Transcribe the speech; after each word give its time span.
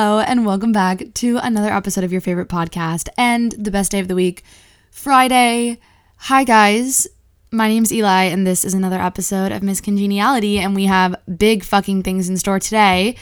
Hello, 0.00 0.20
and 0.20 0.46
welcome 0.46 0.70
back 0.70 1.12
to 1.14 1.38
another 1.38 1.72
episode 1.72 2.04
of 2.04 2.12
your 2.12 2.20
favorite 2.20 2.48
podcast 2.48 3.08
and 3.18 3.50
the 3.58 3.72
best 3.72 3.90
day 3.90 3.98
of 3.98 4.06
the 4.06 4.14
week, 4.14 4.44
Friday. 4.92 5.80
Hi, 6.18 6.44
guys. 6.44 7.08
My 7.50 7.66
name's 7.66 7.92
Eli, 7.92 8.26
and 8.26 8.46
this 8.46 8.64
is 8.64 8.74
another 8.74 9.00
episode 9.00 9.50
of 9.50 9.64
Miss 9.64 9.80
Congeniality, 9.80 10.60
and 10.60 10.76
we 10.76 10.84
have 10.84 11.16
big 11.36 11.64
fucking 11.64 12.04
things 12.04 12.28
in 12.28 12.36
store 12.36 12.60
today. 12.60 13.16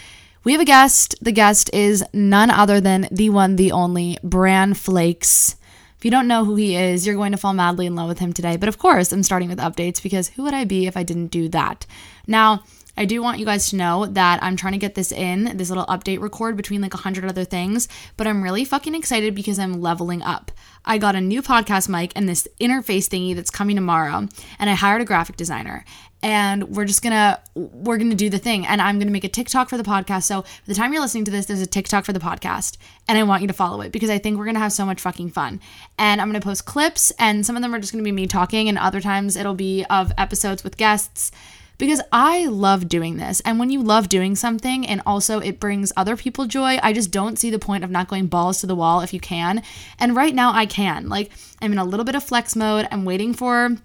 We 0.45 0.53
have 0.53 0.61
a 0.61 0.67
guest. 0.67 1.15
The 1.23 1.33
guest 1.33 1.71
is 1.73 2.05
none 2.13 2.51
other 2.51 2.79
than 2.79 3.09
the 3.11 3.31
one, 3.31 3.57
the 3.57 3.73
only, 3.73 4.19
BranFlakezz. 4.23 5.55
If 5.97 6.05
you 6.05 6.11
don't 6.11 6.29
know 6.29 6.45
who 6.45 6.57
he 6.57 6.77
is, 6.77 7.07
you're 7.07 7.17
going 7.17 7.33
to 7.33 7.39
fall 7.39 7.55
madly 7.55 7.87
in 7.87 7.95
love 7.95 8.09
with 8.09 8.19
him 8.19 8.35
today. 8.35 8.59
But 8.59 8.69
of 8.69 8.77
course, 8.77 9.13
I'm 9.13 9.23
starting 9.23 9.49
with 9.49 9.61
updates 9.61 10.03
because 10.03 10.29
who 10.29 10.43
would 10.43 10.53
I 10.53 10.65
be 10.65 10.87
if 10.87 10.95
I 10.95 11.05
didn't 11.05 11.29
do 11.29 11.49
that? 11.49 11.87
Now, 12.27 12.65
I 12.97 13.05
do 13.05 13.23
want 13.23 13.39
you 13.39 13.45
guys 13.45 13.69
to 13.71 13.77
know 13.77 14.07
that 14.07 14.43
I'm 14.43 14.57
trying 14.57 14.73
to 14.73 14.79
get 14.79 14.95
this 14.95 15.13
in, 15.13 15.57
this 15.57 15.69
little 15.69 15.87
update 15.87 16.21
record 16.21 16.57
between 16.57 16.81
like 16.81 16.95
a 16.95 16.99
hundred 16.99 17.27
other 17.27 17.45
things, 17.45 17.89
but 18.17 18.27
I'm 18.27 18.43
really 18.43 18.65
fucking 18.65 18.95
excited 18.95 19.35
because 19.35 19.59
I'm 19.59 19.81
leveling 19.81 20.23
up. 20.23 20.51
I 20.85 20.99
got 20.99 21.17
a 21.17 21.21
new 21.21 21.43
podcast 21.43 21.89
mic 21.89 22.13
and 22.15 22.29
this 22.29 22.49
interface 22.61 23.09
thingy 23.09 23.35
that's 23.35 23.51
coming 23.51 23.77
tomorrow, 23.77 24.29
and 24.59 24.71
I 24.71 24.75
hired 24.75 25.03
a 25.03 25.05
graphic 25.05 25.37
designer. 25.37 25.85
And 26.23 26.75
we're 26.75 26.87
just 26.87 27.03
gonna 27.03 27.41
we're 27.55 27.99
gonna 27.99 28.15
do 28.15 28.31
the 28.31 28.39
thing, 28.39 28.67
and 28.67 28.81
I'm 28.81 28.99
gonna 28.99 29.11
make 29.11 29.25
a 29.25 29.29
TikTok 29.29 29.69
for 29.69 29.77
the 29.77 29.83
podcast. 29.83 30.25
So 30.25 30.43
by 30.43 30.49
the 30.67 30.75
time 30.75 30.93
you're 30.93 31.03
listening 31.03 31.27
to 31.27 31.31
this, 31.31 31.47
there's 31.47 31.61
a 31.61 31.67
TikTok 31.67 32.05
for 32.05 32.15
the 32.15 32.21
podcast, 32.21 32.79
and 33.07 33.19
I 33.19 33.23
want 33.25 33.43
you 33.43 33.49
to 33.49 33.55
follow 33.55 33.83
it 33.83 33.93
because 33.93 34.09
I 34.09 34.19
think 34.19 34.39
we're 34.39 34.47
gonna 34.47 34.59
have 34.59 34.73
so 34.73 34.87
much 34.87 35.01
fucking 35.01 35.31
fun. 35.31 35.61
And 35.99 36.21
I'm 36.21 36.29
gonna 36.29 36.41
post 36.41 36.65
clips, 36.65 37.13
and 37.19 37.45
some 37.45 37.55
of 37.55 37.63
them 37.63 37.75
are 37.75 37.79
just 37.79 37.93
gonna 37.93 38.03
be 38.03 38.13
me 38.13 38.27
talking, 38.27 38.69
and 38.69 38.79
other 38.79 39.01
times 39.01 39.37
it'll 39.37 39.55
be 39.55 39.85
of 39.91 40.13
episodes 40.17 40.65
with 40.65 40.79
guests 40.79 41.31
because 41.79 42.01
I 42.13 42.47
love 42.47 42.89
doing 42.89 43.17
this. 43.17 43.41
And 43.41 43.59
when 43.59 43.71
you 43.71 43.83
love 43.83 44.09
doing 44.09 44.35
something 44.35 44.87
and 44.87 45.03
also 45.05 45.41
it 45.41 45.61
brings 45.61 45.93
other 45.97 46.17
people 46.17 46.47
joy, 46.47 46.79
I 46.83 46.93
just 46.93 47.11
don't 47.11 47.39
see 47.39 47.51
the 47.51 47.59
point 47.59 47.85
of 47.85 47.91
not 47.91 48.09
going 48.09 48.27
balls 48.27 48.61
to 48.61 48.67
the 48.67 48.75
wall 48.75 49.01
if 49.01 49.13
you 49.13 49.21
can. 49.21 49.63
And 49.99 50.17
right 50.17 50.35
now 50.35 50.53
I 50.53 50.67
can. 50.67 51.09
Like, 51.09 51.31
I'm 51.61 51.73
in 51.73 51.79
a 51.79 51.85
little 51.85 52.05
bit 52.05 52.15
of 52.15 52.25
flex 52.25 52.57
mode. 52.57 52.89
I'm 52.91 53.05
waiting 53.05 53.35
for 53.35 53.77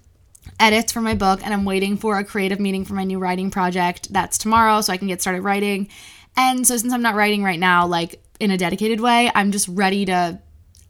edits 0.59 0.92
for 0.92 1.02
my 1.02 1.14
book 1.14 1.42
and 1.44 1.53
I'm 1.53 1.66
waiting 1.66 1.97
for 1.97 2.17
a 2.17 2.23
creative 2.23 2.59
meeting 2.59 2.86
for 2.86 2.94
my 2.94 3.03
new 3.03 3.19
writing 3.19 3.52
project. 3.52 4.12
That's 4.12 4.38
tomorrow, 4.38 4.81
so 4.81 4.94
I 4.94 4.97
can 4.97 5.08
get 5.08 5.22
started 5.22 5.42
writing. 5.42 5.89
And 6.38 6.66
so, 6.66 6.78
since 6.78 6.94
I'm 6.94 7.02
not 7.02 7.16
writing 7.16 7.44
right 7.44 7.59
now, 7.59 7.86
like 7.86 8.22
in 8.39 8.52
a 8.52 8.58
dedicated 8.58 9.02
way, 9.02 9.30
I'm 9.36 9.52
just 9.52 9.67
ready 9.67 10.06
to 10.06 10.39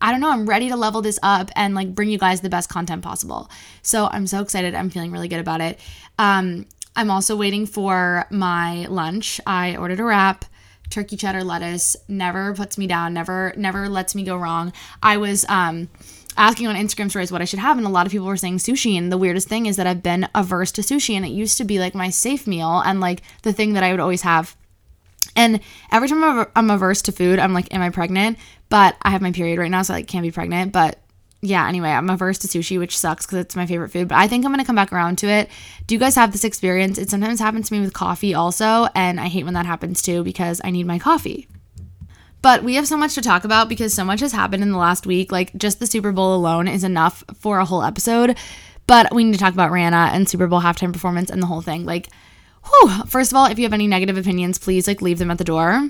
I 0.02 0.12
don't 0.12 0.20
know, 0.20 0.32
I'm 0.32 0.48
ready 0.48 0.70
to 0.70 0.76
level 0.76 1.02
this 1.02 1.20
up 1.22 1.52
and 1.56 1.76
like 1.76 1.94
bring 1.94 2.10
you 2.10 2.18
guys 2.18 2.42
the 2.42 2.50
best 2.50 2.70
content 2.70 3.04
possible. 3.04 3.52
So 3.84 4.08
I'm 4.08 4.26
so 4.26 4.42
excited. 4.42 4.74
I'm 4.74 4.90
feeling 4.90 5.12
really 5.12 5.28
good 5.28 5.40
about 5.40 5.62
it. 5.62 5.80
Um, 6.18 6.66
I'm 6.96 7.12
also 7.12 7.36
waiting 7.36 7.66
for 7.66 8.26
my 8.30 8.86
lunch. 8.88 9.40
I 9.46 9.76
ordered 9.76 10.00
a 10.00 10.04
wrap 10.04 10.46
turkey 10.92 11.16
cheddar 11.16 11.44
lettuce 11.44 11.96
never 12.10 12.54
puts 12.54 12.78
me 12.78 12.86
down 12.86 13.14
never 13.14 13.54
never 13.56 13.90
lets 13.90 14.14
me 14.14 14.24
go 14.24 14.36
wrong. 14.36 14.74
I 15.02 15.18
was 15.18 15.46
um 15.50 15.90
asking 16.38 16.68
on 16.68 16.76
instagram 16.76 17.10
stories 17.10 17.32
what 17.32 17.42
i 17.42 17.46
should 17.46 17.60
have 17.60 17.78
and 17.78 17.86
a 17.86 17.90
lot 17.90 18.06
of 18.06 18.12
people 18.12 18.28
were 18.28 18.38
saying 18.38 18.58
sushi 18.58 18.98
and 18.98 19.12
the 19.12 19.18
weirdest 19.18 19.50
thing 19.50 19.66
is 19.66 19.76
that 19.76 19.86
i've 19.86 20.02
been 20.02 20.28
averse 20.34 20.72
to 20.72 20.82
sushi 20.82 21.14
and 21.14 21.26
it 21.26 21.30
used 21.30 21.58
to 21.58 21.66
be 21.66 21.78
like 21.78 21.94
my 21.94 22.10
safe 22.10 22.48
meal 22.48 22.82
and 22.86 23.02
like 23.02 23.22
the 23.44 23.52
thing 23.52 23.74
that 23.74 23.84
i 23.84 23.92
would 23.92 24.00
always 24.00 24.22
have. 24.22 24.56
And 25.36 25.60
every 25.92 26.10
time 26.10 26.48
i'm 26.56 26.70
averse 26.70 27.02
to 27.04 27.12
food 27.12 27.40
i'm 27.40 27.54
like 27.54 27.74
am 27.74 27.82
i 27.82 27.90
pregnant? 27.90 28.38
But 28.70 28.96
i 29.02 29.10
have 29.10 29.22
my 29.22 29.32
period 29.32 29.60
right 29.60 29.72
now 29.72 29.82
so 29.82 29.94
i 29.94 29.98
like 29.98 30.08
can't 30.08 30.24
be 30.24 30.32
pregnant 30.32 30.72
but 30.72 31.01
yeah, 31.42 31.68
anyway, 31.68 31.90
I'm 31.90 32.10
averse 32.10 32.38
to 32.40 32.48
sushi, 32.48 32.78
which 32.78 32.98
sucks 32.98 33.26
because 33.26 33.40
it's 33.40 33.56
my 33.56 33.66
favorite 33.66 33.90
food, 33.90 34.08
but 34.08 34.18
I 34.18 34.28
think 34.28 34.46
I'm 34.46 34.52
gonna 34.52 34.66
come 34.66 34.76
back 34.76 34.94
around 34.94 35.18
to 35.20 35.28
it. 35.28 35.50
Do 35.88 35.96
you 35.96 36.00
guys 36.00 36.16
have 36.16 36.32
this 36.32 36.44
experience? 36.44 36.98
It 36.98 37.10
sometimes 37.10 37.40
happens 37.40 37.68
to 37.68 37.74
me 37.74 37.80
with 37.82 37.94
coffee 37.94 38.34
also, 38.34 38.88
and 38.94 39.20
I 39.20 39.28
hate 39.28 39.46
when 39.46 39.56
that 39.56 39.66
happens 39.66 40.02
too 40.02 40.24
because 40.24 40.62
I 40.64 40.70
need 40.70 40.86
my 40.86 41.00
coffee. 41.00 41.48
But 42.42 42.64
we 42.64 42.76
have 42.76 42.88
so 42.88 42.98
much 42.98 43.16
to 43.16 43.22
talk 43.22 43.44
about 43.44 43.70
because 43.70 43.94
so 43.94 44.04
much 44.04 44.20
has 44.20 44.32
happened 44.32 44.64
in 44.64 44.72
the 44.72 44.78
last 44.78 45.06
week. 45.06 45.32
Like, 45.32 45.56
just 45.56 45.80
the 45.80 45.86
Super 45.86 46.12
Bowl 46.12 46.34
alone 46.34 46.68
is 46.68 46.84
enough 46.84 47.24
for 47.40 47.60
a 47.60 47.66
whole 47.66 47.84
episode. 47.84 48.36
But 48.88 49.14
we 49.14 49.24
need 49.24 49.34
to 49.34 49.38
talk 49.38 49.54
about 49.54 49.72
Rihanna 49.72 50.10
and 50.10 50.28
Super 50.28 50.48
Bowl 50.48 50.62
halftime 50.62 50.92
performance 50.92 51.30
and 51.30 51.42
the 51.42 51.46
whole 51.46 51.62
thing. 51.62 51.86
Like, 51.86 52.08
whew, 52.66 53.06
first 53.06 53.32
of 53.32 53.38
all, 53.38 53.46
if 53.46 53.60
you 53.60 53.66
have 53.66 53.74
any 53.74 53.88
negative 53.88 54.18
opinions, 54.18 54.58
please 54.58 54.88
like 54.88 55.02
leave 55.02 55.20
them 55.20 55.30
at 55.32 55.38
the 55.38 55.44
door. 55.44 55.90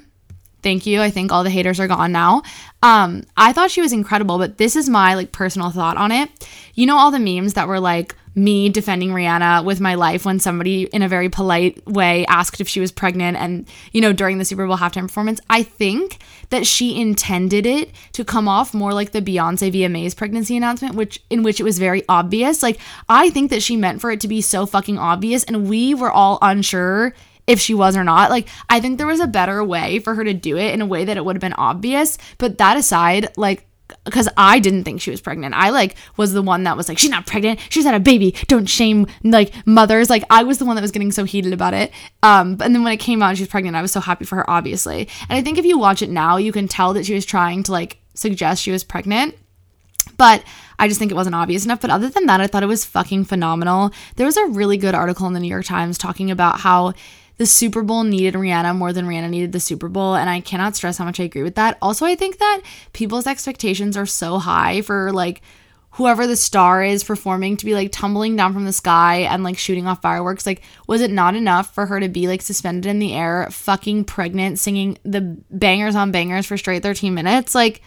Thank 0.64 0.86
you. 0.86 1.02
I 1.02 1.10
think 1.10 1.32
all 1.32 1.44
the 1.44 1.50
haters 1.50 1.80
are 1.80 1.88
gone 1.88 2.12
now. 2.12 2.44
Um, 2.84 3.24
I 3.38 3.54
thought 3.54 3.72
she 3.72 3.82
was 3.82 3.94
incredible, 3.94 4.38
but 4.38 4.58
this 4.58 4.76
is 4.76 4.90
my 4.90 5.16
like 5.16 5.32
personal 5.32 5.72
thought 5.72 5.98
on 5.98 6.12
it. 6.12 6.30
You 6.76 6.86
know 6.86 6.98
all 6.98 7.12
the 7.12 7.20
memes 7.20 7.54
that 7.54 7.68
were 7.68 7.80
like 7.80 8.16
me 8.34 8.70
defending 8.70 9.10
Rihanna 9.10 9.66
with 9.66 9.82
my 9.82 9.96
life 9.96 10.26
when 10.26 10.40
somebody 10.40 10.84
in 10.84 11.02
a 11.02 11.08
very 11.10 11.28
polite 11.28 11.86
way 11.86 12.26
asked 12.28 12.62
if 12.62 12.68
she 12.68 12.80
was 12.80 12.92
pregnant 12.92 13.36
and 13.36 13.68
you 13.92 14.00
know 14.00 14.14
during 14.14 14.38
the 14.38 14.46
Super 14.46 14.66
Bowl 14.66 14.78
halftime 14.78 15.04
performance. 15.04 15.42
I 15.50 15.64
think 15.64 16.20
that 16.50 16.66
she 16.66 17.00
intended 17.00 17.66
it 17.66 17.92
to 18.14 18.24
come 18.24 18.48
off 18.48 18.74
more 18.74 18.94
like 18.94 19.12
the 19.12 19.22
Beyonce 19.22 19.72
VMAs 19.72 20.16
pregnancy 20.16 20.56
announcement, 20.56 20.96
which 20.96 21.22
in 21.30 21.44
which 21.44 21.60
it 21.60 21.64
was 21.64 21.78
very 21.78 22.04
obvious. 22.08 22.64
Like 22.64 22.80
I 23.10 23.30
think 23.30 23.50
that 23.50 23.64
she 23.64 23.76
meant 23.76 24.02
for 24.02 24.12
it 24.12 24.22
to 24.22 24.28
be 24.28 24.42
so 24.42 24.66
fucking 24.66 24.98
obvious 24.98 25.44
and 25.44 25.70
we 25.70 25.94
were 25.94 26.12
all 26.12 26.38
unsure 26.42 27.14
if 27.52 27.60
she 27.60 27.74
was 27.74 27.96
or 27.96 28.04
not. 28.04 28.30
Like, 28.30 28.48
I 28.70 28.80
think 28.80 28.98
there 28.98 29.08
was 29.08 29.20
a 29.20 29.28
better 29.28 29.64
way 29.64 30.00
for 30.00 30.16
her 30.16 30.24
to 30.24 30.34
do 30.34 30.58
it 30.58 30.74
in 30.74 30.82
a 30.82 30.86
way 30.86 31.06
that 31.06 31.18
it 31.18 31.26
would 31.26 31.36
have 31.36 31.42
been 31.42 31.54
obvious. 31.54 32.18
But 32.38 32.58
that 32.58 32.78
aside, 32.78 33.30
like, 33.38 33.68
because 34.06 34.30
I 34.38 34.60
didn't 34.60 34.84
think 34.86 35.02
she 35.02 35.12
was 35.12 35.22
pregnant. 35.22 35.54
I 35.54 35.70
like 35.70 35.96
was 36.18 36.32
the 36.32 36.42
one 36.42 36.64
that 36.64 36.78
was 36.78 36.88
like, 36.88 36.98
she's 36.98 37.10
not 37.10 37.28
pregnant. 37.28 37.60
She's 37.70 37.84
had 37.84 37.94
a 37.94 38.00
baby. 38.00 38.34
Don't 38.48 38.68
shame 38.68 39.08
like 39.24 39.54
mothers. 39.66 40.10
Like 40.10 40.24
I 40.30 40.44
was 40.44 40.58
the 40.60 40.66
one 40.66 40.76
that 40.76 40.82
was 40.82 40.92
getting 40.92 41.12
so 41.12 41.26
heated 41.26 41.52
about 41.54 41.74
it. 41.74 41.92
Um, 42.24 42.52
and 42.62 42.74
then 42.74 42.84
when 42.84 42.94
it 42.94 42.98
came 42.98 43.22
out, 43.22 43.38
she's 43.38 43.48
pregnant. 43.48 43.76
I 43.76 43.82
was 43.82 43.92
so 43.92 44.00
happy 44.00 44.26
for 44.26 44.38
her, 44.38 44.50
obviously. 44.50 45.10
And 45.30 45.38
I 45.38 45.42
think 45.42 45.58
if 45.58 45.66
you 45.66 45.78
watch 45.78 46.02
it 46.02 46.10
now, 46.10 46.38
you 46.38 46.52
can 46.52 46.68
tell 46.68 46.94
that 46.94 47.06
she 47.06 47.14
was 47.14 47.26
trying 47.26 47.64
to 47.64 47.72
like 47.72 47.98
suggest 48.14 48.64
she 48.64 48.72
was 48.72 48.84
pregnant. 48.84 49.36
But 50.18 50.44
I 50.80 50.88
just 50.88 51.00
think 51.00 51.12
it 51.12 51.16
wasn't 51.16 51.36
obvious 51.36 51.66
enough. 51.66 51.82
But 51.82 51.92
other 51.92 52.10
than 52.10 52.26
that, 52.26 52.42
I 52.42 52.48
thought 52.48 52.64
it 52.64 52.68
was 52.68 52.86
fucking 52.86 53.26
phenomenal. 53.26 53.92
There 54.16 54.26
was 54.26 54.38
a 54.38 54.48
really 54.48 54.78
good 54.78 54.96
article 54.96 55.28
in 55.28 55.34
the 55.34 55.40
New 55.40 55.48
York 55.48 55.66
Times 55.66 55.98
talking 55.98 56.32
about 56.32 56.60
how 56.60 56.94
the 57.38 57.46
Super 57.46 57.82
Bowl 57.82 58.04
needed 58.04 58.36
Rihanna 58.36 58.76
more 58.76 58.94
than 58.94 59.06
Rihanna 59.06 59.30
needed 59.30 59.52
the 59.52 59.60
Super 59.60 59.90
Bowl. 59.90 60.16
And 60.16 60.30
I 60.30 60.42
cannot 60.42 60.76
stress 60.76 60.98
how 60.98 61.06
much 61.06 61.20
I 61.20 61.24
agree 61.24 61.44
with 61.44 61.56
that. 61.56 61.78
Also, 61.82 62.06
I 62.06 62.16
think 62.16 62.38
that 62.38 62.62
people's 62.94 63.28
expectations 63.28 63.98
are 63.98 64.06
so 64.06 64.38
high 64.38 64.82
for 64.82 65.12
like 65.12 65.42
whoever 65.92 66.26
the 66.26 66.38
star 66.38 66.84
is 66.84 67.04
performing 67.04 67.58
to 67.58 67.66
be 67.66 67.74
like 67.74 67.92
tumbling 67.92 68.36
down 68.36 68.54
from 68.54 68.66
the 68.66 68.72
sky 68.72 69.20
and 69.22 69.44
like 69.44 69.58
shooting 69.58 69.88
off 69.88 70.02
fireworks. 70.02 70.46
Like, 70.46 70.62
was 70.88 71.02
it 71.02 71.12
not 71.12 71.36
enough 71.36 71.74
for 71.74 71.86
her 71.86 72.00
to 72.00 72.08
be 72.08 72.28
like 72.28 72.42
suspended 72.42 72.86
in 72.86 73.00
the 73.00 73.14
air, 73.14 73.48
fucking 73.52 74.06
pregnant, 74.06 74.60
singing 74.60 74.98
the 75.04 75.22
bangers 75.50 75.96
on 75.96 76.12
bangers 76.12 76.46
for 76.46 76.58
straight 76.58 76.84
13 76.84 77.14
minutes? 77.14 77.54
Like, 77.54 77.82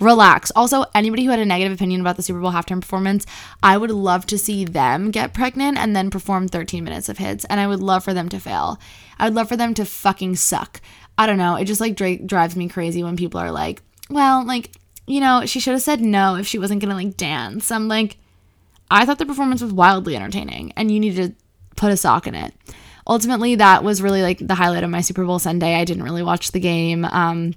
relax. 0.00 0.50
Also, 0.54 0.84
anybody 0.94 1.24
who 1.24 1.30
had 1.30 1.38
a 1.38 1.44
negative 1.44 1.72
opinion 1.72 2.00
about 2.00 2.16
the 2.16 2.22
Super 2.22 2.40
Bowl 2.40 2.52
halftime 2.52 2.80
performance, 2.80 3.26
I 3.62 3.76
would 3.76 3.90
love 3.90 4.26
to 4.26 4.38
see 4.38 4.64
them 4.64 5.10
get 5.10 5.34
pregnant 5.34 5.78
and 5.78 5.94
then 5.94 6.10
perform 6.10 6.48
13 6.48 6.84
minutes 6.84 7.08
of 7.08 7.18
hits. 7.18 7.44
And 7.46 7.60
I 7.60 7.66
would 7.66 7.80
love 7.80 8.04
for 8.04 8.14
them 8.14 8.28
to 8.28 8.40
fail. 8.40 8.78
I 9.18 9.24
would 9.26 9.34
love 9.34 9.48
for 9.48 9.56
them 9.56 9.74
to 9.74 9.84
fucking 9.84 10.36
suck. 10.36 10.80
I 11.16 11.26
don't 11.26 11.38
know. 11.38 11.56
It 11.56 11.64
just 11.64 11.80
like 11.80 11.96
dra- 11.96 12.18
drives 12.18 12.56
me 12.56 12.68
crazy 12.68 13.02
when 13.02 13.16
people 13.16 13.40
are 13.40 13.50
like, 13.50 13.82
well, 14.08 14.44
like, 14.44 14.70
you 15.06 15.20
know, 15.20 15.46
she 15.46 15.58
should 15.58 15.72
have 15.72 15.82
said 15.82 16.00
no 16.00 16.36
if 16.36 16.46
she 16.46 16.58
wasn't 16.58 16.80
gonna 16.80 16.94
like 16.94 17.16
dance. 17.16 17.70
I'm 17.70 17.88
like, 17.88 18.18
I 18.90 19.04
thought 19.04 19.18
the 19.18 19.26
performance 19.26 19.60
was 19.60 19.72
wildly 19.72 20.16
entertaining 20.16 20.72
and 20.76 20.90
you 20.90 21.00
need 21.00 21.16
to 21.16 21.34
put 21.76 21.92
a 21.92 21.96
sock 21.96 22.26
in 22.26 22.34
it. 22.34 22.54
Ultimately, 23.06 23.54
that 23.54 23.82
was 23.82 24.02
really 24.02 24.22
like 24.22 24.38
the 24.38 24.54
highlight 24.54 24.84
of 24.84 24.90
my 24.90 25.00
Super 25.00 25.24
Bowl 25.24 25.38
Sunday. 25.38 25.74
I 25.74 25.84
didn't 25.84 26.02
really 26.02 26.22
watch 26.22 26.52
the 26.52 26.60
game. 26.60 27.04
Um, 27.06 27.54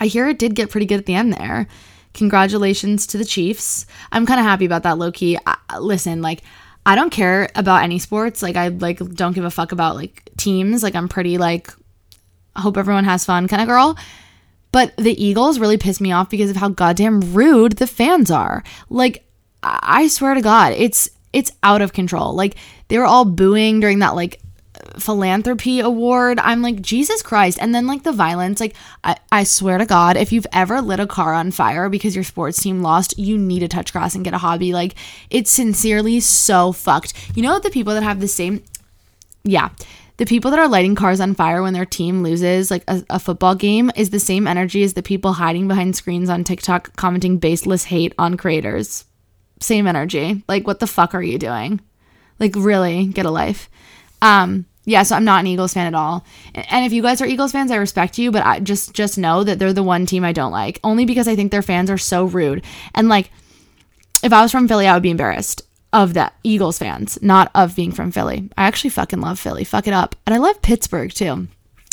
I 0.00 0.06
hear 0.06 0.26
it 0.28 0.38
did 0.38 0.54
get 0.54 0.70
pretty 0.70 0.86
good 0.86 0.98
at 0.98 1.06
the 1.06 1.14
end 1.14 1.34
there. 1.34 1.68
Congratulations 2.14 3.06
to 3.08 3.18
the 3.18 3.24
Chiefs. 3.24 3.86
I'm 4.10 4.26
kind 4.26 4.40
of 4.40 4.46
happy 4.46 4.64
about 4.64 4.82
that 4.82 4.98
low 4.98 5.12
key. 5.12 5.38
I, 5.46 5.78
listen, 5.78 6.22
like 6.22 6.42
I 6.84 6.96
don't 6.96 7.10
care 7.10 7.50
about 7.54 7.82
any 7.82 7.98
sports. 7.98 8.42
Like 8.42 8.56
I 8.56 8.68
like 8.68 8.98
don't 8.98 9.34
give 9.34 9.44
a 9.44 9.50
fuck 9.50 9.72
about 9.72 9.96
like 9.96 10.28
teams. 10.36 10.82
Like 10.82 10.94
I'm 10.94 11.08
pretty 11.08 11.38
like 11.38 11.70
I 12.56 12.62
hope 12.62 12.76
everyone 12.76 13.04
has 13.04 13.24
fun 13.24 13.46
kind 13.46 13.62
of 13.62 13.68
girl. 13.68 13.96
But 14.72 14.96
the 14.96 15.22
Eagles 15.22 15.58
really 15.58 15.76
piss 15.76 16.00
me 16.00 16.12
off 16.12 16.30
because 16.30 16.50
of 16.50 16.56
how 16.56 16.68
goddamn 16.68 17.34
rude 17.34 17.72
the 17.72 17.86
fans 17.86 18.30
are. 18.30 18.64
Like 18.88 19.24
I 19.62 20.08
swear 20.08 20.34
to 20.34 20.40
God, 20.40 20.72
it's 20.76 21.10
it's 21.32 21.52
out 21.62 21.82
of 21.82 21.92
control. 21.92 22.34
Like 22.34 22.56
they 22.88 22.98
were 22.98 23.04
all 23.04 23.24
booing 23.24 23.80
during 23.80 24.00
that 24.00 24.16
like 24.16 24.40
philanthropy 25.00 25.80
award. 25.80 26.38
I'm 26.38 26.62
like, 26.62 26.80
Jesus 26.80 27.22
Christ. 27.22 27.58
And 27.60 27.74
then 27.74 27.86
like 27.86 28.02
the 28.02 28.12
violence, 28.12 28.60
like 28.60 28.76
I, 29.02 29.16
I 29.32 29.44
swear 29.44 29.78
to 29.78 29.86
God, 29.86 30.16
if 30.16 30.32
you've 30.32 30.46
ever 30.52 30.80
lit 30.80 31.00
a 31.00 31.06
car 31.06 31.34
on 31.34 31.50
fire 31.50 31.88
because 31.88 32.14
your 32.14 32.24
sports 32.24 32.62
team 32.62 32.82
lost, 32.82 33.18
you 33.18 33.36
need 33.36 33.60
to 33.60 33.68
touch 33.68 33.92
grass 33.92 34.14
and 34.14 34.24
get 34.24 34.34
a 34.34 34.38
hobby. 34.38 34.72
Like 34.72 34.94
it's 35.30 35.50
sincerely 35.50 36.20
so 36.20 36.72
fucked. 36.72 37.14
You 37.36 37.42
know 37.42 37.58
the 37.58 37.70
people 37.70 37.94
that 37.94 38.02
have 38.02 38.20
the 38.20 38.28
same 38.28 38.62
yeah. 39.44 39.70
The 40.16 40.26
people 40.26 40.50
that 40.50 40.60
are 40.60 40.68
lighting 40.68 40.94
cars 40.94 41.18
on 41.18 41.34
fire 41.34 41.62
when 41.62 41.72
their 41.72 41.86
team 41.86 42.22
loses, 42.22 42.70
like 42.70 42.84
a, 42.86 43.02
a 43.08 43.18
football 43.18 43.54
game, 43.54 43.90
is 43.96 44.10
the 44.10 44.20
same 44.20 44.46
energy 44.46 44.82
as 44.82 44.92
the 44.92 45.02
people 45.02 45.32
hiding 45.32 45.66
behind 45.66 45.96
screens 45.96 46.28
on 46.28 46.44
TikTok 46.44 46.94
commenting 46.96 47.38
baseless 47.38 47.84
hate 47.84 48.12
on 48.18 48.36
creators. 48.36 49.06
Same 49.60 49.86
energy. 49.86 50.42
Like, 50.46 50.66
what 50.66 50.78
the 50.78 50.86
fuck 50.86 51.14
are 51.14 51.22
you 51.22 51.38
doing? 51.38 51.80
Like, 52.38 52.52
really, 52.54 53.06
get 53.06 53.24
a 53.24 53.30
life. 53.30 53.70
Um, 54.20 54.66
yeah, 54.84 55.02
so 55.02 55.14
I'm 55.14 55.24
not 55.24 55.40
an 55.40 55.46
Eagles 55.46 55.74
fan 55.74 55.86
at 55.86 55.94
all. 55.94 56.24
And 56.54 56.86
if 56.86 56.92
you 56.92 57.02
guys 57.02 57.20
are 57.20 57.26
Eagles 57.26 57.52
fans, 57.52 57.70
I 57.70 57.76
respect 57.76 58.18
you, 58.18 58.30
but 58.30 58.44
I 58.44 58.60
just 58.60 58.94
just 58.94 59.18
know 59.18 59.44
that 59.44 59.58
they're 59.58 59.72
the 59.72 59.82
one 59.82 60.06
team 60.06 60.24
I 60.24 60.32
don't 60.32 60.52
like. 60.52 60.80
Only 60.82 61.04
because 61.04 61.28
I 61.28 61.36
think 61.36 61.50
their 61.50 61.62
fans 61.62 61.90
are 61.90 61.98
so 61.98 62.24
rude. 62.24 62.64
And 62.94 63.08
like 63.08 63.30
if 64.22 64.32
I 64.32 64.42
was 64.42 64.50
from 64.50 64.68
Philly, 64.68 64.86
I 64.86 64.94
would 64.94 65.02
be 65.02 65.10
embarrassed 65.10 65.62
of 65.92 66.14
the 66.14 66.30
Eagles 66.44 66.78
fans, 66.78 67.18
not 67.20 67.50
of 67.54 67.76
being 67.76 67.92
from 67.92 68.12
Philly. 68.12 68.48
I 68.56 68.64
actually 68.64 68.90
fucking 68.90 69.20
love 69.20 69.38
Philly. 69.38 69.64
Fuck 69.64 69.86
it 69.86 69.94
up. 69.94 70.16
And 70.26 70.34
I 70.34 70.38
love 70.38 70.62
Pittsburgh 70.62 71.12
too. 71.12 71.48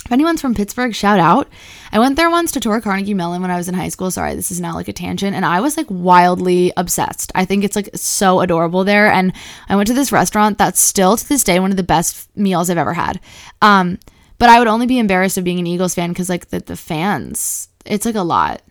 If 0.08 0.14
anyone's 0.14 0.40
from 0.40 0.56
Pittsburgh, 0.56 0.96
shout 0.96 1.20
out. 1.20 1.50
I 1.92 2.00
went 2.00 2.16
there 2.16 2.30
once 2.30 2.54
to 2.54 2.62
tour 2.62 2.80
Carnegie 2.80 3.14
Mellon 3.14 3.42
when 3.42 3.52
I 3.52 3.58
was 3.58 3.68
in 3.68 3.76
high 3.76 3.90
school. 3.90 4.10
Sorry, 4.10 4.36
this 4.36 4.52
is 4.52 4.62
now 4.62 4.74
like 4.74 4.88
a 4.88 4.94
tangent. 4.94 5.36
And 5.36 5.46
I 5.46 5.60
was 5.60 5.76
like 5.76 5.88
wildly 5.90 6.72
obsessed. 6.78 7.30
I 7.36 7.44
think 7.44 7.66
it's 7.66 7.76
like 7.76 7.90
so 7.94 8.40
adorable 8.40 8.86
there. 8.86 9.12
And 9.12 9.34
I 9.68 9.76
went 9.76 9.88
to 9.88 9.94
this 9.94 10.14
restaurant 10.14 10.58
that's 10.58 10.80
still 10.80 11.18
to 11.18 11.28
this 11.28 11.44
day 11.44 11.60
one 11.60 11.72
of 11.72 11.78
the 11.78 11.84
best 11.84 12.30
meals 12.38 12.70
I've 12.70 12.78
ever 12.78 12.94
had. 12.94 13.20
Um, 13.62 14.00
but 14.38 14.48
I 14.48 14.60
would 14.60 14.70
only 14.70 14.86
be 14.86 14.98
embarrassed 14.98 15.38
of 15.38 15.44
being 15.44 15.60
an 15.60 15.68
Eagles 15.68 15.94
fan 15.94 16.12
because 16.12 16.30
like 16.30 16.52
the, 16.52 16.62
the 16.62 16.78
fans, 16.78 17.68
it's 17.86 18.06
like 18.06 18.16
a 18.16 18.22
lot. 18.22 18.62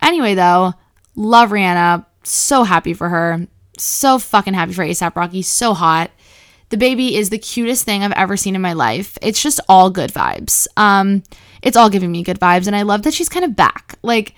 Anyway, 0.00 0.34
though, 0.34 0.74
love 1.16 1.50
Rihanna. 1.50 2.06
So 2.22 2.62
happy 2.62 2.94
for 2.94 3.08
her. 3.08 3.48
So 3.76 4.20
fucking 4.20 4.54
happy 4.54 4.72
for 4.72 4.84
ASAP 4.84 5.16
Rocky. 5.16 5.42
So 5.42 5.74
hot. 5.74 6.12
The 6.70 6.76
baby 6.76 7.16
is 7.16 7.30
the 7.30 7.38
cutest 7.38 7.84
thing 7.84 8.02
I've 8.02 8.12
ever 8.12 8.36
seen 8.36 8.54
in 8.54 8.62
my 8.62 8.72
life. 8.72 9.18
It's 9.20 9.42
just 9.42 9.60
all 9.68 9.90
good 9.90 10.12
vibes. 10.12 10.68
Um, 10.76 11.24
it's 11.62 11.76
all 11.76 11.90
giving 11.90 12.12
me 12.12 12.22
good 12.22 12.38
vibes, 12.40 12.66
and 12.66 12.76
I 12.76 12.82
love 12.82 13.02
that 13.02 13.14
she's 13.14 13.28
kind 13.28 13.44
of 13.44 13.56
back. 13.56 13.98
Like, 14.02 14.34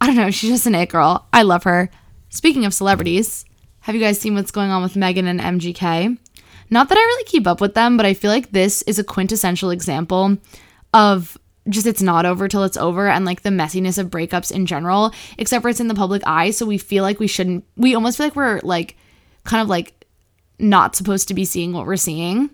I 0.00 0.06
don't 0.06 0.16
know, 0.16 0.30
she's 0.30 0.50
just 0.50 0.66
an 0.66 0.74
it 0.74 0.88
girl. 0.88 1.26
I 1.32 1.42
love 1.42 1.64
her. 1.64 1.90
Speaking 2.30 2.64
of 2.64 2.74
celebrities, 2.74 3.44
have 3.80 3.94
you 3.94 4.00
guys 4.00 4.18
seen 4.18 4.34
what's 4.34 4.50
going 4.50 4.70
on 4.70 4.82
with 4.82 4.96
Megan 4.96 5.26
and 5.26 5.40
MGK? 5.40 6.18
Not 6.70 6.88
that 6.88 6.98
I 6.98 7.00
really 7.00 7.24
keep 7.24 7.46
up 7.46 7.60
with 7.60 7.74
them, 7.74 7.98
but 7.98 8.06
I 8.06 8.14
feel 8.14 8.30
like 8.30 8.50
this 8.50 8.80
is 8.82 8.98
a 8.98 9.04
quintessential 9.04 9.70
example 9.70 10.38
of 10.94 11.36
just 11.68 11.86
it's 11.86 12.02
not 12.02 12.24
over 12.24 12.48
till 12.48 12.64
it's 12.64 12.76
over 12.76 13.08
and 13.08 13.26
like 13.26 13.42
the 13.42 13.50
messiness 13.50 13.98
of 13.98 14.08
breakups 14.08 14.50
in 14.50 14.64
general, 14.64 15.12
except 15.36 15.62
for 15.62 15.68
it's 15.68 15.80
in 15.80 15.88
the 15.88 15.94
public 15.94 16.22
eye. 16.26 16.50
So 16.50 16.64
we 16.64 16.78
feel 16.78 17.04
like 17.04 17.20
we 17.20 17.26
shouldn't, 17.26 17.64
we 17.76 17.94
almost 17.94 18.16
feel 18.16 18.26
like 18.26 18.36
we're 18.36 18.60
like 18.62 18.96
kind 19.44 19.62
of 19.62 19.68
like 19.68 20.03
not 20.58 20.96
supposed 20.96 21.28
to 21.28 21.34
be 21.34 21.44
seeing 21.44 21.72
what 21.72 21.86
we're 21.86 21.96
seeing. 21.96 22.50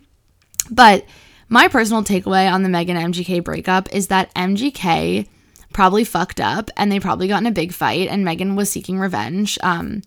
But 0.70 1.04
my 1.48 1.68
personal 1.68 2.04
takeaway 2.04 2.50
on 2.50 2.62
the 2.62 2.68
Megan 2.68 2.96
MGK 2.96 3.42
breakup 3.42 3.92
is 3.92 4.08
that 4.08 4.34
MGK 4.34 5.26
probably 5.72 6.04
fucked 6.04 6.40
up 6.40 6.70
and 6.76 6.90
they 6.90 7.00
probably 7.00 7.28
got 7.28 7.40
in 7.40 7.46
a 7.46 7.52
big 7.52 7.72
fight 7.72 8.08
and 8.08 8.24
Megan 8.24 8.56
was 8.56 8.70
seeking 8.70 8.98
revenge. 8.98 9.58
Um, 9.62 10.02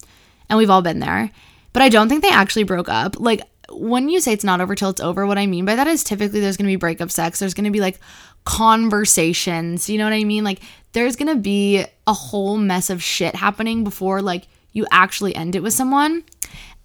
and 0.49 0.57
we've 0.57 0.69
all 0.69 0.81
been 0.81 0.99
there. 0.99 1.31
But 1.73 1.81
I 1.81 1.89
don't 1.89 2.09
think 2.09 2.21
they 2.21 2.29
actually 2.29 2.63
broke 2.63 2.89
up. 2.89 3.19
Like 3.19 3.41
when 3.71 4.09
you 4.09 4.19
say 4.19 4.33
it's 4.33 4.43
not 4.43 4.61
over 4.61 4.75
till 4.75 4.89
it's 4.89 5.01
over, 5.01 5.25
what 5.25 5.37
I 5.37 5.47
mean 5.47 5.65
by 5.65 5.75
that 5.75 5.87
is 5.87 6.03
typically 6.03 6.39
there's 6.39 6.57
to 6.57 6.63
be 6.71 6.75
breakup 6.75 7.11
sex. 7.11 7.39
There's 7.39 7.53
to 7.65 7.71
be 7.71 7.81
like 7.81 7.99
conversations. 8.45 9.89
You 9.89 9.97
know 9.97 10.05
what 10.05 10.13
I 10.13 10.23
mean? 10.23 10.43
Like 10.43 10.59
there's 10.91 11.15
to 11.33 11.35
be 11.35 11.83
a 12.05 12.13
whole 12.13 12.57
mess 12.57 12.89
of 12.89 13.01
shit 13.01 13.35
happening 13.35 13.83
before 13.83 14.21
like 14.21 14.47
you 14.71 14.85
actually 14.91 15.35
end 15.35 15.55
it 15.55 15.63
with 15.63 15.73
someone. 15.73 16.23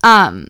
Um 0.02 0.49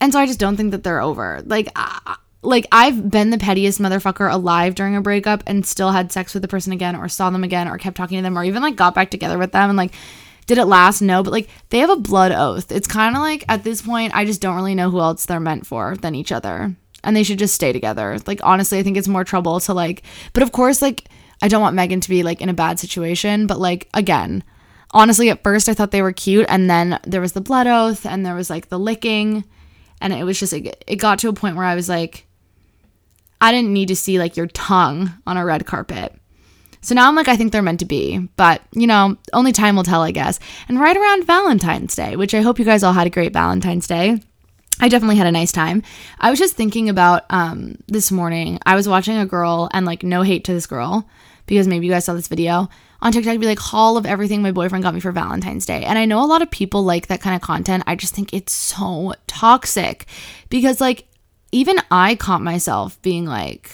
and 0.00 0.12
so 0.12 0.18
I 0.18 0.26
just 0.26 0.38
don't 0.38 0.56
think 0.56 0.70
that 0.72 0.82
they're 0.82 1.00
over. 1.00 1.42
Like, 1.44 1.68
uh, 1.76 2.16
like 2.42 2.66
I've 2.72 3.10
been 3.10 3.30
the 3.30 3.38
pettiest 3.38 3.80
motherfucker 3.80 4.30
alive 4.32 4.74
during 4.74 4.96
a 4.96 5.00
breakup 5.00 5.42
and 5.46 5.66
still 5.66 5.90
had 5.90 6.12
sex 6.12 6.34
with 6.34 6.42
the 6.42 6.48
person 6.48 6.72
again, 6.72 6.96
or 6.96 7.08
saw 7.08 7.30
them 7.30 7.44
again, 7.44 7.68
or 7.68 7.78
kept 7.78 7.96
talking 7.96 8.18
to 8.18 8.22
them, 8.22 8.38
or 8.38 8.44
even 8.44 8.62
like 8.62 8.76
got 8.76 8.94
back 8.94 9.10
together 9.10 9.38
with 9.38 9.52
them 9.52 9.70
and 9.70 9.76
like. 9.76 9.92
Did 10.46 10.58
it 10.58 10.66
last? 10.66 11.02
No, 11.02 11.24
but 11.24 11.32
like 11.32 11.48
they 11.70 11.80
have 11.80 11.90
a 11.90 11.96
blood 11.96 12.30
oath. 12.30 12.70
It's 12.70 12.86
kind 12.86 13.16
of 13.16 13.20
like 13.20 13.44
at 13.48 13.64
this 13.64 13.82
point, 13.82 14.14
I 14.14 14.24
just 14.24 14.40
don't 14.40 14.54
really 14.54 14.76
know 14.76 14.90
who 14.90 15.00
else 15.00 15.26
they're 15.26 15.40
meant 15.40 15.66
for 15.66 15.96
than 15.96 16.14
each 16.14 16.30
other. 16.30 16.76
And 17.02 17.16
they 17.16 17.24
should 17.24 17.40
just 17.40 17.56
stay 17.56 17.72
together. 17.72 18.16
Like, 18.28 18.38
honestly, 18.44 18.78
I 18.78 18.84
think 18.84 18.96
it's 18.96 19.08
more 19.08 19.24
trouble 19.24 19.58
to 19.58 19.74
like, 19.74 20.04
but 20.32 20.44
of 20.44 20.52
course, 20.52 20.80
like, 20.80 21.08
I 21.42 21.48
don't 21.48 21.62
want 21.62 21.74
Megan 21.74 22.00
to 22.00 22.08
be 22.08 22.22
like 22.22 22.40
in 22.40 22.48
a 22.48 22.54
bad 22.54 22.78
situation, 22.78 23.48
but 23.48 23.58
like, 23.58 23.88
again, 23.92 24.44
honestly, 24.92 25.30
at 25.30 25.42
first 25.42 25.68
I 25.68 25.74
thought 25.74 25.90
they 25.90 26.02
were 26.02 26.12
cute. 26.12 26.46
And 26.48 26.70
then 26.70 27.00
there 27.04 27.20
was 27.20 27.32
the 27.32 27.40
blood 27.40 27.66
oath 27.66 28.06
and 28.06 28.24
there 28.24 28.34
was 28.34 28.48
like 28.48 28.68
the 28.68 28.78
licking 28.78 29.44
and 30.00 30.12
it 30.12 30.24
was 30.24 30.38
just 30.38 30.52
it, 30.52 30.84
it 30.86 30.96
got 30.96 31.18
to 31.20 31.28
a 31.28 31.32
point 31.32 31.56
where 31.56 31.64
I 31.64 31.74
was 31.74 31.88
like 31.88 32.26
I 33.40 33.52
didn't 33.52 33.72
need 33.72 33.88
to 33.88 33.96
see 33.96 34.18
like 34.18 34.36
your 34.36 34.46
tongue 34.46 35.12
on 35.26 35.36
a 35.36 35.44
red 35.44 35.66
carpet. 35.66 36.14
So 36.80 36.94
now 36.94 37.08
I'm 37.08 37.16
like, 37.16 37.28
I 37.28 37.36
think 37.36 37.50
they're 37.50 37.62
meant 37.62 37.80
to 37.80 37.84
be, 37.86 38.18
but 38.36 38.62
you 38.72 38.86
know, 38.86 39.16
only 39.32 39.52
time 39.52 39.76
will 39.76 39.82
tell, 39.82 40.02
I 40.02 40.12
guess. 40.12 40.38
And 40.68 40.78
right 40.78 40.96
around 40.96 41.26
Valentine's 41.26 41.94
Day, 41.96 42.16
which 42.16 42.32
I 42.32 42.42
hope 42.42 42.58
you 42.58 42.64
guys 42.64 42.82
all 42.82 42.92
had 42.92 43.06
a 43.06 43.10
great 43.10 43.32
Valentine's 43.32 43.86
Day. 43.88 44.20
I 44.78 44.88
definitely 44.88 45.16
had 45.16 45.26
a 45.26 45.32
nice 45.32 45.52
time. 45.52 45.82
I 46.20 46.30
was 46.30 46.38
just 46.38 46.54
thinking 46.54 46.88
about 46.88 47.24
um, 47.30 47.78
this 47.88 48.12
morning. 48.12 48.58
I 48.64 48.76
was 48.76 48.88
watching 48.88 49.16
a 49.16 49.26
girl, 49.26 49.70
and 49.72 49.86
like, 49.86 50.02
no 50.02 50.22
hate 50.22 50.44
to 50.44 50.52
this 50.52 50.66
girl, 50.66 51.08
because 51.46 51.66
maybe 51.66 51.86
you 51.86 51.92
guys 51.92 52.04
saw 52.04 52.12
this 52.12 52.28
video 52.28 52.68
on 53.00 53.12
TikTok 53.12 53.38
be 53.38 53.46
like 53.46 53.58
haul 53.58 53.96
of 53.96 54.06
everything 54.06 54.42
my 54.42 54.52
boyfriend 54.52 54.82
got 54.82 54.94
me 54.94 55.00
for 55.00 55.12
Valentine's 55.12 55.66
Day. 55.66 55.84
And 55.84 55.98
I 55.98 56.04
know 56.04 56.24
a 56.24 56.26
lot 56.26 56.42
of 56.42 56.50
people 56.50 56.82
like 56.82 57.08
that 57.08 57.20
kind 57.20 57.36
of 57.36 57.42
content. 57.42 57.84
I 57.86 57.94
just 57.94 58.14
think 58.14 58.32
it's 58.32 58.52
so 58.52 59.14
toxic 59.26 60.06
because 60.48 60.80
like 60.80 61.06
even 61.52 61.76
I 61.90 62.14
caught 62.14 62.42
myself 62.42 63.00
being 63.02 63.26
like, 63.26 63.70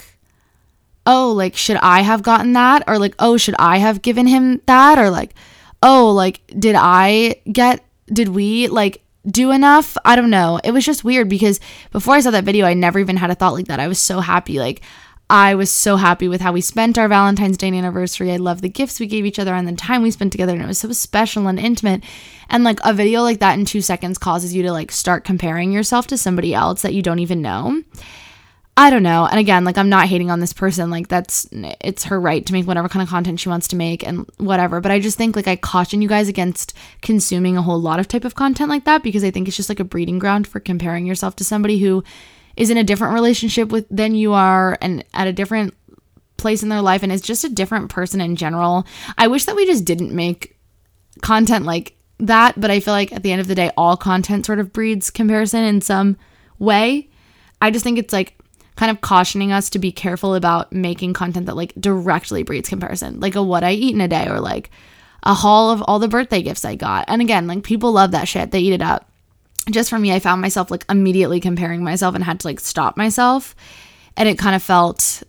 oh, 1.07 1.33
like 1.33 1.57
should 1.57 1.79
I 1.79 2.03
have 2.03 2.23
gotten 2.23 2.53
that? 2.55 2.85
Or 2.87 2.99
like, 2.99 3.15
oh, 3.19 3.37
should 3.37 3.57
I 3.59 3.79
have 3.79 4.03
given 4.03 4.27
him 4.27 4.61
that? 4.67 4.99
Or 4.99 5.11
like, 5.11 5.35
oh, 5.83 6.11
like 6.11 6.41
did 6.59 6.77
I 6.79 7.37
get 7.51 7.85
did 8.13 8.29
we 8.29 8.69
like 8.69 9.03
do 9.27 9.53
enough? 9.53 9.97
I 10.05 10.17
don't 10.17 10.31
know. 10.31 10.61
It 10.65 10.73
was 10.73 10.85
just 10.85 11.05
weird 11.05 11.29
because 11.29 11.61
before 11.93 12.15
I 12.15 12.21
saw 12.21 12.31
that 12.33 12.45
video, 12.45 12.67
I 12.67 12.75
never 12.75 12.99
even 12.99 13.17
had 13.17 13.31
a 13.31 13.35
thought 13.35 13.55
like 13.55 13.69
that. 13.69 13.81
I 13.81 13.89
was 13.89 13.99
so 13.99 14.21
happy 14.21 14.59
like 14.59 14.83
I 15.33 15.55
was 15.55 15.71
so 15.71 15.97
happy 15.97 16.29
with 16.29 16.43
how 16.43 16.53
we 16.53 16.61
spent 16.61 16.99
our 16.99 17.09
Valentine's 17.09 17.57
Day 17.57 17.69
anniversary. 17.69 18.31
I 18.31 18.37
love 18.37 18.61
the 18.61 18.69
gifts 18.69 19.01
we 19.01 19.07
gave 19.07 19.25
each 19.25 19.39
other 19.39 19.55
and 19.55 19.67
the 19.67 19.73
time 19.73 20.03
we 20.03 20.11
spent 20.11 20.31
together, 20.31 20.53
and 20.53 20.63
it 20.63 20.67
was 20.67 20.77
so 20.77 20.93
special 20.93 21.49
and 21.49 21.59
intimate. 21.59 22.05
And 22.51 22.65
like 22.65 22.79
a 22.85 22.93
video 22.93 23.23
like 23.23 23.39
that 23.39 23.59
in 23.59 23.65
two 23.65 23.81
seconds 23.81 24.19
causes 24.19 24.55
you 24.55 24.63
to 24.65 24.73
like 24.73 24.93
start 24.93 25.25
comparing 25.25 25.73
yourself 25.73 26.07
to 26.09 26.19
somebody 26.19 26.53
else 26.53 26.83
that 26.83 26.93
you 26.93 27.01
don't 27.01 27.19
even 27.19 27.41
know. 27.41 27.83
I 28.77 28.91
don't 28.91 29.03
know. 29.03 29.27
And 29.27 29.41
again, 29.41 29.65
like 29.65 29.79
I'm 29.79 29.89
not 29.89 30.07
hating 30.07 30.31
on 30.31 30.41
this 30.41 30.53
person. 30.53 30.91
Like 30.91 31.09
that's 31.09 31.49
it's 31.51 32.05
her 32.05 32.21
right 32.21 32.45
to 32.45 32.53
make 32.53 32.67
whatever 32.67 32.91
kind 32.91 33.03
of 33.03 33.09
content 33.09 33.41
she 33.41 33.49
wants 33.49 33.69
to 33.69 33.77
make 33.77 34.07
and 34.07 34.29
whatever. 34.37 34.83
But 34.83 34.93
I 34.93 35.01
just 35.01 35.17
think 35.17 35.35
like 35.35 35.49
I 35.49 35.57
caution 35.57 36.03
you 36.03 36.09
guys 36.09 36.29
against 36.29 36.75
consuming 37.01 37.57
a 37.57 37.63
whole 37.63 37.81
lot 37.81 38.01
of 38.01 38.07
type 38.07 38.27
of 38.27 38.35
content 38.35 38.69
like 38.69 38.85
that 38.85 39.03
because 39.03 39.25
I 39.25 39.31
think 39.31 39.49
it's 39.49 39.57
just 39.57 39.71
like 39.71 39.81
a 39.81 39.85
breeding 39.85 40.19
ground 40.19 40.47
for 40.47 40.61
comparing 40.61 41.07
yourself 41.07 41.37
to 41.37 41.45
somebody 41.45 41.79
who 41.79 42.05
is 42.57 42.71
in 42.71 42.77
a 42.77 42.85
different 42.85 43.15
relationship 43.15 43.71
with 43.71 43.87
than 43.91 44.15
you 44.15 44.33
are 44.33 44.77
and 44.81 45.05
at 45.15 45.27
a 45.27 45.33
different 45.33 45.75
place 46.37 46.63
in 46.63 46.69
their 46.69 46.83
life 46.83 47.03
and 47.03 47.13
is 47.13 47.21
just 47.21 47.45
a 47.45 47.49
different 47.49 47.91
person 47.91 48.21
in 48.21 48.37
general. 48.37 48.87
I 49.17 49.29
wish 49.29 49.45
that 49.45 49.57
we 49.57 49.67
just 49.67 49.85
didn't 49.85 50.13
make 50.13 50.59
content 51.21 51.65
like 51.65 51.97
that, 52.19 52.61
but 52.61 52.71
I 52.71 52.81
feel 52.81 52.95
like 52.95 53.13
at 53.13 53.23
the 53.23 53.33
end 53.33 53.41
of 53.41 53.49
the 53.49 53.55
day 53.55 53.71
all 53.77 53.97
content 53.97 54.47
sort 54.47 54.59
of 54.59 54.73
breeds 54.73 55.11
comparison 55.11 55.63
in 55.65 55.81
some 55.81 56.17
way. 56.59 57.09
I 57.61 57.71
just 57.71 57.85
think 57.85 57.99
it's 57.99 58.13
like 58.13 58.37
kind 58.77 58.91
of 58.91 59.01
cautioning 59.01 59.53
us 59.53 59.71
to 59.71 59.79
be 59.79 59.93
careful 59.93 60.35
about 60.35 60.73
making 60.73 61.13
content 61.13 61.47
that 61.47 61.57
like 61.57 61.75
directly 61.79 62.43
breeds 62.43 62.69
comparison, 62.69 63.21
like 63.21 63.35
a 63.35 63.43
what 63.43 63.63
I 63.63 63.73
eat 63.73 63.95
in 63.95 64.01
a 64.01 64.09
day 64.09 64.27
or 64.29 64.41
like 64.41 64.71
a 65.23 65.35
haul 65.35 65.71
of 65.71 65.83
all 65.83 65.99
the 65.99 66.09
birthday 66.09 66.43
gifts 66.43 66.65
I 66.65 66.75
got. 66.75 67.05
And 67.07 67.23
again, 67.23 67.47
like 67.47 67.63
people 67.63 67.93
love 67.93 68.11
that 68.11 68.27
shit. 68.27 68.51
They 68.51 68.61
eat 68.61 68.73
it 68.73 68.83
up 68.83 69.12
just 69.71 69.91
for 69.91 69.99
me, 69.99 70.13
I 70.13 70.19
found 70.19 70.41
myself 70.41 70.71
like 70.71 70.85
immediately 70.89 71.41
comparing 71.41 71.85
myself 71.85 72.15
and 72.15 72.25
had 72.25 72.41
to 72.41 72.47
like 72.47 72.61
stop 72.61 72.97
myself. 72.97 73.55
And 74.17 74.29
it 74.29 74.39
kind 74.39 74.55
of 74.55 74.63
felt, 74.63 75.23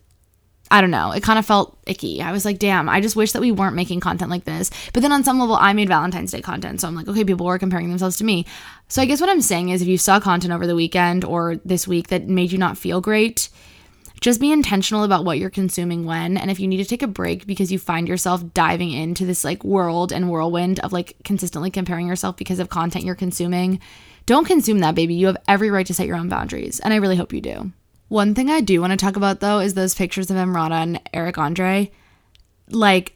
I 0.72 0.82
don't 0.82 0.92
know, 0.92 1.12
it 1.12 1.24
kind 1.24 1.40
of 1.40 1.46
felt 1.46 1.78
icky. 1.86 2.22
I 2.22 2.32
was 2.32 2.44
like, 2.44 2.60
damn, 2.60 2.90
I 2.90 3.00
just 3.00 3.16
wish 3.16 3.32
that 3.34 3.42
we 3.42 3.52
weren't 3.52 3.76
making 3.76 4.00
content 4.00 4.32
like 4.32 4.44
this. 4.44 4.72
But 4.92 5.02
then 5.02 5.12
on 5.12 5.24
some 5.24 5.40
level, 5.40 5.56
I 5.56 5.74
made 5.74 5.88
Valentine's 5.88 6.32
Day 6.32 6.42
content. 6.42 6.82
So 6.82 6.88
I'm 6.88 6.96
like, 6.96 7.08
okay, 7.08 7.24
people 7.24 7.46
were 7.46 7.60
comparing 7.60 7.90
themselves 7.90 8.18
to 8.18 8.24
me. 8.24 8.46
So 8.88 9.02
I 9.02 9.06
guess 9.06 9.22
what 9.22 9.30
I'm 9.30 9.42
saying 9.42 9.70
is 9.70 9.82
if 9.82 9.88
you 9.88 9.98
saw 9.98 10.20
content 10.20 10.54
over 10.54 10.68
the 10.68 10.76
weekend 10.76 11.24
or 11.24 11.58
this 11.64 11.88
week 11.88 12.08
that 12.08 12.28
made 12.28 12.52
you 12.52 12.58
not 12.58 12.78
feel 12.78 13.02
great, 13.02 13.50
just 14.24 14.40
be 14.40 14.54
intentional 14.54 15.04
about 15.04 15.26
what 15.26 15.38
you're 15.38 15.50
consuming 15.50 16.06
when 16.06 16.38
and 16.38 16.50
if 16.50 16.58
you 16.58 16.68
need 16.68 16.78
to 16.78 16.86
take 16.86 17.04
a 17.04 17.08
break 17.08 17.46
because 17.46 17.74
you 17.74 17.78
find 17.78 18.08
yourself 18.08 18.42
diving 18.54 18.90
into 18.90 19.26
this 19.26 19.44
like 19.44 19.66
world 19.66 20.14
and 20.14 20.30
whirlwind 20.30 20.80
of 20.80 20.94
like 20.94 21.18
consistently 21.26 21.70
comparing 21.70 22.08
yourself 22.08 22.38
because 22.38 22.60
of 22.60 22.70
content 22.70 23.04
you're 23.04 23.16
consuming 23.16 23.82
don't 24.26 24.46
consume 24.46 24.80
that, 24.80 24.96
baby. 24.96 25.16
You 25.16 25.28
have 25.28 25.38
every 25.48 25.70
right 25.70 25.86
to 25.88 25.94
set 25.94 26.08
your 26.08 26.18
own 26.18 26.30
boundaries, 26.30 26.80
and 26.80 26.94
I 26.94 26.98
really 26.98 27.16
hope 27.16 27.34
you 27.34 27.42
do. 27.42 27.72
One 28.08 28.36
thing 28.36 28.50
I 28.50 28.62
do 28.62 28.80
want 28.80 28.92
to 28.92 28.98
talk 28.98 29.16
about 29.16 29.40
though 29.40 29.60
is 29.60 29.74
those 29.74 29.96
pictures 29.96 30.30
of 30.30 30.38
Emrata 30.38 30.84
and 30.84 31.02
Eric 31.14 31.38
Andre. 31.38 31.92
Like, 32.70 33.14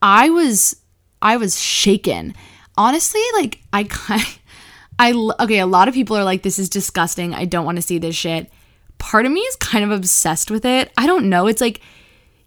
I 0.00 0.30
was, 0.30 0.76
I 1.20 1.36
was 1.36 1.60
shaken. 1.60 2.34
Honestly, 2.76 3.22
like 3.34 3.60
I 3.72 3.84
kind, 3.84 4.38
I 4.98 5.12
okay. 5.40 5.58
A 5.58 5.66
lot 5.66 5.88
of 5.88 5.94
people 5.94 6.16
are 6.16 6.24
like, 6.24 6.42
"This 6.42 6.58
is 6.58 6.68
disgusting. 6.68 7.34
I 7.34 7.44
don't 7.44 7.64
want 7.64 7.76
to 7.76 7.82
see 7.82 7.98
this 7.98 8.16
shit." 8.16 8.50
Part 8.98 9.26
of 9.26 9.32
me 9.32 9.40
is 9.40 9.56
kind 9.56 9.84
of 9.84 9.90
obsessed 9.90 10.50
with 10.50 10.64
it. 10.64 10.90
I 10.96 11.06
don't 11.06 11.28
know. 11.28 11.46
It's 11.46 11.60
like 11.60 11.80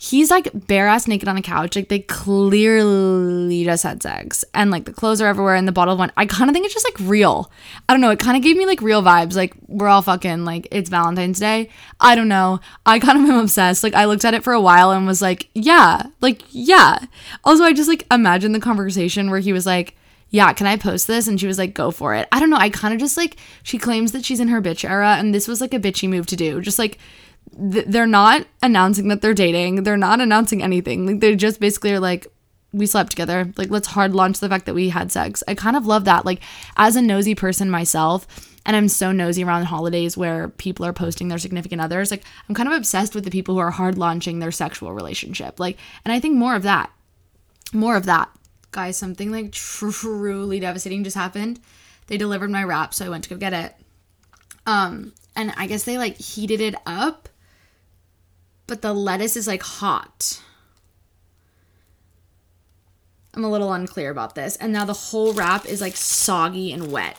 he's 0.01 0.31
like 0.31 0.49
bare 0.53 0.87
ass 0.87 1.09
naked 1.09 1.27
on 1.27 1.35
a 1.35 1.41
couch. 1.41 1.75
Like 1.75 1.89
they 1.89 1.99
clearly 1.99 3.65
just 3.65 3.83
had 3.83 4.01
sex. 4.01 4.45
And 4.53 4.71
like 4.71 4.85
the 4.85 4.93
clothes 4.93 5.21
are 5.21 5.27
everywhere 5.27 5.55
and 5.55 5.67
the 5.67 5.73
bottle 5.73 5.93
of 5.93 5.99
wine. 5.99 6.11
I 6.15 6.25
kind 6.25 6.49
of 6.49 6.53
think 6.53 6.65
it's 6.65 6.73
just 6.73 6.87
like 6.87 7.09
real. 7.09 7.51
I 7.87 7.93
don't 7.93 7.99
know. 7.99 8.09
It 8.09 8.17
kind 8.17 8.37
of 8.37 8.41
gave 8.41 8.55
me 8.55 8.65
like 8.65 8.81
real 8.81 9.03
vibes. 9.03 9.35
Like 9.35 9.53
we're 9.67 9.89
all 9.89 10.01
fucking 10.01 10.45
like 10.45 10.69
it's 10.71 10.89
Valentine's 10.89 11.37
Day. 11.37 11.67
I 11.99 12.15
don't 12.15 12.29
know. 12.29 12.61
I 12.85 12.99
kind 12.99 13.21
of 13.21 13.29
am 13.29 13.39
obsessed. 13.39 13.83
Like 13.83 13.93
I 13.93 14.05
looked 14.05 14.23
at 14.23 14.33
it 14.33 14.43
for 14.43 14.53
a 14.53 14.61
while 14.61 14.91
and 14.91 15.05
was 15.05 15.21
like, 15.21 15.49
yeah, 15.53 16.03
like 16.21 16.43
yeah. 16.49 16.99
Also, 17.43 17.65
I 17.65 17.73
just 17.73 17.89
like 17.89 18.07
imagine 18.09 18.53
the 18.53 18.61
conversation 18.61 19.29
where 19.29 19.41
he 19.41 19.51
was 19.51 19.65
like, 19.65 19.97
yeah, 20.29 20.53
can 20.53 20.65
I 20.65 20.77
post 20.77 21.07
this? 21.07 21.27
And 21.27 21.37
she 21.37 21.47
was 21.47 21.57
like, 21.57 21.73
go 21.73 21.91
for 21.91 22.15
it. 22.15 22.27
I 22.31 22.39
don't 22.39 22.49
know. 22.49 22.57
I 22.57 22.69
kind 22.69 22.93
of 22.93 23.01
just 23.01 23.17
like, 23.17 23.35
she 23.63 23.77
claims 23.77 24.13
that 24.13 24.23
she's 24.23 24.39
in 24.39 24.47
her 24.47 24.61
bitch 24.61 24.87
era, 24.87 25.15
and 25.17 25.33
this 25.33 25.47
was 25.47 25.59
like 25.59 25.73
a 25.73 25.79
bitchy 25.79 26.07
move 26.07 26.27
to 26.27 26.35
do. 26.35 26.61
Just 26.61 26.79
like, 26.79 26.99
th- 27.71 27.85
they're 27.87 28.07
not 28.07 28.45
announcing 28.61 29.07
that 29.09 29.21
they're 29.21 29.33
dating. 29.33 29.83
They're 29.83 29.97
not 29.97 30.21
announcing 30.21 30.63
anything. 30.63 31.05
Like, 31.05 31.19
they 31.19 31.35
just 31.35 31.59
basically 31.59 31.93
are 31.93 31.99
like, 31.99 32.27
we 32.71 32.85
slept 32.85 33.11
together. 33.11 33.51
Like, 33.57 33.69
let's 33.69 33.87
hard 33.87 34.13
launch 34.13 34.39
the 34.39 34.49
fact 34.49 34.65
that 34.65 34.75
we 34.75 34.89
had 34.89 35.11
sex. 35.11 35.43
I 35.47 35.55
kind 35.55 35.75
of 35.75 35.85
love 35.85 36.05
that. 36.05 36.25
Like, 36.25 36.41
as 36.77 36.95
a 36.95 37.01
nosy 37.01 37.35
person 37.35 37.69
myself, 37.69 38.27
and 38.65 38.75
I'm 38.75 38.89
so 38.89 39.11
nosy 39.11 39.43
around 39.43 39.65
holidays 39.65 40.17
where 40.17 40.49
people 40.49 40.85
are 40.85 40.93
posting 40.93 41.29
their 41.29 41.37
significant 41.37 41.81
others, 41.81 42.11
like, 42.11 42.23
I'm 42.47 42.55
kind 42.55 42.69
of 42.69 42.75
obsessed 42.75 43.15
with 43.15 43.23
the 43.23 43.31
people 43.31 43.55
who 43.55 43.61
are 43.61 43.71
hard 43.71 43.97
launching 43.97 44.39
their 44.39 44.51
sexual 44.51 44.93
relationship. 44.93 45.59
Like, 45.59 45.77
and 46.05 46.11
I 46.11 46.19
think 46.19 46.35
more 46.35 46.55
of 46.55 46.63
that. 46.63 46.91
More 47.71 47.95
of 47.95 48.05
that 48.05 48.29
guys, 48.71 48.97
something 48.97 49.31
like 49.31 49.51
truly 49.51 50.59
devastating 50.59 51.03
just 51.03 51.15
happened. 51.15 51.59
They 52.07 52.17
delivered 52.17 52.49
my 52.49 52.63
wrap, 52.63 52.93
so 52.93 53.05
I 53.05 53.09
went 53.09 53.23
to 53.25 53.29
go 53.29 53.37
get 53.37 53.53
it. 53.53 53.75
Um, 54.65 55.13
and 55.35 55.53
I 55.57 55.67
guess 55.67 55.83
they 55.83 55.97
like 55.97 56.17
heated 56.17 56.61
it 56.61 56.75
up, 56.85 57.28
but 58.69 58.81
the 58.81 58.93
lettuce 58.93 59.35
is 59.35 59.47
like 59.47 59.63
hot. 59.63 60.41
I'm 63.33 63.43
a 63.43 63.49
little 63.49 63.73
unclear 63.73 64.11
about 64.11 64.35
this. 64.35 64.55
And 64.57 64.71
now 64.71 64.85
the 64.85 64.93
whole 64.93 65.33
wrap 65.33 65.65
is 65.65 65.81
like 65.81 65.95
soggy 65.95 66.71
and 66.71 66.91
wet. 66.91 67.17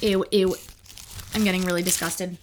Ew, 0.00 0.24
ew. 0.30 0.54
I'm 1.34 1.44
getting 1.44 1.64
really 1.64 1.82
disgusted. 1.82 2.38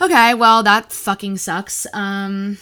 Okay, 0.00 0.34
well, 0.34 0.62
that 0.62 0.92
fucking 0.92 1.36
sucks. 1.36 1.86
Um, 1.92 2.58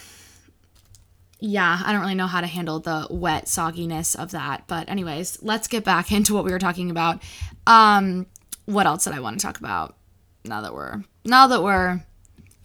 yeah, 1.39 1.81
I 1.85 1.91
don't 1.91 2.01
really 2.01 2.15
know 2.15 2.27
how 2.27 2.41
to 2.41 2.47
handle 2.47 2.79
the 2.79 3.07
wet 3.09 3.45
sogginess 3.45 4.15
of 4.15 4.31
that. 4.31 4.65
But 4.67 4.89
anyways, 4.89 5.41
let's 5.41 5.67
get 5.67 5.83
back 5.83 6.11
into 6.11 6.33
what 6.33 6.43
we 6.43 6.51
were 6.51 6.59
talking 6.59 6.91
about. 6.91 7.21
Um, 7.67 8.25
what 8.65 8.85
else 8.85 9.03
did 9.03 9.13
I 9.13 9.19
want 9.19 9.39
to 9.39 9.45
talk 9.45 9.59
about? 9.59 9.95
Now 10.43 10.61
that 10.61 10.73
we're 10.73 11.03
now 11.25 11.47
that 11.47 11.61
we're, 11.61 12.01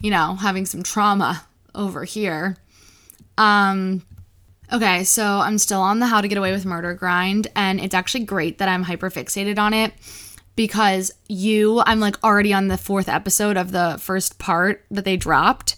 you 0.05 0.11
know, 0.11 0.35
having 0.35 0.65
some 0.65 0.83
trauma 0.83 1.45
over 1.73 2.03
here. 2.03 2.57
Um 3.37 4.03
okay, 4.71 5.03
so 5.03 5.23
I'm 5.23 5.57
still 5.57 5.81
on 5.81 5.99
the 5.99 6.07
how 6.07 6.21
to 6.21 6.27
get 6.27 6.37
away 6.37 6.51
with 6.51 6.65
murder 6.65 6.93
grind 6.93 7.47
and 7.55 7.79
it's 7.79 7.95
actually 7.95 8.23
great 8.23 8.59
that 8.59 8.69
I'm 8.69 8.83
hyper 8.83 9.09
fixated 9.09 9.59
on 9.59 9.73
it 9.73 9.93
because 10.55 11.11
you 11.27 11.81
I'm 11.85 11.99
like 11.99 12.23
already 12.23 12.53
on 12.53 12.67
the 12.67 12.77
fourth 12.77 13.09
episode 13.09 13.57
of 13.57 13.71
the 13.71 13.97
first 13.99 14.39
part 14.39 14.85
that 14.91 15.05
they 15.05 15.17
dropped. 15.17 15.75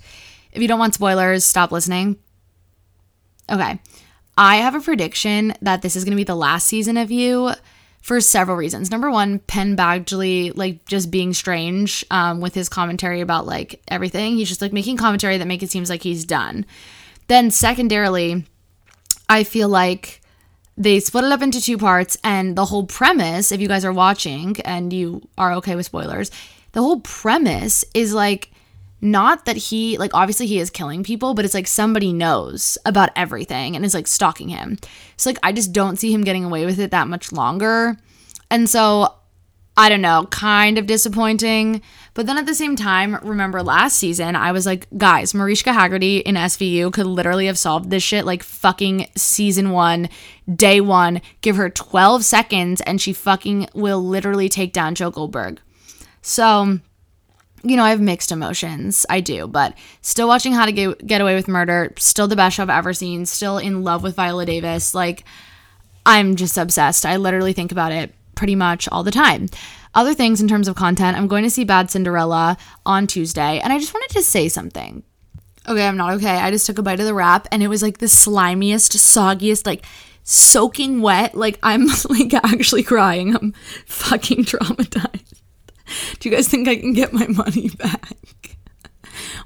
If 0.51 0.61
you 0.61 0.67
don't 0.67 0.79
want 0.79 0.93
spoilers, 0.93 1.43
stop 1.43 1.71
listening 1.71 2.17
Okay. 3.51 3.79
I 4.37 4.57
have 4.57 4.75
a 4.75 4.81
prediction 4.81 5.53
that 5.61 5.81
this 5.81 5.95
is 5.95 6.03
going 6.03 6.11
to 6.11 6.17
be 6.17 6.23
the 6.23 6.35
last 6.35 6.67
season 6.67 6.97
of 6.97 7.09
you 7.09 7.51
for 8.07 8.21
several 8.21 8.55
reasons. 8.55 8.89
Number 8.89 9.11
one, 9.11 9.39
Penn 9.39 9.75
Badgley, 9.75 10.55
like 10.55 10.85
just 10.85 11.11
being 11.11 11.33
strange 11.33 12.05
um, 12.09 12.39
with 12.39 12.55
his 12.55 12.69
commentary 12.69 13.19
about 13.19 13.45
like 13.45 13.81
everything. 13.89 14.37
He's 14.37 14.47
just 14.47 14.61
like 14.61 14.71
making 14.71 14.95
commentary 14.95 15.37
that 15.37 15.45
make 15.45 15.61
it 15.61 15.69
seems 15.69 15.89
like 15.89 16.03
he's 16.03 16.23
done. 16.23 16.65
Then 17.27 17.51
secondarily, 17.51 18.45
I 19.27 19.43
feel 19.43 19.67
like 19.67 20.21
they 20.77 21.01
split 21.01 21.25
it 21.25 21.33
up 21.33 21.41
into 21.41 21.59
two 21.59 21.77
parts 21.77 22.15
and 22.23 22.55
the 22.55 22.63
whole 22.63 22.85
premise, 22.85 23.51
if 23.51 23.59
you 23.59 23.67
guys 23.67 23.83
are 23.83 23.91
watching 23.91 24.55
and 24.61 24.93
you 24.93 25.27
are 25.37 25.51
okay 25.55 25.75
with 25.75 25.87
spoilers, 25.87 26.31
the 26.71 26.81
whole 26.81 27.01
premise 27.01 27.83
is 27.93 28.13
like 28.13 28.51
not 29.01 29.45
that 29.45 29.57
he 29.57 29.97
like 29.97 30.13
obviously 30.13 30.47
he 30.47 30.59
is 30.59 30.69
killing 30.69 31.03
people 31.03 31.33
but 31.33 31.45
it's 31.45 31.53
like 31.53 31.67
somebody 31.67 32.11
knows 32.11 32.77
about 32.85 33.11
everything 33.15 33.75
and 33.75 33.85
is 33.85 33.93
like 33.93 34.07
stalking 34.07 34.49
him. 34.49 34.77
So 35.17 35.29
like 35.29 35.39
i 35.43 35.51
just 35.51 35.71
don't 35.71 35.97
see 35.97 36.11
him 36.11 36.23
getting 36.23 36.43
away 36.43 36.65
with 36.65 36.79
it 36.79 36.91
that 36.91 37.07
much 37.07 37.31
longer. 37.31 37.97
And 38.49 38.69
so 38.69 39.13
i 39.75 39.89
don't 39.89 40.01
know 40.01 40.27
kind 40.31 40.77
of 40.77 40.87
disappointing. 40.87 41.81
But 42.15 42.25
then 42.25 42.39
at 42.39 42.47
the 42.47 42.55
same 42.55 42.75
time 42.75 43.19
remember 43.21 43.61
last 43.61 43.99
season 43.99 44.35
i 44.35 44.51
was 44.51 44.65
like 44.65 44.87
guys 44.97 45.35
mariska 45.35 45.69
hargitay 45.69 46.23
in 46.23 46.33
svu 46.33 46.91
could 46.91 47.05
literally 47.05 47.45
have 47.45 47.59
solved 47.59 47.91
this 47.91 48.01
shit 48.01 48.25
like 48.25 48.41
fucking 48.41 49.07
season 49.15 49.69
one 49.69 50.09
day 50.51 50.81
one. 50.81 51.21
Give 51.41 51.57
her 51.57 51.69
12 51.69 52.25
seconds 52.25 52.81
and 52.81 52.99
she 52.99 53.13
fucking 53.13 53.69
will 53.75 54.03
literally 54.03 54.49
take 54.49 54.73
down 54.73 54.95
joe 54.95 55.11
goldberg. 55.11 55.61
So 56.23 56.79
you 57.69 57.77
know, 57.77 57.83
I 57.83 57.89
have 57.89 58.01
mixed 58.01 58.31
emotions. 58.31 59.05
I 59.09 59.19
do, 59.19 59.47
but 59.47 59.77
still 60.01 60.27
watching 60.27 60.53
How 60.53 60.65
to 60.65 60.71
Get, 60.71 61.05
Get 61.05 61.21
Away 61.21 61.35
with 61.35 61.47
Murder, 61.47 61.93
still 61.97 62.27
the 62.27 62.35
best 62.35 62.55
show 62.55 62.63
I've 62.63 62.69
ever 62.69 62.93
seen, 62.93 63.25
still 63.25 63.57
in 63.57 63.83
love 63.83 64.03
with 64.03 64.15
Viola 64.15 64.45
Davis. 64.45 64.93
Like, 64.93 65.23
I'm 66.05 66.35
just 66.35 66.57
obsessed. 66.57 67.05
I 67.05 67.17
literally 67.17 67.53
think 67.53 67.71
about 67.71 67.91
it 67.91 68.13
pretty 68.35 68.55
much 68.55 68.87
all 68.89 69.03
the 69.03 69.11
time. 69.11 69.49
Other 69.93 70.13
things 70.13 70.41
in 70.41 70.47
terms 70.47 70.67
of 70.67 70.75
content, 70.75 71.17
I'm 71.17 71.27
going 71.27 71.43
to 71.43 71.49
see 71.49 71.63
Bad 71.63 71.89
Cinderella 71.89 72.57
on 72.85 73.07
Tuesday, 73.07 73.59
and 73.59 73.73
I 73.73 73.79
just 73.79 73.93
wanted 73.93 74.13
to 74.13 74.23
say 74.23 74.47
something. 74.47 75.03
Okay, 75.67 75.85
I'm 75.85 75.97
not 75.97 76.13
okay. 76.13 76.37
I 76.37 76.51
just 76.51 76.65
took 76.65 76.77
a 76.77 76.83
bite 76.83 76.99
of 76.99 77.05
the 77.05 77.13
wrap, 77.13 77.47
and 77.51 77.61
it 77.61 77.67
was 77.67 77.81
like 77.81 77.97
the 77.97 78.05
slimiest, 78.05 78.95
soggiest, 78.95 79.65
like 79.65 79.85
soaking 80.23 81.01
wet. 81.01 81.35
Like, 81.35 81.59
I'm 81.63 81.87
like 82.09 82.33
actually 82.33 82.83
crying. 82.83 83.35
I'm 83.35 83.53
fucking 83.85 84.45
traumatized. 84.45 85.36
Do 86.19 86.29
you 86.29 86.35
guys 86.35 86.47
think 86.47 86.67
I 86.67 86.75
can 86.75 86.93
get 86.93 87.13
my 87.13 87.27
money 87.27 87.69
back? 87.77 88.57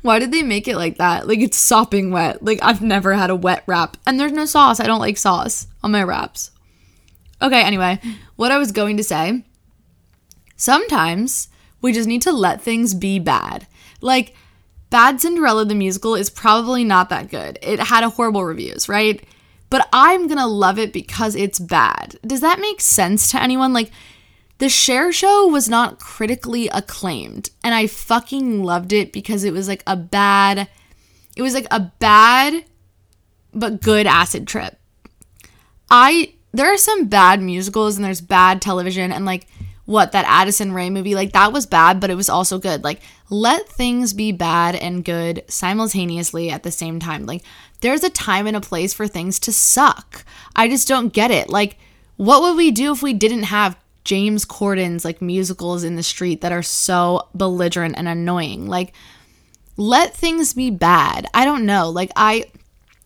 Why 0.02 0.20
did 0.20 0.32
they 0.32 0.42
make 0.42 0.68
it 0.68 0.78
like 0.78 0.98
that? 0.98 1.28
Like 1.28 1.40
it's 1.40 1.58
sopping 1.58 2.12
wet. 2.12 2.44
Like 2.44 2.60
I've 2.62 2.82
never 2.82 3.14
had 3.14 3.30
a 3.30 3.36
wet 3.36 3.64
wrap. 3.68 3.98
And 4.06 4.20
there's 4.20 4.32
no 4.32 4.46
sauce. 4.46 4.80
I 4.80 4.88
don't 4.88 5.00
like 5.00 5.18
sauce 5.18 5.68
on 5.84 5.92
my 5.92 6.04
wraps. 6.04 6.52
Okay, 7.42 7.62
anyway, 7.62 8.00
what 8.36 8.52
I 8.52 8.58
was 8.58 8.72
going 8.72 8.98
to 8.98 9.04
say 9.04 9.44
sometimes 10.56 11.48
we 11.82 11.92
just 11.92 12.08
need 12.08 12.22
to 12.24 12.32
let 12.32 12.62
things 12.62 12.94
be 12.94 13.20
bad. 13.20 13.68
Like 14.02 14.36
Bad 14.92 15.22
Cinderella 15.22 15.66
the 15.66 15.74
musical 15.74 16.16
is 16.16 16.30
probably 16.30 16.84
not 16.84 17.10
that 17.10 17.30
good. 17.30 17.58
It 17.62 17.80
had 17.80 18.04
a 18.04 18.10
horrible 18.10 18.44
reviews, 18.44 18.90
right? 18.90 19.24
But 19.70 19.88
I'm 19.94 20.28
to 20.28 20.46
love 20.46 20.78
it 20.78 20.92
because 20.92 21.34
it's 21.36 21.60
bad. 21.60 22.20
Does 22.28 22.42
that 22.42 22.60
make 22.60 22.82
sense 22.82 23.32
to 23.32 23.42
anyone? 23.42 23.72
Like 23.74 23.90
the 24.62 24.70
Cher 24.70 25.12
Show 25.12 25.48
was 25.48 25.68
not 25.68 26.00
critically 26.00 26.68
acclaimed, 26.68 27.50
and 27.64 27.74
I 27.74 27.88
fucking 27.88 28.62
loved 28.62 28.94
it 28.94 29.12
because 29.12 29.44
it 29.44 29.54
was 29.54 29.68
like 29.68 29.82
a 29.88 29.96
bad, 29.96 30.70
it 31.36 31.42
was 31.42 31.56
like 31.56 31.66
a 31.72 31.92
bad 31.98 32.66
but 33.52 33.82
good 33.82 34.06
acid 34.06 34.48
trip. 34.48 34.78
I 35.90 36.36
there 36.52 36.72
are 36.72 36.78
some 36.78 37.08
bad 37.08 37.42
musicals 37.42 37.96
and 37.96 38.06
there's 38.06 38.22
bad 38.22 38.62
television 38.62 39.12
and 39.12 39.26
like 39.26 39.48
what 39.86 40.12
that 40.12 40.26
Addison 40.28 40.74
Rae 40.74 40.92
movie 40.92 41.16
like 41.16 41.34
that 41.34 41.52
was 41.52 41.66
bad 41.66 42.00
but 42.00 42.12
it 42.12 42.16
was 42.16 42.30
also 42.30 42.60
good. 42.60 42.84
Like 42.84 43.02
let 43.32 43.68
things 43.68 44.14
be 44.14 44.32
bad 44.32 44.76
and 44.76 45.04
good 45.04 45.44
simultaneously 45.48 46.52
at 46.52 46.62
the 46.62 46.72
same 46.72 47.00
time. 47.00 47.26
Like 47.26 47.42
there's 47.80 48.04
a 48.04 48.12
time 48.12 48.46
and 48.46 48.56
a 48.56 48.62
place 48.62 48.94
for 48.94 49.08
things 49.08 49.40
to 49.40 49.52
suck. 49.52 50.24
I 50.56 50.68
just 50.70 50.88
don't 50.88 51.12
get 51.12 51.32
it. 51.32 51.50
Like 51.50 51.78
what 52.18 52.44
would 52.44 52.58
we 52.58 52.70
do 52.70 52.92
if 52.92 53.02
we 53.02 53.14
didn't 53.14 53.44
have 53.44 53.76
James 54.04 54.46
Corden's 54.46 55.06
like 55.06 55.22
musicals 55.22 55.84
in 55.84 55.96
the 55.96 56.04
street 56.04 56.42
that 56.42 56.52
are 56.52 56.64
so 56.64 57.28
belligerent 57.36 57.96
and 57.98 58.08
annoying. 58.08 58.68
Like, 58.68 58.94
let 59.78 60.16
things 60.16 60.54
be 60.54 60.70
bad. 60.70 61.28
I 61.34 61.46
don't 61.46 61.66
know. 61.66 61.90
Like, 61.90 62.12
I, 62.16 62.46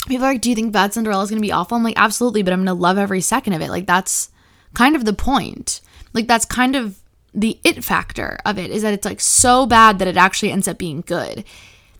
people 0.07 0.25
are 0.25 0.33
like, 0.33 0.41
do 0.41 0.49
you 0.49 0.55
think 0.55 0.73
Bad 0.73 0.93
Cinderella 0.93 1.23
is 1.23 1.29
going 1.29 1.41
to 1.41 1.45
be 1.45 1.51
awful? 1.51 1.77
I'm 1.77 1.83
like, 1.83 1.97
absolutely, 1.97 2.43
but 2.43 2.53
I'm 2.53 2.59
going 2.59 2.75
to 2.75 2.81
love 2.81 2.97
every 2.97 3.21
second 3.21 3.53
of 3.53 3.61
it. 3.61 3.69
Like, 3.69 3.87
that's 3.87 4.29
kind 4.73 4.95
of 4.95 5.05
the 5.05 5.13
point. 5.13 5.81
Like, 6.13 6.27
that's 6.27 6.45
kind 6.45 6.75
of 6.75 6.99
the 7.33 7.59
it 7.63 7.83
factor 7.83 8.37
of 8.45 8.57
it 8.57 8.71
is 8.71 8.81
that 8.81 8.93
it's 8.93 9.05
like 9.05 9.19
so 9.19 9.65
bad 9.65 9.99
that 9.99 10.07
it 10.07 10.15
actually 10.15 10.51
ends 10.51 10.69
up 10.69 10.77
being 10.77 11.01
good. 11.01 11.43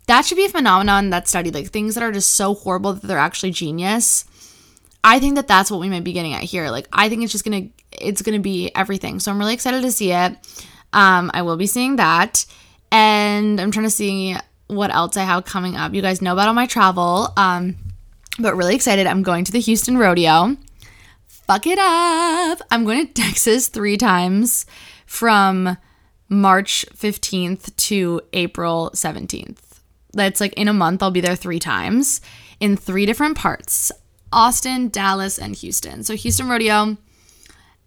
That 0.06 0.24
should 0.24 0.36
be 0.36 0.46
a 0.46 0.50
phenomenon 0.50 1.10
that's 1.10 1.30
studied. 1.30 1.54
Like, 1.54 1.68
things 1.68 1.94
that 1.94 2.02
are 2.02 2.12
just 2.12 2.32
so 2.32 2.54
horrible 2.54 2.94
that 2.94 3.06
they're 3.06 3.18
actually 3.18 3.50
genius. 3.50 4.24
I 5.08 5.20
think 5.20 5.36
that 5.36 5.46
that's 5.46 5.70
what 5.70 5.78
we 5.78 5.88
might 5.88 6.02
be 6.02 6.12
getting 6.12 6.34
at 6.34 6.42
here. 6.42 6.68
Like, 6.68 6.88
I 6.92 7.08
think 7.08 7.22
it's 7.22 7.30
just 7.30 7.44
to 7.44 7.70
it's 7.92 8.22
to 8.34 8.42
be 8.42 8.74
everything. 8.74 9.20
So 9.20 9.30
I'm 9.30 9.38
really 9.38 9.54
excited 9.54 9.82
to 9.82 9.92
see 9.92 10.10
it. 10.10 10.36
Um, 10.92 11.30
I 11.32 11.42
will 11.42 11.56
be 11.56 11.68
seeing 11.68 11.94
that. 11.96 12.44
And 12.90 13.60
I'm 13.60 13.70
trying 13.70 13.86
to 13.86 13.90
see 13.90 14.34
what 14.66 14.92
else 14.92 15.16
I 15.16 15.22
have 15.22 15.44
coming 15.44 15.76
up. 15.76 15.94
You 15.94 16.02
guys 16.02 16.20
know 16.20 16.32
about 16.32 16.48
all 16.48 16.54
my 16.54 16.66
travel. 16.66 17.32
Um, 17.36 17.76
but 18.40 18.56
really 18.56 18.74
excited. 18.74 19.06
I'm 19.06 19.22
going 19.22 19.44
to 19.44 19.52
the 19.52 19.60
Houston 19.60 19.96
Rodeo. 19.96 20.56
Fuck 21.28 21.68
it 21.68 21.78
up. 21.78 22.60
I'm 22.72 22.84
going 22.84 23.06
to 23.06 23.12
Texas 23.22 23.68
three 23.68 23.96
times 23.96 24.66
from 25.06 25.76
March 26.28 26.84
15th 26.96 27.76
to 27.76 28.22
April 28.32 28.90
17th. 28.92 29.58
That's 30.14 30.40
like 30.40 30.54
in 30.54 30.66
a 30.66 30.72
month, 30.72 31.00
I'll 31.00 31.12
be 31.12 31.20
there 31.20 31.36
three 31.36 31.60
times 31.60 32.20
in 32.58 32.76
three 32.76 33.06
different 33.06 33.36
parts 33.36 33.92
Austin, 34.32 34.88
Dallas, 34.88 35.38
and 35.38 35.54
Houston. 35.56 36.02
So, 36.04 36.14
Houston 36.14 36.48
Rodeo. 36.48 36.96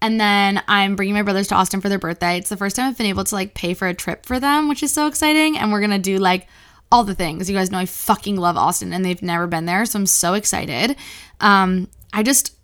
And 0.02 0.18
then 0.18 0.62
I'm 0.66 0.96
bringing 0.96 1.14
my 1.14 1.22
brothers 1.22 1.48
to 1.48 1.54
Austin 1.54 1.80
for 1.80 1.88
their 1.88 1.98
birthday. 1.98 2.38
It's 2.38 2.48
the 2.48 2.56
first 2.56 2.76
time 2.76 2.88
I've 2.88 2.96
been 2.96 3.06
able 3.06 3.24
to 3.24 3.34
like 3.34 3.54
pay 3.54 3.74
for 3.74 3.86
a 3.86 3.94
trip 3.94 4.24
for 4.24 4.40
them, 4.40 4.68
which 4.68 4.82
is 4.82 4.92
so 4.92 5.06
exciting. 5.06 5.58
And 5.58 5.70
we're 5.70 5.80
gonna 5.80 5.98
do 5.98 6.18
like 6.18 6.46
all 6.90 7.04
the 7.04 7.14
things. 7.14 7.48
You 7.48 7.56
guys 7.56 7.70
know 7.70 7.78
I 7.78 7.86
fucking 7.86 8.36
love 8.36 8.56
Austin 8.56 8.92
and 8.92 9.04
they've 9.04 9.22
never 9.22 9.46
been 9.46 9.66
there. 9.66 9.84
So 9.84 9.98
I'm 9.98 10.06
so 10.06 10.34
excited. 10.34 10.96
Um, 11.40 11.88
I 12.12 12.22
just, 12.22 12.56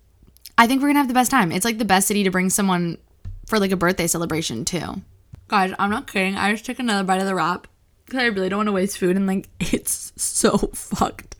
I 0.57 0.67
think 0.67 0.81
we're 0.81 0.89
gonna 0.89 0.99
have 0.99 1.07
the 1.07 1.13
best 1.13 1.31
time. 1.31 1.51
It's 1.51 1.65
like 1.65 1.77
the 1.77 1.85
best 1.85 2.07
city 2.07 2.23
to 2.23 2.31
bring 2.31 2.49
someone 2.49 2.97
for 3.45 3.59
like 3.59 3.71
a 3.71 3.77
birthday 3.77 4.07
celebration 4.07 4.65
too. 4.65 5.01
Guys, 5.47 5.73
I'm 5.79 5.91
not 5.91 6.11
kidding. 6.11 6.35
I 6.35 6.51
just 6.51 6.65
took 6.65 6.79
another 6.79 7.05
bite 7.05 7.21
of 7.21 7.27
the 7.27 7.35
wrap 7.35 7.67
because 8.05 8.19
I 8.19 8.25
really 8.25 8.49
don't 8.49 8.57
want 8.57 8.67
to 8.67 8.73
waste 8.73 8.97
food 8.97 9.15
and 9.15 9.27
like 9.27 9.47
it's 9.59 10.11
so 10.17 10.57
fucked. 10.57 11.35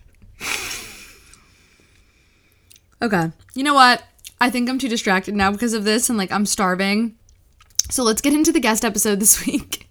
Okay, 3.02 3.32
you 3.54 3.64
know 3.64 3.76
what? 3.76 4.04
I 4.42 4.50
think 4.50 4.70
I'm 4.70 4.80
too 4.80 4.90
distracted 4.90 5.36
now 5.36 5.52
because 5.52 5.74
of 5.74 5.84
this 5.84 6.10
and 6.10 6.18
like 6.18 6.32
I'm 6.32 6.46
starving. 6.46 7.16
So 7.90 8.04
let's 8.04 8.22
get 8.22 8.34
into 8.34 8.52
the 8.52 8.60
guest 8.60 8.84
episode 8.84 9.20
this 9.20 9.46
week. 9.46 9.88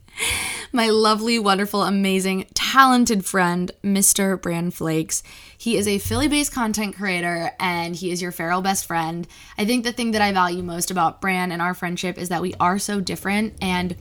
My 0.72 0.88
lovely, 0.88 1.38
wonderful, 1.38 1.82
amazing, 1.82 2.46
talented 2.54 3.25
friend, 3.25 3.70
Mr. 3.84 4.38
BranFlakezz. 4.38 5.22
He 5.56 5.76
is 5.76 5.86
a 5.86 5.98
Philly 5.98 6.28
based 6.28 6.52
content 6.52 6.96
creator 6.96 7.52
and 7.60 7.94
he 7.94 8.10
is 8.10 8.20
your 8.20 8.32
feral 8.32 8.60
best 8.60 8.86
friend. 8.86 9.26
I 9.56 9.64
think 9.64 9.84
the 9.84 9.92
thing 9.92 10.10
that 10.12 10.22
I 10.22 10.32
value 10.32 10.62
most 10.62 10.90
about 10.90 11.20
Bran 11.20 11.52
and 11.52 11.62
our 11.62 11.75
friendship 11.75 12.18
is 12.18 12.28
that 12.28 12.42
we 12.42 12.54
are 12.60 12.78
so 12.78 13.00
different. 13.00 13.54
And 13.62 13.96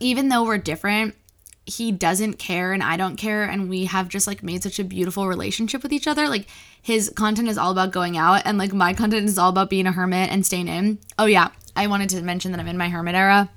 even 0.00 0.28
though 0.28 0.44
we're 0.44 0.58
different, 0.58 1.14
he 1.66 1.90
doesn't 1.92 2.34
care 2.34 2.72
and 2.72 2.82
I 2.82 2.96
don't 2.96 3.16
care 3.16 3.44
and 3.44 3.68
we 3.68 3.84
have 3.86 4.08
just 4.08 4.26
like 4.26 4.42
made 4.42 4.62
such 4.62 4.78
a 4.78 4.84
beautiful 4.84 5.26
relationship 5.26 5.82
with 5.82 5.92
each 5.92 6.06
other. 6.06 6.28
Like 6.28 6.46
his 6.80 7.12
content 7.14 7.48
is 7.48 7.58
all 7.58 7.72
about 7.72 7.90
going 7.90 8.16
out 8.16 8.42
and 8.44 8.56
like 8.56 8.72
my 8.72 8.94
content 8.94 9.28
is 9.28 9.36
all 9.36 9.50
about 9.50 9.68
being 9.68 9.86
a 9.86 9.92
hermit 9.92 10.30
and 10.30 10.46
staying 10.46 10.68
in. 10.68 10.98
Oh 11.18 11.26
yeah, 11.26 11.48
I 11.74 11.88
wanted 11.88 12.08
to 12.10 12.22
mention 12.22 12.52
that 12.52 12.60
I'm 12.60 12.68
in 12.68 12.78
my 12.78 12.88
hermit 12.88 13.16
era. 13.16 13.50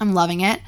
I'm 0.00 0.12
loving 0.12 0.40
it 0.40 0.60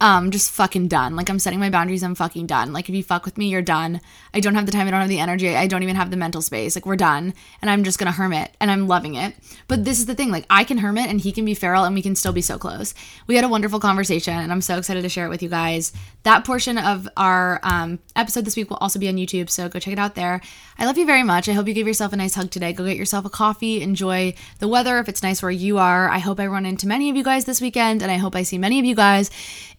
um, 0.00 0.30
just 0.30 0.50
fucking 0.50 0.88
done. 0.88 1.14
Like 1.14 1.28
I'm 1.28 1.38
setting 1.38 1.60
my 1.60 1.70
boundaries. 1.70 2.02
I'm 2.02 2.14
fucking 2.14 2.46
done. 2.46 2.72
Like 2.72 2.88
if 2.88 2.94
you 2.94 3.04
fuck 3.04 3.24
with 3.24 3.36
me, 3.36 3.48
you're 3.48 3.62
done. 3.62 4.00
I 4.32 4.40
don't 4.40 4.54
have 4.54 4.66
the 4.66 4.72
time. 4.72 4.86
I 4.86 4.90
don't 4.90 5.00
have 5.00 5.08
the 5.08 5.18
energy. 5.18 5.54
I 5.54 5.66
don't 5.66 5.82
even 5.82 5.96
have 5.96 6.10
the 6.10 6.16
mental 6.16 6.42
space. 6.42 6.76
Like 6.76 6.86
we're 6.86 6.96
done. 6.96 7.34
And 7.60 7.70
I'm 7.70 7.84
just 7.84 7.98
gonna 7.98 8.12
hermit, 8.12 8.54
and 8.60 8.70
I'm 8.70 8.88
loving 8.88 9.14
it. 9.14 9.34
But 9.68 9.84
this 9.84 9.98
is 9.98 10.06
the 10.06 10.14
thing. 10.14 10.30
Like 10.30 10.46
I 10.50 10.64
can 10.64 10.78
hermit, 10.78 11.08
and 11.08 11.20
he 11.20 11.32
can 11.32 11.44
be 11.44 11.54
feral, 11.54 11.84
and 11.84 11.94
we 11.94 12.02
can 12.02 12.14
still 12.14 12.32
be 12.32 12.42
so 12.42 12.58
close. 12.58 12.94
We 13.26 13.36
had 13.36 13.44
a 13.44 13.48
wonderful 13.48 13.80
conversation, 13.80 14.34
and 14.34 14.52
I'm 14.52 14.62
so 14.62 14.78
excited 14.78 15.02
to 15.02 15.08
share 15.08 15.26
it 15.26 15.30
with 15.30 15.42
you 15.42 15.48
guys. 15.48 15.92
That 16.22 16.44
portion 16.44 16.78
of 16.78 17.08
our 17.16 17.60
um, 17.62 17.98
episode 18.16 18.44
this 18.44 18.56
week 18.56 18.70
will 18.70 18.76
also 18.78 18.98
be 18.98 19.08
on 19.08 19.16
YouTube, 19.16 19.50
so 19.50 19.68
go 19.68 19.78
check 19.78 19.92
it 19.92 19.98
out 19.98 20.14
there. 20.14 20.40
I 20.78 20.86
love 20.86 20.98
you 20.98 21.06
very 21.06 21.22
much. 21.22 21.48
I 21.48 21.52
hope 21.52 21.68
you 21.68 21.74
give 21.74 21.86
yourself 21.86 22.12
a 22.12 22.16
nice 22.16 22.34
hug 22.34 22.50
today. 22.50 22.72
Go 22.72 22.84
get 22.84 22.96
yourself 22.96 23.24
a 23.24 23.30
coffee. 23.30 23.82
Enjoy 23.82 24.34
the 24.58 24.68
weather 24.68 24.98
if 24.98 25.08
it's 25.08 25.22
nice 25.22 25.42
where 25.42 25.50
you 25.50 25.78
are. 25.78 26.08
I 26.08 26.18
hope 26.18 26.40
I 26.40 26.46
run 26.46 26.66
into 26.66 26.86
many 26.86 27.10
of 27.10 27.16
you 27.16 27.24
guys 27.24 27.44
this 27.44 27.60
weekend, 27.60 28.02
and 28.02 28.10
I 28.10 28.16
hope 28.16 28.34
I 28.36 28.42
see 28.42 28.58
many 28.58 28.78
of 28.78 28.84
you 28.84 28.94
guys 28.94 29.30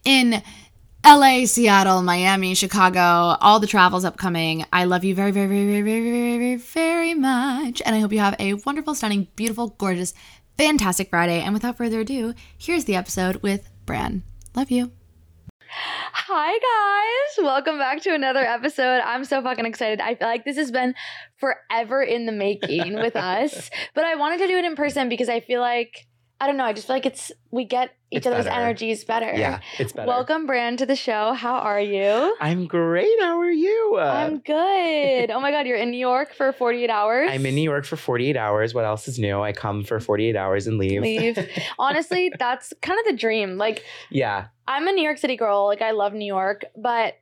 in 0.04 0.42
LA, 1.04 1.46
Seattle, 1.46 2.00
Miami, 2.02 2.54
Chicago, 2.54 3.36
all 3.40 3.58
the 3.58 3.66
travels 3.66 4.04
upcoming. 4.04 4.64
I 4.72 4.84
love 4.84 5.02
you 5.02 5.16
very, 5.16 5.32
very, 5.32 5.48
very, 5.48 5.66
very, 5.66 5.82
very, 5.82 6.00
very, 6.00 6.38
very, 6.38 6.56
very 6.56 7.14
much. 7.14 7.82
And 7.84 7.96
I 7.96 7.98
hope 7.98 8.12
you 8.12 8.20
have 8.20 8.36
a 8.38 8.54
wonderful, 8.54 8.94
stunning, 8.94 9.26
beautiful, 9.34 9.70
gorgeous, 9.78 10.14
fantastic 10.56 11.10
Friday. 11.10 11.40
And 11.40 11.54
without 11.54 11.76
further 11.76 12.00
ado, 12.00 12.34
here's 12.56 12.84
the 12.84 12.94
episode 12.94 13.42
with 13.42 13.68
Bran. 13.84 14.22
Love 14.54 14.70
you. 14.70 14.92
Hi 15.74 16.58
guys, 16.58 17.44
welcome 17.44 17.78
back 17.78 18.02
to 18.02 18.14
another 18.14 18.40
episode. 18.40 19.00
I'm 19.04 19.24
so 19.24 19.42
fucking 19.42 19.66
excited. 19.66 20.00
I 20.00 20.14
feel 20.14 20.28
like 20.28 20.44
this 20.44 20.58
has 20.58 20.70
been 20.70 20.94
forever 21.38 22.02
in 22.02 22.26
the 22.26 22.32
making 22.32 22.94
with 22.94 23.16
us, 23.16 23.70
but 23.94 24.04
I 24.04 24.14
wanted 24.14 24.38
to 24.38 24.46
do 24.46 24.56
it 24.56 24.64
in 24.64 24.76
person 24.76 25.08
because 25.08 25.30
I 25.30 25.40
feel 25.40 25.62
like 25.62 26.06
I 26.42 26.46
don't 26.48 26.56
know. 26.56 26.64
I 26.64 26.72
just 26.72 26.88
feel 26.88 26.96
like 26.96 27.06
it's 27.06 27.30
we 27.52 27.64
get 27.64 27.90
each 28.10 28.18
It's 28.18 28.26
other's 28.26 28.46
better. 28.46 28.60
energies 28.60 29.04
better. 29.04 29.32
Yeah, 29.32 29.60
it's 29.78 29.92
better. 29.92 30.08
Welcome, 30.08 30.44
Bran, 30.46 30.76
to 30.78 30.84
the 30.86 30.96
show. 30.96 31.34
How 31.34 31.54
are 31.58 31.80
you? 31.80 32.36
I'm 32.40 32.66
great. 32.66 33.14
How 33.20 33.38
are 33.38 33.48
you? 33.48 33.94
Uh, 33.96 34.00
I'm 34.02 34.38
good. 34.40 35.30
Oh 35.30 35.40
my 35.40 35.52
God, 35.52 35.68
you're 35.68 35.76
in 35.76 35.92
New 35.92 35.98
York 36.00 36.34
for 36.34 36.52
48 36.52 36.90
hours. 36.90 37.30
I'm 37.30 37.46
in 37.46 37.54
New 37.54 37.62
York 37.62 37.84
for 37.84 37.94
48 37.96 38.36
hours. 38.36 38.74
What 38.74 38.84
else 38.84 39.06
is 39.06 39.20
new? 39.20 39.40
I 39.40 39.52
come 39.52 39.84
for 39.84 40.00
48 40.00 40.34
hours 40.34 40.66
and 40.66 40.78
leave. 40.78 41.00
Leave. 41.00 41.38
Honestly, 41.78 42.32
that's 42.40 42.72
kind 42.82 42.98
of 42.98 43.06
the 43.06 43.16
dream. 43.16 43.56
Like, 43.56 43.84
yeah. 44.10 44.46
I'm 44.66 44.88
a 44.88 44.92
New 44.92 45.04
York 45.04 45.18
City 45.18 45.36
girl. 45.36 45.66
Like, 45.66 45.80
I 45.80 45.92
love 45.92 46.12
New 46.12 46.26
York, 46.26 46.64
but 46.76 47.18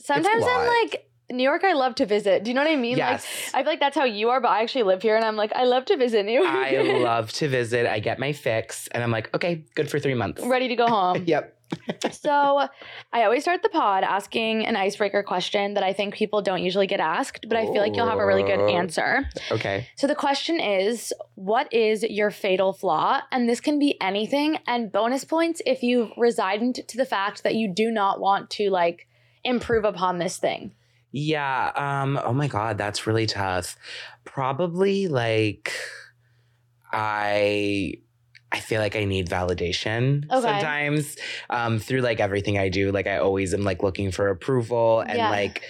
sometimes 0.00 0.44
I'm 0.46 0.66
like, 0.66 1.06
New 1.32 1.42
York, 1.42 1.64
I 1.64 1.72
love 1.72 1.94
to 1.96 2.06
visit. 2.06 2.44
Do 2.44 2.50
you 2.50 2.54
know 2.54 2.62
what 2.62 2.70
I 2.70 2.76
mean? 2.76 2.96
Yes. 2.96 3.26
Like, 3.52 3.54
I 3.54 3.62
feel 3.64 3.72
like 3.72 3.80
that's 3.80 3.96
how 3.96 4.04
you 4.04 4.30
are, 4.30 4.40
but 4.40 4.48
I 4.50 4.62
actually 4.62 4.84
live 4.84 5.02
here 5.02 5.16
and 5.16 5.24
I'm 5.24 5.36
like, 5.36 5.52
I 5.54 5.64
love 5.64 5.84
to 5.86 5.96
visit 5.96 6.24
New 6.26 6.32
York. 6.32 6.46
I 6.48 6.80
love 7.02 7.32
to 7.34 7.48
visit. 7.48 7.86
I 7.86 7.98
get 8.00 8.18
my 8.18 8.32
fix 8.32 8.88
and 8.88 9.02
I'm 9.02 9.10
like, 9.10 9.34
okay, 9.34 9.64
good 9.74 9.90
for 9.90 9.98
three 9.98 10.14
months. 10.14 10.42
Ready 10.44 10.68
to 10.68 10.76
go 10.76 10.86
home. 10.86 11.24
Yep. 11.32 11.58
So, 12.10 12.68
I 13.12 13.24
always 13.24 13.42
start 13.42 13.62
the 13.62 13.68
pod 13.70 14.04
asking 14.04 14.66
an 14.66 14.76
icebreaker 14.76 15.22
question 15.22 15.72
that 15.74 15.82
I 15.82 15.94
think 15.94 16.14
people 16.14 16.42
don't 16.42 16.62
usually 16.62 16.86
get 16.86 17.00
asked, 17.00 17.46
but 17.48 17.56
I 17.56 17.64
feel 17.64 17.80
like 17.80 17.96
you'll 17.96 18.08
have 18.08 18.18
a 18.18 18.26
really 18.26 18.42
good 18.42 18.60
Oh. 18.60 18.68
answer. 18.68 19.26
Okay. 19.50 19.88
So, 19.96 20.06
the 20.06 20.14
question 20.14 20.60
is 20.60 21.14
What 21.34 21.72
is 21.72 22.02
your 22.02 22.30
fatal 22.30 22.74
flaw? 22.74 23.22
And 23.32 23.48
this 23.48 23.60
can 23.60 23.78
be 23.78 23.96
anything. 24.02 24.58
And 24.66 24.92
bonus 24.92 25.24
points 25.24 25.62
if 25.64 25.82
you've 25.82 26.10
resigned 26.18 26.86
to 26.86 26.96
the 26.98 27.06
fact 27.06 27.42
that 27.42 27.54
you 27.54 27.72
do 27.72 27.90
not 27.90 28.20
want 28.20 28.50
to 28.50 28.68
like 28.70 29.08
improve 29.42 29.84
upon 29.84 30.18
this 30.18 30.36
thing. 30.36 30.72
Yeah. 31.12 31.70
Um, 31.76 32.18
oh 32.24 32.32
my 32.32 32.48
God, 32.48 32.78
that's 32.78 33.06
really 33.06 33.26
tough. 33.26 33.76
Probably 34.24 35.08
like 35.08 35.72
I 36.92 37.94
I 38.50 38.60
feel 38.60 38.80
like 38.80 38.96
I 38.96 39.04
need 39.04 39.28
validation 39.28 40.24
Okay. 40.30 40.40
sometimes. 40.40 41.16
Um, 41.48 41.78
through 41.78 42.00
like 42.02 42.20
everything 42.20 42.58
I 42.58 42.68
do. 42.68 42.92
Like 42.92 43.06
I 43.06 43.16
always 43.18 43.54
am 43.54 43.62
like 43.62 43.82
looking 43.82 44.10
for 44.10 44.28
approval 44.28 45.00
and 45.00 45.18
Yeah. 45.18 45.30
like 45.30 45.62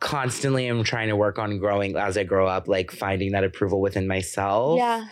constantly 0.00 0.66
am 0.66 0.82
trying 0.82 1.08
to 1.08 1.16
work 1.16 1.38
on 1.38 1.58
growing 1.58 1.94
as 1.96 2.16
I 2.16 2.24
grow 2.24 2.46
up, 2.46 2.66
like 2.68 2.90
finding 2.90 3.32
that 3.32 3.44
approval 3.44 3.80
within 3.82 4.08
myself. 4.08 4.78
Yeah. 4.78 5.04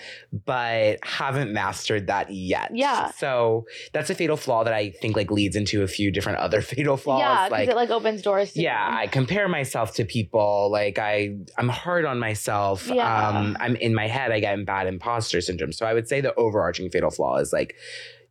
But 0.47 0.99
haven't 1.05 1.53
mastered 1.53 2.07
that 2.07 2.33
yet. 2.33 2.71
Yeah. 2.75 3.11
So 3.13 3.67
that's 3.93 4.09
a 4.09 4.15
fatal 4.15 4.37
flaw 4.39 4.65
that 4.65 4.73
I 4.73 4.91
think 4.91 5.15
like 5.15 5.31
leads 5.31 5.57
into 5.57 5.83
a 5.83 5.89
few 5.89 6.11
different 6.11 6.39
other 6.39 6.61
fatal 6.73 6.97
flaws. 6.97 7.21
yeah. 7.21 7.45
Because 7.49 7.51
like 7.51 7.69
it 7.69 7.77
like 7.77 7.91
opens 7.91 8.23
doors 8.23 8.53
to 8.55 8.61
yeah 8.63 8.89
i 8.99 9.07
compare 9.07 9.49
myself 9.49 9.95
to 9.95 10.05
people 10.05 10.71
like 10.71 10.99
i 10.99 11.35
i'm 11.59 11.69
hard 11.69 12.05
on 12.05 12.19
myself 12.19 12.87
Yeah. 12.89 13.29
um 13.39 13.57
i'm 13.61 13.77
in 13.77 13.95
my 13.95 14.07
head 14.09 14.33
i 14.33 14.41
get 14.41 14.65
bad 14.67 14.87
imposter 14.87 15.41
syndrome 15.41 15.73
so 15.73 15.87
i 15.87 15.95
would 15.95 16.09
say 16.09 16.21
the 16.21 16.35
overarching 16.35 16.91
fatal 16.91 17.11
flaw 17.11 17.37
is 17.37 17.53
like 17.53 17.75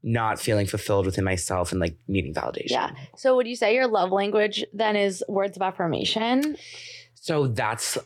not 0.08 0.39
feeling 0.39 0.65
fulfilled 0.65 1.06
within 1.06 1.26
myself 1.26 1.72
and 1.72 1.82
like 1.82 1.98
needing 2.08 2.34
validation 2.34 2.72
Yeah. 2.72 2.91
So, 3.15 3.36
would 3.36 3.48
you 3.48 3.56
say 3.56 3.76
your 3.76 3.88
love 3.88 4.12
language 4.12 4.63
then 4.74 4.96
is 4.96 5.24
words 5.28 5.58
of 5.58 5.62
affirmation? 5.62 6.58
so 7.13 7.48
that's 7.48 7.98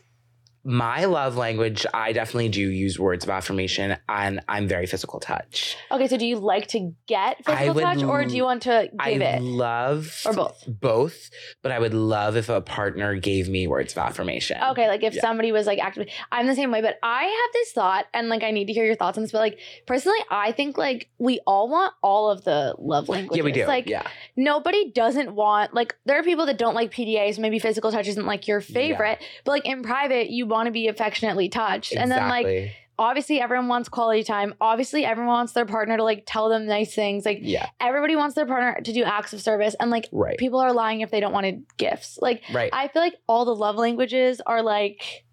my 0.64 1.04
love 1.06 1.36
language 1.36 1.84
i 1.92 2.12
definitely 2.12 2.48
do 2.48 2.60
use 2.60 2.98
words 2.98 3.24
of 3.24 3.30
affirmation 3.30 3.96
and 4.08 4.40
i'm 4.48 4.68
very 4.68 4.86
physical 4.86 5.18
touch 5.18 5.76
Okay. 5.90 6.08
So, 6.08 6.16
do 6.16 6.24
you 6.24 6.36
like 6.38 6.68
to 6.68 6.94
get 7.06 7.44
physical 7.44 7.74
would 7.74 7.82
touch 7.82 8.02
or 8.02 8.24
do 8.24 8.34
you 8.36 8.44
want 8.44 8.62
to 8.62 8.88
i 8.98 9.12
give 9.12 9.20
it? 9.22 9.34
I 9.36 9.38
love 9.38 10.22
Or 10.24 10.32
both? 10.32 10.64
both 10.68 11.30
but 11.62 11.72
i 11.72 11.78
would 11.78 11.94
love 11.94 12.36
if 12.36 12.48
a 12.48 12.60
partner 12.60 13.14
gave 13.16 13.48
me 13.48 13.66
words 13.66 13.92
of 13.92 13.98
affirmation 13.98 14.58
Okay, 14.70 14.88
like 14.88 15.02
if 15.02 15.14
Yeah. 15.14 15.20
somebody 15.20 15.50
was 15.52 15.66
like 15.66 15.78
actively, 15.80 16.10
I'm 16.30 16.46
the 16.46 16.54
same 16.54 16.70
way, 16.70 16.80
but 16.80 16.98
I 17.02 17.24
have 17.24 17.52
this 17.52 17.72
thought, 17.72 18.06
and 18.14 18.28
like 18.28 18.42
I 18.44 18.50
need 18.52 18.66
to 18.66 18.72
hear 18.72 18.84
your 18.84 18.94
thoughts 18.94 19.18
on 19.18 19.24
this. 19.24 19.32
But 19.32 19.40
like 19.40 19.58
personally, 19.86 20.18
I 20.30 20.52
think 20.52 20.78
like 20.78 21.08
we 21.18 21.40
all 21.46 21.68
want 21.68 21.92
all 22.02 22.30
of 22.30 22.44
the 22.44 22.74
love 22.78 23.08
languages. 23.08 23.36
yeah 23.38 23.42
we 23.44 23.52
do 23.52 23.66
Like 23.66 23.88
yeah 23.88 24.06
nobody 24.36 24.90
doesn't 24.92 25.34
want 25.34 25.74
like 25.74 25.94
there 26.06 26.18
are 26.18 26.22
people 26.22 26.46
that 26.46 26.58
don't 26.58 26.74
like 26.74 26.92
PDAs. 26.92 27.38
Maybe 27.38 27.58
physical 27.58 27.90
touch 27.90 28.08
isn't 28.08 28.24
like 28.26 28.46
your 28.48 28.60
favorite, 28.60 29.22
but 29.44 29.50
like 29.52 29.66
in 29.66 29.82
private, 29.82 30.30
you 30.30 30.46
want 30.52 30.66
to 30.66 30.72
be 30.72 30.88
affectionately 30.88 31.48
touched, 31.48 31.94
and 31.94 32.10
then 32.10 32.28
like 32.28 32.74
obviously 32.98 33.40
everyone 33.40 33.68
wants 33.68 33.88
quality 33.88 34.22
time. 34.22 34.54
Obviously, 34.60 35.04
everyone 35.04 35.34
wants 35.34 35.52
their 35.52 35.66
partner 35.66 35.96
to 35.96 36.04
like 36.04 36.24
tell 36.26 36.48
them 36.48 36.66
nice 36.66 36.94
things. 36.94 37.24
Like 37.24 37.38
yeah 37.42 37.68
everybody 37.80 38.14
wants 38.14 38.36
their 38.36 38.46
partner 38.46 38.80
to 38.80 38.92
do 38.92 39.02
acts 39.02 39.32
of 39.32 39.40
service, 39.40 39.74
and 39.80 39.90
like 39.90 40.08
right 40.12 40.38
people 40.38 40.60
are 40.60 40.72
lying 40.72 41.00
if 41.00 41.10
they 41.10 41.20
don't 41.20 41.32
want 41.32 41.76
gifts. 41.76 42.18
Like 42.22 42.42
right 42.52 42.70
I 42.72 42.88
feel 42.88 43.02
like 43.02 43.16
all 43.26 43.44
the 43.44 43.56
love 43.56 43.76
languages 43.76 44.40
are 44.46 44.62
like 44.62 45.24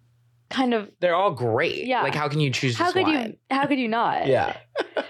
kind 0.50 0.74
of 0.74 0.90
They're 1.00 1.14
all 1.14 1.30
great. 1.30 1.86
Yeah. 1.86 2.02
Like, 2.02 2.14
how 2.14 2.28
can 2.28 2.40
you 2.40 2.50
choose 2.50 2.76
how 2.76 2.92
could 2.92 3.04
one? 3.04 3.14
you 3.14 3.36
how 3.56 3.66
could 3.66 3.78
you 3.78 3.88
not? 3.88 4.26
Yeah. 4.26 4.56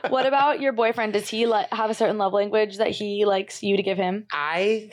What 0.08 0.26
about 0.26 0.60
your 0.60 0.72
boyfriend? 0.72 1.12
Does 1.12 1.28
he 1.28 1.46
like 1.46 1.72
have 1.72 1.90
a 1.90 1.94
certain 1.94 2.18
love 2.18 2.32
language 2.32 2.78
that 2.78 2.90
he 2.90 3.24
likes 3.26 3.62
you 3.62 3.76
to 3.76 3.82
give 3.82 3.96
him? 3.96 4.26
I, 4.32 4.90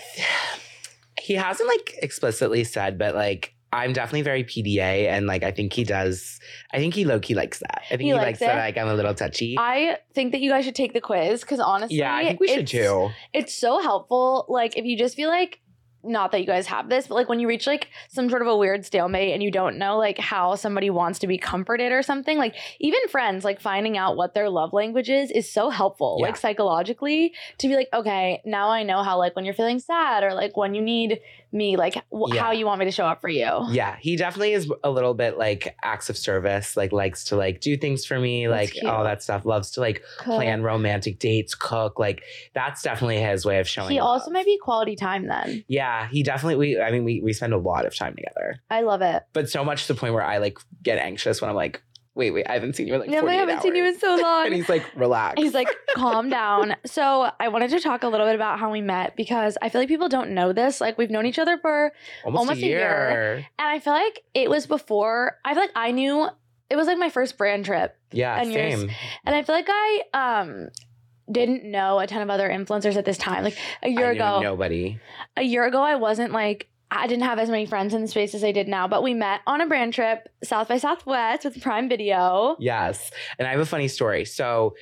he 1.20 1.34
hasn't 1.34 1.68
like 1.68 1.96
explicitly 2.02 2.64
said, 2.64 2.98
but 2.98 3.16
like, 3.16 3.56
I'm 3.74 3.92
definitely 3.94 4.22
very 4.22 4.44
PDA, 4.44 5.08
and 5.10 5.28
like 5.28 5.44
I 5.44 5.52
think 5.52 5.74
he 5.74 5.84
does. 5.84 6.40
I 6.72 6.78
think 6.78 6.94
he 6.94 7.04
low 7.06 7.20
key 7.20 7.36
likes 7.36 7.60
that. 7.60 7.82
I 7.88 7.90
think 7.90 8.02
He 8.02 8.08
he, 8.08 8.14
likes 8.14 8.26
likes 8.26 8.40
that. 8.40 8.56
Like 8.56 8.78
I'm 8.78 8.88
a 8.88 8.94
little 8.94 9.14
touchy. 9.14 9.56
I 9.60 9.98
think 10.14 10.32
that 10.32 10.40
you 10.42 10.50
guys 10.52 10.64
should 10.66 10.76
take 10.76 10.94
the 10.94 11.02
quiz 11.02 11.42
because 11.42 11.60
honestly, 11.60 11.98
yeah, 11.98 12.16
I 12.16 12.26
think 12.26 12.40
we 12.40 12.48
should 12.48 12.68
too. 12.68 13.10
It's 13.34 13.54
so 13.54 13.80
helpful. 13.82 14.46
Like 14.48 14.78
if 14.78 14.86
you 14.86 14.98
just 14.98 15.16
feel 15.16 15.30
like 15.30 15.60
not 16.04 16.32
that 16.32 16.40
you 16.40 16.46
guys 16.46 16.68
have 16.68 16.88
this, 16.90 17.08
but 17.08 17.16
like 17.16 17.28
when 17.28 17.40
you 17.42 17.48
reach 17.50 17.68
like 17.68 17.90
some 18.08 18.30
sort 18.30 18.42
of 18.42 18.48
a 18.48 18.56
weird 18.56 18.86
stalemate 18.86 19.34
and 19.34 19.44
you 19.44 19.52
don't 19.52 19.78
know 19.78 19.98
like 19.98 20.18
how 20.18 20.56
somebody 20.56 20.90
wants 20.90 21.20
to 21.20 21.28
be 21.28 21.38
comforted 21.38 21.92
or 21.92 22.02
something, 22.02 22.38
like 22.38 22.56
even 22.80 23.00
friends, 23.10 23.44
like 23.44 23.60
finding 23.60 23.98
out 23.98 24.16
what 24.16 24.34
their 24.34 24.50
love 24.50 24.72
language 24.72 25.10
is 25.10 25.30
is 25.32 25.52
so 25.52 25.70
helpful, 25.70 26.18
Yeah. 26.22 26.28
like 26.28 26.38
psychologically, 26.38 27.34
to 27.58 27.68
be 27.68 27.76
like, 27.76 27.90
okay, 27.94 28.42
now 28.46 28.70
I 28.70 28.84
know 28.84 29.04
how 29.04 29.18
like 29.18 29.36
when 29.36 29.44
you're 29.44 29.54
feeling 29.54 29.80
sad 29.80 30.24
or 30.24 30.34
like 30.34 30.56
when 30.56 30.74
you 30.76 30.82
need 30.82 31.20
me, 31.52 31.78
like 31.78 31.96
w- 32.12 32.36
Yeah. 32.36 32.42
how 32.44 32.52
you 32.52 32.66
want 32.66 32.80
me 32.80 32.86
to 32.86 32.92
show 32.92 33.06
up 33.06 33.22
for 33.22 33.30
you. 33.30 33.50
Yeah, 33.72 33.96
he 34.00 34.16
definitely 34.16 34.54
is 34.54 34.72
a 34.84 34.90
little 34.90 35.14
bit 35.14 35.38
like 35.38 35.76
acts 35.84 36.10
of 36.10 36.18
service, 36.18 36.76
like 36.78 36.92
likes 36.92 37.24
to 37.26 37.36
like 37.36 37.62
do 37.62 37.78
things 37.78 38.06
for 38.06 38.20
me, 38.20 38.48
That's 38.48 38.52
like 38.62 38.72
cute. 38.74 38.86
all 38.86 39.04
that 39.04 39.24
stuff. 39.24 39.46
Loves 39.46 39.72
to 39.72 39.80
like 39.82 40.04
Cool. 40.20 40.36
plan 40.38 40.62
romantic 40.64 41.20
dates, 41.20 41.56
cook. 41.56 42.00
Like 42.00 42.24
that's 42.54 42.82
definitely 42.82 43.18
his 43.22 43.46
way 43.46 43.60
of 43.60 43.68
showing. 43.68 43.92
He 43.92 44.00
also 44.00 44.26
love. 44.26 44.34
might 44.34 44.46
be 44.46 44.58
quality 44.62 44.96
time 44.96 45.28
then. 45.28 45.64
Yeah, 45.68 46.08
he 46.10 46.24
definitely. 46.24 46.56
We, 46.56 46.82
I 46.82 46.92
mean, 46.92 47.04
we 47.04 47.22
we 47.22 47.34
spend 47.34 47.54
a 47.54 47.58
lot 47.58 47.86
of 47.86 47.96
time 47.96 48.16
together, 48.16 48.60
I 48.70 48.82
love 48.82 49.02
it. 49.02 49.24
but 49.34 49.50
so 49.50 49.64
much 49.64 49.88
to 49.88 49.94
the 49.94 50.00
point 50.00 50.14
where 50.14 50.24
I 50.24 50.38
like 50.38 50.58
get 50.84 50.98
anxious 50.98 51.42
when 51.42 51.50
I'm 51.50 51.56
like, 51.56 51.82
wait, 52.18 52.32
wait, 52.32 52.46
I 52.50 52.54
haven't 52.54 52.76
seen 52.76 52.88
you 52.88 52.96
in 52.96 53.00
like 53.00 53.10
No, 53.10 53.26
I 53.28 53.36
haven't 53.36 53.62
seen 53.62 53.76
you 53.76 53.86
in 53.86 53.98
so 54.00 54.16
long. 54.16 54.46
and 54.48 54.54
he's 54.56 54.68
like, 54.68 54.84
relax. 54.96 55.42
He's 55.42 55.54
like, 55.54 55.70
calm 55.96 56.30
down. 56.30 56.76
So 56.86 57.30
I 57.40 57.48
wanted 57.48 57.70
to 57.70 57.80
talk 57.80 58.04
a 58.04 58.08
little 58.08 58.26
bit 58.26 58.36
about 58.36 58.60
how 58.60 58.72
we 58.72 58.82
met 58.82 59.16
because 59.16 59.58
I 59.62 59.70
feel 59.70 59.80
like 59.80 59.88
people 59.88 60.10
don't 60.10 60.32
know 60.32 60.52
this. 60.52 60.82
Like 60.82 60.98
we've 60.98 61.12
known 61.12 61.26
each 61.26 61.40
other 61.40 61.58
for, 61.58 61.94
almost, 62.26 62.40
almost 62.40 62.58
a 62.62 62.66
year. 62.66 62.80
year. 62.80 63.34
and 63.60 63.68
I 63.70 63.80
feel 63.80 63.94
like 63.94 64.24
it 64.34 64.50
was 64.50 64.66
before. 64.68 65.38
I 65.46 65.54
feel 65.54 65.62
like 65.64 65.72
I 65.76 65.92
knew 65.92 66.28
it 66.70 66.76
was 66.76 66.88
like 66.88 66.98
my 66.98 67.10
first 67.10 67.38
brand 67.38 67.64
trip, 67.66 67.96
Yeah, 68.12 68.42
And 68.42 68.52
yours. 68.52 68.80
same. 68.82 68.92
and 69.26 69.36
I 69.36 69.44
feel 69.44 69.56
like 69.56 69.68
I 69.70 70.02
um 70.14 70.70
didn't 71.32 71.64
know 71.66 72.00
a 72.00 72.08
ton 72.08 72.22
of 72.22 72.30
other 72.30 72.50
influencers 72.50 72.96
at 72.96 73.06
this 73.06 73.18
time. 73.18 73.44
Like 73.44 73.58
a 73.84 73.90
year 73.90 74.12
ago, 74.12 74.42
nobody. 74.42 75.00
a 75.36 75.44
year 75.44 75.66
ago, 75.66 75.82
I 75.82 75.96
wasn't 75.96 76.32
like. 76.34 76.70
I 76.90 77.08
didn't 77.08 77.24
have 77.24 77.40
as 77.40 77.50
many 77.50 77.66
friends 77.66 77.94
in 77.94 78.02
the 78.02 78.08
space 78.08 78.34
as 78.34 78.44
I 78.44 78.52
did 78.52 78.68
now, 78.68 78.88
but 78.88 79.04
we 79.04 79.14
met 79.14 79.42
on 79.46 79.62
a 79.62 79.68
brand 79.68 79.94
trip, 79.94 80.30
South 80.44 80.70
by 80.70 80.78
Southwest 80.78 81.44
with 81.44 81.62
Prime 81.62 81.90
Video. 81.90 82.56
Yes. 82.60 83.12
And 83.38 83.48
I 83.48 83.52
have 83.52 83.60
a 83.60 83.66
funny 83.66 83.88
story. 83.88 84.24
So 84.24 84.74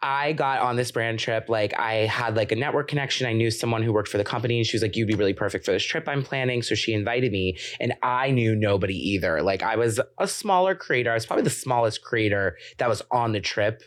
I 0.00 0.32
got 0.32 0.60
on 0.60 0.76
this 0.76 0.92
brand 0.92 1.18
trip. 1.18 1.48
Like 1.48 1.78
I 1.78 2.06
had 2.06 2.36
like 2.36 2.52
a 2.52 2.56
network 2.56 2.88
connection. 2.88 3.26
I 3.26 3.32
knew 3.32 3.50
someone 3.50 3.82
who 3.82 3.92
worked 3.92 4.08
for 4.08 4.18
the 4.18 4.24
company 4.24 4.58
and 4.58 4.66
she 4.66 4.76
was 4.76 4.82
like, 4.82 4.94
you'd 4.94 5.08
be 5.08 5.14
really 5.14 5.32
perfect 5.32 5.64
for 5.64 5.72
this 5.72 5.82
trip 5.82 6.08
I'm 6.08 6.22
planning. 6.22 6.62
So 6.62 6.74
she 6.76 6.92
invited 6.92 7.32
me 7.32 7.58
and 7.80 7.94
I 8.02 8.30
knew 8.30 8.54
nobody 8.54 8.94
either. 8.94 9.42
Like 9.42 9.62
I 9.62 9.74
was 9.76 10.00
a 10.18 10.28
smaller 10.28 10.76
creator. 10.76 11.10
I 11.10 11.14
was 11.14 11.26
probably 11.26 11.42
the 11.42 11.50
smallest 11.50 12.02
creator 12.02 12.56
that 12.78 12.88
was 12.88 13.02
on 13.10 13.32
the 13.32 13.40
trip 13.40 13.82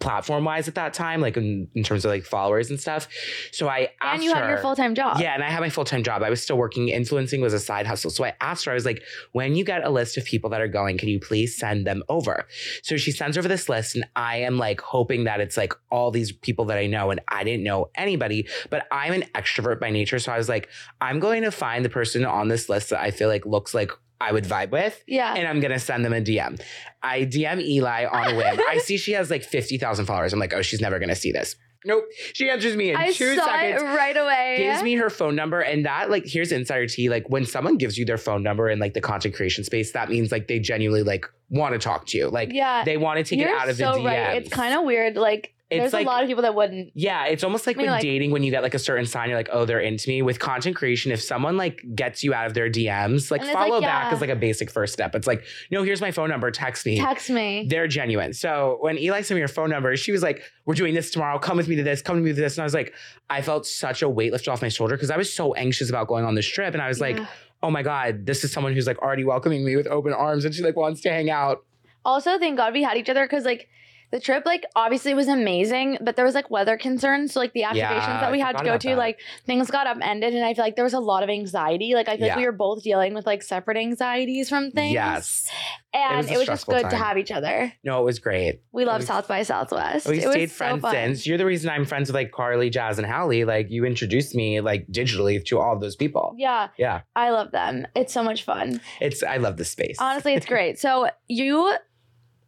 platform 0.00 0.44
wise 0.44 0.68
at 0.68 0.74
that 0.74 0.92
time, 0.94 1.20
like 1.20 1.36
in, 1.36 1.68
in 1.74 1.82
terms 1.82 2.04
of 2.04 2.10
like 2.10 2.24
followers 2.24 2.70
and 2.70 2.78
stuff. 2.78 3.08
So 3.52 3.68
I 3.68 3.90
asked 4.00 4.14
And 4.16 4.24
you 4.24 4.34
had 4.34 4.44
her, 4.44 4.50
your 4.50 4.58
full 4.58 4.76
time 4.76 4.94
job. 4.94 5.20
yeah, 5.20 5.34
and 5.34 5.42
I 5.42 5.50
had 5.50 5.60
my 5.60 5.70
full 5.70 5.84
time 5.84 6.02
job. 6.02 6.22
I 6.22 6.30
was 6.30 6.42
still 6.42 6.58
working. 6.58 6.88
Influencing 6.88 7.40
was 7.40 7.54
a 7.54 7.60
side 7.60 7.86
hustle. 7.86 8.10
So 8.10 8.24
I 8.24 8.34
asked 8.40 8.64
her, 8.66 8.70
I 8.70 8.74
was 8.74 8.84
like, 8.84 9.02
when 9.32 9.54
you 9.54 9.64
get 9.64 9.84
a 9.84 9.90
list 9.90 10.16
of 10.16 10.24
people 10.24 10.50
that 10.50 10.60
are 10.60 10.68
going, 10.68 10.98
can 10.98 11.08
you 11.08 11.18
please 11.20 11.56
send 11.56 11.86
them 11.86 12.02
over? 12.08 12.46
So 12.82 12.96
she 12.96 13.10
sends 13.12 13.38
over 13.38 13.48
this 13.48 13.68
list, 13.68 13.94
and 13.94 14.06
I 14.14 14.38
am 14.38 14.58
like 14.58 14.80
hoping 14.80 15.24
that 15.24 15.40
it's 15.40 15.56
like 15.56 15.72
all 15.90 16.10
these 16.10 16.32
people 16.32 16.66
that 16.66 16.78
I 16.78 16.86
know, 16.86 17.10
and 17.10 17.20
I 17.28 17.44
didn't 17.44 17.64
know 17.64 17.90
anybody, 17.94 18.48
but 18.70 18.86
I'm 18.90 19.12
an 19.12 19.24
extrovert 19.34 19.80
by 19.80 19.90
nature. 19.90 20.18
So 20.18 20.32
I 20.32 20.38
was 20.38 20.48
like, 20.48 20.68
I'm 21.00 21.20
going 21.20 21.42
to 21.42 21.50
find 21.50 21.84
the 21.84 21.88
person 21.90 22.24
on 22.24 22.48
this 22.48 22.68
list 22.68 22.90
that 22.90 23.00
I 23.00 23.10
feel 23.10 23.28
like 23.28 23.46
looks 23.46 23.74
like 23.74 23.90
I 24.20 24.32
would 24.32 24.44
vibe 24.44 24.70
with. 24.70 25.02
Yeah. 25.06 25.34
And 25.34 25.46
I'm 25.46 25.60
gonna 25.60 25.78
send 25.78 26.04
them 26.04 26.12
a 26.12 26.20
DM. 26.20 26.60
I 27.02 27.20
DM 27.20 27.60
Eli 27.60 28.06
on 28.06 28.34
a 28.34 28.36
whim. 28.36 28.60
I 28.68 28.78
see 28.78 28.96
she 28.96 29.12
has 29.12 29.30
like 29.30 29.44
50,000 29.44 30.06
followers. 30.06 30.32
I'm 30.32 30.38
like, 30.38 30.52
oh, 30.52 30.62
she's 30.62 30.80
never 30.80 30.98
gonna 30.98 31.14
see 31.14 31.32
this. 31.32 31.56
Nope. 31.84 32.04
She 32.32 32.50
answers 32.50 32.74
me 32.74 32.90
in 32.90 32.96
I 32.96 33.12
two 33.12 33.36
saw 33.36 33.44
seconds 33.44 33.82
it 33.82 33.84
right 33.84 34.16
away. 34.16 34.56
gives 34.58 34.82
me 34.82 34.96
her 34.96 35.08
phone 35.08 35.36
number 35.36 35.60
and 35.60 35.86
that 35.86 36.10
like 36.10 36.26
here's 36.26 36.50
insider 36.50 36.88
tea 36.88 37.08
like 37.08 37.30
when 37.30 37.46
someone 37.46 37.76
gives 37.76 37.96
you 37.96 38.04
their 38.04 38.18
phone 38.18 38.42
number 38.42 38.68
in 38.68 38.80
like 38.80 38.94
the 38.94 39.00
content 39.00 39.36
creation 39.36 39.62
space 39.62 39.92
that 39.92 40.08
means 40.08 40.32
like 40.32 40.48
they 40.48 40.58
genuinely 40.58 41.04
like 41.04 41.24
want 41.50 41.74
to 41.74 41.78
talk 41.78 42.04
to 42.06 42.18
you 42.18 42.28
like 42.28 42.52
yeah. 42.52 42.82
they 42.82 42.96
want 42.96 43.18
to 43.18 43.24
take 43.24 43.38
You're 43.38 43.50
it 43.50 43.60
out 43.60 43.68
of 43.68 43.76
so 43.76 43.92
the 43.92 43.98
DMs 44.00 44.04
right. 44.04 44.42
It's 44.42 44.50
kind 44.50 44.74
of 44.74 44.84
weird. 44.84 45.16
Like 45.16 45.54
It's 45.70 45.80
there's 45.80 45.92
like- 45.92 46.06
a 46.06 46.08
lot 46.08 46.22
of 46.22 46.28
people 46.28 46.42
that 46.42 46.54
wouldn't. 46.54 46.92
yeah 46.94 47.26
it's 47.26 47.44
almost 47.44 47.66
like 47.66 47.76
I 47.76 47.78
mean, 47.78 47.86
with 47.86 47.92
like- 47.96 48.02
dating 48.02 48.30
when 48.30 48.42
you 48.42 48.50
get 48.50 48.62
like 48.62 48.74
a 48.74 48.78
certain 48.78 49.04
sign 49.04 49.28
you're 49.28 49.38
like 49.38 49.50
oh 49.52 49.66
they're 49.66 49.80
into 49.80 50.08
me 50.08 50.22
with 50.22 50.38
content 50.38 50.76
creation 50.76 51.12
if 51.12 51.20
someone 51.22 51.56
like 51.58 51.84
gets 51.94 52.24
you 52.24 52.32
out 52.32 52.46
of 52.46 52.54
their 52.54 52.70
DMs 52.70 53.30
like 53.30 53.42
it's 53.42 53.52
like, 53.52 53.68
follow 53.68 53.80
back 53.80 54.10
yeah. 54.10 54.14
is 54.14 54.20
like 54.22 54.30
a 54.30 54.36
basic 54.36 54.70
first 54.70 54.94
step 54.94 55.14
it's 55.14 55.26
like 55.26 55.44
no 55.70 55.82
here's 55.82 56.00
my 56.00 56.10
phone 56.10 56.30
number 56.30 56.50
text 56.50 56.86
me 56.86 56.98
Text 56.98 57.28
me. 57.30 57.66
they're 57.68 57.86
genuine. 57.86 58.32
So 58.32 58.78
when 58.80 58.98
Eli 58.98 59.20
sent 59.20 59.36
me 59.36 59.42
her 59.42 59.48
phone 59.48 59.70
number, 59.70 59.96
she 59.96 60.12
was 60.12 60.22
like, 60.22 60.42
We're 60.64 60.74
doing 60.74 60.94
this 60.94 61.10
tomorrow. 61.10 61.38
Come 61.38 61.56
with 61.56 61.68
me 61.68 61.76
to 61.76 61.82
this. 61.82 62.02
Come 62.02 62.16
with 62.16 62.24
me 62.24 62.30
to 62.32 62.40
this. 62.40 62.56
And 62.56 62.62
I 62.62 62.64
was 62.64 62.74
like, 62.74 62.94
I 63.28 63.42
felt 63.42 63.66
such 63.66 64.02
a 64.02 64.08
weight 64.08 64.32
lifted 64.32 64.50
off 64.50 64.62
my 64.62 64.68
shoulder 64.68 64.96
because 64.96 65.10
I 65.10 65.16
was 65.16 65.32
so 65.32 65.54
anxious 65.54 65.88
about 65.90 66.08
going 66.08 66.24
on 66.24 66.34
this 66.34 66.46
trip. 66.46 66.74
And 66.74 66.82
I 66.82 66.88
was 66.88 67.00
like, 67.00 67.18
Oh 67.62 67.70
my 67.70 67.82
God, 67.82 68.24
this 68.26 68.44
is 68.44 68.52
someone 68.52 68.72
who's 68.72 68.86
like 68.86 68.98
already 68.98 69.24
welcoming 69.24 69.64
me 69.64 69.76
with 69.76 69.86
open 69.86 70.12
arms 70.12 70.44
and 70.44 70.54
she 70.54 70.62
like 70.62 70.76
wants 70.76 71.00
to 71.02 71.10
hang 71.10 71.30
out. 71.30 71.64
Also, 72.04 72.38
thank 72.38 72.56
God 72.56 72.72
we 72.72 72.82
had 72.82 72.96
each 72.96 73.08
other 73.10 73.24
because 73.24 73.44
like 73.44 73.68
the 74.10 74.20
trip, 74.20 74.44
like 74.46 74.64
obviously 74.74 75.12
was 75.14 75.28
amazing, 75.28 75.98
but 76.00 76.16
there 76.16 76.24
was 76.24 76.34
like 76.34 76.50
weather 76.50 76.76
concerns. 76.76 77.32
So 77.34 77.40
like 77.40 77.52
the 77.52 77.62
activations 77.62 77.76
Yeah, 77.76 78.20
that 78.20 78.32
we 78.32 78.40
had 78.40 78.56
to 78.58 78.64
go 78.64 78.78
to, 78.78 78.88
that. 78.90 78.96
like 78.98 79.20
things 79.46 79.70
got 79.70 79.86
upended, 79.86 80.34
and 80.34 80.44
I 80.44 80.54
feel 80.54 80.64
like 80.64 80.76
there 80.76 80.84
was 80.84 80.94
a 80.94 81.00
lot 81.00 81.22
of 81.22 81.28
anxiety. 81.28 81.94
Like 81.94 82.08
I 82.08 82.16
feel 82.16 82.26
Yeah. 82.26 82.32
like 82.34 82.38
we 82.38 82.46
were 82.46 82.52
both 82.52 82.82
dealing 82.82 83.14
with 83.14 83.26
like 83.26 83.42
separate 83.42 83.76
anxieties 83.76 84.48
from 84.48 84.70
things. 84.70 84.94
Yes. 84.94 85.50
and 85.94 86.18
was 86.18 86.30
it 86.30 86.36
was, 86.38 86.46
just 86.46 86.66
good 86.66 86.88
to 86.90 86.96
have 86.96 87.16
each 87.18 87.30
other. 87.30 87.72
No, 87.84 88.00
it 88.00 88.04
was 88.04 88.18
great. 88.18 88.60
We 88.72 88.84
love 88.84 89.02
South 89.04 89.26
by 89.26 89.42
Southwest. 89.42 90.06
Oh, 90.06 90.10
we 90.10 90.18
it 90.18 90.30
stayed 90.30 90.50
so 90.50 90.54
friends 90.56 90.82
fun. 90.82 90.92
since. 90.92 91.26
You're 91.26 91.38
the 91.38 91.46
reason 91.46 91.70
I'm 91.70 91.84
friends 91.86 92.08
with 92.08 92.14
like 92.14 92.30
Carly, 92.30 92.70
Jazz, 92.70 92.98
and 92.98 93.06
Hallie. 93.06 93.44
Like 93.44 93.70
you 93.70 93.84
introduced 93.84 94.34
me 94.34 94.60
like 94.60 94.86
digitally 94.88 95.42
to 95.46 95.58
all 95.58 95.74
of 95.74 95.80
those 95.80 95.96
people. 95.96 96.34
Yeah, 96.36 96.68
Yeah. 96.78 97.00
I 97.16 97.30
love 97.30 97.50
them. 97.52 97.86
It's 97.96 98.12
so 98.12 98.22
much 98.22 98.42
fun. 98.44 98.80
It's 99.00 99.22
I 99.22 99.38
love 99.38 99.56
this 99.56 99.70
space. 99.70 99.96
Honestly, 99.98 100.34
it's 100.34 100.46
great. 100.54 100.78
So 100.78 101.08
you 101.26 101.74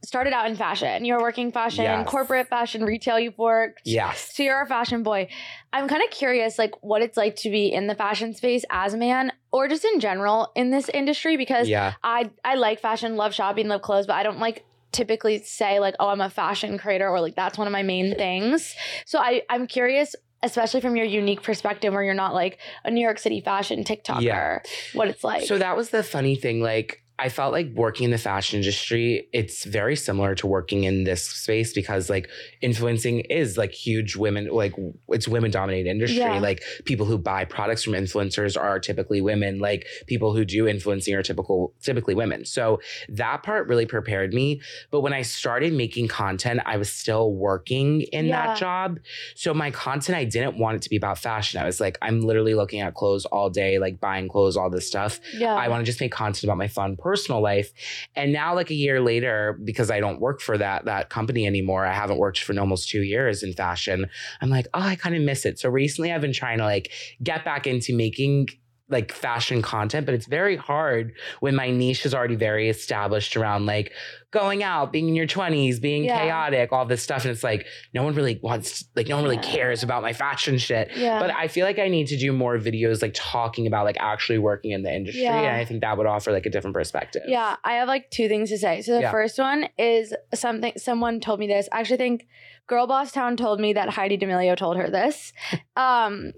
started 0.03 0.33
out 0.33 0.49
in 0.49 0.57
fashion. 0.57 1.05
You 1.05 1.15
were 1.15 1.21
working 1.21 1.53
fashion, 1.53 1.85
Yes. 1.85 2.09
corporate 2.09 2.49
fashion, 2.49 2.85
retail. 2.85 3.19
You've 3.19 3.37
worked. 3.39 3.83
Yes. 3.85 4.33
So 4.35 4.43
you're 4.43 4.63
a 4.63 4.67
fashion 4.67 5.03
boy. 5.03 5.29
I'm 5.73 5.89
kind 5.89 6.03
of 6.03 6.11
curious, 6.11 6.59
like, 6.59 6.73
what 6.83 7.03
it's 7.03 7.17
like 7.17 7.37
to 7.37 7.51
be 7.51 7.67
in 7.73 7.87
the 7.87 7.95
fashion 7.95 8.35
space 8.35 8.65
as 8.71 8.95
a 8.95 8.97
man, 8.97 9.33
or 9.53 9.69
just 9.69 9.85
in 9.85 10.01
general 10.01 10.51
in 10.55 10.71
this 10.71 10.89
industry, 10.89 11.37
because 11.37 11.69
Yeah. 11.69 11.95
I 12.03 12.31
I 12.45 12.55
like 12.55 12.81
fashion, 12.81 13.17
love 13.17 13.35
shopping, 13.35 13.69
love 13.69 13.83
clothes, 13.83 14.07
but 14.07 14.17
I 14.17 14.23
don't 14.23 14.39
like 14.39 14.65
typically 14.93 15.39
say 15.43 15.79
like, 15.81 15.95
oh, 16.01 16.09
I'm 16.09 16.21
a 16.21 16.31
fashion 16.31 16.79
creator, 16.79 17.09
or 17.09 17.21
like 17.21 17.37
that's 17.37 17.57
one 17.59 17.67
of 17.67 17.73
my 17.73 17.83
main 17.83 18.15
things. 18.17 18.75
So 19.07 19.19
I 19.19 19.43
I'm 19.51 19.67
curious. 19.67 20.15
Especially 20.43 20.81
from 20.81 20.97
your 20.97 21.05
unique 21.05 21.43
perspective, 21.43 21.93
where 21.93 22.03
you're 22.03 22.15
not 22.15 22.33
like 22.33 22.57
a 22.83 22.91
New 22.91 23.03
York 23.03 23.19
City 23.19 23.43
fashion 23.43 23.85
TikToker, 23.85 24.23
Yeah. 24.23 24.61
what 24.95 25.07
it's 25.09 25.23
like. 25.23 25.43
So 25.47 25.59
that 25.59 25.77
was 25.77 25.91
the 25.91 26.03
funny 26.03 26.35
thing. 26.35 26.63
Like, 26.63 27.03
I 27.21 27.29
felt 27.29 27.53
like 27.53 27.69
working 27.75 28.05
in 28.07 28.11
the 28.11 28.19
fashion 28.19 28.57
industry, 28.59 29.29
it's 29.33 29.65
very 29.65 29.95
similar 29.95 30.35
to 30.37 30.47
working 30.47 30.85
in 30.85 31.05
this 31.05 31.23
space 31.23 31.75
because, 31.75 32.09
like, 32.09 32.29
influencing 32.63 33.21
is 33.21 33.59
like 33.59 33.73
huge 33.73 34.17
women, 34.17 34.49
like, 34.49 34.73
it's 35.09 35.29
women 35.29 35.51
dominated 35.51 35.91
industry. 35.91 36.19
Yeah. 36.19 36.39
Like, 36.41 36.63
people 36.87 37.05
who 37.05 37.19
buy 37.19 37.45
products 37.45 37.85
from 37.85 37.93
influencers 37.93 38.59
are 38.59 38.81
typically 38.81 39.21
women. 39.21 39.59
Like, 39.59 39.87
people 40.07 40.35
who 40.35 40.45
do 40.47 40.67
influencing 40.67 41.15
are 41.15 41.23
typical, 41.23 41.75
typically 41.83 42.15
women. 42.15 42.45
So 42.47 42.81
that 43.11 43.43
part 43.43 43.69
really 43.69 43.87
prepared 43.87 44.33
me. 44.33 44.63
But 44.91 45.03
when 45.03 45.13
I 45.13 45.21
started 45.23 45.75
making 45.75 46.09
content, 46.09 46.61
I 46.65 46.79
was 46.79 46.91
still 46.91 47.35
working 47.35 48.01
in 48.13 48.27
Yeah. 48.27 48.47
that 48.47 48.57
job. 48.59 48.99
So 49.35 49.53
my 49.53 49.71
content, 49.71 50.17
I 50.17 50.25
didn't 50.25 50.59
want 50.59 50.77
it 50.77 50.83
to 50.83 50.89
be 50.89 50.97
about 50.97 51.19
fashion. 51.19 51.61
I 51.61 51.67
was 51.67 51.81
like, 51.81 51.99
I'm 52.01 52.21
literally 52.23 52.55
looking 52.55 52.81
at 52.81 52.95
clothes 52.95 53.27
all 53.27 53.51
day, 53.51 53.79
like 53.79 54.01
buying 54.01 54.27
clothes, 54.29 54.57
all 54.57 54.71
this 54.71 54.87
stuff. 54.87 55.21
yeah, 55.35 55.55
I 55.55 55.69
want 55.69 55.81
to 55.83 55.85
just 55.85 56.01
make 56.01 56.13
content 56.13 56.45
about 56.45 56.57
my 56.57 56.69
fun 56.69 56.97
personal 57.11 57.41
life. 57.41 57.73
And 58.15 58.33
now, 58.33 58.55
like 58.55 58.71
a 58.71 58.75
year 58.75 59.01
later, 59.01 59.59
because 59.65 59.91
I 59.91 59.99
don't 59.99 60.21
work 60.21 60.41
for 60.41 60.57
that 60.59 60.85
that 60.85 61.11
company 61.11 61.45
anymore, 61.45 61.85
I 61.85 61.93
haven't 61.93 62.19
worked 62.19 62.39
for 62.39 62.59
almost 62.59 62.89
two 62.89 63.03
years 63.03 63.43
in 63.43 63.53
fashion. 63.53 64.07
I'm 64.41 64.51
like, 64.51 64.69
oh, 64.75 64.81
I 64.93 64.95
kind 64.95 65.17
of 65.17 65.23
miss 65.23 65.45
it. 65.45 65.59
So 65.59 65.69
recently, 65.69 66.13
I've 66.13 66.21
been 66.21 66.33
trying 66.33 66.59
to 66.59 66.65
like 66.65 66.93
get 67.21 67.45
back 67.45 67.67
into 67.67 67.97
making 67.97 68.49
like 68.91 69.13
fashion 69.13 69.63
content, 69.63 70.05
but 70.07 70.15
it's 70.15 70.27
very 70.27 70.57
hard 70.57 71.13
when 71.41 71.55
my 71.55 71.71
niche 71.71 72.05
is 72.05 72.15
already 72.15 72.37
very 72.37 72.69
established 72.69 73.37
around 73.37 73.67
like 73.67 73.93
going 74.33 74.63
out, 74.63 74.93
being 74.93 75.09
in 75.09 75.15
your 75.17 75.27
20s, 75.27 75.81
being 75.81 76.05
Yeah. 76.05 76.19
chaotic, 76.21 76.73
all 76.73 76.85
this 76.87 77.03
stuff. 77.03 77.25
And 77.25 77.33
it's 77.33 77.43
like, 77.43 77.67
no 77.93 78.05
one 78.05 78.15
really 78.15 78.39
wants, 78.43 78.85
like, 78.95 79.09
no 79.09 79.17
one 79.17 79.25
really 79.25 79.39
cares 79.39 79.83
about 79.83 80.03
my 80.03 80.13
fashion 80.13 80.57
shit. 80.59 80.91
yeah. 80.97 81.19
But 81.19 81.31
I 81.35 81.49
feel 81.49 81.67
like 81.67 81.79
I 81.81 81.89
need 81.89 82.07
to 82.09 82.17
do 82.17 82.33
more 82.33 82.57
videos 82.59 83.03
like 83.03 83.13
talking 83.15 83.67
about 83.67 83.85
like 83.85 83.97
actually 83.99 84.39
working 84.39 84.71
in 84.71 84.83
the 84.83 84.95
industry. 84.95 85.23
Yeah. 85.23 85.37
And 85.37 85.57
I 85.57 85.65
think 85.65 85.81
that 85.81 85.99
would 85.99 86.07
offer 86.07 86.31
like 86.31 86.47
a 86.47 86.51
different 86.51 86.75
perspective. 86.75 87.23
Yeah, 87.27 87.57
I 87.65 87.73
have 87.75 87.89
like 87.89 88.11
two 88.11 88.29
things 88.29 88.51
to 88.51 88.59
say. 88.59 88.83
So 88.83 89.01
the 89.01 89.09
first 89.11 89.39
one 89.39 89.69
is 89.79 90.15
something 90.33 90.73
someone 90.77 91.19
told 91.21 91.41
me 91.41 91.47
this. 91.49 91.69
I 91.73 91.81
actually 91.81 91.97
think 91.97 92.27
Girl 92.69 92.87
Boss 92.87 93.11
Town 93.11 93.37
told 93.37 93.59
me 93.59 93.73
that 93.73 93.89
Heidi 93.91 94.17
D'Amelio 94.17 94.57
told 94.57 94.77
her 94.77 94.89
this. 94.91 95.33
Um, 95.77 96.33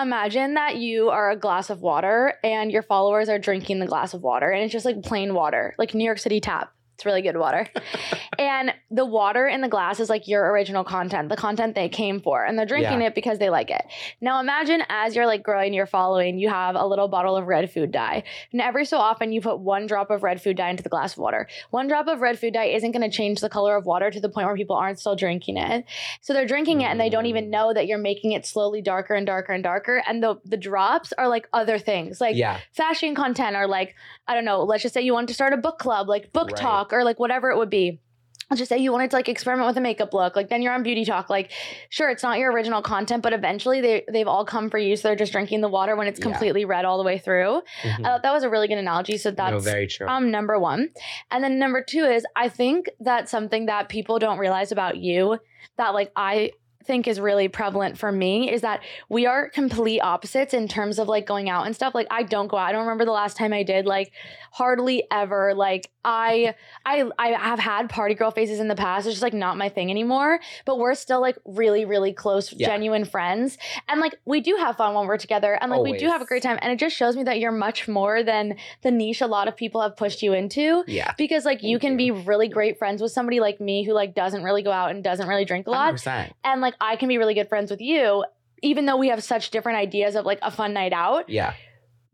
imagine 0.00 0.54
that 0.54 0.76
you 0.76 1.08
are 1.08 1.30
a 1.30 1.36
glass 1.36 1.70
of 1.70 1.80
water 1.80 2.34
and 2.44 2.70
your 2.70 2.82
followers 2.82 3.28
are 3.28 3.38
drinking 3.38 3.78
the 3.78 3.86
glass 3.86 4.14
of 4.14 4.22
water 4.22 4.50
and 4.50 4.62
it's 4.62 4.72
just 4.72 4.84
like 4.84 5.02
plain 5.02 5.34
water, 5.34 5.74
like 5.78 5.94
New 5.94 6.04
York 6.04 6.18
City 6.18 6.40
tap. 6.40 6.72
It's 7.02 7.06
really 7.06 7.22
good 7.22 7.36
water. 7.36 7.66
and 8.38 8.72
the 8.88 9.04
water 9.04 9.48
in 9.48 9.60
the 9.60 9.68
glass 9.68 9.98
is 9.98 10.08
like 10.08 10.28
your 10.28 10.52
original 10.52 10.84
content, 10.84 11.30
the 11.30 11.36
content 11.36 11.74
they 11.74 11.88
came 11.88 12.20
for. 12.20 12.44
And 12.44 12.56
they're 12.56 12.64
drinking 12.64 13.00
Yeah. 13.00 13.08
it 13.08 13.16
because 13.16 13.40
they 13.40 13.50
like 13.50 13.70
it. 13.70 13.84
Now 14.20 14.38
imagine 14.38 14.84
as 14.88 15.16
you're 15.16 15.26
like 15.26 15.42
growing 15.42 15.74
your 15.74 15.86
following, 15.86 16.38
you 16.38 16.48
have 16.48 16.76
a 16.76 16.86
little 16.86 17.08
bottle 17.08 17.36
of 17.36 17.48
red 17.48 17.72
food 17.72 17.90
dye. 17.90 18.22
And 18.52 18.60
every 18.60 18.84
so 18.84 18.98
often 18.98 19.32
you 19.32 19.40
put 19.40 19.58
one 19.58 19.88
drop 19.88 20.12
of 20.12 20.22
red 20.22 20.40
food 20.40 20.56
dye 20.56 20.70
into 20.70 20.84
the 20.84 20.88
glass 20.88 21.14
of 21.14 21.18
water. 21.18 21.48
One 21.70 21.88
drop 21.88 22.06
of 22.06 22.20
red 22.20 22.38
food 22.38 22.52
dye 22.54 22.66
isn't 22.66 22.92
going 22.92 23.02
to 23.02 23.14
change 23.14 23.40
the 23.40 23.48
color 23.48 23.74
of 23.74 23.84
water 23.84 24.12
to 24.12 24.20
the 24.20 24.28
point 24.28 24.46
where 24.46 24.54
people 24.56 24.76
aren't 24.76 25.00
still 25.00 25.16
drinking 25.16 25.56
it. 25.56 25.84
So 26.20 26.32
they're 26.32 26.46
drinking 26.46 26.82
it 26.82 26.84
and 26.86 27.00
they 27.00 27.10
don't 27.10 27.26
even 27.26 27.46
mm. 27.46 27.50
know 27.50 27.74
that 27.74 27.88
you're 27.88 27.98
making 27.98 28.30
it 28.30 28.46
slowly 28.46 28.80
darker 28.80 29.14
and 29.14 29.26
darker 29.26 29.52
and 29.52 29.64
darker. 29.64 30.04
And 30.06 30.22
the 30.22 30.36
the 30.44 30.56
drops 30.56 31.12
are 31.18 31.26
like 31.26 31.48
other 31.52 31.80
things. 31.80 32.20
Like 32.20 32.36
yeah. 32.36 32.60
fashion 32.70 33.16
content 33.16 33.56
or 33.56 33.66
like 33.66 33.96
I 34.28 34.34
don't 34.36 34.44
know, 34.44 34.62
let's 34.62 34.84
just 34.84 34.94
say 34.94 35.02
you 35.02 35.14
want 35.14 35.26
to 35.28 35.34
start 35.34 35.52
a 35.52 35.56
book 35.56 35.80
club, 35.80 36.08
like 36.08 36.32
book 36.32 36.50
Right. 36.52 36.56
talk 36.56 36.91
or 36.92 37.04
like 37.04 37.18
whatever 37.18 37.50
it 37.50 37.56
would 37.58 37.70
be. 37.70 38.00
Just 38.54 38.68
say 38.68 38.76
you 38.76 38.92
wanted 38.92 39.08
to 39.12 39.16
like 39.16 39.30
experiment 39.30 39.66
with 39.66 39.78
a 39.78 39.80
makeup 39.80 40.12
look, 40.12 40.36
like 40.36 40.50
then 40.50 40.60
you're 40.60 40.74
on 40.74 40.82
beauty 40.82 41.06
talk. 41.06 41.30
Like, 41.30 41.50
sure, 41.88 42.10
it's 42.10 42.22
not 42.22 42.38
your 42.38 42.52
original 42.52 42.82
content, 42.82 43.22
but 43.22 43.32
eventually 43.32 43.80
they 43.80 44.04
they've 44.12 44.28
all 44.28 44.44
come 44.44 44.68
for 44.68 44.76
you. 44.76 44.94
So 44.94 45.08
they're 45.08 45.16
just 45.16 45.32
drinking 45.32 45.62
the 45.62 45.70
water 45.70 45.96
when 45.96 46.06
it's 46.06 46.20
Yeah. 46.20 46.24
completely 46.24 46.66
red 46.66 46.84
all 46.84 46.98
the 46.98 47.04
way 47.04 47.16
through. 47.16 47.62
Mhm. 47.82 48.00
I 48.00 48.02
thought 48.02 48.22
that 48.24 48.32
was 48.34 48.42
a 48.42 48.50
really 48.50 48.68
good 48.68 48.76
analogy. 48.76 49.16
So 49.16 49.30
that's 49.30 49.52
no, 49.52 49.58
very 49.60 49.86
true. 49.86 50.06
um 50.06 50.30
number 50.30 50.58
one. 50.58 50.90
And 51.30 51.42
then 51.42 51.58
number 51.58 51.82
two 51.82 52.04
is 52.04 52.26
I 52.36 52.50
think 52.50 52.90
that's 53.00 53.30
something 53.30 53.66
that 53.66 53.88
people 53.88 54.18
don't 54.18 54.36
realize 54.38 54.70
about 54.70 54.98
you 54.98 55.38
that 55.78 55.94
like 55.94 56.12
I 56.14 56.50
think 56.84 57.06
is 57.08 57.20
really 57.20 57.48
prevalent 57.48 57.98
for 57.98 58.12
me 58.12 58.50
is 58.50 58.60
that 58.62 58.80
we 59.08 59.26
are 59.26 59.48
complete 59.48 60.00
opposites 60.00 60.54
in 60.54 60.68
terms 60.68 60.98
of 60.98 61.08
like 61.08 61.26
going 61.26 61.48
out 61.48 61.66
and 61.66 61.74
stuff. 61.74 61.94
Like 61.94 62.06
I 62.10 62.22
don't 62.22 62.48
go 62.48 62.56
out. 62.56 62.68
I 62.68 62.72
don't 62.72 62.82
remember 62.82 63.04
the 63.04 63.12
last 63.12 63.36
time 63.36 63.52
I 63.52 63.62
did 63.62 63.86
like 63.86 64.12
hardly 64.50 65.04
ever. 65.10 65.54
Like 65.54 65.90
I 66.04 66.54
I 66.84 67.08
I 67.18 67.28
have 67.28 67.58
had 67.58 67.88
party 67.88 68.14
girl 68.14 68.30
faces 68.30 68.60
in 68.60 68.68
the 68.68 68.74
past. 68.74 69.06
It's 69.06 69.14
just 69.14 69.22
like 69.22 69.34
not 69.34 69.56
my 69.56 69.68
thing 69.68 69.90
anymore. 69.90 70.40
But 70.64 70.78
we're 70.78 70.94
still 70.94 71.20
like 71.20 71.36
really, 71.44 71.84
really 71.84 72.12
close, 72.12 72.52
Yeah. 72.52 72.66
genuine 72.68 73.04
friends. 73.04 73.56
And 73.88 74.00
like 74.00 74.14
we 74.24 74.40
do 74.40 74.56
have 74.56 74.76
fun 74.76 74.94
when 74.94 75.06
we're 75.06 75.16
together. 75.16 75.58
And 75.60 75.70
like 75.70 75.82
we 75.82 75.96
do 75.96 76.06
have 76.08 76.20
a 76.20 76.26
great 76.26 76.42
time. 76.42 76.58
And 76.60 76.72
it 76.72 76.78
just 76.78 76.96
shows 76.96 77.16
me 77.16 77.22
that 77.24 77.38
you're 77.38 77.52
much 77.52 77.88
more 77.88 78.22
than 78.22 78.56
the 78.82 78.90
niche 78.90 79.20
a 79.20 79.26
lot 79.26 79.48
of 79.48 79.56
people 79.56 79.80
have 79.80 79.96
pushed 79.96 80.22
you 80.22 80.32
into 80.32 80.84
yeah. 80.86 81.12
because 81.16 81.44
like 81.44 81.62
you 81.62 81.78
can 81.78 81.92
you. 81.92 81.98
be 81.98 82.10
really 82.10 82.48
great 82.48 82.78
friends 82.78 83.00
with 83.00 83.12
somebody 83.12 83.40
like 83.40 83.60
me 83.60 83.84
who 83.84 83.92
like 83.92 84.14
doesn't 84.14 84.42
really 84.42 84.62
go 84.62 84.70
out 84.72 84.90
and 84.90 85.04
doesn't 85.04 85.28
really 85.28 85.44
drink 85.44 85.66
a 85.66 85.70
lot 85.70 85.94
100%. 85.94 86.30
and 86.44 86.60
like 86.60 86.71
I 86.80 86.96
can 86.96 87.08
be 87.08 87.18
really 87.18 87.34
good 87.34 87.48
friends 87.48 87.70
with 87.70 87.80
you 87.80 88.24
even 88.64 88.86
though 88.86 88.96
we 88.96 89.08
have 89.08 89.22
such 89.24 89.50
different 89.50 89.78
ideas 89.78 90.14
of 90.14 90.24
like 90.24 90.38
a 90.42 90.50
fun 90.50 90.72
night 90.72 90.92
out 90.92 91.28
Yeah. 91.28 91.54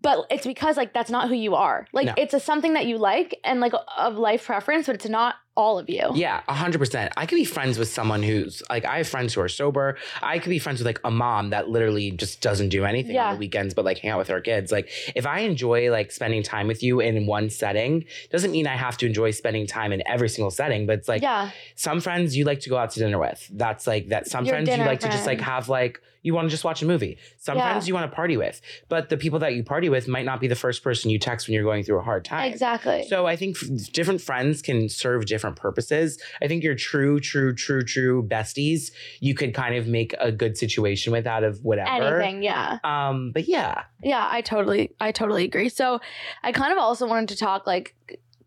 but 0.01 0.27
it's 0.31 0.47
because 0.47 0.77
like 0.77 0.95
that's 0.95 1.11
not 1.11 1.29
who 1.29 1.35
you 1.35 1.55
are 1.55 1.87
like 1.93 2.07
No. 2.07 2.15
it's 2.17 2.33
a 2.35 2.41
something 2.41 2.75
that 2.75 2.87
you 2.87 2.97
like 2.99 3.39
and 3.45 3.61
like 3.61 3.73
of 3.99 4.17
life 4.17 4.47
preference 4.47 4.87
but 4.87 4.95
it's 4.95 5.09
not 5.09 5.35
all 5.59 5.79
of 5.79 5.91
you 5.91 6.07
Yeah, 6.15 6.41
a 6.49 6.55
hundred 6.55 6.79
percent. 6.79 7.13
I 7.17 7.27
could 7.27 7.35
be 7.37 7.45
friends 7.45 7.79
with 7.79 7.89
someone 7.89 8.23
who's 8.23 8.63
like 8.71 8.85
I 8.85 8.99
have 8.99 9.09
friends 9.09 9.35
who 9.35 9.41
are 9.41 9.49
sober. 9.49 9.99
I 10.23 10.39
could 10.39 10.51
be 10.51 10.61
friends 10.61 10.79
with 10.81 10.87
like 10.87 11.01
a 11.05 11.11
mom 11.11 11.51
that 11.51 11.69
literally 11.69 12.13
just 12.13 12.41
doesn't 12.41 12.69
do 12.71 12.85
anything 12.85 13.15
Yeah. 13.17 13.27
on 13.29 13.35
the 13.35 13.39
weekends 13.41 13.75
but 13.75 13.85
like 13.85 13.99
hang 13.99 14.13
out 14.13 14.19
with 14.19 14.29
her 14.29 14.41
kids. 14.41 14.71
Like 14.71 14.89
if 15.17 15.27
I 15.27 15.41
enjoy 15.41 15.91
like 15.91 16.13
spending 16.13 16.43
time 16.45 16.69
with 16.69 16.83
you 16.83 17.01
in 17.01 17.27
one 17.27 17.51
setting, 17.51 18.05
doesn't 18.31 18.53
mean 18.53 18.67
I 18.69 18.77
have 18.77 18.97
to 18.99 19.07
enjoy 19.07 19.33
spending 19.33 19.67
time 19.67 19.93
in 19.93 20.01
every 20.07 20.29
single 20.29 20.53
setting. 20.53 20.87
But 20.87 21.01
it's 21.01 21.09
like 21.09 21.23
yeah 21.23 21.51
some 21.75 22.01
friends 22.01 22.37
you 22.37 22.45
like 22.45 22.61
to 22.61 22.71
go 22.71 22.77
out 22.79 22.93
to 22.93 23.01
dinner 23.01 23.19
with. 23.19 23.51
That's 23.53 23.87
like 23.87 24.09
that. 24.09 24.29
Some 24.29 24.45
Your 24.45 24.55
friends 24.55 24.69
you 24.71 24.77
like 24.77 25.01
to 25.01 25.09
just 25.09 25.27
like 25.27 25.41
have 25.41 25.69
like 25.69 26.01
you 26.23 26.35
want 26.35 26.47
to 26.47 26.51
just 26.51 26.65
watch 26.65 26.83
a 26.83 26.87
movie. 26.87 27.17
Sometimes 27.39 27.85
Yeah. 27.85 27.89
you 27.89 27.95
want 27.95 28.11
to 28.11 28.15
party 28.15 28.37
with. 28.37 28.61
But 28.89 29.09
the 29.09 29.17
people 29.17 29.39
that 29.41 29.55
you 29.55 29.63
party 29.63 29.89
with 29.89 30.09
might 30.09 30.25
not 30.25 30.41
be 30.41 30.49
the 30.49 30.55
first 30.57 30.83
person 30.83 31.11
you 31.11 31.19
text 31.19 31.47
when 31.47 31.55
you're 31.55 31.65
going 31.65 31.85
through 31.85 31.99
a 31.99 32.03
hard 32.03 32.25
time. 32.25 32.51
exactly 32.51 33.07
So 33.09 33.27
I 33.27 33.37
think 33.37 33.57
different 33.93 34.21
friends 34.21 34.61
can 34.63 34.89
serve 34.89 35.27
different 35.27 35.57
purposes. 35.57 36.21
I 36.43 36.49
think 36.49 36.63
your 36.65 36.75
true, 36.75 37.21
true, 37.21 37.55
true, 37.55 37.83
true 37.83 38.23
besties, 38.23 38.91
you 39.21 39.35
could 39.35 39.55
kind 39.55 39.75
of 39.77 39.87
make 39.87 40.15
a 40.21 40.33
good 40.33 40.57
situation 40.59 41.13
with 41.13 41.27
out 41.27 41.45
of 41.45 41.65
whatever. 41.65 42.21
anything 42.21 42.43
yeah 42.43 42.79
Um, 42.85 43.31
but 43.33 43.49
yeah, 43.49 43.85
Yeah, 44.03 44.27
I 44.31 44.41
totally 44.41 44.95
I 45.01 45.13
totally 45.13 45.45
agree. 45.45 45.69
So 45.69 46.01
I 46.43 46.53
kind 46.53 46.73
of 46.73 46.79
also 46.79 47.07
wanted 47.07 47.29
to 47.31 47.37
talk 47.37 47.67
like 47.67 47.95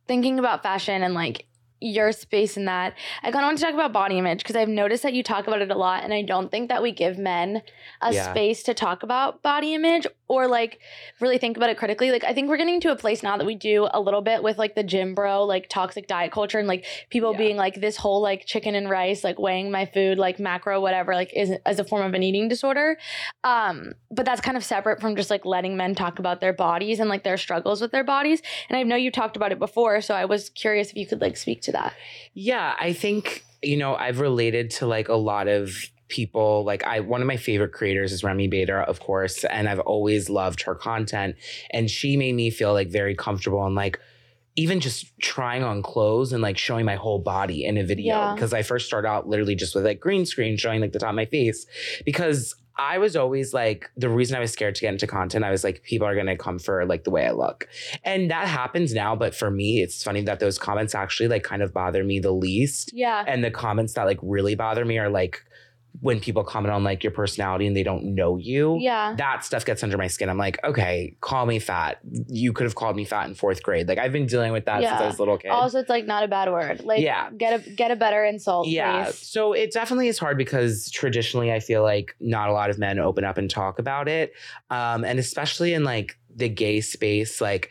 thinking 0.08 0.40
about 0.40 0.64
fashion 0.64 1.04
and 1.04 1.14
like 1.14 1.46
your 1.82 2.12
space 2.12 2.56
in 2.58 2.65
that. 2.65 2.94
I 3.24 3.32
kind 3.32 3.44
of 3.44 3.48
want 3.50 3.58
to 3.58 3.63
talk 3.65 3.74
about 3.74 3.91
body 3.91 4.17
image 4.20 4.39
because 4.39 4.56
I've 4.56 4.70
noticed 4.70 5.04
that 5.04 5.13
you 5.13 5.24
talk 5.24 5.48
about 5.48 5.62
it 5.62 5.72
a 5.72 5.76
lot 5.76 6.04
and 6.04 6.13
I 6.13 6.22
don't 6.22 6.52
think 6.52 6.70
that 6.70 6.84
we 6.84 6.91
give 6.91 7.17
men 7.17 7.63
a 8.02 8.13
Yeah. 8.13 8.32
space 8.32 8.62
to 8.63 8.74
talk 8.74 9.02
about 9.04 9.41
body 9.41 9.74
image 9.74 10.06
or 10.28 10.48
like 10.48 10.80
really 11.20 11.38
think 11.39 11.58
about 11.58 11.70
it 11.72 11.78
critically. 11.78 12.12
Like 12.12 12.24
I 12.24 12.34
think 12.34 12.50
we're 12.50 12.58
getting 12.58 12.80
to 12.82 12.91
a 12.91 12.96
place 12.96 13.24
now 13.24 13.36
that 13.38 13.46
we 13.46 13.56
do 13.56 13.88
a 13.91 14.00
little 14.00 14.22
bit 14.22 14.44
with 14.44 14.58
like 14.60 14.76
the 14.76 14.84
gym 14.84 15.15
bro, 15.15 15.44
like 15.44 15.70
toxic 15.70 16.08
diet 16.08 16.32
culture 16.32 16.60
and 16.60 16.67
like 16.67 16.86
people 17.10 17.32
Yeah. 17.32 17.38
being 17.39 17.58
like 17.58 17.82
this 17.82 17.98
whole 17.98 18.22
like 18.22 18.46
chicken 18.46 18.76
and 18.76 18.89
rice, 18.89 19.24
like 19.24 19.39
weighing 19.39 19.72
my 19.72 19.86
food, 19.86 20.20
like 20.20 20.39
macro, 20.39 20.80
whatever, 20.80 21.15
like 21.15 21.34
is 21.36 21.52
as 21.65 21.80
a 21.80 21.84
form 21.84 22.06
of 22.06 22.13
an 22.13 22.22
eating 22.22 22.48
disorder. 22.48 22.98
Um, 23.44 23.94
but 24.12 24.26
that's 24.26 24.41
kind 24.41 24.56
of 24.56 24.63
separate 24.63 25.02
from 25.02 25.15
just 25.15 25.30
like 25.30 25.46
letting 25.46 25.76
men 25.76 25.96
talk 25.96 26.20
about 26.20 26.41
their 26.41 26.54
bodies 26.54 27.00
and 27.00 27.10
like 27.10 27.24
their 27.24 27.38
struggles 27.38 27.82
with 27.82 27.91
their 27.91 28.04
bodies. 28.04 28.41
And 28.70 28.78
I 28.78 28.84
know 28.84 28.96
you 28.96 29.10
talked 29.12 29.36
about 29.36 29.52
it 29.52 29.60
before, 29.60 30.02
so 30.02 30.13
I 30.13 30.26
was 30.26 30.50
curious 30.50 30.91
if 30.91 30.96
you 30.98 31.08
could 31.08 31.22
like 31.22 31.38
speak 31.38 31.62
to 31.63 31.71
that. 31.72 31.94
yeah, 32.34 32.76
I 32.80 32.94
think, 32.94 33.44
you 33.62 33.78
know, 33.78 33.96
I've 33.96 34.20
related 34.20 34.70
to 34.72 34.88
like 34.88 35.10
a 35.10 35.16
lot 35.16 35.48
of 35.48 35.72
people 36.10 36.66
like 36.66 36.84
i 36.84 37.00
one 37.00 37.22
of 37.22 37.28
my 37.28 37.38
favorite 37.38 37.72
creators 37.72 38.12
is 38.12 38.22
remi 38.22 38.46
bader 38.46 38.82
of 38.82 39.00
course 39.00 39.46
and 39.46 39.70
i've 39.70 39.80
always 39.80 40.30
loved 40.30 40.64
her 40.64 40.76
content 40.76 41.38
and 41.70 41.90
she 41.90 42.18
made 42.18 42.36
me 42.36 42.50
feel 42.50 42.74
like 42.74 42.90
very 42.90 43.16
comfortable 43.16 43.66
and 43.66 43.76
like 43.76 43.98
even 44.58 44.82
just 44.82 45.18
trying 45.22 45.64
on 45.64 45.82
clothes 45.82 46.34
and 46.34 46.42
like 46.42 46.58
showing 46.58 46.84
my 46.84 46.96
whole 46.96 47.20
body 47.20 47.64
in 47.64 47.78
a 47.78 47.84
video 47.86 48.14
Yeah. 48.14 48.34
because 48.36 48.54
I 48.54 48.62
first 48.62 48.86
started 48.88 49.08
out 49.08 49.30
literally 49.30 49.56
just 49.56 49.74
with 49.74 49.86
like 49.86 50.02
green 50.02 50.26
screen 50.26 50.58
showing 50.58 50.82
like 50.82 50.92
the 50.92 51.00
top 51.00 51.12
of 51.12 51.16
my 51.16 51.24
face 51.26 51.66
because 52.04 52.54
I 52.82 52.98
was 52.98 53.15
always 53.15 53.54
like 53.54 53.91
the 53.96 54.10
reason 54.10 54.36
I 54.36 54.39
was 54.39 54.52
scared 54.52 54.74
to 54.76 54.82
get 54.82 54.91
into 54.91 55.06
content 55.06 55.46
I 55.46 55.52
was 55.52 55.63
like 55.63 55.84
people 55.84 56.08
are 56.08 56.15
to 56.26 56.36
come 56.36 56.58
for 56.58 56.84
like 56.86 57.04
the 57.04 57.12
way 57.12 57.28
I 57.28 57.32
look 57.32 57.67
and 58.04 58.32
that 58.32 58.48
happens 58.48 58.94
now 58.94 59.15
but 59.15 59.36
for 59.36 59.52
me 59.52 59.82
it's 59.82 60.04
funny 60.04 60.22
that 60.24 60.39
those 60.39 60.58
comments 60.58 60.96
actually 60.96 61.30
like 61.30 61.44
kind 61.44 61.62
of 61.62 61.74
bother 61.74 62.04
me 62.04 62.20
the 62.20 62.32
least 62.32 62.91
Yeah. 62.94 63.24
and 63.28 63.44
the 63.44 63.52
comments 63.52 63.94
that 63.94 64.06
like 64.06 64.20
really 64.24 64.56
bother 64.56 64.84
me 64.84 64.98
are 64.98 65.10
like 65.10 65.44
when 65.99 66.19
people 66.19 66.43
comment 66.43 66.73
on 66.73 66.84
like 66.84 67.04
your 67.04 67.12
personality 67.12 67.67
and 67.67 67.75
they 67.75 67.84
don't 67.84 68.15
know 68.15 68.38
you 68.38 68.77
Yeah. 68.80 69.13
that 69.17 69.43
stuff 69.43 69.65
gets 69.65 69.84
under 69.84 69.97
my 69.97 70.08
skin. 70.08 70.30
I'm 70.30 70.38
like, 70.38 70.58
okay, 70.63 71.15
call 71.21 71.45
me 71.45 71.60
fat. 71.60 71.99
You 72.27 72.54
could 72.54 72.63
have 72.63 72.75
called 72.75 72.95
me 72.95 73.04
fat 73.04 73.27
in 73.27 73.36
fourth 73.36 73.62
grade. 73.62 73.88
Like 73.89 73.97
I've 73.99 74.13
been 74.13 74.25
dealing 74.25 74.54
with 74.54 74.65
that 74.65 74.82
since 74.82 74.91
I 74.93 75.06
was 75.06 75.17
a 75.17 75.21
little 75.21 75.38
kid. 75.38 75.49
Also, 75.49 75.80
it's 75.80 75.89
like 75.89 76.06
not 76.08 76.23
a 76.23 76.27
bad 76.27 76.49
word. 76.49 76.82
Like, 76.86 77.01
Yeah. 77.01 77.30
get 77.32 77.67
a 77.67 77.69
get 77.71 77.91
a 77.91 77.95
better 77.97 78.23
insult. 78.23 78.67
yeah. 78.67 79.06
please. 79.06 79.19
So 79.27 79.54
it 79.54 79.73
definitely 79.73 80.08
is 80.08 80.17
hard 80.17 80.38
because 80.38 80.89
traditionally 80.91 81.51
I 81.51 81.60
feel 81.60 81.84
like 81.84 82.15
not 82.19 82.49
a 82.49 82.54
lot 82.54 82.69
of 82.69 82.80
men 82.80 82.97
open 82.97 83.23
up 83.25 83.38
and 83.38 83.49
talk 83.49 83.77
about 83.77 84.08
it. 84.08 84.34
Um, 84.69 85.04
and 85.04 85.19
especially 85.19 85.73
in 85.73 85.84
like 85.84 86.17
the 86.34 86.47
gay 86.47 86.80
space, 86.80 87.41
like 87.41 87.69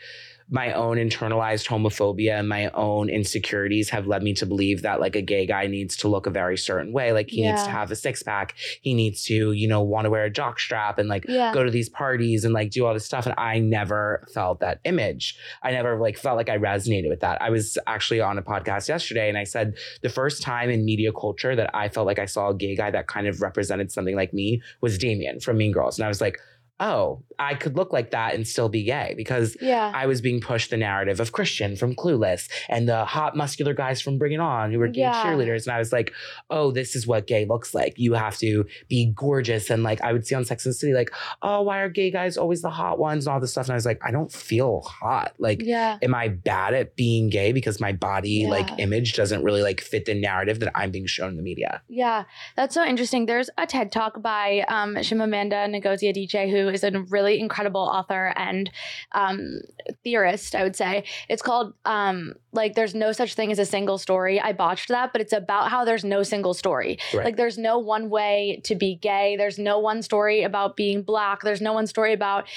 my 0.53 0.73
own 0.73 0.97
internalized 0.97 1.69
homophobia 1.69 2.39
and 2.39 2.49
my 2.49 2.69
own 2.71 3.09
insecurities 3.09 3.89
have 3.91 4.07
led 4.09 4.23
me 4.23 4.35
to 4.35 4.45
believe 4.45 4.83
that 4.83 5.01
like 5.01 5.15
a 5.15 5.23
gay 5.23 5.47
guy 5.47 5.67
needs 5.69 5.97
to 5.99 6.09
look 6.09 6.27
a 6.27 6.31
very 6.31 6.59
certain 6.59 6.93
way. 6.93 7.13
Like 7.13 7.31
he 7.31 7.43
needs 7.43 7.63
to 7.65 7.71
have 7.71 7.91
a 7.93 7.97
six 7.97 8.23
pack. 8.23 8.57
He 8.83 8.93
needs 8.95 9.23
to, 9.25 9.53
you 9.53 9.69
know, 9.69 9.81
want 9.83 10.07
to 10.07 10.11
wear 10.11 10.25
a 10.25 10.31
jock 10.31 10.59
strap 10.59 10.99
and 10.99 11.09
like 11.09 11.25
Yeah. 11.29 11.55
go 11.55 11.63
to 11.63 11.71
these 11.71 11.89
parties 11.89 12.45
and 12.45 12.53
like 12.53 12.71
do 12.71 12.85
all 12.85 12.93
this 12.95 13.05
stuff. 13.05 13.27
And 13.27 13.35
I 13.39 13.61
never 13.61 14.27
felt 14.35 14.59
that 14.61 14.81
image. 14.85 15.37
I 15.63 15.71
never 15.71 15.99
like 16.01 16.19
felt 16.19 16.37
like 16.37 16.49
I 16.49 16.59
resonated 16.59 17.09
with 17.09 17.21
that. 17.21 17.41
I 17.41 17.51
was 17.51 17.79
actually 17.87 18.21
on 18.21 18.37
a 18.37 18.43
podcast 18.43 18.89
yesterday 18.89 19.29
and 19.29 19.39
I 19.39 19.45
said 19.45 19.77
the 20.03 20.09
first 20.09 20.43
time 20.43 20.69
in 20.69 20.85
media 20.85 21.13
culture 21.13 21.55
that 21.55 21.71
I 21.75 21.89
felt 21.89 22.07
like 22.07 22.19
I 22.19 22.27
saw 22.27 22.49
a 22.49 22.55
gay 22.55 22.75
guy 22.75 22.91
that 22.91 23.07
kind 23.07 23.27
of 23.29 23.41
represented 23.41 23.93
something 23.93 24.17
like 24.17 24.35
me 24.35 24.63
was 24.81 24.99
Damian 24.99 25.39
from 25.39 25.59
Mean 25.59 25.71
Girls. 25.73 25.97
And 25.99 26.05
I 26.05 26.09
was 26.09 26.21
like, 26.21 26.39
oh, 26.81 27.23
I 27.39 27.55
could 27.55 27.77
look 27.77 27.93
like 27.93 28.11
that 28.11 28.35
and 28.35 28.47
still 28.49 28.69
be 28.71 28.83
gay 28.85 29.13
because 29.17 29.57
Yeah. 29.61 29.93
I 29.95 30.07
was 30.07 30.21
being 30.21 30.41
pushed 30.41 30.71
the 30.71 30.77
narrative 30.79 31.21
of 31.21 31.33
Christian 31.33 31.77
from 31.77 31.95
Clueless 31.95 32.49
and 32.69 32.89
the 32.89 33.05
hot 33.05 33.37
muscular 33.37 33.75
guys 33.75 34.01
from 34.01 34.19
Bring 34.19 34.33
It 34.33 34.41
On 34.41 34.73
who 34.73 34.79
were 34.79 34.89
gay 34.89 35.03
Yeah. 35.03 35.23
cheerleaders. 35.25 35.67
And 35.67 35.75
I 35.75 35.79
was 35.79 35.93
like, 35.93 36.13
oh, 36.49 36.71
this 36.71 36.97
is 36.97 37.07
what 37.07 37.27
gay 37.27 37.45
looks 37.45 37.75
like. 37.75 37.95
You 37.99 38.15
have 38.15 38.39
to 38.39 38.65
be 38.89 39.13
gorgeous. 39.15 39.69
And 39.71 39.83
like 39.83 40.01
I 40.01 40.13
would 40.13 40.27
see 40.27 40.35
on 40.35 40.45
Sex 40.45 40.65
and 40.65 40.71
the 40.73 40.77
City, 40.79 40.95
like, 40.95 41.11
oh, 41.43 41.63
why 41.63 41.81
are 41.81 41.89
gay 41.91 42.11
guys 42.11 42.37
always 42.39 42.63
the 42.63 42.71
hot 42.71 42.99
ones 42.99 43.27
and 43.27 43.35
all 43.35 43.41
this 43.41 43.53
stuff? 43.53 43.67
And 43.67 43.73
I 43.73 43.77
was 43.77 43.87
like, 43.87 44.01
I 44.03 44.11
don't 44.11 44.33
feel 44.33 44.81
hot. 44.81 45.35
Like, 45.39 45.61
yeah. 45.63 45.99
am 46.03 46.15
I 46.15 46.29
bad 46.29 46.73
at 46.75 46.97
being 46.97 47.29
gay 47.29 47.53
because 47.53 47.79
my 47.81 47.93
body 47.93 48.47
like 48.47 48.69
image 48.79 49.15
doesn't 49.15 49.43
really 49.45 49.63
like 49.63 49.81
fit 49.83 50.07
the 50.07 50.15
narrative 50.15 50.61
that 50.61 50.73
I'm 50.75 50.91
being 50.91 51.07
shown 51.07 51.29
in 51.31 51.37
the 51.37 51.43
media? 51.43 51.83
Yeah, 51.89 52.25
that's 52.57 52.75
so 52.75 52.85
interesting. 52.85 53.27
There's 53.27 53.51
a 53.59 53.67
TED 53.67 53.93
talk 53.93 54.23
by 54.23 54.65
um, 54.69 54.95
Chimamanda 54.97 55.69
Ngozi 55.83 56.11
Adichie, 56.15 56.51
who 56.51 56.70
is 56.75 56.85
a 56.85 56.91
really 57.09 57.39
incredible 57.39 57.81
author 57.81 58.33
and 58.37 58.71
um, 59.13 59.61
theorist, 60.05 60.55
I 60.55 60.63
would 60.63 60.77
say. 60.77 61.05
It's 61.29 61.43
called 61.43 61.75
um, 61.85 62.35
like 62.53 62.75
"There's 62.75 62.95
no 62.95 63.13
such 63.13 63.35
thing 63.35 63.53
as 63.53 63.59
a 63.59 63.67
single 63.67 63.99
story." 63.99 64.41
I 64.41 64.53
botched 64.53 64.89
that, 64.89 65.13
but 65.13 65.21
it's 65.21 65.33
about 65.33 65.71
how 65.71 65.85
there's 65.85 66.05
no 66.05 66.23
single 66.23 66.55
story. 66.55 66.99
Right. 67.15 67.25
Like 67.25 67.37
there's 67.37 67.59
no 67.59 67.79
one 67.79 68.11
way 68.11 68.61
to 68.65 68.75
be 68.75 68.97
gay. 68.97 69.37
There's 69.37 69.59
no 69.59 69.79
one 69.79 70.03
story 70.03 70.43
about 70.43 70.77
being 70.77 71.03
black. 71.03 71.43
There's 71.43 71.61
no 71.61 71.73
one 71.73 71.87
story 71.87 72.13
about 72.13 72.49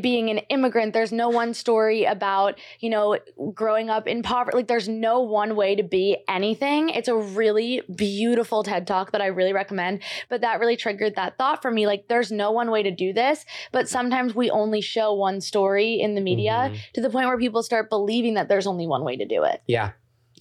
being 0.00 0.30
an 0.30 0.38
immigrant. 0.48 0.92
There's 0.94 1.12
no 1.12 1.28
one 1.28 1.52
story 1.54 2.04
about, 2.04 2.58
you 2.80 2.88
know, 2.88 3.18
growing 3.52 3.90
up 3.90 4.06
in 4.06 4.22
poverty. 4.22 4.56
Like 4.56 4.68
there's 4.68 4.88
no 4.88 5.20
one 5.20 5.54
way 5.54 5.74
to 5.76 5.82
be 5.82 6.16
anything. 6.28 6.88
It's 6.88 7.08
a 7.08 7.14
really 7.16 7.82
beautiful 7.94 8.62
TED 8.62 8.86
talk 8.86 9.12
that 9.12 9.20
I 9.20 9.26
really 9.26 9.52
recommend. 9.52 10.02
But 10.28 10.40
that 10.40 10.60
really 10.60 10.76
triggered 10.76 11.16
that 11.16 11.36
thought 11.36 11.60
for 11.60 11.70
me. 11.70 11.86
Like 11.86 12.08
there's 12.08 12.32
no 12.32 12.50
one 12.52 12.70
way 12.70 12.82
to 12.82 12.90
do 12.90 13.12
this. 13.12 13.44
But 13.70 13.88
sometimes 13.88 14.34
we 14.34 14.50
only 14.50 14.80
show 14.80 15.12
one 15.12 15.40
story 15.40 16.00
in 16.00 16.14
the 16.14 16.20
media 16.20 16.70
Mhm. 16.72 16.78
to 16.94 17.00
the 17.00 17.10
point 17.10 17.26
where 17.26 17.38
people 17.38 17.62
start 17.62 17.90
believing 17.90 18.34
that 18.34 18.48
there's 18.48 18.66
only 18.66 18.86
one 18.86 19.04
way 19.04 19.16
to 19.16 19.26
do 19.26 19.42
it. 19.44 19.62
Yeah. 19.66 19.90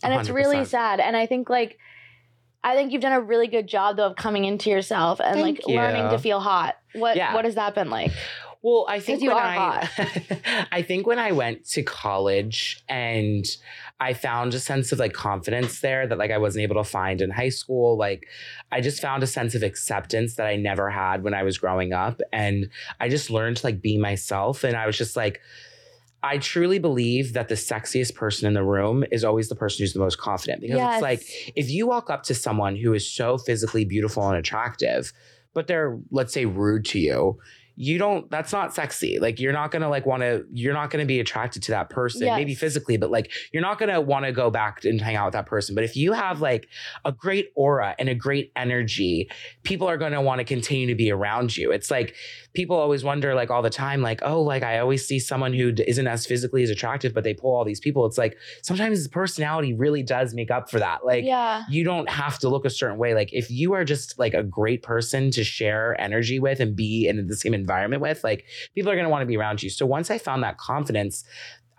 And 0.03 0.13
it's 0.13 0.29
really 0.29 0.65
sad. 0.65 0.99
And 0.99 1.15
I 1.17 1.25
think 1.25 1.49
like 1.49 1.77
I 2.63 2.75
think 2.75 2.91
you've 2.91 3.01
done 3.01 3.11
a 3.13 3.19
really 3.21 3.47
good 3.47 3.65
job 3.67 3.97
though 3.97 4.05
of 4.05 4.15
coming 4.15 4.45
into 4.45 4.69
yourself 4.69 5.19
and 5.19 5.39
Thank 5.39 5.59
like 5.65 5.67
learning 5.67 6.09
to 6.11 6.19
feel 6.19 6.39
hot. 6.39 6.77
What 6.93 7.17
Yeah. 7.17 7.33
what 7.33 7.45
has 7.45 7.55
that 7.55 7.73
been 7.75 7.89
like? 7.89 8.11
Well, 8.63 8.85
I 8.87 8.99
think 8.99 9.21
when 9.21 9.31
I, 9.31 9.89
I 10.71 10.81
think 10.83 11.07
when 11.07 11.17
I 11.17 11.31
went 11.31 11.65
to 11.69 11.81
college 11.81 12.83
and 12.87 13.45
I 13.99 14.13
found 14.13 14.53
a 14.53 14.59
sense 14.59 14.91
of 14.91 14.99
like 14.99 15.13
confidence 15.13 15.79
there 15.79 16.05
that 16.07 16.17
like 16.17 16.29
I 16.31 16.37
wasn't 16.37 16.63
able 16.63 16.75
to 16.75 16.83
find 16.83 17.21
in 17.21 17.31
high 17.31 17.49
school. 17.49 17.97
Like 17.97 18.27
I 18.71 18.79
just 18.81 19.01
found 19.01 19.23
a 19.23 19.27
sense 19.27 19.55
of 19.55 19.63
acceptance 19.63 20.35
that 20.35 20.45
I 20.45 20.57
never 20.57 20.89
had 20.91 21.23
when 21.23 21.33
I 21.33 21.41
was 21.43 21.57
growing 21.57 21.91
up, 21.93 22.21
and 22.31 22.69
I 22.99 23.09
just 23.09 23.31
learned 23.31 23.57
to 23.57 23.65
like 23.65 23.81
be 23.81 23.97
myself. 23.97 24.63
And 24.63 24.75
I 24.75 24.85
was 24.85 24.97
just 24.97 25.15
like. 25.15 25.41
I 26.23 26.37
truly 26.37 26.77
believe 26.77 27.33
that 27.33 27.47
the 27.49 27.55
sexiest 27.55 28.13
person 28.13 28.47
in 28.47 28.53
the 28.53 28.61
room 28.63 29.03
is 29.11 29.23
always 29.23 29.49
the 29.49 29.55
person 29.55 29.81
who's 29.81 29.93
the 29.93 29.99
most 29.99 30.19
confident 30.19 30.61
because 30.61 30.77
Yes. 30.77 30.93
it's 30.97 31.01
like 31.01 31.53
if 31.55 31.71
you 31.71 31.87
walk 31.87 32.11
up 32.11 32.21
to 32.25 32.35
someone 32.35 32.75
who 32.75 32.93
is 32.93 33.09
so 33.11 33.39
physically 33.39 33.85
beautiful 33.85 34.27
and 34.29 34.37
attractive, 34.37 35.13
but 35.55 35.65
they're 35.65 35.97
let's 36.11 36.31
say 36.31 36.45
rude 36.45 36.85
to 36.85 36.99
you, 36.99 37.39
you 37.81 37.97
don't 37.97 38.29
that's 38.29 38.51
not 38.51 38.75
sexy. 38.75 39.17
Like 39.17 39.39
you're 39.39 39.51
not 39.51 39.71
to 39.81 39.89
like 39.89 40.05
want 40.05 40.21
to 40.21 40.45
you're 40.53 40.75
not 40.75 40.91
to 40.91 41.07
be 41.07 41.19
attracted 41.19 41.63
to 41.63 41.71
that 41.71 41.89
person 41.89 42.27
maybe 42.35 42.53
physically, 42.53 42.95
but 42.95 43.09
like 43.09 43.31
you're 43.51 43.63
not 43.63 43.79
to 43.89 43.99
want 43.99 44.23
to 44.25 44.31
go 44.31 44.51
back 44.51 44.85
and 44.85 45.01
hang 45.01 45.15
out 45.15 45.25
with 45.25 45.33
that 45.33 45.47
person. 45.47 45.73
But 45.73 45.83
if 45.83 45.95
you 45.95 46.13
have 46.13 46.41
like 46.41 46.67
a 47.05 47.11
great 47.11 47.51
aura 47.55 47.95
and 47.97 48.07
a 48.07 48.13
great 48.13 48.51
energy, 48.55 49.31
people 49.63 49.89
are 49.89 49.97
to 50.11 50.21
want 50.21 50.37
to 50.37 50.45
continue 50.45 50.85
to 50.85 50.93
be 50.93 51.11
around 51.11 51.57
you. 51.57 51.71
It's 51.71 51.89
like 51.89 52.13
people 52.53 52.75
always 52.75 53.03
wonder 53.03 53.33
like 53.33 53.49
all 53.49 53.63
the 53.63 53.69
time 53.71 54.03
like 54.03 54.19
oh 54.21 54.41
like 54.41 54.61
I 54.61 54.77
always 54.77 55.07
see 55.07 55.17
someone 55.17 55.53
who 55.53 55.73
isn't 55.87 56.05
as 56.05 56.27
physically 56.27 56.61
as 56.61 56.69
attractive 56.69 57.15
but 57.15 57.23
they 57.23 57.33
pull 57.33 57.55
all 57.55 57.65
these 57.65 57.79
people. 57.79 58.05
It's 58.05 58.17
like 58.17 58.37
sometimes 58.61 59.07
personality 59.07 59.73
really 59.73 60.03
does 60.03 60.35
make 60.35 60.51
up 60.51 60.69
for 60.69 60.77
that. 60.77 61.03
Like 61.03 61.25
yeah. 61.25 61.63
you 61.67 61.83
don't 61.83 62.09
have 62.09 62.37
to 62.39 62.49
look 62.49 62.63
a 62.63 62.69
certain 62.69 62.99
way. 62.99 63.15
Like 63.15 63.33
if 63.33 63.49
you 63.49 63.73
are 63.73 63.83
just 63.83 64.19
like 64.19 64.35
a 64.35 64.43
great 64.43 64.83
person 64.83 65.31
to 65.31 65.43
share 65.43 65.99
energy 65.99 66.37
with 66.37 66.59
and 66.59 66.75
be 66.75 67.07
in 67.07 67.25
the 67.25 67.35
same 67.35 67.55
environment 67.55 67.70
with, 67.99 68.23
like 68.23 68.45
people 68.75 68.91
are 68.91 68.95
going 68.95 69.05
to 69.05 69.09
want 69.09 69.21
to 69.21 69.25
be 69.25 69.37
around 69.37 69.63
you. 69.63 69.69
So 69.69 69.85
once 69.85 70.11
I 70.11 70.17
found 70.17 70.43
that 70.43 70.57
confidence, 70.57 71.23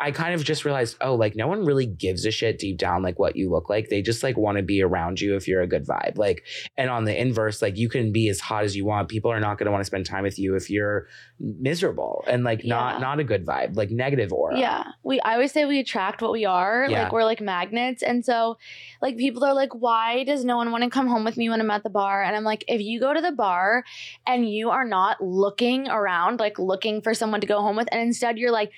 I 0.03 0.11
kind 0.11 0.35
of 0.35 0.43
just 0.43 0.65
realized, 0.65 0.97
oh, 1.01 1.15
like 1.15 1.37
no 1.37 1.47
one 1.47 1.65
really 1.65 1.87
gives 1.87 2.27
a 2.27 2.31
shit 2.33 2.59
deep 2.59 2.77
down 2.77 3.03
like 3.03 3.19
what 3.19 3.37
you 3.37 3.49
look 3.51 3.71
like. 3.71 3.89
They 3.89 4.03
just 4.03 4.23
like 4.23 4.37
want 4.37 4.57
to 4.59 4.63
be 4.63 4.83
around 4.83 5.21
you 5.21 5.37
if 5.37 5.47
you're 5.47 5.63
a 5.63 5.67
good 5.67 5.87
vibe. 5.87 6.19
Like, 6.19 6.45
and 6.77 6.91
on 6.91 7.05
the 7.05 7.19
inverse, 7.19 7.63
like 7.63 7.77
you 7.77 7.89
can 7.89 8.13
be 8.13 8.29
as 8.29 8.41
hot 8.41 8.65
as 8.65 8.75
you 8.77 8.85
want. 8.85 9.09
People 9.09 9.31
are 9.31 9.39
not 9.39 9.59
going 9.59 9.67
to 9.67 9.71
want 9.71 9.81
to 9.83 9.87
spend 9.87 10.05
time 10.05 10.25
with 10.25 10.39
you 10.39 10.57
if 10.57 10.69
you're 10.69 11.07
miserable 11.39 12.25
and 12.27 12.43
like 12.45 12.63
Yeah. 12.65 12.75
not 12.75 13.01
not 13.01 13.21
a 13.21 13.25
good 13.25 13.47
vibe, 13.47 13.77
like 13.77 13.91
negative 13.91 14.33
aura. 14.33 14.59
Yeah. 14.59 14.85
We 15.05 15.21
I 15.21 15.35
always 15.35 15.53
say 15.53 15.65
we 15.65 15.79
attract 15.79 16.21
what 16.21 16.33
we 16.33 16.45
are. 16.45 16.87
Yeah. 16.91 17.05
Like 17.05 17.13
we're 17.13 17.25
like 17.25 17.41
magnets. 17.41 18.03
And 18.03 18.25
so 18.25 18.59
like 19.01 19.17
people 19.17 19.45
are 19.45 19.55
like, 19.55 19.73
why 19.75 20.25
does 20.25 20.45
no 20.45 20.57
one 20.57 20.73
want 20.73 20.85
to 20.85 20.91
come 20.91 21.07
home 21.07 21.25
with 21.25 21.37
me 21.37 21.49
when 21.49 21.61
I'm 21.61 21.71
at 21.71 21.85
the 21.85 21.91
bar? 21.91 22.23
And 22.23 22.35
I'm 22.35 22.45
like, 22.45 22.65
if 22.67 22.81
you 22.81 22.99
go 22.99 23.15
to 23.15 23.21
the 23.21 23.33
bar 23.33 23.85
and 24.27 24.49
you 24.49 24.71
are 24.71 24.85
not 24.85 25.23
looking 25.23 25.89
around, 25.89 26.41
like 26.41 26.59
looking 26.59 27.03
for 27.03 27.15
someone 27.15 27.41
to 27.41 27.47
go 27.47 27.61
home 27.61 27.77
with, 27.77 27.89
and 27.93 28.01
instead 28.01 28.39
you're 28.39 28.51
like 28.53 28.73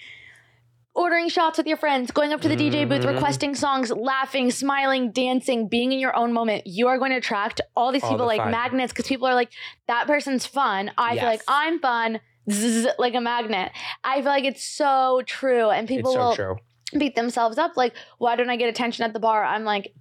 ordering 0.94 1.28
shots 1.28 1.58
with 1.58 1.66
your 1.66 1.76
friends, 1.76 2.10
going 2.10 2.32
up 2.32 2.40
to 2.40 2.48
the 2.48 2.56
DJ 2.56 2.84
booth, 2.88 3.02
Mhm. 3.02 3.14
requesting 3.14 3.54
songs, 3.54 3.90
laughing, 3.90 4.50
smiling, 4.50 5.10
dancing, 5.10 5.68
being 5.68 5.92
in 5.92 5.98
your 5.98 6.14
own 6.16 6.32
moment, 6.32 6.66
you 6.66 6.86
are 6.88 6.98
going 6.98 7.10
to 7.10 7.16
attract 7.16 7.60
all 7.76 7.90
these 7.92 8.02
All 8.04 8.10
people 8.10 8.26
the 8.26 8.28
like 8.28 8.40
fun. 8.40 8.50
magnets 8.52 8.92
because 8.92 9.06
people 9.08 9.26
are 9.26 9.34
like, 9.34 9.50
that 9.88 10.06
person's 10.06 10.46
fun. 10.46 10.92
I 10.96 11.16
feel 11.18 11.26
like 11.28 11.42
I'm 11.48 11.80
fun. 11.80 12.20
Zzz, 12.50 12.86
like 12.98 13.14
a 13.14 13.20
magnet. 13.20 13.72
I 14.04 14.16
feel 14.16 14.30
like 14.30 14.44
it's 14.44 14.62
so 14.64 15.22
true. 15.26 15.70
And 15.70 15.88
people 15.88 16.12
so 16.12 16.18
will 16.18 16.34
true. 16.36 16.56
beat 16.96 17.14
themselves 17.16 17.58
up 17.58 17.76
like, 17.76 17.94
why 18.18 18.36
don't 18.36 18.50
I 18.50 18.56
get 18.56 18.68
attention 18.68 19.04
at 19.04 19.12
the 19.14 19.18
bar? 19.20 19.42
I'm 19.44 19.64
like, 19.64 19.92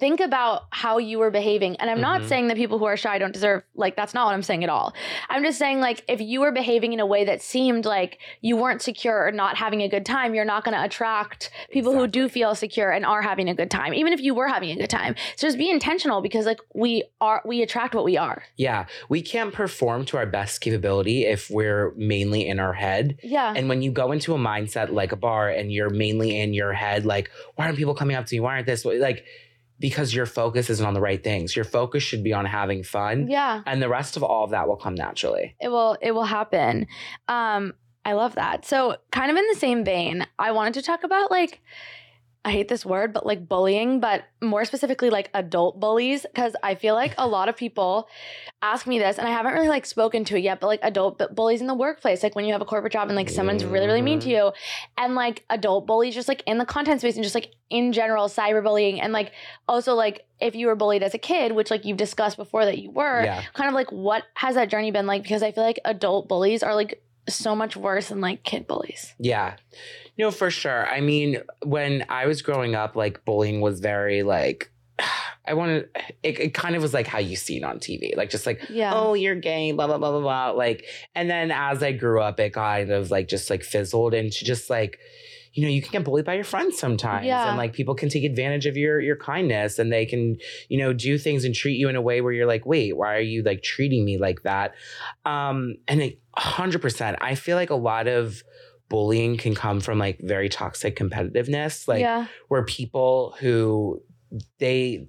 think 0.00 0.18
about 0.20 0.62
how 0.70 0.98
you 0.98 1.18
were 1.18 1.30
behaving. 1.30 1.76
And 1.76 1.90
I'm 1.90 2.00
not 2.00 2.22
Mhm. 2.22 2.28
saying 2.28 2.48
that 2.48 2.56
people 2.56 2.78
who 2.78 2.86
are 2.86 2.96
shy 2.96 3.18
don't 3.18 3.32
deserve, 3.32 3.62
like, 3.74 3.94
that's 3.94 4.14
not 4.14 4.26
what 4.26 4.32
I'm 4.34 4.42
saying 4.42 4.64
at 4.64 4.70
all. 4.70 4.94
I'm 5.28 5.44
just 5.44 5.58
saying, 5.58 5.80
like, 5.80 6.02
if 6.08 6.20
you 6.20 6.40
were 6.40 6.50
behaving 6.50 6.92
in 6.92 7.00
a 7.00 7.06
way 7.06 7.24
that 7.26 7.42
seemed 7.42 7.84
like 7.84 8.18
you 8.40 8.56
weren't 8.56 8.82
secure 8.82 9.26
or 9.26 9.30
not 9.30 9.56
having 9.56 9.82
a 9.82 9.88
good 9.88 10.06
time, 10.06 10.34
you're 10.34 10.44
not 10.44 10.64
going 10.64 10.76
to 10.76 10.82
attract 10.82 11.50
people 11.70 11.92
who 11.92 12.06
do 12.06 12.28
feel 12.28 12.54
secure 12.54 12.90
and 12.90 13.04
are 13.04 13.22
having 13.22 13.48
a 13.48 13.54
good 13.54 13.70
time, 13.70 13.92
even 13.94 14.12
if 14.12 14.20
you 14.20 14.34
were 14.34 14.48
having 14.48 14.70
a 14.70 14.76
good 14.76 14.90
time. 14.90 15.14
So 15.36 15.46
just 15.46 15.58
be 15.58 15.70
intentional 15.70 16.22
because, 16.22 16.46
like, 16.46 16.60
we 16.74 17.04
are, 17.20 17.42
we 17.44 17.62
attract 17.62 17.94
what 17.94 18.04
we 18.04 18.16
are. 18.16 18.42
Yeah, 18.56 18.86
we 19.10 19.20
can't 19.22 19.52
perform 19.52 20.06
to 20.06 20.16
our 20.16 20.26
best 20.26 20.60
capability 20.62 21.26
if 21.26 21.50
we're 21.50 21.92
mainly 21.96 22.48
in 22.48 22.58
our 22.58 22.72
head. 22.72 23.18
Yeah. 23.22 23.52
And 23.54 23.68
when 23.68 23.82
you 23.82 23.90
go 23.92 24.12
into 24.12 24.34
a 24.34 24.38
mindset 24.38 24.90
like 24.90 25.12
a 25.12 25.16
bar 25.16 25.50
and 25.50 25.70
you're 25.70 25.90
mainly 25.90 26.40
in 26.40 26.54
your 26.54 26.72
head, 26.72 27.04
like, 27.04 27.30
why 27.56 27.66
aren't 27.66 27.76
people 27.76 27.94
coming 27.94 28.16
up 28.16 28.24
to 28.26 28.34
me? 28.34 28.40
Why 28.40 28.54
aren't 28.54 28.66
this? 28.66 28.84
Like, 28.84 29.24
because 29.80 30.14
your 30.14 30.26
focus 30.26 30.70
isn't 30.70 30.86
on 30.86 30.94
the 30.94 31.00
right 31.00 31.24
things. 31.24 31.56
Your 31.56 31.64
focus 31.64 32.02
should 32.04 32.22
be 32.22 32.32
on 32.32 32.44
having 32.44 32.84
fun. 32.84 33.26
yeah. 33.28 33.62
And 33.66 33.82
the 33.82 33.88
rest 33.88 34.16
of 34.16 34.22
all 34.22 34.44
of 34.44 34.50
that 34.50 34.68
will 34.68 34.76
come 34.76 34.94
naturally. 34.94 35.56
it 35.60 35.68
will 35.68 35.96
it 36.00 36.12
will 36.12 36.24
happen 36.24 36.86
um 37.28 37.72
i 38.04 38.12
love 38.12 38.34
that 38.34 38.64
so 38.64 38.96
kind 39.10 39.30
of 39.30 39.36
in 39.36 39.46
the 39.48 39.54
same 39.58 39.84
vein 39.84 40.26
i 40.38 40.50
wanted 40.52 40.74
to 40.74 40.82
talk 40.82 41.02
about 41.04 41.30
like 41.30 41.60
i 42.44 42.50
hate 42.52 42.68
this 42.68 42.86
word 42.86 43.12
but 43.12 43.26
like 43.26 43.46
bullying 43.48 44.00
but 44.00 44.24
more 44.40 44.64
specifically 44.64 45.10
like 45.10 45.28
adult 45.34 45.78
bullies 45.78 46.24
because 46.32 46.56
i 46.62 46.74
feel 46.74 46.94
like 46.94 47.12
a 47.18 47.26
lot 47.28 47.48
of 47.50 47.56
people 47.56 48.08
ask 48.62 48.86
me 48.86 48.98
this 48.98 49.18
and 49.18 49.28
i 49.28 49.30
haven't 49.30 49.52
really 49.52 49.68
like 49.68 49.84
spoken 49.84 50.24
to 50.24 50.36
it 50.36 50.40
yet 50.42 50.58
but 50.60 50.66
like 50.66 50.80
adult 50.82 51.18
bu- 51.18 51.28
bullies 51.34 51.60
in 51.60 51.66
the 51.66 51.74
workplace 51.74 52.22
like 52.22 52.34
when 52.34 52.46
you 52.46 52.52
have 52.52 52.62
a 52.62 52.64
corporate 52.64 52.92
job 52.94 53.08
and 53.08 53.16
like 53.16 53.28
someone's 53.28 53.64
really 53.64 53.86
really 53.86 54.00
mean 54.02 54.20
to 54.20 54.28
Mhm. 54.28 54.32
you 54.32 54.52
and 54.96 55.14
like 55.14 55.44
adult 55.50 55.86
bullies 55.86 56.14
just 56.14 56.28
like 56.28 56.42
in 56.46 56.56
the 56.56 56.64
content 56.64 57.00
space 57.00 57.14
and 57.16 57.22
just 57.24 57.34
like 57.34 57.52
in 57.68 57.92
general 57.92 58.26
cyberbullying 58.28 59.00
and 59.02 59.12
like 59.12 59.32
also 59.68 59.94
like 59.94 60.24
if 60.40 60.54
you 60.54 60.66
were 60.66 60.74
bullied 60.76 61.02
as 61.02 61.12
a 61.12 61.18
kid 61.18 61.52
which 61.52 61.70
like 61.70 61.84
you've 61.84 61.98
discussed 61.98 62.38
before 62.38 62.64
that 62.64 62.78
you 62.78 62.90
were 62.90 63.22
Yeah. 63.22 63.42
kind 63.52 63.68
of 63.68 63.74
like 63.74 63.92
what 63.92 64.24
has 64.34 64.54
that 64.54 64.70
journey 64.70 64.90
been 64.90 65.06
like 65.06 65.22
because 65.22 65.42
i 65.42 65.52
feel 65.52 65.64
like 65.64 65.78
adult 65.84 66.26
bullies 66.28 66.62
are 66.62 66.74
like 66.74 67.02
so 67.28 67.54
much 67.54 67.76
worse 67.76 68.08
than 68.08 68.20
like 68.20 68.42
kid 68.42 68.66
bullies 68.66 69.14
Yeah. 69.18 69.56
No, 70.18 70.30
for 70.30 70.50
sure. 70.50 70.86
I 70.86 71.00
mean, 71.00 71.40
when 71.62 72.04
I 72.08 72.26
was 72.26 72.42
growing 72.42 72.74
up, 72.74 72.94
like 72.94 73.24
bullying 73.24 73.60
was 73.60 73.80
very 73.80 74.22
like, 74.22 74.70
I 75.46 75.54
wanted, 75.54 75.88
it, 76.22 76.38
it 76.38 76.54
kind 76.54 76.76
of 76.76 76.82
was 76.82 76.92
like 76.92 77.06
how 77.06 77.18
you 77.18 77.36
see 77.36 77.56
it 77.56 77.64
on 77.64 77.78
TV. 77.78 78.16
Like, 78.16 78.28
just 78.30 78.44
like, 78.46 78.68
yeah 78.68 78.92
oh, 78.94 79.14
you're 79.14 79.34
gay, 79.34 79.72
blah, 79.72 79.86
blah, 79.86 79.98
blah, 79.98 80.10
blah, 80.10 80.20
blah. 80.20 80.50
Like, 80.50 80.84
and 81.14 81.30
then 81.30 81.50
as 81.50 81.82
I 81.82 81.92
grew 81.92 82.20
up, 82.20 82.38
it 82.38 82.52
kind 82.52 82.90
of 82.90 83.10
like 83.10 83.28
just 83.28 83.48
like 83.48 83.62
fizzled 83.62 84.12
into 84.12 84.44
just 84.44 84.68
like, 84.68 84.98
you 85.52 85.64
know, 85.64 85.68
you 85.68 85.82
can 85.82 85.90
get 85.90 86.04
bullied 86.04 86.24
by 86.24 86.34
your 86.34 86.44
friends 86.44 86.78
sometimes. 86.78 87.26
Yeah. 87.26 87.48
And 87.48 87.58
like 87.58 87.72
people 87.72 87.94
can 87.94 88.08
take 88.08 88.24
advantage 88.24 88.66
of 88.66 88.76
your 88.76 89.00
your 89.00 89.16
kindness 89.16 89.78
and 89.78 89.92
they 89.92 90.06
can, 90.06 90.36
you 90.68 90.78
know, 90.78 90.92
do 90.92 91.18
things 91.18 91.44
and 91.44 91.54
treat 91.54 91.78
you 91.78 91.88
in 91.88 91.96
a 91.96 92.02
way 92.02 92.20
where 92.20 92.32
you're 92.32 92.46
like, 92.46 92.66
wait, 92.66 92.96
why 92.96 93.16
are 93.16 93.20
you 93.20 93.42
like 93.42 93.62
treating 93.62 94.04
me 94.04 94.18
like 94.18 94.42
that? 94.42 94.74
Um, 95.24 95.76
and 95.88 96.00
a 96.02 96.16
hundred 96.36 96.82
percent, 96.82 97.18
I 97.20 97.34
feel 97.34 97.56
like 97.56 97.70
a 97.70 97.74
lot 97.74 98.06
of 98.06 98.42
bullying 98.88 99.36
can 99.36 99.54
come 99.54 99.80
from 99.80 99.98
like 99.98 100.18
very 100.20 100.48
toxic 100.48 100.96
competitiveness. 100.96 101.88
Like 101.88 102.00
yeah 102.00 102.26
where 102.48 102.64
people 102.64 103.34
who 103.38 104.02
they 104.58 105.08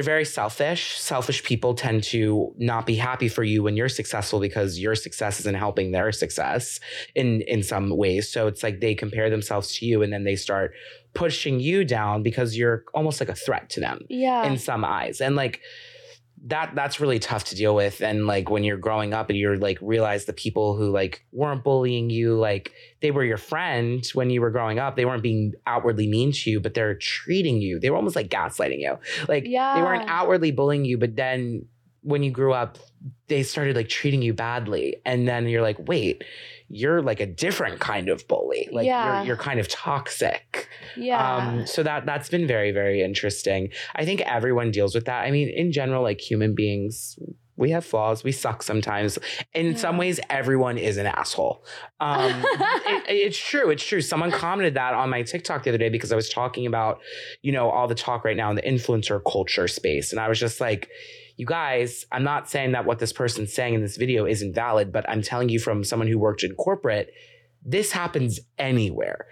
they're 0.00 0.14
very 0.14 0.24
selfish. 0.24 0.98
Selfish 0.98 1.44
people 1.44 1.74
tend 1.74 2.02
to 2.04 2.54
not 2.56 2.86
be 2.86 2.94
happy 2.94 3.28
for 3.28 3.44
you 3.44 3.62
when 3.62 3.76
you're 3.76 3.90
successful 3.90 4.40
because 4.40 4.78
your 4.78 4.94
success 4.94 5.40
isn't 5.40 5.56
helping 5.56 5.90
their 5.90 6.10
success 6.10 6.80
in 7.14 7.42
in 7.42 7.62
some 7.62 7.90
ways. 7.90 8.32
So 8.32 8.46
it's 8.46 8.62
like 8.62 8.80
they 8.80 8.94
compare 8.94 9.28
themselves 9.28 9.76
to 9.76 9.84
you 9.84 10.02
and 10.02 10.10
then 10.10 10.24
they 10.24 10.36
start 10.36 10.72
pushing 11.12 11.60
you 11.60 11.84
down 11.84 12.22
because 12.22 12.56
you're 12.56 12.84
almost 12.94 13.20
like 13.20 13.28
a 13.28 13.34
threat 13.34 13.68
to 13.68 13.80
them 13.80 14.06
yeah 14.08 14.44
in 14.44 14.56
some 14.56 14.86
eyes. 14.86 15.20
And 15.20 15.36
like 15.36 15.60
that 16.46 16.74
that's 16.74 17.00
really 17.00 17.18
tough 17.18 17.44
to 17.44 17.54
deal 17.54 17.74
with. 17.74 18.00
And 18.00 18.26
like 18.26 18.48
when 18.48 18.64
you're 18.64 18.78
growing 18.78 19.12
up 19.12 19.28
and 19.28 19.38
you're 19.38 19.58
like 19.58 19.78
realize 19.82 20.24
the 20.24 20.32
people 20.32 20.76
who 20.76 20.90
like 20.90 21.24
weren't 21.32 21.62
bullying 21.62 22.08
you 22.08 22.34
like 22.34 22.72
they 23.00 23.10
were 23.10 23.24
your 23.24 23.36
friend 23.36 24.06
when 24.14 24.30
you 24.30 24.40
were 24.40 24.50
growing 24.50 24.78
up. 24.78 24.96
They 24.96 25.04
weren't 25.04 25.22
being 25.22 25.52
outwardly 25.66 26.08
mean 26.08 26.32
to 26.32 26.50
you 26.50 26.60
but 26.60 26.74
they're 26.74 26.94
treating 26.94 27.60
you. 27.60 27.78
They 27.78 27.90
were 27.90 27.96
almost 27.96 28.16
like 28.16 28.28
gaslighting 28.28 28.80
you. 28.80 28.98
Like 29.28 29.44
yeah. 29.46 29.74
they 29.74 29.82
weren't 29.82 30.08
outwardly 30.08 30.50
bullying 30.50 30.84
you 30.84 30.96
but 30.96 31.16
then 31.16 31.66
when 32.02 32.22
you 32.22 32.30
grew 32.30 32.54
up 32.54 32.78
they 33.28 33.42
started 33.42 33.76
like 33.76 33.88
treating 33.88 34.22
you 34.22 34.32
badly. 34.32 34.96
And 35.04 35.28
then 35.28 35.46
you're 35.46 35.62
like 35.62 35.78
wait 35.88 36.24
you're 36.72 37.02
like 37.02 37.18
a 37.20 37.26
different 37.26 37.80
kind 37.80 38.08
of 38.08 38.26
bully 38.28 38.68
like 38.70 38.86
Yeah. 38.86 39.18
you're, 39.18 39.26
you're 39.26 39.36
kind 39.36 39.58
of 39.58 39.66
toxic 39.68 40.68
yeah 40.96 41.36
um, 41.36 41.66
so 41.66 41.82
that 41.82 42.06
that's 42.06 42.28
been 42.28 42.46
very 42.46 42.70
very 42.70 43.02
interesting. 43.02 43.70
I 43.94 44.04
think 44.04 44.20
everyone 44.22 44.70
deals 44.70 44.94
with 44.94 45.04
that. 45.06 45.24
I 45.24 45.30
mean, 45.30 45.48
in 45.48 45.72
general, 45.72 46.02
like 46.02 46.20
human 46.20 46.54
beings, 46.54 47.18
we 47.60 47.70
have 47.70 47.84
flaws. 47.84 48.24
We 48.24 48.32
suck 48.32 48.62
sometimes. 48.62 49.18
In 49.54 49.66
Yeah. 49.72 49.76
some 49.76 49.96
ways, 49.98 50.18
everyone 50.28 50.78
is 50.78 50.96
an 50.96 51.06
asshole. 51.06 51.64
Um, 52.00 52.32
it- 52.44 53.04
it's 53.26 53.38
true. 53.38 53.70
It's 53.70 53.84
true. 53.84 54.00
Someone 54.00 54.30
commented 54.32 54.74
that 54.74 54.94
on 54.94 55.10
my 55.10 55.22
TikTok 55.22 55.62
the 55.62 55.70
other 55.70 55.78
day 55.78 55.90
because 55.90 56.10
I 56.12 56.16
was 56.16 56.28
talking 56.28 56.66
about, 56.66 57.00
you 57.42 57.52
know, 57.52 57.68
all 57.70 57.86
the 57.86 57.94
talk 57.94 58.24
right 58.24 58.36
now 58.36 58.50
in 58.50 58.56
the 58.56 58.62
influencer 58.62 59.20
culture 59.30 59.68
space. 59.68 60.10
And 60.10 60.20
I 60.20 60.28
was 60.28 60.40
just 60.40 60.60
like, 60.60 60.88
you 61.36 61.46
guys, 61.46 62.04
I'm 62.12 62.24
not 62.24 62.50
saying 62.50 62.72
that 62.72 62.84
what 62.84 62.98
this 62.98 63.12
person's 63.12 63.52
saying 63.52 63.74
in 63.74 63.80
this 63.82 63.96
video 63.96 64.26
isn't 64.26 64.54
valid, 64.54 64.92
but 64.92 65.08
I'm 65.08 65.22
telling 65.22 65.48
you 65.48 65.58
from 65.58 65.84
someone 65.84 66.08
who 66.08 66.18
worked 66.18 66.42
in 66.42 66.54
corporate, 66.54 67.12
this 67.64 67.92
happens 67.92 68.40
anywhere. 68.58 69.26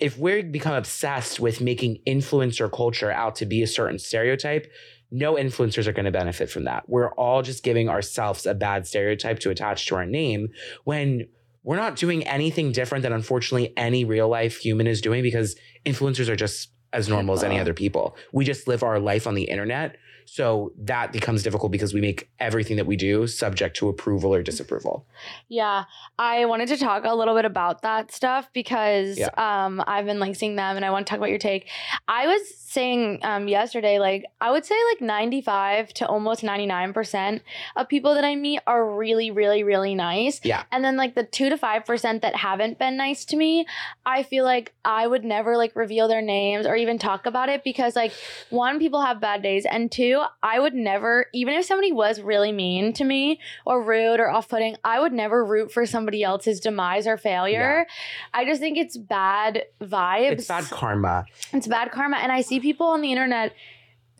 If 0.00 0.18
we 0.18 0.42
become 0.42 0.72
obsessed 0.74 1.38
with 1.38 1.60
making 1.60 1.98
influencer 2.06 2.70
culture 2.72 3.10
out 3.10 3.36
to 3.36 3.46
be 3.46 3.62
a 3.62 3.66
certain 3.66 3.98
stereotype, 3.98 4.66
no 5.14 5.34
influencers 5.34 5.86
are 5.86 5.92
going 5.92 6.06
to 6.06 6.10
benefit 6.10 6.50
from 6.50 6.64
that. 6.64 6.88
We're 6.88 7.12
all 7.12 7.42
just 7.42 7.62
giving 7.62 7.88
ourselves 7.88 8.46
a 8.46 8.54
bad 8.54 8.84
stereotype 8.84 9.38
to 9.40 9.50
attach 9.50 9.86
to 9.86 9.94
our 9.94 10.04
name 10.04 10.48
when 10.82 11.28
we're 11.62 11.76
not 11.76 11.94
doing 11.94 12.26
anything 12.26 12.72
different 12.72 13.02
than 13.02 13.12
unfortunately 13.12 13.72
any 13.76 14.04
real 14.04 14.28
life 14.28 14.58
human 14.58 14.88
is 14.88 15.00
doing 15.00 15.22
because 15.22 15.54
influencers 15.86 16.28
are 16.28 16.34
just 16.34 16.70
as 16.92 17.08
normal 17.08 17.34
as 17.34 17.44
any 17.44 17.60
other 17.60 17.74
people. 17.74 18.16
We 18.32 18.44
just 18.44 18.66
live 18.66 18.82
our 18.82 18.98
life 18.98 19.28
on 19.28 19.34
the 19.34 19.44
internet. 19.44 19.96
So 20.26 20.72
that 20.78 21.12
becomes 21.12 21.42
difficult 21.42 21.72
because 21.72 21.94
we 21.94 22.00
make 22.00 22.30
everything 22.40 22.76
that 22.76 22.86
we 22.86 22.96
do 22.96 23.26
subject 23.26 23.76
to 23.76 23.88
approval 23.88 24.34
or 24.34 24.42
disapproval. 24.42 25.06
Yeah, 25.48 25.84
I 26.18 26.44
wanted 26.46 26.68
to 26.68 26.76
talk 26.76 27.04
a 27.04 27.14
little 27.14 27.34
bit 27.34 27.44
about 27.44 27.82
that 27.82 28.12
stuff 28.12 28.50
because 28.52 29.18
Yeah. 29.18 29.28
um 29.36 29.82
I've 29.86 30.06
been 30.06 30.18
like 30.20 30.36
seeing 30.36 30.56
them 30.56 30.76
and 30.76 30.84
I 30.84 30.90
want 30.90 31.06
to 31.06 31.10
talk 31.10 31.18
about 31.18 31.30
your 31.30 31.38
take. 31.38 31.68
I 32.08 32.26
was 32.26 32.42
saying 32.56 33.20
um 33.22 33.46
yesterday 33.48 33.98
like 33.98 34.24
I 34.40 34.50
would 34.50 34.64
say 34.64 34.74
like 34.92 35.00
95 35.00 35.92
to 35.94 36.06
almost 36.06 36.42
99% 36.42 37.40
of 37.76 37.88
people 37.88 38.14
that 38.14 38.24
I 38.24 38.34
meet 38.34 38.60
are 38.66 38.84
really 38.96 39.30
really 39.30 39.62
really 39.62 39.94
nice. 39.94 40.40
Yeah. 40.44 40.64
And 40.72 40.84
then 40.84 40.96
like 40.96 41.14
the 41.14 41.24
2 41.24 41.50
to 41.50 41.56
5% 41.56 42.20
that 42.22 42.34
haven't 42.36 42.78
been 42.78 42.96
nice 42.96 43.24
to 43.26 43.36
me, 43.36 43.66
I 44.04 44.22
feel 44.22 44.44
like 44.44 44.72
I 44.84 45.06
would 45.06 45.24
never 45.24 45.56
like 45.56 45.76
reveal 45.76 46.08
their 46.08 46.22
names 46.22 46.66
or 46.66 46.76
even 46.76 46.98
talk 46.98 47.26
about 47.26 47.48
it 47.48 47.62
because 47.64 47.94
like 47.96 48.12
one 48.50 48.78
people 48.78 49.02
have 49.02 49.20
bad 49.20 49.42
days 49.42 49.64
and 49.66 49.90
two 49.90 50.13
I 50.42 50.58
would 50.58 50.74
never 50.74 51.26
even 51.32 51.54
if 51.54 51.64
somebody 51.64 51.92
was 51.92 52.20
really 52.20 52.52
mean 52.52 52.92
to 52.94 53.04
me 53.04 53.40
or 53.64 53.82
rude 53.82 54.20
or 54.20 54.30
off-putting 54.30 54.76
i 54.84 55.00
would 55.00 55.12
never 55.12 55.44
root 55.44 55.72
for 55.72 55.86
somebody 55.86 56.22
else's 56.22 56.60
demise 56.60 57.06
or 57.06 57.16
failure. 57.16 57.86
I 58.32 58.44
just 58.44 58.60
think 58.60 58.78
it's 58.78 58.96
bad 58.96 59.64
vibes. 59.80 60.32
It's 60.32 60.48
bad 60.48 60.64
karma. 60.64 61.26
it's 61.52 61.66
bad 61.66 61.90
karma. 61.92 62.18
And 62.18 62.32
i 62.32 62.40
see 62.40 62.60
people 62.60 62.86
on 62.86 63.00
the 63.00 63.12
internet 63.12 63.52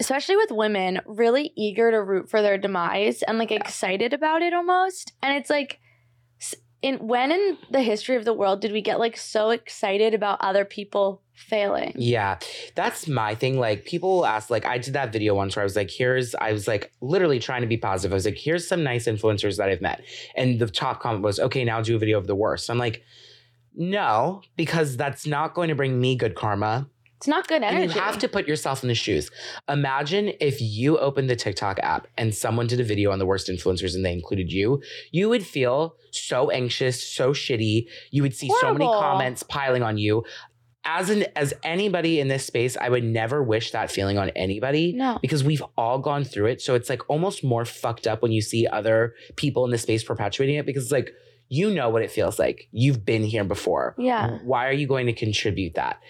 especially 0.01 0.37
with 0.37 0.51
women 0.51 1.01
really 1.07 1.53
eager 1.57 1.91
to 1.91 2.03
root 2.03 2.29
for 2.29 2.43
their 2.43 2.59
demise 2.59 3.23
and 3.23 3.39
like 3.39 3.53
excited 3.53 4.13
about 4.13 4.43
it 4.43 4.53
almost. 4.53 5.13
And 5.23 5.37
it's 5.37 5.51
like 5.51 5.81
in 6.83 7.07
when 7.07 7.33
in 7.33 7.57
the 7.71 7.81
history 7.81 8.17
of 8.17 8.25
the 8.25 8.35
world 8.35 8.61
did 8.61 8.73
we 8.73 8.83
get 8.83 8.99
like 8.99 9.17
so 9.17 9.51
excited 9.51 10.13
about 10.13 10.39
other 10.41 10.65
people 10.65 11.23
failing 11.35 11.93
Yeah, 11.97 12.39
that's 12.75 13.07
my 13.09 13.35
thing. 13.35 13.59
Like 13.59 13.85
people 13.85 14.17
will 14.17 14.27
ask, 14.27 14.51
like 14.51 14.65
I 14.65 14.79
did 14.79 14.95
that 14.95 15.13
video 15.13 15.35
once 15.35 15.57
where 15.57 15.63
I 15.63 15.65
was 15.65 15.77
like, 15.77 15.91
here's, 15.91 16.35
I 16.37 16.53
was 16.53 16.67
like 16.67 16.93
literally 17.01 17.39
trying 17.39 17.61
to 17.63 17.67
be 17.67 17.77
positive. 17.77 18.13
I 18.13 18.15
was 18.15 18.25
like, 18.25 18.39
here's 18.39 18.67
some 18.67 18.83
nice 18.83 19.07
influencers 19.07 19.57
that 19.59 19.69
I've 19.69 19.81
met. 19.81 20.03
And 20.37 20.59
the 20.59 20.67
top 20.67 21.01
comment 21.01 21.23
was, 21.23 21.39
okay, 21.39 21.65
now 21.65 21.83
do 21.83 21.97
a 21.97 21.99
video 21.99 22.19
of 22.19 22.27
the 22.27 22.35
worst. 22.35 22.71
I'm 22.71 22.79
like, 22.79 23.03
no, 23.75 24.43
because 24.57 24.97
that's 24.97 25.27
not 25.27 25.55
going 25.55 25.69
to 25.69 25.75
bring 25.75 26.01
me 26.01 26.17
good 26.17 26.37
karma. 26.37 26.89
it's 27.17 27.27
not 27.27 27.49
good 27.49 27.63
And 27.63 27.77
energy 27.77 27.95
you 27.95 28.01
have 28.01 28.19
to 28.19 28.29
put 28.29 28.47
yourself 28.47 28.83
in 28.83 28.89
the 28.89 28.95
shoes. 28.95 29.31
Imagine 29.69 30.33
if 30.41 30.61
you 30.61 30.99
opened 30.99 31.29
the 31.29 31.37
TikTok 31.37 31.81
app 31.81 32.07
and 32.17 32.35
someone 32.35 32.69
did 32.69 32.79
a 32.79 32.85
video 32.85 33.11
on 33.11 33.19
the 33.19 33.27
worst 33.27 33.49
influencers 33.49 33.95
and 33.97 34.05
they 34.05 34.13
included 34.13 34.53
you, 34.53 34.81
you 35.11 35.29
would 35.29 35.45
feel 35.45 35.97
so 36.13 36.51
anxious, 36.51 37.03
so 37.03 37.33
shitty. 37.33 37.89
You 38.13 38.23
would 38.23 38.35
see 38.35 38.49
so 38.61 38.73
many 38.73 38.87
comments 38.87 39.43
piling 39.43 39.83
on 39.83 39.99
you. 39.99 40.23
As 40.85 41.11
an 41.11 41.25
as 41.35 41.55
anybody 41.63 42.21
in 42.21 42.29
this 42.29 42.45
space, 42.45 42.77
I 42.77 42.89
would 42.89 43.05
never 43.05 43.43
wish 43.43 43.71
that 43.71 43.91
feeling 43.91 44.19
on 44.19 44.31
anybody 44.31 44.93
no 44.93 45.19
because 45.23 45.43
we've 45.43 45.63
all 45.79 45.99
gone 45.99 46.25
through 46.25 46.47
it. 46.47 46.61
So 46.61 46.75
it's 46.75 46.89
like 46.89 47.09
almost 47.09 47.43
more 47.43 47.65
fucked 47.65 48.07
up 48.07 48.23
when 48.23 48.33
you 48.33 48.43
see 48.43 48.67
other 48.67 49.15
people 49.37 49.65
in 49.65 49.71
the 49.71 49.79
space 49.79 50.05
perpetuating 50.05 50.57
it 50.57 50.67
because 50.67 50.85
it's 50.85 50.93
like 50.93 51.15
you 51.55 51.71
know 51.73 51.89
what 51.89 52.03
it 52.03 52.11
feels 52.11 52.39
like. 52.39 52.69
You've 52.73 53.05
been 53.05 53.23
here 53.23 53.45
before. 53.45 53.95
Yeah. 53.99 54.39
Why 54.43 54.67
are 54.69 54.73
you 54.73 54.87
going 54.87 55.07
to 55.07 55.13
contribute 55.13 55.75
that? 55.75 56.01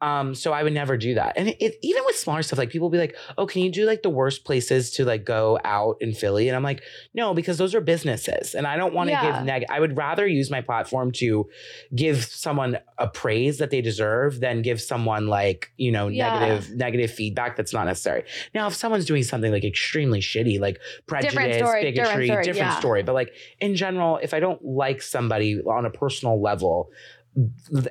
Um, 0.00 0.34
so 0.34 0.52
I 0.52 0.62
would 0.62 0.72
never 0.72 0.96
do 0.96 1.14
that. 1.14 1.34
And 1.36 1.48
it, 1.64 1.76
even 1.82 2.02
with 2.06 2.16
smaller 2.16 2.42
stuff, 2.42 2.58
like 2.58 2.70
people 2.70 2.88
be 2.90 2.98
like, 2.98 3.16
"Oh, 3.38 3.46
can 3.46 3.62
you 3.62 3.70
do 3.70 3.84
like 3.86 4.02
the 4.02 4.10
worst 4.10 4.44
places 4.44 4.90
to 4.92 5.04
like 5.04 5.24
go 5.24 5.58
out 5.64 5.96
in 6.00 6.12
Philly?" 6.12 6.48
And 6.48 6.56
I'm 6.56 6.62
like, 6.62 6.82
"No, 7.14 7.34
because 7.34 7.58
those 7.58 7.74
are 7.74 7.80
businesses, 7.80 8.54
and 8.54 8.66
I 8.66 8.76
don't 8.76 8.94
want 8.94 9.08
to 9.08 9.12
Yeah. 9.12 9.24
give 9.38 9.46
neg. 9.46 9.64
I 9.68 9.80
would 9.80 9.96
rather 9.96 10.26
use 10.26 10.50
my 10.50 10.60
platform 10.60 11.10
to 11.22 11.48
give 11.94 12.24
someone 12.24 12.78
a 12.98 13.08
praise 13.08 13.58
that 13.58 13.70
they 13.70 13.80
deserve 13.80 14.40
than 14.40 14.62
give 14.62 14.80
someone 14.80 15.26
like 15.26 15.72
you 15.76 15.90
know 15.90 16.08
Yeah. 16.08 16.38
negative 16.38 16.76
negative 16.76 17.10
feedback 17.10 17.56
that's 17.56 17.72
not 17.72 17.84
necessary. 17.86 18.24
Now, 18.54 18.66
if 18.68 18.74
someone's 18.74 19.06
doing 19.06 19.22
something 19.22 19.50
like 19.52 19.64
extremely 19.64 20.20
shitty, 20.20 20.60
like 20.60 20.78
prejudice, 21.06 21.32
story, 21.34 21.82
different 21.82 21.82
bigotry, 21.96 22.26
story, 22.26 22.44
different 22.44 22.72
yeah. 22.72 22.78
story, 22.78 23.02
but 23.02 23.14
like 23.14 23.32
in 23.60 23.74
general, 23.74 24.18
if 24.22 24.32
I 24.34 24.40
don't 24.40 24.60
like 24.92 25.02
somebody 25.02 25.60
on 25.62 25.86
a 25.86 25.90
personal 25.90 26.40
level, 26.40 26.90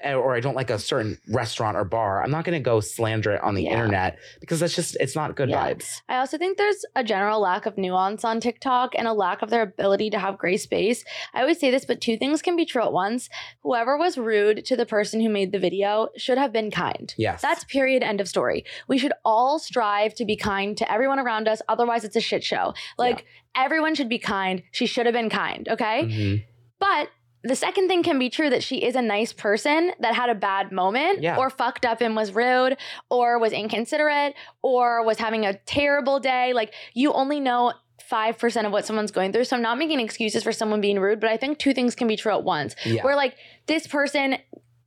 or 0.06 0.36
I 0.36 0.40
don't 0.40 0.56
like 0.56 0.70
a 0.70 0.78
certain 0.78 1.18
restaurant 1.28 1.76
or 1.76 1.84
bar, 1.84 2.24
I'm 2.24 2.30
not 2.30 2.46
going 2.46 2.54
to 2.54 2.64
go 2.64 2.80
slander 2.80 3.32
it 3.34 3.42
on 3.42 3.56
the 3.56 3.64
Yeah. 3.64 3.72
internet 3.72 4.20
because 4.40 4.60
that's 4.60 4.76
just 4.76 4.96
it's 5.00 5.16
not 5.16 5.36
good 5.36 5.50
Yeah. 5.50 5.74
vibes. 5.74 6.02
I 6.08 6.18
also 6.18 6.38
think 6.38 6.60
there's 6.60 6.86
a 6.96 7.04
general 7.04 7.40
lack 7.40 7.66
of 7.66 7.76
nuance 7.76 8.24
on 8.24 8.40
TikTok 8.40 8.94
and 8.96 9.08
a 9.08 9.14
lack 9.14 9.42
of 9.42 9.50
their 9.50 9.64
ability 9.64 10.12
to 10.12 10.20
have 10.20 10.38
gray 10.38 10.58
space. 10.58 11.04
I 11.34 11.42
always 11.42 11.60
say 11.60 11.72
this, 11.72 11.86
but 11.86 12.02
two 12.02 12.18
things 12.18 12.44
can 12.44 12.56
be 12.56 12.66
true 12.66 12.84
at 12.84 12.94
once. 12.94 13.30
Whoever 13.64 13.98
was 13.98 14.16
rude 14.16 14.64
to 14.66 14.76
the 14.76 14.86
person 14.86 15.22
who 15.22 15.30
made 15.30 15.52
the 15.52 15.60
video 15.60 16.10
should 16.18 16.38
have 16.38 16.54
been 16.54 16.70
kind. 16.70 17.12
Yes, 17.18 17.42
That's 17.42 17.64
period. 17.64 18.04
End 18.04 18.22
of 18.22 18.28
story. 18.28 18.64
We 18.88 19.00
should 19.00 19.14
all 19.26 19.58
strive 19.58 20.14
to 20.16 20.26
be 20.26 20.36
kind 20.36 20.78
to 20.78 20.92
everyone 20.92 21.18
around 21.18 21.48
us. 21.48 21.64
Otherwise, 21.68 22.04
it's 22.04 22.16
a 22.16 22.22
shit 22.22 22.44
show. 22.44 22.76
Like, 23.00 23.26
everyone 23.56 23.96
should 23.96 24.08
be 24.10 24.20
kind. 24.20 24.62
She 24.72 24.86
should 24.86 25.08
have 25.08 25.14
been 25.14 25.30
kind. 25.32 25.68
Okay. 25.68 26.04
Mhm. 26.04 26.44
But 26.82 27.10
the 27.44 27.56
second 27.56 27.88
thing 27.88 28.04
can 28.04 28.20
be 28.20 28.30
true 28.30 28.50
that 28.50 28.62
she 28.62 28.84
is 28.84 28.96
a 28.96 29.02
nice 29.02 29.32
person 29.34 29.94
that 30.02 30.14
had 30.14 30.30
a 30.30 30.36
bad 30.36 30.72
moment 30.72 31.22
Yeah. 31.24 31.38
or 31.38 31.50
fucked 31.50 31.86
up 31.86 32.02
and 32.02 32.16
was 32.16 32.34
rude 32.34 32.76
or 33.10 33.40
was 33.40 33.54
inconsiderate 33.54 34.36
or 34.62 35.04
was 35.06 35.18
having 35.18 35.46
a 35.46 35.54
terrible 35.54 36.20
day. 36.20 36.52
Like 36.54 36.74
you 36.94 37.14
only 37.14 37.40
know 37.40 37.74
5% 38.12 38.66
of 38.66 38.72
what 38.74 38.86
someone's 38.86 39.12
going 39.12 39.32
through. 39.32 39.46
So 39.46 39.56
I'm 39.56 39.62
not 39.62 39.78
making 39.78 40.00
excuses 40.02 40.44
for 40.44 40.52
someone 40.52 40.82
being 40.82 41.00
rude, 41.00 41.20
but 41.22 41.30
I 41.30 41.38
think 41.38 41.58
two 41.58 41.74
things 41.74 41.96
can 41.96 42.08
be 42.08 42.18
true 42.18 42.34
at 42.34 42.44
once. 42.44 42.76
Yeah. 42.86 43.04
Where 43.04 43.16
like 43.16 43.36
this 43.68 43.88
person 43.88 44.38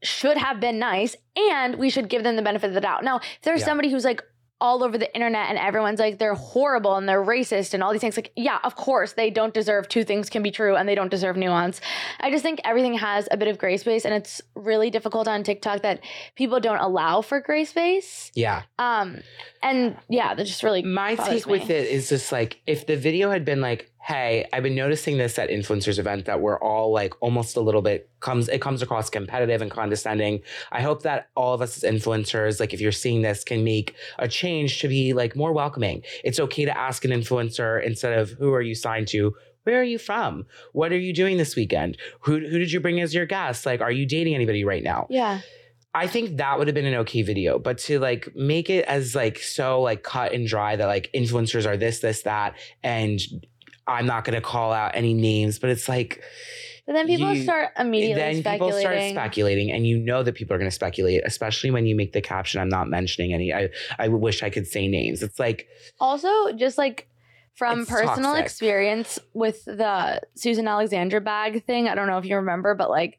should 0.03 0.36
have 0.36 0.61
been 0.61 0.78
nice 0.78 1.16
and 1.36 1.76
we 1.76 1.88
should 1.90 2.09
give 2.11 2.22
them 2.22 2.36
the 2.36 2.42
benefit 2.42 2.68
of 2.68 2.74
the 2.74 2.80
doubt. 2.82 3.03
Now, 3.03 3.16
if 3.16 3.22
there's 3.42 3.61
Yeah. 3.61 3.66
somebody 3.66 3.90
who's 3.90 4.05
like 4.05 4.22
all 4.65 4.83
over 4.83 4.97
the 4.97 5.15
internet 5.15 5.51
and 5.51 5.59
everyone's 5.59 6.01
like 6.01 6.19
they're 6.19 6.35
horrible 6.35 6.97
and 6.97 7.07
they're 7.07 7.23
racist 7.23 7.75
and 7.75 7.83
all 7.83 7.93
these 7.93 8.01
things. 8.01 8.17
Like 8.17 8.33
yeah 8.35 8.61
of 8.65 8.77
course 8.77 9.12
they 9.12 9.29
don't 9.29 9.53
deserve 9.53 9.89
two 9.89 10.05
things 10.05 10.31
can 10.31 10.43
be 10.43 10.51
true 10.51 10.75
and 10.75 10.89
they 10.89 10.95
don't 10.95 11.11
deserve 11.11 11.37
nuance. 11.37 11.83
I 12.19 12.31
just 12.31 12.43
think 12.43 12.62
everything 12.65 12.95
has 12.95 13.29
a 13.31 13.37
bit 13.37 13.49
of 13.49 13.59
gray 13.59 13.77
space 13.77 14.07
and 14.07 14.15
it's 14.15 14.41
really 14.55 14.89
difficult 14.89 15.29
on 15.29 15.43
tiktok 15.43 15.83
that 15.83 16.01
people 16.35 16.61
don't 16.61 16.79
allow 16.79 17.21
for 17.21 17.41
gray 17.41 17.67
space. 17.67 18.33
Yeah. 18.35 18.62
um 18.79 19.19
and 19.62 19.97
yeah 20.09 20.35
that 20.35 20.47
just 20.47 20.62
really 20.62 20.83
My 20.83 21.15
bothers 21.15 21.43
take 21.43 21.47
with 21.47 21.69
it 21.69 21.87
is 21.89 22.09
just 22.09 22.33
like 22.33 22.62
if 22.67 22.87
the 22.87 22.97
video 22.97 23.31
had 23.31 23.45
been 23.45 23.61
like, 23.61 23.91
"Hey, 24.05 24.47
I've 24.53 24.63
been 24.63 24.75
noticing 24.75 25.19
this 25.19 25.39
at 25.39 25.51
influencers 25.51 25.99
event 25.99 26.27
that 26.27 26.41
we're 26.41 26.59
all 26.59 26.93
like 26.93 27.15
almost 27.21 27.57
a 27.57 27.61
little 27.61 27.83
bit 27.83 28.11
comes 28.21 28.49
it 28.49 28.61
comes 28.61 28.83
across 28.83 29.11
competitive 29.11 29.63
and 29.63 29.71
condescending. 29.71 30.41
I 30.73 30.83
hope 30.83 31.03
that 31.03 31.29
all 31.35 31.55
of 31.55 31.61
us 31.61 31.83
as 31.83 31.91
influencers, 31.91 32.61
like 32.61 32.75
if 32.75 32.81
you're 32.81 32.93
seeing 32.93 33.23
this, 33.23 33.45
can 33.45 33.65
make 33.65 33.95
a 34.19 34.29
change 34.29 34.81
to 34.81 34.89
be 34.89 35.13
like 35.13 35.37
more 35.37 35.53
welcoming. 35.53 36.03
It's 36.23 36.41
okay 36.41 36.65
to 36.65 36.77
ask 36.77 37.05
an 37.05 37.11
influencer 37.11 37.83
instead 37.83 38.19
of 38.19 38.31
who 38.31 38.53
are 38.53 38.63
you 38.63 38.75
signed 38.75 39.09
to." 39.09 39.35
Where 39.65 39.81
are 39.81 39.85
you 39.85 39.97
from? 39.97 40.45
What 40.73 40.93
are 40.93 40.99
you 40.99 41.15
doing 41.15 41.39
this 41.39 41.57
weekend? 41.57 41.97
Who, 42.21 42.33
who 42.33 42.59
did 42.59 42.71
you 42.71 42.81
bring 42.81 43.01
as 43.01 43.15
your 43.15 43.25
guest? 43.25 43.65
Like, 43.65 43.81
are 43.81 43.91
you 43.91 44.05
dating 44.05 44.35
anybody 44.35 44.63
right 44.63 44.83
now? 44.83 45.07
yeah 45.09 45.41
I 45.95 46.09
think 46.09 46.39
that 46.39 46.59
would 46.59 46.67
have 46.67 46.75
been 46.75 46.87
an 46.87 46.95
okay 46.97 47.23
video, 47.23 47.59
but 47.61 47.79
to 47.79 48.01
like 48.01 48.35
make 48.35 48.69
it 48.69 48.85
as 48.87 49.15
like 49.15 49.39
so 49.39 49.81
like 49.81 50.03
cut 50.03 50.33
and 50.33 50.47
dry 50.47 50.75
that 50.75 50.87
like 50.87 51.09
influencers 51.15 51.67
are 51.67 51.77
this, 51.77 52.01
this, 52.01 52.23
that, 52.23 52.57
and 52.83 53.21
I'm 53.87 54.07
not 54.07 54.24
gonna 54.24 54.41
call 54.41 54.72
out 54.72 54.93
any 54.95 55.14
names, 55.14 55.59
but 55.59 55.70
it's 55.70 55.89
like 55.89 56.22
but 56.87 56.93
then 56.93 57.07
people 57.07 57.32
you- 57.32 57.43
start 57.45 57.70
immediately 57.78 58.14
then 58.20 58.35
people 58.37 58.68
speculating 58.68 58.80
start 59.14 59.24
speculating, 59.24 59.70
and 59.72 59.87
you 59.87 59.99
know 59.99 60.22
that 60.22 60.35
people 60.35 60.55
are 60.55 60.59
gonna 60.59 60.70
speculate, 60.70 61.22
especially 61.24 61.70
when 61.70 61.87
you 61.87 61.95
make 61.97 62.12
the 62.12 62.20
caption. 62.20 62.61
I'm 62.61 62.68
not 62.68 62.89
mentioning 62.89 63.32
any. 63.32 63.53
I 63.55 63.70
I 63.99 64.09
wish 64.09 64.43
I 64.43 64.51
could 64.51 64.66
say 64.66 64.87
names. 64.89 65.22
It's 65.22 65.39
like 65.39 65.66
Also, 66.01 66.53
just 66.53 66.76
like 66.76 67.09
from 67.55 67.81
It's 67.81 67.91
personal 67.91 68.33
toxic. 68.33 68.45
experience 68.45 69.19
with 69.33 69.65
the 69.65 70.21
Susan 70.35 70.67
Alexandra 70.67 71.21
bag 71.21 71.65
thing, 71.65 71.89
I 71.89 71.95
don't 71.95 72.09
know 72.09 72.19
if 72.19 72.25
you 72.25 72.37
remember, 72.37 72.75
but 72.75 72.91
like 72.91 73.19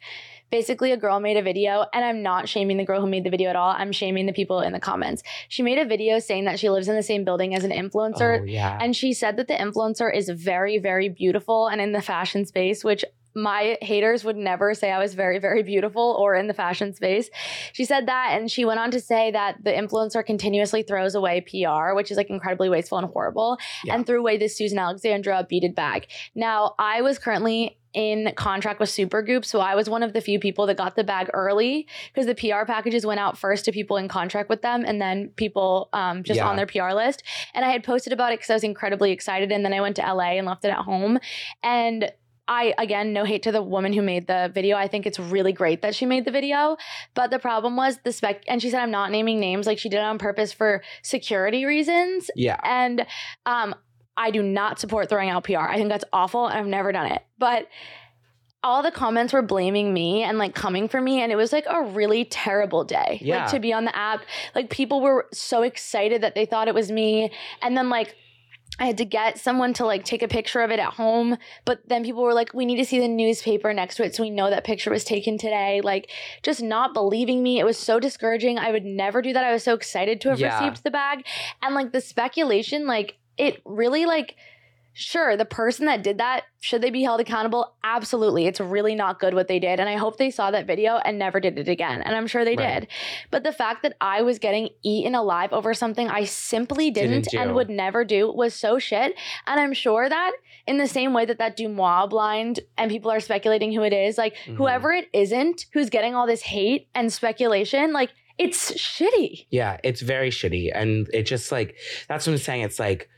basically 0.51 0.91
a 0.91 0.97
girl 0.97 1.19
made 1.19 1.37
a 1.37 1.41
video 1.41 1.85
and 1.93 2.05
I'm 2.05 2.21
not 2.21 2.47
shaming 2.47 2.77
the 2.77 2.85
girl 2.85 3.01
who 3.01 3.07
made 3.07 3.23
the 3.23 3.29
video 3.29 3.49
at 3.49 3.55
all. 3.55 3.71
I'm 3.71 3.91
shaming 3.91 4.25
the 4.25 4.33
people 4.33 4.59
in 4.59 4.73
the 4.73 4.79
comments. 4.79 5.23
She 5.49 5.63
made 5.63 5.77
a 5.77 5.85
video 5.85 6.19
saying 6.19 6.45
that 6.45 6.59
she 6.59 6.69
lives 6.69 6.87
in 6.87 6.95
the 6.95 7.03
same 7.03 7.23
building 7.25 7.55
as 7.55 7.63
an 7.63 7.71
influencer. 7.71 8.41
Oh, 8.41 8.43
yeah. 8.43 8.77
And 8.79 8.95
she 8.95 9.13
said 9.13 9.37
that 9.37 9.47
the 9.47 9.55
influencer 9.55 10.13
is 10.13 10.29
very, 10.29 10.77
very 10.77 11.09
beautiful 11.09 11.67
and 11.67 11.81
in 11.81 11.93
the 11.93 12.01
fashion 12.01 12.45
space, 12.45 12.83
which 12.83 13.03
my 13.35 13.77
haters 13.81 14.23
would 14.23 14.37
never 14.37 14.73
say 14.73 14.91
I 14.91 14.99
was 14.99 15.13
very, 15.13 15.39
very 15.39 15.61
beautiful 15.61 16.15
or 16.17 16.35
in 16.35 16.47
the 16.47 16.53
fashion 16.53 16.93
space. 16.93 17.29
She 17.73 17.83
said 17.83 18.07
that, 18.07 18.29
and 18.31 18.49
she 18.49 18.63
went 18.63 18.79
on 18.79 18.91
to 18.91 18.99
say 19.01 19.31
that 19.31 19.63
the 19.63 19.71
influencer 19.71 20.25
continuously 20.25 20.83
throws 20.83 21.15
away 21.15 21.41
PR, 21.41 21.93
which 21.93 22.11
is 22.11 22.17
like 22.17 22.29
incredibly 22.29 22.69
wasteful 22.69 22.97
and 22.97 23.07
horrible, 23.07 23.57
Yeah. 23.83 23.95
and 23.95 24.07
threw 24.07 24.19
away 24.19 24.37
this 24.37 24.57
Susan 24.57 24.79
Alexandra 24.79 25.45
beaded 25.49 25.75
bag. 25.75 26.07
Now, 26.33 26.75
I 26.79 27.01
was 27.01 27.19
currently 27.19 27.77
in 27.93 28.33
contract 28.35 28.79
with 28.81 28.89
Supergoop, 28.89 29.45
so 29.45 29.59
I 29.61 29.73
was 29.75 29.89
one 29.89 30.03
of 30.03 30.11
the 30.11 30.19
few 30.19 30.37
people 30.37 30.65
that 30.67 30.75
got 30.75 30.95
the 30.97 31.03
bag 31.05 31.29
early 31.33 31.87
because 32.13 32.25
the 32.25 32.35
PR 32.35 32.65
packages 32.65 33.05
went 33.05 33.21
out 33.21 33.37
first 33.37 33.63
to 33.65 33.71
people 33.71 33.95
in 33.95 34.07
contract 34.09 34.49
with 34.49 34.61
them, 34.61 34.83
and 34.85 35.01
then 35.01 35.29
people 35.37 35.89
um, 35.93 36.23
just 36.23 36.37
Yeah. 36.37 36.47
on 36.47 36.55
their 36.57 36.65
PR 36.65 36.91
list. 36.93 37.23
And 37.53 37.63
I 37.65 37.69
had 37.69 37.83
posted 37.85 38.11
about 38.11 38.33
it 38.33 38.39
because 38.39 38.49
I 38.49 38.53
was 38.53 38.63
incredibly 38.65 39.11
excited, 39.11 39.51
and 39.51 39.63
then 39.63 39.73
I 39.73 39.79
went 39.81 39.95
to 39.97 40.01
LA 40.01 40.37
and 40.37 40.45
left 40.45 40.65
it 40.65 40.69
at 40.69 40.79
home, 40.79 41.19
and 41.63 42.11
I 42.47 42.73
again 42.77 43.13
no 43.13 43.23
hate 43.23 43.43
to 43.43 43.51
the 43.51 43.61
woman 43.61 43.93
who 43.93 44.01
made 44.01 44.27
the 44.27 44.51
video. 44.53 44.77
I 44.77 44.87
think 44.87 45.05
it's 45.05 45.19
really 45.19 45.51
great 45.53 45.81
that 45.81 45.95
she 45.95 46.05
made 46.05 46.25
the 46.25 46.31
video, 46.31 46.77
but 47.13 47.31
the 47.31 47.39
problem 47.39 47.75
was 47.75 47.97
the 48.03 48.11
spec 48.11 48.43
and 48.47 48.61
she 48.61 48.69
said 48.69 48.81
I'm 48.81 48.91
not 48.91 49.11
naming 49.11 49.39
names 49.39 49.65
like 49.67 49.79
she 49.79 49.89
did 49.89 49.97
it 49.97 50.03
on 50.03 50.17
purpose 50.17 50.53
for 50.53 50.83
security 51.01 51.65
reasons 51.65 52.29
yeah. 52.35 52.59
and 52.63 53.05
um 53.45 53.75
I 54.17 54.31
do 54.31 54.41
not 54.41 54.79
support 54.79 55.09
throwing 55.09 55.29
out 55.29 55.43
PR. 55.43 55.57
I 55.59 55.75
think 55.75 55.89
that's 55.89 56.05
awful 56.13 56.47
and 56.47 56.57
I've 56.57 56.67
never 56.67 56.91
done 56.91 57.11
it. 57.11 57.21
But 57.37 57.67
all 58.63 58.81
the 58.81 58.91
comments 58.91 59.31
were 59.31 59.43
blaming 59.43 59.93
me 59.93 60.23
and 60.23 60.39
like 60.39 60.55
coming 60.55 60.87
for 60.87 60.99
me 60.99 61.21
and 61.21 61.31
it 61.31 61.35
was 61.35 61.53
like 61.53 61.65
a 61.69 61.83
really 61.83 62.25
terrible 62.25 62.83
day 62.83 63.19
Yeah. 63.21 63.43
like 63.43 63.51
to 63.51 63.59
be 63.59 63.71
on 63.71 63.85
the 63.85 63.95
app 63.95 64.21
like 64.55 64.71
people 64.71 65.01
were 65.01 65.27
so 65.31 65.61
excited 65.61 66.21
that 66.21 66.33
they 66.33 66.47
thought 66.47 66.67
it 66.67 66.73
was 66.73 66.91
me 66.91 67.31
and 67.61 67.77
then 67.77 67.89
like 67.89 68.15
I 68.77 68.85
had 68.87 68.97
to 68.97 69.05
get 69.05 69.37
someone 69.39 69.73
to 69.75 69.85
like 69.85 70.03
take 70.03 70.21
a 70.21 70.27
picture 70.27 70.61
of 70.61 70.71
it 70.71 70.79
at 70.79 70.93
home, 70.93 71.37
but 71.63 71.87
then 71.87 72.03
people 72.03 72.23
were 72.23 72.33
like, 72.33 72.53
we 72.53 72.65
need 72.65 72.77
to 72.77 72.85
see 72.85 72.99
the 72.99 73.07
newspaper 73.07 73.73
next 73.73 73.95
to 73.95 74.03
it 74.03 74.15
so 74.15 74.23
we 74.23 74.29
know 74.29 74.49
that 74.49 74.63
picture 74.65 74.89
was 74.89 75.03
taken 75.03 75.37
today. 75.37 75.81
Like, 75.81 76.09
just 76.43 76.61
not 76.61 76.93
believing 76.93 77.41
me. 77.41 77.59
It 77.59 77.65
was 77.65 77.77
so 77.77 77.99
discouraging. 77.99 78.59
I 78.59 78.71
would 78.71 78.85
never 78.85 79.21
do 79.21 79.33
that. 79.33 79.43
I 79.43 79.53
was 79.53 79.63
so 79.63 79.73
excited 79.73 80.19
to 80.21 80.29
have 80.29 80.39
Yeah. 80.39 80.59
received 80.59 80.83
the 80.83 80.91
bag. 80.91 81.25
And 81.61 81.73
like 81.73 81.93
the 81.93 82.01
speculation, 82.01 82.85
like, 82.87 83.17
it 83.37 83.61
really 83.65 84.05
like, 84.05 84.35
sure, 84.97 85.35
the 85.35 85.43
person 85.45 85.85
that 85.87 86.01
did 86.03 86.17
that, 86.19 86.43
should 86.61 86.81
they 86.81 86.89
be 86.89 87.03
held 87.03 87.19
accountable? 87.19 87.75
Absolutely. 87.83 88.47
It's 88.47 88.61
really 88.61 88.95
not 88.95 89.19
good 89.19 89.33
what 89.33 89.49
they 89.49 89.59
did. 89.59 89.79
And 89.79 89.89
I 89.89 89.97
hope 89.97 90.17
they 90.17 90.31
saw 90.31 90.51
that 90.51 90.65
video 90.65 90.95
and 91.03 91.19
never 91.19 91.41
did 91.41 91.59
it 91.59 91.67
again. 91.67 92.01
And 92.01 92.15
I'm 92.15 92.27
sure 92.27 92.45
they 92.45 92.55
Right. 92.55 92.79
did. 92.79 92.87
But 93.29 93.43
the 93.43 93.51
fact 93.51 93.83
that 93.83 93.97
I 93.99 94.21
was 94.21 94.39
getting 94.39 94.69
eaten 94.83 95.13
alive 95.13 95.51
over 95.51 95.73
something 95.73 96.07
I 96.07 96.23
simply 96.23 96.91
didn't, 96.91 97.25
Didn't 97.25 97.39
and 97.39 97.55
would 97.55 97.69
never 97.69 98.05
do 98.05 98.31
was 98.31 98.53
so 98.53 98.79
shit. 98.79 99.15
And 99.45 99.59
I'm 99.59 99.73
sure 99.73 100.07
that 100.07 100.31
in 100.65 100.77
the 100.77 100.87
same 100.87 101.13
way 101.13 101.25
that 101.25 101.39
that 101.39 101.57
DeuxMoi 101.57 102.09
blind 102.09 102.61
and 102.77 102.89
people 102.89 103.11
are 103.11 103.19
speculating 103.19 103.73
who 103.73 103.83
it 103.83 103.91
is, 103.93 104.17
like 104.17 104.35
Mhm. 104.47 104.55
whoever 104.55 104.93
it 104.93 105.09
isn't 105.11 105.65
who's 105.73 105.89
getting 105.89 106.15
all 106.15 106.25
this 106.25 106.41
hate 106.41 106.87
and 106.95 107.11
speculation, 107.11 107.91
like 107.91 108.11
it's 108.37 108.71
shitty. 108.73 109.45
Yeah, 109.49 109.77
it's 109.83 110.01
very 110.01 110.29
shitty. 110.29 110.71
And 110.73 111.07
it 111.13 111.23
just 111.23 111.51
like, 111.51 111.75
that's 112.07 112.25
what 112.25 112.33
I'm 112.33 112.37
saying. 112.39 112.61
It's 112.63 112.79
like, 112.79 113.09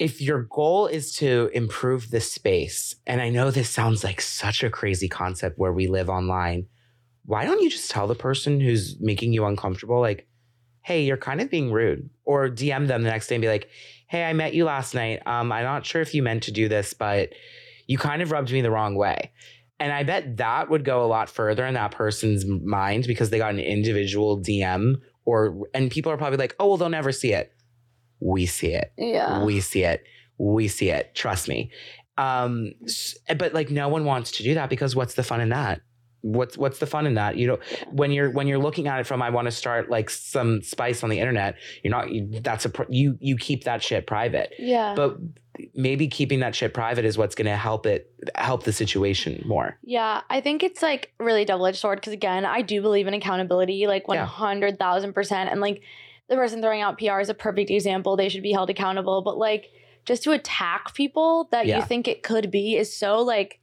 if 0.00 0.22
your 0.22 0.44
goal 0.44 0.86
is 0.86 1.14
to 1.16 1.50
improve 1.52 2.10
the 2.10 2.20
space, 2.20 2.96
and 3.06 3.20
I 3.20 3.28
know 3.28 3.50
this 3.50 3.68
sounds 3.68 4.02
like 4.02 4.22
such 4.22 4.64
a 4.64 4.70
crazy 4.70 5.10
concept 5.10 5.58
where 5.58 5.74
we 5.74 5.88
live 5.88 6.08
online, 6.08 6.66
why 7.26 7.44
don't 7.44 7.60
you 7.60 7.68
just 7.68 7.90
tell 7.90 8.06
the 8.06 8.14
person 8.14 8.60
who's 8.60 8.98
making 8.98 9.34
you 9.34 9.44
uncomfortable, 9.44 10.00
like, 10.00 10.26
hey, 10.80 11.04
you're 11.04 11.18
kind 11.18 11.42
of 11.42 11.50
being 11.50 11.70
rude? 11.70 12.08
Or 12.24 12.48
DM 12.48 12.88
them 12.88 13.02
the 13.02 13.10
next 13.10 13.26
day 13.26 13.34
and 13.34 13.42
be 13.42 13.48
like, 13.48 13.68
hey, 14.08 14.24
I 14.24 14.32
met 14.32 14.54
you 14.54 14.64
last 14.64 14.94
night. 14.94 15.20
Um, 15.26 15.52
I'm 15.52 15.64
not 15.64 15.84
sure 15.84 16.00
if 16.00 16.14
you 16.14 16.22
meant 16.22 16.44
to 16.44 16.50
do 16.50 16.66
this, 16.66 16.94
but 16.94 17.34
you 17.86 17.98
kind 17.98 18.22
of 18.22 18.30
rubbed 18.30 18.50
me 18.50 18.62
the 18.62 18.70
wrong 18.70 18.94
way. 18.94 19.32
And 19.78 19.92
I 19.92 20.02
bet 20.02 20.38
that 20.38 20.70
would 20.70 20.82
go 20.82 21.04
a 21.04 21.08
lot 21.08 21.28
further 21.28 21.66
in 21.66 21.74
that 21.74 21.90
person's 21.90 22.46
mind 22.46 23.06
because 23.06 23.28
they 23.28 23.38
got 23.38 23.52
an 23.52 23.60
individual 23.60 24.40
DM 24.40 24.96
or 25.26 25.58
and 25.74 25.90
people 25.90 26.10
are 26.10 26.16
probably 26.16 26.38
like, 26.38 26.56
"Oh, 26.58 26.68
well 26.68 26.76
they'll 26.78 26.88
never 26.88 27.12
see 27.12 27.32
it." 27.32 27.52
We 28.20 28.46
see 28.46 28.74
it. 28.74 28.92
Yeah. 28.96 29.42
We 29.44 29.60
see 29.60 29.84
it. 29.84 30.04
We 30.38 30.68
see 30.68 30.90
it. 30.90 31.14
Trust 31.14 31.48
me. 31.48 31.70
Um 32.18 32.72
but 33.36 33.54
like 33.54 33.70
no 33.70 33.88
one 33.88 34.04
wants 34.04 34.32
to 34.32 34.42
do 34.42 34.54
that 34.54 34.70
because 34.70 34.94
what's 34.94 35.14
the 35.14 35.22
fun 35.22 35.40
in 35.40 35.50
that? 35.50 35.80
What's 36.22 36.58
what's 36.58 36.78
the 36.78 36.86
fun 36.86 37.06
in 37.06 37.14
that? 37.14 37.36
You 37.36 37.46
know, 37.46 37.58
when 37.90 38.12
you're 38.12 38.30
when 38.30 38.46
you're 38.46 38.58
looking 38.58 38.88
at 38.88 39.00
it 39.00 39.06
from 39.06 39.22
I 39.22 39.30
want 39.30 39.46
to 39.46 39.52
start 39.52 39.88
like 39.88 40.10
some 40.10 40.62
spice 40.62 41.02
on 41.02 41.08
the 41.08 41.18
internet, 41.18 41.56
you're 41.82 41.90
not 41.90 42.10
you, 42.10 42.40
that's 42.40 42.66
a 42.66 42.72
you 42.90 43.16
you 43.20 43.36
keep 43.36 43.64
that 43.64 43.82
shit 43.82 44.06
private. 44.06 44.52
Yeah. 44.58 44.94
But 44.94 45.16
maybe 45.74 46.08
keeping 46.08 46.40
that 46.40 46.54
shit 46.54 46.74
private 46.74 47.04
is 47.04 47.18
what's 47.18 47.34
going 47.34 47.46
to 47.46 47.56
help 47.56 47.86
it 47.86 48.12
help 48.34 48.64
the 48.64 48.72
situation 48.72 49.42
more. 49.46 49.78
Yeah, 49.82 50.22
I 50.30 50.40
think 50.40 50.62
it's 50.62 50.82
like 50.82 51.12
really 51.18 51.44
double 51.44 51.66
edged 51.66 51.78
sword 51.78 52.00
because 52.00 52.12
again, 52.12 52.44
I 52.44 52.62
do 52.62 52.82
believe 52.82 53.06
in 53.06 53.14
accountability, 53.14 53.86
like 53.86 54.06
hundred 54.06 54.78
thousand 54.78 55.12
percent, 55.12 55.50
and 55.50 55.60
like 55.60 55.82
the 56.30 56.36
person 56.36 56.62
throwing 56.62 56.80
out 56.80 56.96
PR 56.98 57.20
is 57.20 57.28
a 57.28 57.34
perfect 57.34 57.70
example. 57.70 58.16
They 58.16 58.30
should 58.30 58.42
be 58.42 58.52
held 58.52 58.70
accountable, 58.70 59.20
but 59.20 59.36
like 59.36 59.66
just 60.06 60.22
to 60.22 60.32
attack 60.32 60.94
people 60.94 61.48
that 61.52 61.66
Yeah. 61.66 61.76
you 61.78 61.84
think 61.84 62.08
it 62.08 62.22
could 62.22 62.50
be 62.50 62.76
is 62.76 62.96
so 62.96 63.20
like 63.20 63.60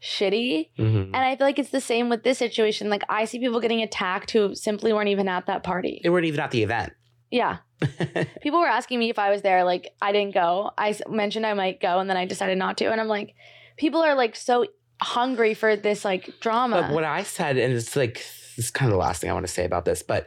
shitty. 0.00 0.68
Mhm. 0.78 1.04
And 1.06 1.16
I 1.16 1.34
feel 1.34 1.46
like 1.46 1.58
it's 1.58 1.70
the 1.70 1.80
same 1.80 2.08
with 2.08 2.22
this 2.22 2.38
situation. 2.38 2.90
Like 2.90 3.02
I 3.08 3.24
see 3.24 3.38
people 3.38 3.58
getting 3.60 3.82
attacked 3.82 4.30
who 4.32 4.54
simply 4.54 4.92
weren't 4.92 5.08
even 5.08 5.28
at 5.28 5.46
that 5.46 5.62
party. 5.64 6.00
They 6.02 6.10
weren't 6.10 6.26
even 6.26 6.40
at 6.40 6.50
the 6.50 6.62
event. 6.62 6.92
Yeah. 7.30 7.58
People 8.42 8.60
were 8.60 8.68
asking 8.68 8.98
me 9.00 9.10
if 9.10 9.18
I 9.18 9.30
was 9.30 9.42
there. 9.42 9.64
Like, 9.64 9.92
I 10.00 10.12
didn't 10.12 10.34
go. 10.34 10.70
I 10.78 10.94
mentioned 11.08 11.44
I 11.44 11.54
might 11.54 11.80
go, 11.80 11.98
and 11.98 12.08
then 12.08 12.16
I 12.16 12.26
decided 12.26 12.56
not 12.58 12.76
to. 12.78 12.90
And 12.92 13.00
I'm 13.00 13.08
like, 13.08 13.34
people 13.76 14.02
are 14.02 14.14
like 14.14 14.36
so 14.36 14.66
hungry 15.02 15.52
for 15.54 15.74
this 15.74 16.04
like 16.04 16.30
drama. 16.40 16.82
But 16.82 16.92
what 16.94 17.04
I 17.04 17.24
said, 17.24 17.56
and 17.58 17.74
it's 17.74 17.96
like 17.96 18.24
it's 18.56 18.70
kind 18.70 18.88
of 18.88 18.92
the 18.92 18.98
last 19.00 19.20
thing 19.20 19.30
I 19.30 19.32
want 19.32 19.46
to 19.46 19.52
say 19.52 19.64
about 19.64 19.84
this, 19.84 20.02
but 20.02 20.26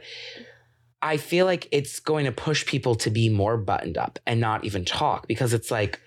I 1.00 1.16
feel 1.16 1.46
like 1.46 1.68
it's 1.70 2.00
going 2.00 2.24
to 2.24 2.32
push 2.32 2.66
people 2.66 2.94
to 2.96 3.10
be 3.10 3.28
more 3.28 3.56
buttoned 3.56 3.96
up 3.96 4.18
and 4.26 4.40
not 4.40 4.64
even 4.64 4.84
talk 4.84 5.28
because 5.28 5.52
it's 5.52 5.70
like, 5.70 6.00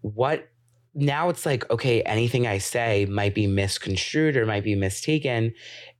what 0.00 0.48
now 0.94 1.28
it's 1.28 1.46
like, 1.46 1.68
okay, 1.70 2.02
anything 2.02 2.46
I 2.46 2.58
say 2.58 3.06
might 3.06 3.34
be 3.34 3.46
misconstrued 3.46 4.36
or 4.36 4.46
might 4.46 4.64
be 4.64 4.74
mistaken. 4.74 5.54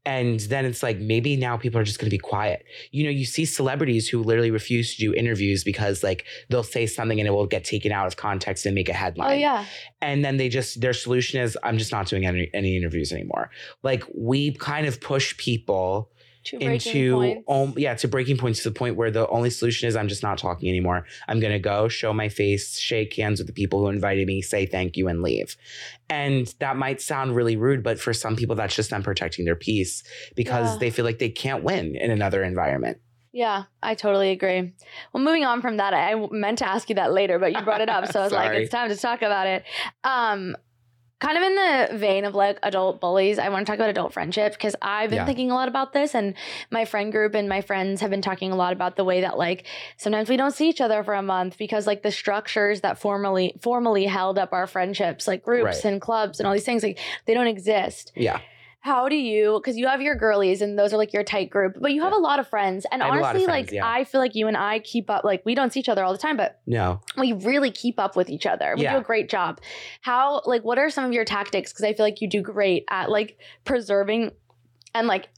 And 0.05 0.41
then 0.41 0.65
it's 0.65 0.83
like, 0.83 0.99
maybe 0.99 1.37
now 1.37 1.57
people 1.57 1.81
are 1.81 1.85
just 1.85 1.99
going 1.99 2.07
to 2.07 2.15
be 2.15 2.19
quiet. 2.19 2.65
You 2.93 3.05
know, 3.05 3.11
you 3.11 3.25
see 3.25 3.45
celebrities 3.45 4.09
who 4.09 4.23
literally 4.23 4.51
refuse 4.51 4.95
to 4.95 5.01
do 5.01 5.15
interviews 5.15 5.63
because 5.63 6.03
like 6.03 6.25
they'll 6.49 6.63
say 6.63 6.87
something 6.87 7.21
and 7.21 7.29
it 7.29 7.33
will 7.33 7.47
get 7.47 7.65
taken 7.65 7.93
out 7.93 8.07
of 8.07 8.17
context 8.17 8.65
and 8.67 8.75
make 8.75 8.89
a 8.89 8.93
headline 8.93 9.31
oh 9.31 9.35
yeah, 9.35 9.67
and 10.01 10.25
then 10.25 10.39
they 10.39 10.49
just 10.49 10.81
their 10.81 10.95
solution 10.95 11.41
is 11.41 11.59
i'm 11.63 11.77
just 11.77 11.93
not 11.93 12.07
doing 12.07 12.25
any, 12.25 12.51
any 12.55 12.77
interviews 12.77 13.13
anymore 13.13 13.51
like 13.83 14.03
we 14.17 14.53
kind 14.53 14.87
of 14.87 15.01
push 15.01 15.37
people 15.37 16.11
into 16.53 17.43
um, 17.49 17.75
yeah 17.77 17.95
to 17.95 18.09
breaking 18.09 18.37
points 18.37 18.63
to 18.63 18.69
the 18.71 18.75
point 18.75 18.97
where 18.97 19.11
the 19.11 19.29
only 19.29 19.51
solution 19.51 19.89
is 19.89 19.97
i'm 19.97 20.09
just 20.09 20.23
not 20.23 20.39
talking 20.39 20.69
anymore 20.69 21.05
i'm 21.29 21.41
gonna 21.41 21.59
go 21.59 21.89
show 21.89 22.13
my 22.13 22.29
face 22.29 22.79
shake 22.79 23.15
hands 23.15 23.39
with 23.41 23.47
the 23.47 23.53
people 23.53 23.81
who 23.81 23.89
invited 23.89 24.27
me 24.27 24.41
say 24.43 24.67
thank 24.67 24.97
you 24.97 25.09
and 25.09 25.23
leave 25.23 25.57
and 26.11 26.55
that 26.59 26.77
might 26.77 27.01
sound 27.01 27.35
really 27.37 27.57
rude 27.57 27.83
but 27.83 27.99
for 28.01 28.13
some 28.13 28.37
people 28.37 28.55
that's 28.57 28.75
just 28.75 28.91
them 28.91 29.03
protecting 29.03 29.45
their 29.45 29.57
peace 29.57 30.03
because 30.35 30.75
Yeah. 30.75 30.79
they 30.79 30.91
feel 30.91 31.05
like 31.05 31.19
they 31.19 31.31
can't 31.31 31.63
win 31.65 31.97
in 31.97 32.11
another 32.11 32.43
environment 32.43 32.99
yeah, 33.31 33.65
I 33.83 33.95
totally 33.95 34.31
agree. 34.31 34.73
Well, 35.13 35.23
moving 35.23 35.45
on 35.45 35.61
from 35.61 35.77
that, 35.77 35.93
I 35.93 36.15
meant 36.31 36.59
to 36.59 36.67
ask 36.69 36.89
you 36.89 36.95
that 36.97 37.13
later, 37.13 37.39
but 37.39 37.53
you 37.53 37.61
brought 37.61 37.83
it 37.83 37.91
up, 37.91 38.11
so 38.11 38.21
I 38.21 38.25
was 38.25 38.33
like, 38.33 38.51
it's 38.59 38.71
time 38.71 38.89
to 38.89 38.97
talk 38.97 39.21
about 39.21 39.47
it. 39.47 39.65
Um, 40.03 40.57
kind 41.21 41.37
of 41.37 41.43
in 41.43 41.55
the 41.57 41.99
vein 41.99 42.25
of 42.25 42.35
like 42.35 42.59
adult 42.63 43.01
bullies, 43.01 43.39
I 43.39 43.49
want 43.49 43.67
to 43.67 43.71
talk 43.71 43.79
about 43.79 43.91
adult 43.91 44.13
friendship 44.13 44.53
because 44.53 44.77
I've 44.81 45.11
been 45.11 45.17
Yeah. 45.19 45.27
thinking 45.27 45.51
a 45.51 45.55
lot 45.55 45.67
about 45.69 45.93
this, 45.93 46.15
and 46.15 46.35
my 46.71 46.85
friend 46.85 47.11
group 47.11 47.35
and 47.35 47.49
my 47.49 47.61
friends 47.61 48.01
have 48.01 48.11
been 48.11 48.23
talking 48.23 48.53
a 48.53 48.57
lot 48.57 48.73
about 48.73 48.97
the 48.97 49.05
way 49.05 49.21
that 49.23 49.37
like 49.37 49.67
sometimes 49.97 50.29
we 50.29 50.37
don't 50.37 50.53
see 50.55 50.69
each 50.69 50.81
other 50.81 51.03
for 51.03 51.15
a 51.15 51.23
month 51.23 51.59
because 51.59 51.87
like 51.87 52.03
the 52.03 52.13
structures 52.13 52.83
that 52.83 52.99
formally 52.99 53.55
formally 53.61 54.05
held 54.07 54.39
up 54.39 54.53
our 54.53 54.67
friendships, 54.67 55.27
like 55.27 55.43
groups 55.43 55.65
Right. 55.65 55.85
and 55.85 56.01
clubs 56.01 56.39
and 56.39 56.47
all 56.47 56.53
these 56.53 56.65
things, 56.65 56.83
like 56.83 56.99
they 57.27 57.35
don't 57.35 57.49
exist. 57.49 58.13
yeah 58.15 58.39
How 58.81 59.09
do 59.09 59.17
you? 59.17 59.59
Because 59.61 59.77
you 59.77 59.89
have 59.89 60.01
your 60.01 60.15
girlies, 60.15 60.63
and 60.63 60.79
those 60.79 60.93
are 60.93 60.97
like 60.97 61.13
your 61.13 61.25
tight 61.25 61.51
group, 61.51 61.77
but 61.81 61.93
you 61.93 62.03
have 62.03 62.13
a 62.13 62.19
lot 62.19 62.39
of 62.39 62.49
friends. 62.49 62.87
And 62.91 63.03
I 63.03 63.07
have 63.07 63.15
a 63.17 63.19
lot 63.19 63.37
of 63.37 63.43
honestly, 63.43 63.45
friends, 63.47 63.67
like 63.69 63.73
yeah. 63.75 63.87
I 63.89 64.05
feel 64.05 64.21
like 64.21 64.35
you 64.35 64.47
and 64.47 64.57
I 64.57 64.79
keep 64.79 65.11
up. 65.11 65.25
Like 65.25 65.45
we 65.45 65.55
don't 65.55 65.73
see 65.73 65.81
each 65.81 65.89
other 65.89 66.05
all 66.05 66.13
the 66.13 66.19
time, 66.19 66.37
but 66.37 66.61
no 66.67 67.01
we 67.19 67.33
really 67.33 67.71
keep 67.71 67.99
up 67.99 68.17
with 68.17 68.31
each 68.31 68.47
other. 68.47 68.75
We 68.77 68.85
Yeah. 68.85 68.93
do 68.95 68.99
a 68.99 69.03
great 69.03 69.29
job. 69.29 69.61
How? 70.03 70.43
Like, 70.47 70.63
what 70.63 70.79
are 70.79 70.91
some 70.91 71.05
of 71.05 71.13
your 71.13 71.25
tactics? 71.25 71.73
Because 71.73 71.85
I 71.85 71.93
feel 71.93 72.07
like 72.07 72.21
you 72.21 72.29
do 72.29 72.41
great 72.41 72.85
at 72.89 73.11
like 73.11 73.39
preserving 73.65 74.33
and 74.95 75.07
like 75.07 75.29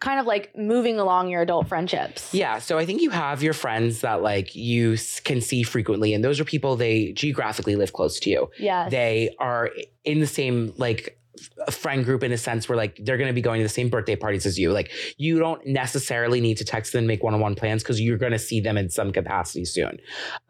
kind 0.00 0.20
of 0.20 0.26
like 0.26 0.56
moving 0.56 1.00
along 1.00 1.28
your 1.28 1.42
adult 1.42 1.66
friendships. 1.68 2.32
Yeah, 2.32 2.58
so 2.60 2.78
I 2.78 2.86
think 2.86 3.02
you 3.02 3.10
have 3.10 3.42
your 3.42 3.52
friends 3.52 4.00
that 4.02 4.22
like 4.22 4.54
you 4.54 4.96
can 5.24 5.40
see 5.40 5.62
frequently, 5.62 6.14
and 6.14 6.22
those 6.24 6.38
are 6.40 6.44
people 6.44 6.76
they 6.76 7.12
geographically 7.12 7.74
live 7.76 7.92
close 7.92 8.20
to 8.20 8.30
you. 8.30 8.50
Yeah. 8.58 8.88
They 8.88 9.34
are 9.38 9.70
in 10.04 10.20
the 10.20 10.26
same 10.26 10.72
like 10.76 11.17
a 11.66 11.70
friend 11.70 12.04
group 12.04 12.22
in 12.22 12.32
a 12.32 12.38
sense 12.38 12.68
where 12.68 12.76
like 12.76 12.98
they're 13.02 13.16
going 13.16 13.28
to 13.28 13.34
be 13.34 13.40
going 13.40 13.58
to 13.60 13.64
the 13.64 13.68
same 13.68 13.88
birthday 13.88 14.16
parties 14.16 14.46
as 14.46 14.58
you. 14.58 14.72
Like 14.72 14.90
you 15.16 15.38
don't 15.38 15.64
necessarily 15.66 16.40
need 16.40 16.56
to 16.58 16.64
text 16.64 16.92
them 16.92 16.98
and 17.00 17.06
make 17.08 17.22
one-on-one 17.22 17.54
plans 17.54 17.82
because 17.82 18.00
you're 18.00 18.18
going 18.18 18.32
to 18.32 18.38
see 18.38 18.60
them 18.60 18.76
in 18.76 18.90
some 18.90 19.12
capacity 19.12 19.64
soon. 19.64 19.98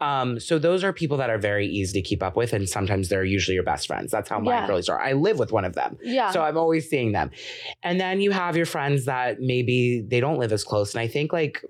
Um, 0.01 0.39
so 0.39 0.57
those 0.59 0.83
are 0.83 0.91
people 0.93 1.17
that 1.17 1.29
are 1.29 1.37
very 1.37 1.67
easy 1.67 2.01
to 2.01 2.07
keep 2.07 2.23
up 2.23 2.35
with, 2.35 2.53
and 2.53 2.67
sometimes 2.67 3.09
they're 3.09 3.23
usually 3.23 3.55
your 3.55 3.63
best 3.63 3.87
friends. 3.87 4.11
That's 4.11 4.29
how 4.29 4.39
my 4.39 4.51
Yeah. 4.53 4.67
girlies 4.67 4.89
are. 4.89 4.99
I 4.99 5.13
live 5.13 5.39
with 5.39 5.51
one 5.51 5.65
of 5.65 5.73
them. 5.75 5.97
Yeah. 6.03 6.31
So 6.31 6.41
I'm 6.41 6.57
always 6.57 6.89
seeing 6.89 7.11
them. 7.11 7.31
And 7.83 7.99
then 7.99 8.21
you 8.21 8.31
have 8.31 8.57
your 8.57 8.65
friends 8.65 9.05
that 9.05 9.39
maybe 9.39 10.01
they 10.01 10.19
don't 10.19 10.39
live 10.39 10.51
as 10.51 10.63
close. 10.63 10.93
And 10.93 11.01
I 11.01 11.07
think 11.07 11.31
like 11.33 11.63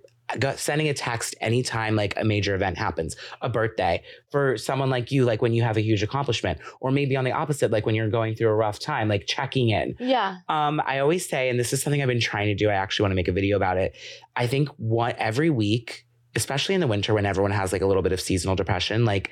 sending 0.55 0.87
a 0.87 0.93
text 0.93 1.35
anytime 1.41 1.95
like 1.95 2.13
a 2.17 2.23
major 2.23 2.55
event 2.55 2.77
happens, 2.77 3.15
a 3.41 3.49
birthday 3.49 4.03
for 4.31 4.57
someone 4.57 4.89
like 4.89 5.11
you, 5.11 5.25
like 5.25 5.41
when 5.41 5.53
you 5.53 5.63
have 5.63 5.77
a 5.77 5.81
huge 5.81 6.03
accomplishment, 6.03 6.59
or 6.79 6.91
maybe 6.91 7.15
on 7.15 7.23
the 7.23 7.31
opposite, 7.31 7.71
like 7.71 7.85
when 7.85 7.95
you're 7.95 8.09
going 8.09 8.35
through 8.35 8.49
a 8.49 8.55
rough 8.55 8.79
time, 8.79 9.07
like 9.07 9.25
checking 9.27 9.69
in. 9.69 9.95
yeah. 9.99 10.37
Um, 10.47 10.81
I 10.85 10.99
always 10.99 11.27
say, 11.27 11.49
and 11.49 11.59
this 11.59 11.73
is 11.73 11.81
something 11.81 12.01
I've 12.01 12.07
been 12.07 12.19
trying 12.19 12.47
to 12.47 12.55
do. 12.55 12.69
I 12.69 12.73
actually 12.73 13.03
want 13.03 13.11
to 13.11 13.15
make 13.15 13.27
a 13.27 13.31
video 13.33 13.57
about 13.57 13.77
it. 13.77 13.95
I 14.35 14.47
think 14.47 14.69
what 14.77 15.15
every 15.17 15.49
week, 15.49 16.05
especially 16.35 16.75
in 16.75 16.81
the 16.81 16.87
winter 16.87 17.13
when 17.13 17.25
everyone 17.25 17.51
has 17.51 17.73
like 17.73 17.81
a 17.81 17.87
little 17.87 18.03
bit 18.03 18.11
of 18.11 18.21
seasonal 18.21 18.55
depression, 18.55 19.05
like 19.05 19.31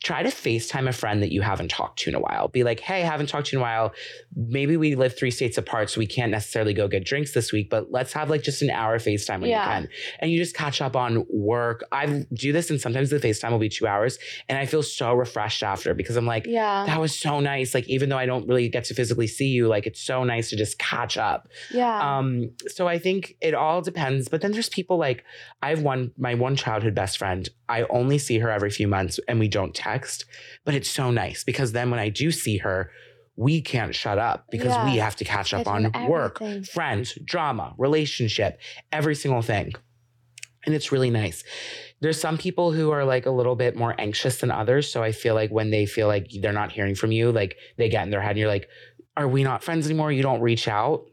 try 0.00 0.22
to 0.22 0.28
FaceTime 0.28 0.88
a 0.88 0.92
friend 0.92 1.22
that 1.22 1.32
you 1.32 1.42
haven't 1.42 1.68
talked 1.70 1.98
to 2.00 2.10
in 2.10 2.14
a 2.14 2.20
while. 2.20 2.48
Be 2.48 2.62
like, 2.62 2.80
hey, 2.80 3.02
I 3.02 3.06
haven't 3.06 3.26
talked 3.28 3.48
to 3.48 3.56
you 3.56 3.58
in 3.58 3.62
a 3.62 3.64
while. 3.64 3.92
Maybe 4.34 4.76
we 4.76 4.94
live 4.94 5.16
three 5.18 5.30
states 5.30 5.58
apart, 5.58 5.90
so 5.90 5.98
we 5.98 6.06
can't 6.06 6.30
necessarily 6.30 6.72
go 6.72 6.86
get 6.88 7.04
drinks 7.04 7.32
this 7.32 7.52
week, 7.52 7.68
but 7.68 7.90
let's 7.90 8.12
have 8.12 8.30
like 8.30 8.42
just 8.42 8.62
an 8.62 8.70
hour 8.70 8.98
FaceTime 8.98 9.40
when 9.40 9.50
Yeah. 9.50 9.64
you 9.64 9.72
can. 9.82 9.88
And 10.20 10.30
you 10.30 10.38
just 10.38 10.54
catch 10.54 10.80
up 10.80 10.94
on 10.96 11.26
work. 11.30 11.82
I 11.90 12.24
do 12.32 12.52
this, 12.52 12.70
and 12.70 12.80
sometimes 12.80 13.10
the 13.10 13.18
FaceTime 13.18 13.50
will 13.50 13.58
be 13.58 13.68
two 13.68 13.86
hours, 13.86 14.18
and 14.48 14.56
I 14.58 14.66
feel 14.66 14.82
so 14.82 15.12
refreshed 15.14 15.62
after 15.62 15.94
because 15.94 16.16
I'm 16.16 16.26
like, 16.26 16.46
Yeah. 16.46 16.84
that 16.86 17.00
was 17.00 17.18
so 17.18 17.40
nice. 17.40 17.74
Like, 17.74 17.88
even 17.88 18.08
though 18.08 18.18
I 18.18 18.26
don't 18.26 18.46
really 18.46 18.68
get 18.68 18.84
to 18.84 18.94
physically 18.94 19.26
see 19.26 19.48
you, 19.48 19.66
like, 19.68 19.86
it's 19.86 20.00
so 20.00 20.22
nice 20.24 20.50
to 20.50 20.56
just 20.56 20.78
catch 20.78 21.16
up. 21.16 21.48
Yeah. 21.72 22.18
Um, 22.18 22.50
so 22.68 22.86
I 22.86 22.98
think 22.98 23.36
it 23.40 23.54
all 23.54 23.82
depends. 23.82 24.28
But 24.28 24.40
then 24.42 24.52
there's 24.52 24.68
people 24.68 24.96
like 24.96 25.24
I 25.60 25.70
have 25.70 25.82
one, 25.82 26.12
my 26.16 26.34
one 26.34 26.56
childhood 26.56 26.94
best 26.94 27.18
friend. 27.18 27.48
I 27.68 27.82
only 27.84 28.18
see 28.18 28.38
her 28.38 28.50
every 28.50 28.70
few 28.70 28.86
months 28.88 29.18
and 29.28 29.38
we 29.38 29.48
don't 29.48 29.71
text, 29.72 30.24
but 30.64 30.74
it's 30.74 30.90
so 30.90 31.10
nice 31.10 31.44
because 31.44 31.72
then 31.72 31.90
when 31.90 32.00
I 32.00 32.08
do 32.08 32.30
see 32.30 32.58
her, 32.58 32.90
we 33.36 33.62
can't 33.62 33.94
shut 33.94 34.18
up 34.18 34.46
because 34.50 34.76
we 34.84 34.98
have 34.98 35.16
to 35.16 35.24
catch 35.24 35.54
up 35.54 35.64
Catch 35.64 35.72
on 35.72 35.86
up 35.86 36.08
work, 36.08 36.40
friends, 36.72 37.18
drama, 37.24 37.74
relationship, 37.78 38.60
every 38.92 39.14
single 39.14 39.42
thing. 39.42 39.72
And 40.64 40.74
it's 40.74 40.92
really 40.92 41.10
nice. 41.10 41.42
There's 42.00 42.20
some 42.20 42.38
people 42.38 42.72
who 42.72 42.90
are 42.90 43.04
like 43.04 43.26
a 43.26 43.30
little 43.30 43.56
bit 43.56 43.74
more 43.74 43.94
anxious 43.98 44.38
than 44.38 44.50
others. 44.50 44.90
So 44.90 45.02
I 45.02 45.12
feel 45.12 45.34
like 45.34 45.50
when 45.50 45.70
they 45.70 45.86
feel 45.86 46.06
like 46.06 46.30
they're 46.40 46.52
not 46.52 46.72
hearing 46.72 46.94
from 46.94 47.10
you, 47.10 47.32
like 47.32 47.56
they 47.78 47.88
get 47.88 48.04
in 48.04 48.10
their 48.10 48.20
head 48.20 48.30
and 48.30 48.38
you're 48.38 48.48
like, 48.48 48.68
are 49.16 49.26
we 49.26 49.42
not 49.42 49.64
friends 49.64 49.86
anymore? 49.86 50.12
You 50.12 50.22
don't 50.22 50.40
reach 50.40 50.68
out. 50.68 51.04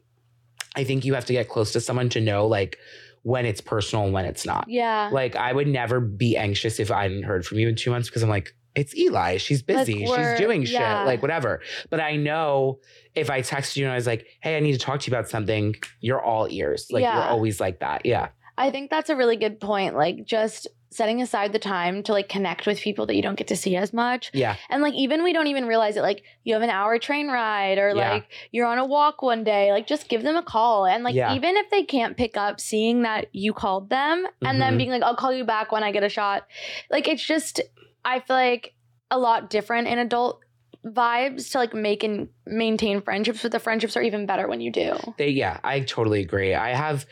I 0.76 0.84
think 0.84 1.04
you 1.04 1.16
have 1.16 1.26
to 1.26 1.34
get 1.34 1.50
close 1.50 1.74
to 1.74 1.82
someone 1.82 2.10
to 2.10 2.22
know 2.22 2.48
like 2.48 2.78
when 3.24 3.46
it's 3.46 3.62
personal 3.62 4.06
and 4.06 4.14
when 4.14 4.26
it's 4.26 4.46
not. 4.46 4.66
yeah. 4.68 5.10
Like 5.12 5.36
I 5.36 5.52
would 5.54 5.68
never 5.68 6.00
be 6.00 6.38
anxious 6.38 6.80
if 6.80 6.92
I 6.92 7.04
hadn't 7.04 7.24
heard 7.24 7.46
from 7.46 7.60
you 7.60 7.68
in 7.68 7.76
two 7.76 7.92
months 7.92 8.10
because 8.10 8.24
I'm 8.24 8.30
like, 8.30 8.56
it's 8.76 8.96
Eli. 8.96 9.38
She's 9.38 9.62
busy. 9.62 10.06
we're- 10.08 10.32
She's 10.38 10.40
doing 10.40 10.62
yeah. 10.64 11.00
shit. 11.02 11.08
Like 11.08 11.22
whatever. 11.22 11.62
But 11.90 12.00
I 12.00 12.16
know 12.16 12.80
if 13.16 13.30
I 13.30 13.42
texted 13.42 13.76
you 13.78 13.86
and 13.86 13.92
I 13.92 13.96
was 13.96 14.08
like, 14.08 14.26
hey, 14.42 14.56
I 14.56 14.60
need 14.62 14.74
to 14.74 14.78
talk 14.80 15.00
to 15.02 15.12
you 15.12 15.18
about 15.18 15.28
something, 15.30 15.76
you're 16.00 16.22
all 16.22 16.48
ears. 16.50 16.88
Like 16.92 17.04
you're 17.04 17.12
always 17.12 17.60
like 17.60 17.80
that. 17.80 18.06
Yeah. 18.06 18.30
I 18.58 18.72
think 18.72 18.90
that's 18.90 19.10
a 19.10 19.16
really 19.16 19.38
good 19.38 19.60
point. 19.60 19.96
Like 19.96 20.24
just 20.26 20.68
setting 20.92 21.22
aside 21.22 21.54
the 21.54 21.60
time 21.60 22.02
to 22.04 22.12
like 22.14 22.28
connect 22.30 22.66
with 22.66 22.80
people 22.80 23.06
that 23.06 23.16
you 23.16 23.22
don't 23.22 23.36
get 23.36 23.48
to 23.48 23.56
see 23.56 23.76
as 23.76 23.94
much. 23.94 24.32
Yeah. 24.34 24.56
And 24.70 24.82
like 24.82 24.96
even 24.96 25.24
we 25.24 25.34
don't 25.34 25.48
even 25.48 25.66
realize 25.66 25.96
it. 25.98 26.02
Like 26.02 26.24
you 26.44 26.54
have 26.56 26.64
an 26.64 26.72
hour 26.72 26.98
train 26.98 27.28
ride 27.28 27.78
or 27.78 27.90
Yeah. 27.96 28.14
like 28.14 28.26
you're 28.52 28.66
on 28.66 28.80
a 28.80 28.86
walk 28.86 29.22
one 29.22 29.44
day. 29.44 29.72
Like 29.72 29.86
just 29.86 30.10
give 30.10 30.24
them 30.24 30.36
a 30.36 30.42
call. 30.44 30.86
And 30.88 31.04
like 31.04 31.14
Yeah. 31.16 31.36
even 31.36 31.58
if 31.58 31.70
they 31.70 31.84
can't 31.84 32.18
pick 32.18 32.36
up, 32.38 32.60
seeing 32.60 33.04
that 33.04 33.28
you 33.34 33.54
called 33.54 33.90
them 33.90 34.26
and 34.42 34.60
then 34.60 34.74
Mhm. 34.74 34.78
being 34.78 34.90
like, 34.90 35.04
I'll 35.04 35.16
call 35.16 35.32
you 35.32 35.44
back 35.44 35.72
when 35.72 35.84
I 35.84 35.92
get 35.92 36.04
a 36.04 36.10
shot. 36.10 36.48
Like 36.90 37.08
it's 37.08 37.24
just 37.24 37.62
I 38.04 38.20
feel 38.22 38.36
like 38.36 38.74
a 39.12 39.20
lot 39.20 39.50
different 39.50 39.88
in 39.88 40.00
adult 40.00 40.42
vibes 40.86 41.52
to 41.52 41.58
like 41.58 41.74
make 41.74 42.04
and 42.04 42.30
maintain 42.46 43.02
friendships, 43.02 43.42
but 43.42 43.52
the 43.52 43.60
friendships 43.60 43.98
are 43.98 44.02
even 44.02 44.26
better 44.26 44.48
when 44.48 44.62
you 44.62 44.72
do. 44.72 44.96
They, 45.18 45.30
yeah, 45.30 45.60
I 45.64 45.82
totally 45.82 46.22
agree. 46.22 46.56
I 46.56 46.74
have 46.74 47.06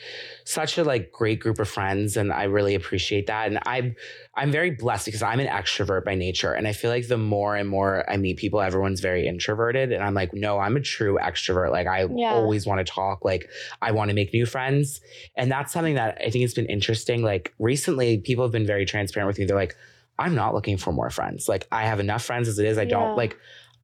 such 0.45 0.77
a 0.77 0.83
like 0.83 1.11
great 1.11 1.41
group 1.41 1.59
of 1.59 1.67
friends, 1.67 2.15
and 2.15 2.31
I 2.31 2.43
really 2.43 2.75
appreciate 2.75 3.27
that. 3.27 3.47
And 3.47 3.59
I'm 3.65 3.95
I'm 4.35 4.51
very 4.51 4.71
blessed 4.71 5.05
because 5.05 5.21
I'm 5.21 5.39
an 5.41 5.47
extrovert 5.47 6.05
by 6.05 6.15
nature, 6.15 6.53
and 6.53 6.67
I 6.67 6.71
feel 6.73 6.89
like 6.89 7.07
the 7.09 7.17
more 7.17 7.55
and 7.57 7.67
more 7.67 8.09
I 8.09 8.15
meet 8.15 8.37
people, 8.37 8.61
everyone's 8.61 9.01
very 9.01 9.27
introverted, 9.27 9.91
and 9.91 10.01
I'm 10.01 10.13
like, 10.13 10.33
no, 10.33 10.59
I'm 10.59 10.77
a 10.77 10.81
true 10.81 11.17
extrovert. 11.21 11.71
Like 11.71 11.87
I 11.87 12.07
Yeah. 12.09 12.33
always 12.33 12.65
want 12.65 12.85
to 12.85 12.89
talk. 12.91 13.25
Like 13.25 13.49
I 13.81 13.91
want 13.91 14.09
to 14.09 14.15
make 14.15 14.31
new 14.33 14.45
friends, 14.45 15.01
and 15.35 15.51
that's 15.51 15.73
something 15.73 15.95
that 15.95 16.17
I 16.25 16.29
think 16.29 16.43
has 16.43 16.53
been 16.53 16.67
interesting. 16.67 17.21
Like 17.21 17.53
recently, 17.59 18.19
people 18.19 18.45
have 18.45 18.51
been 18.53 18.65
very 18.65 18.85
transparent 18.85 19.27
with 19.27 19.39
me. 19.39 19.45
They're 19.45 19.57
like, 19.57 19.75
I'm 20.19 20.35
not 20.35 20.53
looking 20.53 20.77
for 20.77 20.91
more 20.91 21.09
friends. 21.09 21.47
Like 21.47 21.67
I 21.71 21.83
have 21.85 21.99
enough 21.99 22.23
friends 22.23 22.47
as 22.47 22.59
it 22.59 22.65
is. 22.65 22.77
I 22.77 22.83
Yeah. 22.83 22.89
don't 22.89 23.17
like. 23.17 23.37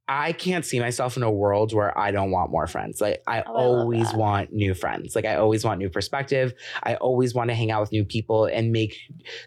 I 0.06 0.32
can't 0.32 0.66
see 0.66 0.78
myself 0.80 1.16
in 1.16 1.22
a 1.22 1.30
world 1.30 1.72
where 1.72 1.96
I 1.98 2.10
don't 2.10 2.30
want 2.30 2.50
more 2.50 2.66
friends. 2.66 3.00
Like 3.00 3.22
I 3.26 3.40
Oh, 3.46 3.52
always 3.54 4.12
want 4.12 4.52
new 4.52 4.74
friends. 4.74 5.16
Like 5.16 5.24
I 5.24 5.36
always 5.36 5.64
want 5.64 5.78
new 5.78 5.88
perspective. 5.88 6.52
I 6.82 6.96
always 6.96 7.34
want 7.34 7.48
to 7.48 7.54
hang 7.54 7.70
out 7.70 7.80
with 7.80 7.90
new 7.92 8.04
people 8.04 8.44
and 8.44 8.70
make 8.70 8.94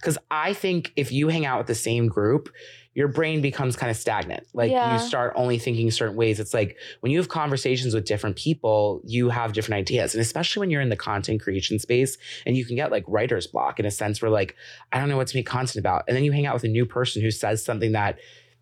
cuz 0.01 0.17
I 0.31 0.53
think 0.53 0.93
if 0.95 1.11
you 1.11 1.27
hang 1.27 1.45
out 1.45 1.59
with 1.59 1.67
the 1.67 1.75
same 1.75 2.07
group, 2.07 2.49
your 2.97 3.07
brain 3.07 3.41
becomes 3.41 3.75
kind 3.75 3.91
of 3.91 3.95
stagnant. 3.95 4.47
Like 4.55 4.71
Yeah. 4.71 4.91
you 4.91 4.97
start 4.97 5.31
only 5.35 5.59
thinking 5.59 5.91
certain 5.91 6.15
ways. 6.15 6.39
It's 6.39 6.51
like 6.51 6.77
when 7.01 7.11
you 7.11 7.19
have 7.19 7.29
conversations 7.29 7.93
with 7.93 8.05
different 8.05 8.35
people, 8.37 9.01
you 9.05 9.29
have 9.29 9.53
different 9.53 9.77
ideas. 9.77 10.15
And 10.15 10.21
especially 10.21 10.61
when 10.61 10.71
you're 10.71 10.81
in 10.81 10.89
the 10.89 10.95
content 10.95 11.39
creation 11.39 11.77
space 11.77 12.17
and 12.47 12.57
you 12.57 12.65
can 12.65 12.75
get 12.75 12.89
like 12.89 13.03
writer's 13.07 13.45
block 13.45 13.79
in 13.79 13.85
a 13.85 13.91
sense 13.91 14.19
where 14.19 14.31
like 14.31 14.55
I 14.91 14.97
don't 14.97 15.09
know 15.09 15.15
what 15.15 15.27
to 15.27 15.37
make 15.37 15.45
content 15.45 15.75
about. 15.75 16.05
And 16.07 16.17
then 16.17 16.23
you 16.23 16.31
hang 16.31 16.47
out 16.47 16.55
with 16.55 16.63
a 16.63 16.69
new 16.69 16.87
person 16.87 17.21
who 17.21 17.29
says 17.29 17.63
something 17.63 17.91
that 17.91 18.17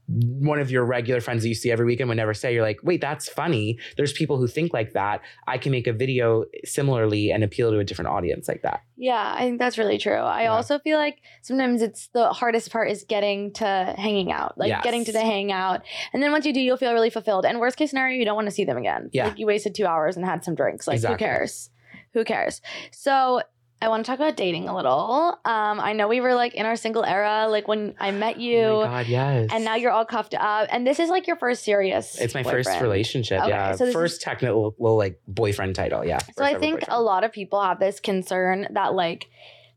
one 0.08 0.60
of 0.60 0.70
your 0.70 0.86
regular 0.86 1.20
friends 1.20 1.42
that 1.42 1.50
you 1.50 1.56
see 1.56 1.72
every 1.72 1.86
weekend 1.86 2.10
would 2.10 2.18
never 2.18 2.34
say, 2.34 2.54
you're 2.54 2.62
like, 2.62 2.80
wait, 2.84 3.02
that's 3.02 3.28
funny. 3.28 3.80
There's 3.98 4.14
people 4.14 4.38
who 4.38 4.48
think 4.48 4.72
like 4.74 4.94
that. 4.94 5.22
I 5.48 5.58
can 5.58 5.72
make 5.72 5.88
a 5.88 5.94
video 5.94 6.46
similarly 6.64 7.32
and 7.32 7.44
appeal 7.44 7.72
to 7.72 7.80
a 7.80 7.84
different 7.84 8.10
audience 8.10 8.48
like 8.48 8.62
that. 8.62 8.84
Yeah, 8.98 9.34
I 9.36 9.40
think 9.42 9.58
that's 9.58 9.78
really 9.80 9.98
true. 9.98 10.14
I 10.14 10.44
Yeah. 10.44 10.54
also 10.54 10.78
feel 10.80 11.00
like 11.00 11.18
sometimes 11.42 11.82
it's 11.82 12.08
the 12.10 12.30
hardest 12.34 12.72
part 12.72 12.92
is 12.92 13.04
getting 13.04 13.52
to 13.54 13.66
hanging 13.98 14.32
out, 14.32 14.58
like 14.58 14.70
Yes. 14.70 14.84
getting 14.84 15.06
to 15.06 15.12
the 15.12 15.22
hangout. 15.22 15.82
And 16.14 16.22
then 16.22 16.32
once 16.32 16.46
you 16.46 16.54
do, 16.54 16.62
you'll 16.62 16.78
feel 16.78 16.94
really 16.94 17.10
fulfilled. 17.10 17.46
And 17.46 17.60
worst 17.60 17.78
case 17.78 17.90
scenario, 17.90 18.18
you 18.18 18.26
don't 18.26 18.36
want 18.36 18.48
to 18.48 18.52
see 18.54 18.64
them 18.66 18.78
again. 18.78 19.10
Yeah. 19.12 19.28
Like 19.30 19.40
you 19.40 19.48
wasted 19.48 19.74
two 19.74 19.88
hours 19.88 20.16
and 20.18 20.26
had 20.26 20.44
some 20.44 20.54
drinks. 20.56 20.88
Like 20.88 20.96
Exactly. 20.96 21.26
who 21.26 21.32
cares? 21.34 21.70
Who 22.14 22.24
cares? 22.24 22.62
So 22.92 23.42
I 23.86 23.88
want 23.88 24.04
to 24.04 24.12
talk 24.12 24.18
about 24.18 24.36
dating 24.36 24.68
a 24.68 24.76
little. 24.76 25.40
Um, 25.46 25.80
I 25.80 25.94
know 25.94 26.08
we 26.08 26.20
were 26.20 26.34
like 26.34 26.56
in 26.56 26.66
our 26.66 26.76
single 26.76 27.06
era, 27.06 27.46
like 27.48 27.68
when 27.68 27.94
I 28.00 28.10
met 28.10 28.40
you. 28.40 28.64
Oh 28.64 28.82
my 28.88 29.04
God, 29.04 29.08
yes. 29.08 29.50
And 29.54 29.64
now 29.64 29.76
you're 29.76 29.92
all 29.92 30.06
cuffed 30.06 30.34
up, 30.34 30.68
and 30.72 30.88
this 30.88 31.00
is 31.00 31.10
like 31.10 31.28
your 31.28 31.36
first 31.36 31.64
serious. 31.64 32.20
It's 32.20 32.34
my 32.34 32.42
first 32.42 32.82
relationship. 32.82 33.42
Okay, 33.42 33.50
yeah. 33.50 33.74
so 33.76 33.92
first 33.92 34.22
technical 34.22 34.76
little 34.80 34.98
like 34.98 35.22
boyfriend 35.28 35.76
title. 35.76 36.04
Yeah. 36.04 36.18
So 36.36 36.44
I 36.44 36.56
think 36.56 36.84
a 36.88 37.00
lot 37.00 37.24
of 37.24 37.32
people 37.32 37.62
have 37.62 37.80
this 37.80 38.00
concern 38.00 38.68
that 38.72 38.96
like 38.96 39.28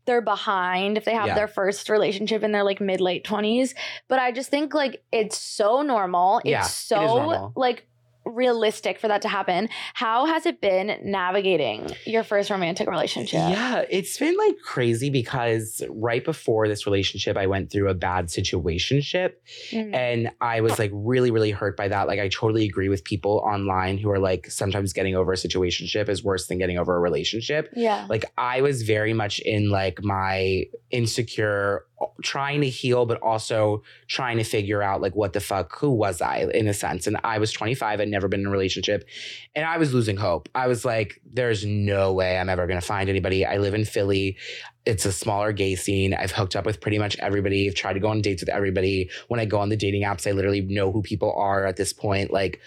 they're 0.05 0.21
behind 0.21 0.97
if 0.97 1.05
they 1.05 1.13
have 1.13 1.27
Yeah. 1.27 1.35
their 1.35 1.47
first 1.47 1.87
relationship 1.87 2.41
in 2.41 2.51
their 2.51 2.63
like 2.63 2.81
mid 2.81 2.99
late 3.01 3.23
20s, 3.23 3.75
but 4.07 4.17
I 4.17 4.31
just 4.31 4.49
think 4.49 4.73
like 4.73 5.03
it's 5.11 5.37
so 5.37 5.83
normal. 5.83 6.39
It's 6.39 6.47
Yeah, 6.47 6.61
it 6.61 6.65
is 6.65 6.73
so 6.73 7.05
normal. 7.05 7.53
like 7.55 7.85
realistic 8.25 8.99
for 8.99 9.07
that 9.07 9.21
to 9.23 9.27
happen. 9.27 9.69
How 9.93 10.25
has 10.25 10.45
it 10.45 10.61
been 10.61 10.99
navigating 11.03 11.89
your 12.05 12.23
first 12.23 12.49
romantic 12.49 12.89
relationship? 12.89 13.39
Yeah, 13.39 13.85
it's 13.89 14.17
been 14.17 14.37
like 14.37 14.59
crazy 14.63 15.09
because 15.09 15.81
right 15.89 16.23
before 16.23 16.67
this 16.67 16.85
relationship, 16.85 17.37
I 17.37 17.47
went 17.47 17.71
through 17.71 17.89
a 17.89 17.93
bad 17.93 18.27
situationship. 18.27 19.33
Mm. 19.71 19.95
And 19.95 20.31
I 20.41 20.61
was 20.61 20.77
like 20.77 20.91
really, 20.93 21.31
really 21.31 21.51
hurt 21.51 21.75
by 21.75 21.87
that. 21.87 22.07
Like, 22.07 22.19
I 22.19 22.27
totally 22.27 22.65
agree 22.65 22.89
with 22.89 23.03
people 23.03 23.41
online 23.45 23.97
who 23.97 24.09
are 24.11 24.19
like, 24.19 24.49
sometimes 24.51 24.93
getting 24.93 25.15
over 25.15 25.33
a 25.33 25.35
situationship 25.35 26.09
is 26.09 26.23
worse 26.23 26.47
than 26.47 26.57
getting 26.57 26.77
over 26.77 26.95
a 26.95 26.99
relationship. 26.99 27.71
Yeah. 27.75 28.05
Like, 28.09 28.25
I 28.37 28.61
was 28.61 28.83
very 28.83 29.13
much 29.13 29.39
in 29.39 29.69
like 29.69 30.03
my 30.03 30.65
insecure, 30.91 31.85
trying 32.23 32.61
to 32.61 32.69
heal, 32.69 33.05
but 33.05 33.21
also 33.21 33.83
trying 34.07 34.37
to 34.37 34.43
figure 34.43 34.81
out 34.81 35.01
like, 35.01 35.15
what 35.15 35.33
the 35.33 35.39
fuck, 35.39 35.77
who 35.77 35.91
was 35.91 36.21
I 36.21 36.49
in 36.53 36.67
a 36.67 36.73
sense? 36.73 37.07
And 37.07 37.17
I 37.23 37.37
was 37.37 37.51
25, 37.51 37.99
I'd 37.99 38.07
never 38.07 38.27
been 38.27 38.41
in 38.41 38.47
a 38.47 38.51
relationship, 38.51 39.07
and 39.55 39.65
I 39.65 39.77
was 39.77 39.93
losing 39.93 40.17
hope. 40.17 40.49
I 40.55 40.67
was 40.67 40.85
like, 40.85 41.21
there's 41.25 41.65
no 41.65 42.13
way 42.13 42.37
I'm 42.37 42.49
ever 42.49 42.67
going 42.67 42.79
to 42.79 42.85
find 42.85 43.09
anybody. 43.09 43.45
I 43.45 43.57
live 43.57 43.73
in 43.73 43.85
Philly 43.85 44.37
it's 44.85 45.05
a 45.05 45.11
smaller 45.11 45.51
gay 45.51 45.75
scene. 45.75 46.13
I've 46.15 46.31
hooked 46.31 46.55
up 46.55 46.65
with 46.65 46.81
pretty 46.81 46.97
much 46.97 47.17
everybody. 47.19 47.67
I've 47.67 47.75
tried 47.75 47.93
to 47.93 47.99
go 47.99 48.07
on 48.07 48.21
dates 48.21 48.41
with 48.41 48.49
everybody. 48.49 49.09
When 49.27 49.39
I 49.39 49.45
go 49.45 49.59
on 49.59 49.69
the 49.69 49.77
dating 49.77 50.03
apps, 50.03 50.27
I 50.27 50.31
literally 50.31 50.61
know 50.61 50.91
who 50.91 51.01
people 51.01 51.33
are 51.33 51.65
at 51.65 51.75
this 51.75 51.93
point. 51.93 52.31
Like, 52.31 52.59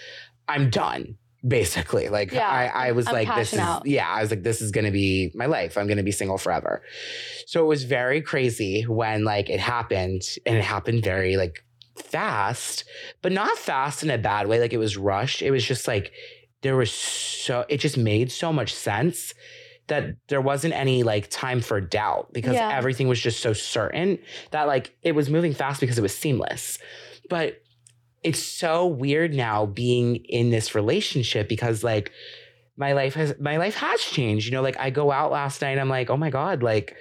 I'm 0.47 0.71
done. 0.71 1.17
Basically, 1.47 2.09
like 2.09 2.31
Yeah, 2.33 2.49
I, 2.49 2.89
I 2.89 2.93
was 2.93 3.09
I'm 3.09 3.15
like, 3.15 3.35
this 3.35 3.53
is 3.53 3.59
out. 3.59 3.85
yeah. 3.87 4.09
I 4.09 4.21
was 4.23 4.31
like, 4.31 4.43
this 4.45 4.61
is 4.61 4.71
gonna 4.71 4.93
be 4.93 5.33
my 5.35 5.47
life. 5.47 5.77
I'm 5.77 5.89
gonna 5.89 6.03
be 6.05 6.13
single 6.13 6.39
forever. 6.39 6.83
So 7.47 7.63
it 7.65 7.67
was 7.67 7.83
very 7.85 8.21
crazy 8.23 8.83
when 8.83 9.25
like 9.25 9.51
it 9.51 9.59
happened, 9.59 10.23
and 10.47 10.57
it 10.57 10.63
happened 10.65 11.03
very 11.03 11.37
like 11.37 11.65
fast, 11.97 12.85
but 13.23 13.33
not 13.33 13.59
fast 13.59 14.03
in 14.03 14.11
a 14.11 14.19
bad 14.19 14.47
way. 14.47 14.61
Like 14.61 14.73
it 14.73 14.79
was 14.79 14.97
rushed. 14.97 15.43
It 15.43 15.51
was 15.51 15.65
just 15.65 15.89
like 15.89 16.13
there 16.63 16.77
was 16.77 16.93
so 16.93 17.65
it 17.69 17.79
just 17.79 17.97
made 17.99 18.31
so 18.31 18.53
much 18.53 18.73
sense 18.73 19.35
that 19.89 20.15
there 20.29 20.41
wasn't 20.41 20.75
any 20.75 21.03
like 21.03 21.29
time 21.29 21.61
for 21.61 21.81
doubt 21.81 22.33
because 22.33 22.55
Yeah. 22.55 22.71
everything 22.73 23.09
was 23.09 23.21
just 23.21 23.41
so 23.41 23.53
certain 23.53 24.19
that 24.53 24.69
like 24.69 24.95
it 25.03 25.13
was 25.13 25.29
moving 25.29 25.55
fast 25.55 25.81
because 25.81 25.99
it 25.99 26.03
was 26.03 26.17
seamless. 26.17 26.79
But 27.29 27.62
it's 28.23 28.43
so 28.43 28.87
weird 28.87 29.35
now 29.35 29.67
being 29.67 30.17
in 30.17 30.51
this 30.51 30.75
relationship 30.75 31.49
because 31.49 31.83
like 31.83 32.13
my 32.77 32.93
life 32.93 33.15
has 33.15 33.35
my 33.39 33.57
life 33.57 33.75
has 33.77 34.01
changed. 34.01 34.47
You 34.47 34.53
know, 34.53 34.63
like 34.63 34.79
I 34.79 34.91
go 34.91 35.11
out 35.11 35.31
last 35.31 35.61
night, 35.63 35.79
I'm 35.79 35.89
like, 35.89 36.11
oh 36.11 36.17
my 36.17 36.31
God, 36.31 36.63
like 36.63 36.97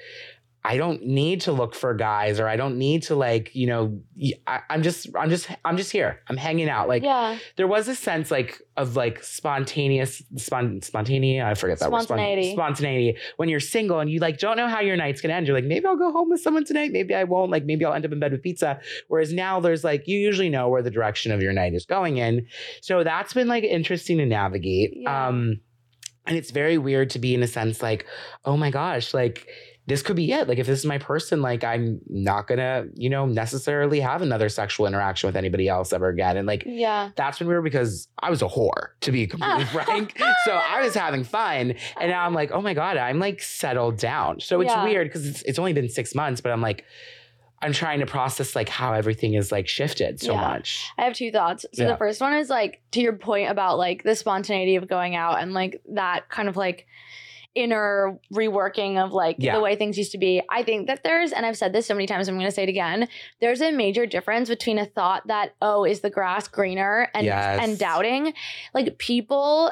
I 0.63 0.77
don't 0.77 1.03
need 1.03 1.41
to 1.41 1.51
look 1.51 1.73
for 1.73 1.93
guys 1.95 2.39
or 2.39 2.47
I 2.47 2.55
don't 2.55 2.77
need 2.77 3.03
to 3.03 3.15
like, 3.15 3.55
you 3.55 3.65
know, 3.65 3.99
I, 4.45 4.59
am 4.69 4.83
just, 4.83 5.07
I'm 5.15 5.29
just, 5.29 5.49
I'm 5.65 5.75
just 5.75 5.91
here. 5.91 6.19
I'm 6.27 6.37
hanging 6.37 6.69
out. 6.69 6.87
Like 6.87 7.01
yeah. 7.01 7.39
there 7.55 7.67
was 7.67 7.87
a 7.87 7.95
sense 7.95 8.29
like 8.29 8.61
of 8.77 8.95
like 8.95 9.23
spontaneous, 9.23 10.21
spon, 10.35 10.81
spontaneity. 10.83 11.41
I 11.41 11.55
forget 11.55 11.79
that 11.79 11.91
word. 11.91 12.03
Spon- 12.03 12.17
Spontaneity. 12.17 12.53
spontaneity. 12.53 13.17
When 13.37 13.49
you're 13.49 13.59
single 13.59 13.99
and 13.99 14.09
you 14.09 14.19
like 14.19 14.37
don't 14.37 14.55
know 14.55 14.67
how 14.67 14.81
your 14.81 14.95
night's 14.97 15.19
gonna 15.19 15.33
end. 15.33 15.47
You're 15.47 15.57
like, 15.57 15.65
maybe 15.65 15.87
I'll 15.87 15.97
go 15.97 16.11
home 16.11 16.29
with 16.29 16.41
someone 16.41 16.63
tonight. 16.63 16.91
Maybe 16.91 17.15
I 17.15 17.23
won't. 17.23 17.49
Like 17.49 17.65
maybe 17.65 17.83
I'll 17.83 17.93
end 17.93 18.05
up 18.05 18.11
in 18.11 18.19
bed 18.19 18.31
with 18.31 18.43
pizza. 18.43 18.79
Whereas 19.07 19.33
now 19.33 19.59
there's 19.59 19.83
like 19.83 20.07
you 20.07 20.19
usually 20.19 20.49
know 20.49 20.69
where 20.69 20.83
the 20.83 20.91
direction 20.91 21.31
of 21.31 21.41
your 21.41 21.53
night 21.53 21.73
is 21.73 21.87
going 21.87 22.17
in. 22.17 22.45
So 22.81 23.03
that's 23.03 23.33
been 23.33 23.47
like 23.47 23.63
interesting 23.63 24.19
to 24.19 24.27
navigate. 24.27 24.93
Yeah. 24.95 25.27
Um, 25.27 25.61
and 26.27 26.37
it's 26.37 26.51
very 26.51 26.77
weird 26.77 27.09
to 27.11 27.19
be 27.19 27.33
in 27.33 27.41
a 27.41 27.47
sense 27.47 27.81
like, 27.81 28.05
oh 28.45 28.55
my 28.55 28.69
gosh, 28.69 29.13
like 29.13 29.47
this 29.87 30.01
could 30.03 30.15
be 30.15 30.31
it. 30.31 30.47
Like 30.47 30.59
if 30.59 30.67
this 30.67 30.79
is 30.79 30.85
my 30.85 30.99
person, 30.99 31.41
like 31.41 31.63
I'm 31.63 31.99
not 32.07 32.47
gonna, 32.47 32.85
you 32.95 33.09
know, 33.09 33.25
necessarily 33.25 33.99
have 33.99 34.21
another 34.21 34.47
sexual 34.47 34.85
interaction 34.85 35.27
with 35.27 35.35
anybody 35.35 35.67
else 35.67 35.91
ever 35.91 36.07
again. 36.09 36.37
And 36.37 36.47
like 36.47 36.63
Yeah. 36.67 37.09
that's 37.15 37.39
when 37.39 37.49
we 37.49 37.55
were 37.55 37.61
because 37.63 38.07
I 38.19 38.29
was 38.29 38.41
a 38.41 38.47
whore, 38.47 38.89
to 39.01 39.11
be 39.11 39.25
completely 39.27 39.65
frank. 39.73 40.17
So 40.45 40.51
I 40.53 40.81
was 40.81 40.93
having 40.93 41.23
fun. 41.23 41.73
And 41.99 42.11
now 42.11 42.25
I'm 42.25 42.33
like, 42.35 42.51
oh 42.51 42.61
my 42.61 42.73
God, 42.75 42.95
I'm 42.97 43.17
like 43.19 43.41
settled 43.41 43.97
down. 43.97 44.39
So 44.39 44.61
it's 44.61 44.71
Yeah. 44.71 44.83
weird 44.83 45.07
because 45.07 45.25
it's, 45.27 45.41
it's 45.43 45.59
only 45.59 45.73
been 45.73 45.89
six 45.89 46.13
months, 46.13 46.41
but 46.41 46.51
I'm 46.51 46.61
like, 46.61 46.85
I'm 47.63 47.73
trying 47.73 47.99
to 47.99 48.05
process 48.07 48.55
like 48.55 48.69
how 48.69 48.93
everything 48.93 49.33
is 49.33 49.51
like 49.51 49.67
shifted 49.67 50.19
so 50.19 50.33
Yeah. 50.33 50.41
much. 50.41 50.83
I 50.97 51.03
have 51.03 51.13
two 51.13 51.31
thoughts. 51.31 51.65
So 51.73 51.83
Yeah. 51.83 51.89
the 51.91 51.97
first 51.97 52.21
one 52.21 52.33
is 52.35 52.49
like 52.49 52.81
to 52.91 53.01
your 53.01 53.13
point 53.13 53.49
about 53.49 53.77
like 53.79 54.03
the 54.03 54.15
spontaneity 54.15 54.75
of 54.77 54.87
going 54.87 55.15
out 55.15 55.41
and 55.41 55.53
like 55.53 55.81
that 55.89 56.29
kind 56.29 56.47
of 56.49 56.55
like 56.55 56.87
inner 57.53 58.17
reworking 58.33 58.97
of 59.03 59.11
like 59.11 59.35
Yeah. 59.39 59.55
the 59.55 59.61
way 59.61 59.75
things 59.75 59.97
used 59.97 60.11
to 60.13 60.17
be. 60.17 60.41
I 60.49 60.63
think 60.63 60.87
that 60.87 61.03
there's, 61.03 61.31
and 61.31 61.45
I've 61.45 61.57
said 61.57 61.73
this 61.73 61.85
so 61.85 61.93
many 61.93 62.07
times, 62.07 62.27
I'm 62.29 62.35
going 62.35 62.45
to 62.47 62.51
say 62.51 62.63
it 62.63 62.69
again. 62.69 63.07
There's 63.41 63.61
a 63.61 63.71
major 63.71 64.05
difference 64.05 64.47
between 64.49 64.77
a 64.77 64.85
thought 64.85 65.27
that 65.27 65.53
oh, 65.61 65.83
is 65.83 65.99
the 65.99 66.09
grass 66.09 66.47
greener 66.47 67.09
and 67.13 67.25
Yes. 67.25 67.59
and 67.61 67.77
doubting. 67.77 68.33
Like 68.73 68.97
people. 68.97 69.71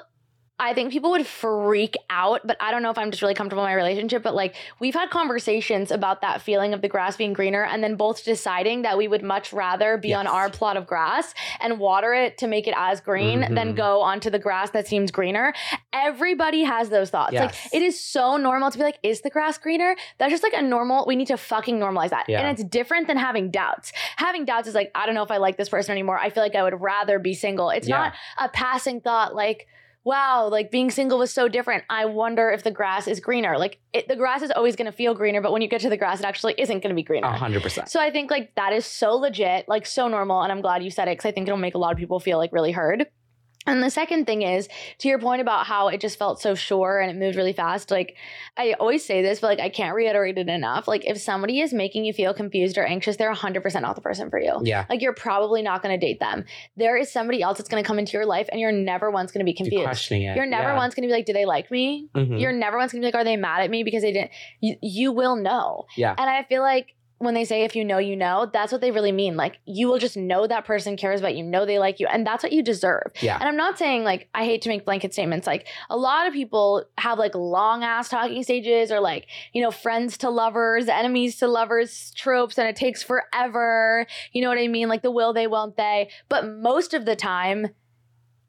I 0.59 0.73
think 0.73 0.91
people 0.91 1.11
would 1.11 1.25
freak 1.25 1.95
out, 2.09 2.41
but 2.45 2.57
I 2.59 2.71
don't 2.71 2.83
know 2.83 2.89
if 2.91 2.97
I'm 2.97 3.11
just 3.11 3.21
really 3.21 3.33
comfortable 3.33 3.63
in 3.63 3.69
my 3.69 3.73
relationship. 3.75 4.21
But 4.23 4.35
like, 4.35 4.55
we've 4.79 4.93
had 4.93 5.09
conversations 5.09 5.89
about 5.91 6.21
that 6.21 6.41
feeling 6.41 6.73
of 6.73 6.81
the 6.81 6.87
grass 6.89 7.15
being 7.15 7.33
greener, 7.33 7.63
and 7.63 7.83
then 7.83 7.95
both 7.95 8.23
deciding 8.25 8.81
that 8.81 8.97
we 8.97 9.07
would 9.07 9.23
much 9.23 9.53
rather 9.53 9.97
be 9.97 10.13
on 10.13 10.27
our 10.27 10.49
plot 10.49 10.75
of 10.77 10.85
grass 10.85 11.33
and 11.61 11.79
water 11.79 12.13
it 12.13 12.37
to 12.39 12.47
make 12.47 12.67
it 12.67 12.73
as 12.77 12.99
green 12.99 13.41
than 13.53 13.73
Mhm. 13.73 13.75
go 13.77 14.01
onto 14.01 14.29
the 14.29 14.39
grass 14.39 14.69
that 14.71 14.87
seems 14.87 15.11
greener. 15.11 15.53
Everybody 15.93 16.63
has 16.63 16.89
those 16.89 17.09
thoughts. 17.09 17.33
Like 17.33 17.55
it 17.73 17.81
is 17.81 17.99
so 17.99 18.37
normal 18.37 18.71
to 18.71 18.77
be 18.77 18.83
like, 18.83 18.99
is 19.03 19.21
the 19.21 19.29
grass 19.29 19.57
greener? 19.57 19.95
That's 20.17 20.31
just 20.31 20.43
like 20.43 20.53
a 20.53 20.61
normal, 20.61 21.05
we 21.07 21.15
need 21.15 21.27
to 21.27 21.37
fucking 21.37 21.79
normalize 21.79 22.09
that. 22.09 22.25
Yeah. 22.27 22.41
And 22.41 22.49
it's 22.49 22.63
different 22.67 23.07
than 23.07 23.17
having 23.17 23.51
doubts. 23.51 23.91
Having 24.17 24.45
doubts 24.45 24.67
is 24.67 24.75
like, 24.75 24.91
I 24.95 25.05
don't 25.05 25.15
know 25.15 25.23
if 25.23 25.31
I 25.31 25.37
like 25.37 25.57
this 25.57 25.69
person 25.69 25.91
anymore. 25.93 26.17
I 26.17 26.29
feel 26.29 26.43
like 26.43 26.55
I 26.55 26.63
would 26.63 26.79
rather 26.81 27.17
be 27.19 27.33
single. 27.33 27.69
It's 27.69 27.87
Yeah. 27.87 27.97
not 27.97 28.13
a 28.37 28.49
passing 28.49 29.01
thought 29.01 29.33
like, 29.35 29.67
wow, 30.03 30.47
like 30.47 30.71
being 30.71 30.89
single 30.89 31.19
was 31.19 31.31
so 31.31 31.47
different. 31.47 31.83
I 31.89 32.05
wonder 32.05 32.49
if 32.49 32.63
the 32.63 32.71
grass 32.71 33.07
is 33.07 33.19
greener. 33.19 33.57
Like 33.57 33.79
it, 33.93 34.07
the 34.07 34.15
grass 34.15 34.41
is 34.41 34.51
always 34.51 34.75
going 34.75 34.85
to 34.85 34.91
feel 34.91 35.13
greener, 35.13 35.41
but 35.41 35.51
when 35.51 35.61
you 35.61 35.67
get 35.67 35.81
to 35.81 35.89
the 35.89 35.97
grass, 35.97 36.19
it 36.19 36.25
actually 36.25 36.55
isn't 36.57 36.81
going 36.81 36.89
to 36.89 36.95
be 36.95 37.03
greener. 37.03 37.27
A 37.27 37.37
hundred 37.37 37.61
percent. 37.61 37.89
So 37.89 37.99
I 37.99 38.11
think 38.11 38.31
like 38.31 38.53
that 38.55 38.73
is 38.73 38.85
so 38.85 39.15
legit, 39.15 39.67
like 39.67 39.85
so 39.85 40.07
normal, 40.07 40.41
and 40.41 40.51
I'm 40.51 40.61
glad 40.61 40.83
you 40.83 40.91
said 40.91 41.07
it 41.07 41.17
because 41.17 41.25
I 41.25 41.31
think 41.31 41.47
it'll 41.47 41.57
make 41.57 41.75
a 41.75 41.79
lot 41.79 41.91
of 41.91 41.97
people 41.97 42.19
feel 42.19 42.37
like 42.37 42.51
really 42.53 42.71
heard. 42.71 43.07
And 43.69 43.83
the 43.83 43.89
second 43.89 44.25
thing 44.25 44.41
is 44.41 44.67
to 44.99 45.07
your 45.07 45.19
point 45.19 45.41
about 45.41 45.65
how 45.65 45.87
it 45.89 46.01
just 46.01 46.17
felt 46.17 46.41
so 46.41 46.55
sure 46.55 46.99
and 46.99 47.09
it 47.11 47.17
moved 47.17 47.37
really 47.37 47.53
fast. 47.53 47.91
Like 47.91 48.15
I 48.57 48.73
always 48.73 49.05
say 49.05 49.21
this, 49.21 49.39
but 49.39 49.47
like 49.47 49.59
I 49.59 49.69
can't 49.69 49.95
reiterate 49.95 50.37
it 50.37 50.49
enough. 50.49 50.87
Like 50.87 51.05
if 51.05 51.19
somebody 51.19 51.59
is 51.61 51.73
making 51.73 52.05
you 52.05 52.13
feel 52.13 52.33
confused 52.33 52.77
or 52.77 52.85
anxious, 52.85 53.17
they're 53.17 53.33
100% 53.33 53.81
not 53.81 53.95
the 53.95 54.01
person 54.01 54.29
for 54.29 54.39
you. 54.39 54.59
Yeah. 54.63 54.85
Like 54.89 55.01
you're 55.01 55.13
probably 55.13 55.61
not 55.61 55.81
going 55.81 55.97
to 55.97 56.05
date 56.05 56.19
them. 56.19 56.45
There 56.77 56.97
is 56.97 57.11
somebody 57.11 57.41
else 57.41 57.57
that's 57.57 57.69
going 57.69 57.83
to 57.83 57.87
come 57.87 57.99
into 57.99 58.13
your 58.13 58.25
life, 58.25 58.47
and 58.51 58.59
you're 58.59 58.71
never 58.71 59.11
once 59.11 59.31
going 59.31 59.39
to 59.39 59.45
be 59.45 59.51
You're 59.51 59.57
confused. 59.65 59.83
questioning 59.85 60.23
it. 60.23 60.35
You're 60.35 60.45
never 60.45 60.69
yeah. 60.69 60.77
once 60.77 60.95
going 60.95 61.03
to 61.03 61.07
be 61.07 61.13
like, 61.13 61.25
"Do 61.25 61.33
they 61.33 61.45
like 61.45 61.69
me?" 61.71 62.07
Mhm. 62.15 62.39
You're 62.39 62.51
never 62.51 62.77
once 62.77 62.91
going 62.91 63.01
to 63.01 63.05
be 63.05 63.07
like, 63.11 63.15
"Are 63.15 63.23
they 63.23 63.37
mad 63.37 63.61
at 63.61 63.69
me 63.69 63.83
because 63.83 64.01
they 64.01 64.11
didn't?" 64.11 64.31
You, 64.59 64.75
you 64.81 65.11
will 65.11 65.35
know. 65.35 65.85
Yeah. 65.95 66.15
And 66.17 66.29
I 66.29 66.43
feel 66.43 66.61
like 66.61 66.95
when 67.19 67.33
they 67.33 67.45
say 67.45 67.63
if 67.63 67.75
you 67.75 67.85
know, 67.85 67.97
you 67.97 68.15
know, 68.15 68.49
that's 68.51 68.71
what 68.71 68.81
they 68.81 68.91
really 68.91 69.11
mean. 69.11 69.35
Like 69.37 69.59
you 69.65 69.87
will 69.87 69.99
just 69.99 70.17
know 70.17 70.47
that 70.47 70.65
person 70.65 70.97
cares 70.97 71.19
about 71.19 71.35
you, 71.35 71.43
know 71.43 71.65
they 71.65 71.77
like 71.77 71.99
you, 71.99 72.07
and 72.07 72.25
that's 72.25 72.43
what 72.43 72.51
you 72.51 72.63
deserve. 72.63 73.11
Yeah. 73.21 73.37
And 73.39 73.47
I'm 73.47 73.57
not 73.57 73.77
saying 73.77 74.03
like 74.03 74.29
I 74.33 74.45
hate 74.45 74.61
to 74.63 74.69
make 74.69 74.85
blanket 74.85 75.13
statements. 75.13 75.45
Like 75.45 75.67
a 75.89 75.97
lot 75.97 76.27
of 76.27 76.33
people 76.33 76.85
have 76.97 77.19
like 77.19 77.35
long 77.35 77.83
ass 77.83 78.09
talking 78.09 78.41
stages 78.43 78.91
or 78.91 78.99
like, 78.99 79.27
you 79.53 79.61
know, 79.61 79.71
friends 79.71 80.17
to 80.19 80.29
lovers, 80.29 80.87
enemies 80.87 81.37
to 81.37 81.47
lovers 81.47 82.11
tropes, 82.15 82.57
and 82.57 82.67
it 82.67 82.75
takes 82.75 83.03
forever. 83.03 84.07
You 84.31 84.41
know 84.41 84.49
what 84.49 84.57
I 84.57 84.67
mean? 84.67 84.87
Like 84.87 85.01
the 85.01 85.11
will 85.11 85.33
they, 85.33 85.47
won't 85.47 85.77
they. 85.77 86.09
But 86.29 86.47
most 86.47 86.93
of 86.93 87.05
the 87.05 87.15
time, 87.15 87.67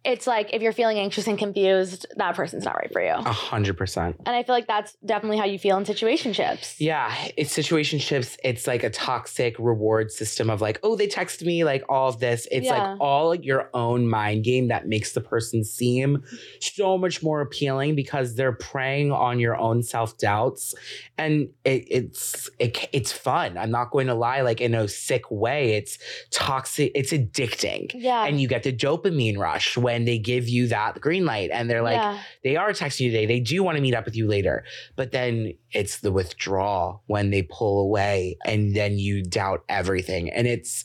it's 0.03 0.27
like 0.27 0.55
if 0.55 0.63
you're 0.63 0.73
feeling 0.73 0.99
anxious 0.99 1.27
and 1.27 1.39
confused, 1.39 2.07
that 2.17 2.35
person's 2.35 2.65
not 2.65 2.75
right 2.77 2.91
for 2.91 3.03
you. 3.03 3.11
A 3.13 3.23
hundred 3.33 3.77
percent. 3.77 4.17
And 4.25 4.35
I 4.35 4.43
feel 4.43 4.55
like 4.55 4.67
that's 4.67 4.97
definitely 5.05 5.37
how 5.37 5.45
you 5.45 5.59
feel 5.59 5.77
in 5.77 5.85
situationships. 5.85 6.77
Yeah, 6.79 7.15
it's 7.37 7.55
situationships. 7.55 8.39
It's 8.43 8.67
like 8.67 8.83
a 8.83 8.89
toxic 8.89 9.57
reward 9.59 10.11
system 10.11 10.49
of 10.49 10.63
like, 10.63 10.81
oh, 10.83 10.97
they 10.97 11.07
text 11.07 11.45
me, 11.45 11.65
like 11.65 11.85
all 11.91 12.09
of 12.09 12.19
this. 12.19 12.49
It's 12.51 12.65
Yeah. 12.65 12.93
like 12.93 13.01
all 13.01 13.35
your 13.35 13.69
own 13.75 14.09
mind 14.09 14.43
game 14.45 14.69
that 14.69 14.89
makes 14.89 15.13
the 15.13 15.21
person 15.21 15.65
seem 15.65 16.23
so 16.61 16.97
much 16.97 17.23
more 17.23 17.43
appealing 17.43 17.95
because 17.95 18.37
they're 18.37 18.53
preying 18.53 19.13
on 19.13 19.39
your 19.39 19.57
own 19.59 19.83
self 19.83 20.17
doubts, 20.17 20.75
and 21.19 21.51
it, 21.65 21.85
it's 21.91 22.49
it, 22.59 22.89
it's 22.93 23.13
fun. 23.13 23.59
I'm 23.59 23.71
not 23.71 23.91
going 23.91 24.07
to 24.07 24.15
lie, 24.15 24.41
like 24.41 24.63
in 24.63 24.75
a 24.75 24.89
sick 24.89 25.31
way. 25.31 25.75
It's 25.75 25.99
toxic. 26.31 26.91
It's 26.95 27.13
addicting. 27.13 27.91
Yeah. 27.95 28.25
And 28.25 28.41
you 28.41 28.49
get 28.49 28.63
the 28.63 28.73
dopamine 28.73 29.37
rush 29.37 29.77
when 29.77 29.90
they 29.99 30.19
give 30.19 30.49
you 30.49 30.69
that 30.69 31.01
green 31.01 31.25
light 31.25 31.51
and 31.53 31.69
they're 31.69 31.83
like, 31.83 31.97
yeah. 31.97 32.21
they 32.45 32.57
are 32.57 32.71
texting 32.71 33.01
you 33.01 33.11
today. 33.11 33.27
They 33.27 33.41
do 33.41 33.63
want 33.63 33.77
to 33.77 33.83
meet 33.83 33.95
up 33.95 34.05
with 34.05 34.17
you 34.17 34.27
later. 34.27 34.65
But 34.97 35.13
then 35.13 35.55
it's 35.73 36.01
the 36.01 36.13
withdrawal 36.13 37.03
when 37.07 37.31
they 37.31 37.43
pull 37.43 37.81
away 37.81 38.37
and 38.45 38.75
then 38.75 38.99
you 38.99 39.23
doubt 39.23 39.65
everything. 39.69 40.31
And 40.31 40.47
it's 40.47 40.85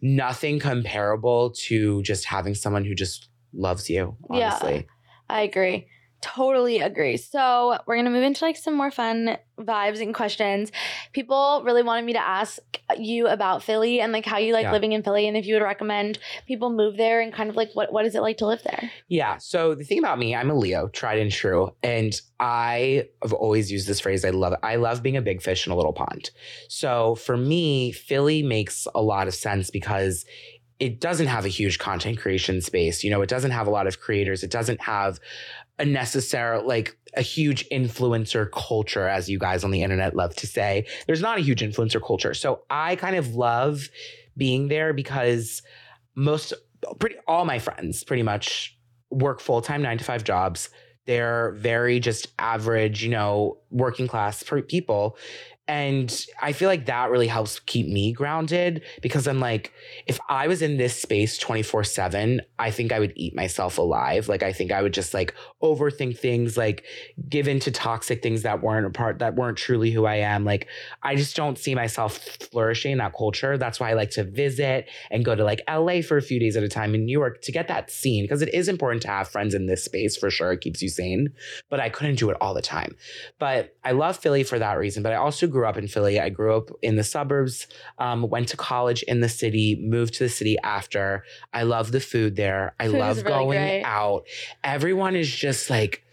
nothing 0.00 0.58
comparable 0.58 1.50
to 1.66 2.02
just 2.02 2.24
having 2.24 2.54
someone 2.54 2.84
who 2.84 2.94
just 2.94 3.28
loves 3.52 3.88
you, 3.90 4.16
Yeah. 4.30 4.50
honestly. 4.50 4.86
I 5.28 5.42
agree. 5.42 5.88
Totally 6.22 6.80
agree. 6.80 7.16
So 7.18 7.78
we're 7.86 7.96
gonna 7.96 8.10
move 8.10 8.22
into 8.22 8.44
like 8.44 8.56
some 8.56 8.74
more 8.74 8.90
fun 8.90 9.36
vibes 9.58 10.00
and 10.00 10.14
questions. 10.14 10.72
People 11.12 11.62
really 11.64 11.82
wanted 11.82 12.04
me 12.04 12.14
to 12.14 12.18
ask 12.18 12.58
you 12.98 13.26
about 13.26 13.62
Philly 13.62 14.00
and 14.00 14.12
like 14.12 14.24
how 14.26 14.38
you 14.38 14.52
like 14.52 14.64
Yeah. 14.64 14.72
living 14.72 14.92
in 14.92 15.02
Philly 15.02 15.28
and 15.28 15.36
if 15.36 15.46
you 15.46 15.54
would 15.54 15.62
recommend 15.62 16.18
people 16.46 16.70
move 16.70 16.96
there 16.96 17.20
and 17.20 17.32
kind 17.32 17.48
of 17.50 17.56
like 17.56 17.70
what 17.74 17.92
what 17.92 18.04
is 18.06 18.14
it 18.14 18.22
like 18.22 18.38
to 18.38 18.46
live 18.46 18.62
there? 18.64 18.90
Yeah. 19.08 19.36
So 19.38 19.74
the 19.74 19.84
thing 19.84 19.98
about 19.98 20.18
me, 20.18 20.34
I'm 20.34 20.50
a 20.50 20.54
Leo, 20.54 20.88
tried 20.88 21.18
and 21.18 21.30
true. 21.30 21.70
And 21.82 22.18
I 22.40 23.08
have 23.22 23.32
always 23.32 23.70
used 23.70 23.86
this 23.86 24.00
phrase. 24.00 24.24
I 24.24 24.30
love 24.30 24.54
it. 24.54 24.58
I 24.62 24.76
love 24.76 25.02
being 25.02 25.16
a 25.16 25.22
big 25.22 25.42
fish 25.42 25.66
in 25.66 25.72
a 25.72 25.76
little 25.76 25.92
pond. 25.92 26.30
So 26.68 27.14
for 27.16 27.36
me, 27.36 27.92
Philly 27.92 28.42
makes 28.42 28.86
a 28.94 29.02
lot 29.02 29.28
of 29.28 29.34
sense 29.34 29.70
because 29.70 30.24
it 30.78 31.00
doesn't 31.00 31.28
have 31.28 31.46
a 31.46 31.48
huge 31.48 31.78
content 31.78 32.18
creation 32.18 32.60
space. 32.60 33.02
You 33.02 33.10
know, 33.10 33.22
it 33.22 33.30
doesn't 33.30 33.52
have 33.52 33.66
a 33.66 33.70
lot 33.70 33.86
of 33.86 33.98
creators. 34.00 34.42
It 34.42 34.50
doesn't 34.50 34.82
have 34.82 35.18
a 35.78 35.84
necessary, 35.84 36.62
like 36.62 36.96
a 37.16 37.22
huge 37.22 37.68
influencer 37.70 38.50
culture, 38.50 39.08
as 39.08 39.28
you 39.28 39.38
guys 39.38 39.64
on 39.64 39.70
the 39.70 39.82
internet 39.82 40.14
love 40.14 40.34
to 40.36 40.46
say. 40.46 40.86
There's 41.06 41.20
not 41.20 41.38
a 41.38 41.42
huge 41.42 41.60
influencer 41.60 42.04
culture. 42.04 42.34
So 42.34 42.62
I 42.70 42.96
kind 42.96 43.16
of 43.16 43.34
love 43.34 43.88
being 44.36 44.68
there 44.68 44.92
because 44.92 45.62
most, 46.14 46.52
pretty, 46.98 47.16
all 47.26 47.44
my 47.44 47.58
friends 47.58 48.04
pretty 48.04 48.22
much 48.22 48.76
work 49.10 49.40
full 49.40 49.60
time 49.60 49.82
nine 49.82 49.98
to 49.98 50.04
five 50.04 50.24
jobs. 50.24 50.70
They're 51.06 51.52
very 51.52 52.00
just 52.00 52.28
average, 52.38 53.02
you 53.02 53.10
know, 53.10 53.58
working 53.70 54.08
class 54.08 54.42
people. 54.68 55.16
And 55.68 56.26
I 56.40 56.52
feel 56.52 56.68
like 56.68 56.86
that 56.86 57.10
really 57.10 57.26
helps 57.26 57.58
keep 57.58 57.88
me 57.88 58.12
grounded 58.12 58.82
because 59.02 59.26
I'm 59.26 59.40
like, 59.40 59.72
if 60.06 60.20
I 60.28 60.46
was 60.46 60.62
in 60.62 60.76
this 60.76 61.00
space 61.00 61.38
24 61.38 61.82
7, 61.82 62.40
I 62.58 62.70
think 62.70 62.92
I 62.92 63.00
would 63.00 63.12
eat 63.16 63.34
myself 63.34 63.78
alive. 63.78 64.28
Like, 64.28 64.44
I 64.44 64.52
think 64.52 64.70
I 64.70 64.80
would 64.80 64.94
just 64.94 65.12
like 65.12 65.34
overthink 65.60 66.18
things, 66.18 66.56
like 66.56 66.84
give 67.28 67.48
into 67.48 67.72
toxic 67.72 68.22
things 68.22 68.42
that 68.42 68.62
weren't 68.62 68.86
a 68.86 68.90
part, 68.90 69.18
that 69.18 69.34
weren't 69.34 69.58
truly 69.58 69.90
who 69.90 70.06
I 70.06 70.16
am. 70.16 70.44
Like, 70.44 70.68
I 71.02 71.16
just 71.16 71.34
don't 71.34 71.58
see 71.58 71.74
myself 71.74 72.18
flourishing 72.52 72.92
in 72.92 72.98
that 72.98 73.14
culture. 73.16 73.58
That's 73.58 73.80
why 73.80 73.90
I 73.90 73.94
like 73.94 74.10
to 74.10 74.22
visit 74.22 74.88
and 75.10 75.24
go 75.24 75.34
to 75.34 75.42
like 75.42 75.62
LA 75.68 76.00
for 76.00 76.16
a 76.16 76.22
few 76.22 76.38
days 76.38 76.56
at 76.56 76.62
a 76.62 76.68
time 76.68 76.94
in 76.94 77.04
New 77.04 77.18
York 77.18 77.42
to 77.42 77.50
get 77.50 77.66
that 77.66 77.90
scene 77.90 78.22
because 78.22 78.40
it 78.40 78.54
is 78.54 78.68
important 78.68 79.02
to 79.02 79.08
have 79.08 79.28
friends 79.28 79.52
in 79.52 79.66
this 79.66 79.84
space 79.84 80.16
for 80.16 80.30
sure. 80.30 80.52
It 80.52 80.60
keeps 80.60 80.80
you 80.80 80.88
sane, 80.88 81.30
but 81.68 81.80
I 81.80 81.88
couldn't 81.88 82.20
do 82.20 82.30
it 82.30 82.36
all 82.40 82.54
the 82.54 82.62
time. 82.62 82.94
But 83.40 83.74
I 83.84 83.90
love 83.90 84.16
Philly 84.16 84.44
for 84.44 84.60
that 84.60 84.78
reason. 84.78 85.02
But 85.02 85.12
I 85.12 85.16
also 85.16 85.48
grew 85.56 85.66
up 85.66 85.78
in 85.78 85.88
Philly. 85.88 86.20
I 86.20 86.28
grew 86.28 86.54
up 86.54 86.70
in 86.82 86.96
the 86.96 87.02
suburbs, 87.02 87.66
um, 87.98 88.28
went 88.28 88.48
to 88.48 88.58
college 88.58 89.02
in 89.04 89.20
the 89.20 89.28
city, 89.28 89.78
moved 89.80 90.12
to 90.14 90.24
the 90.24 90.28
city 90.28 90.58
after. 90.62 91.24
I 91.54 91.62
love 91.62 91.92
the 91.92 92.00
food 92.00 92.36
there. 92.36 92.74
I 92.78 92.88
Food 92.88 92.98
love 92.98 93.16
really 93.16 93.28
going 93.30 93.58
great. 93.58 93.82
out. 93.84 94.26
Everyone 94.62 95.16
is 95.16 95.34
just 95.34 95.70
like, 95.70 96.04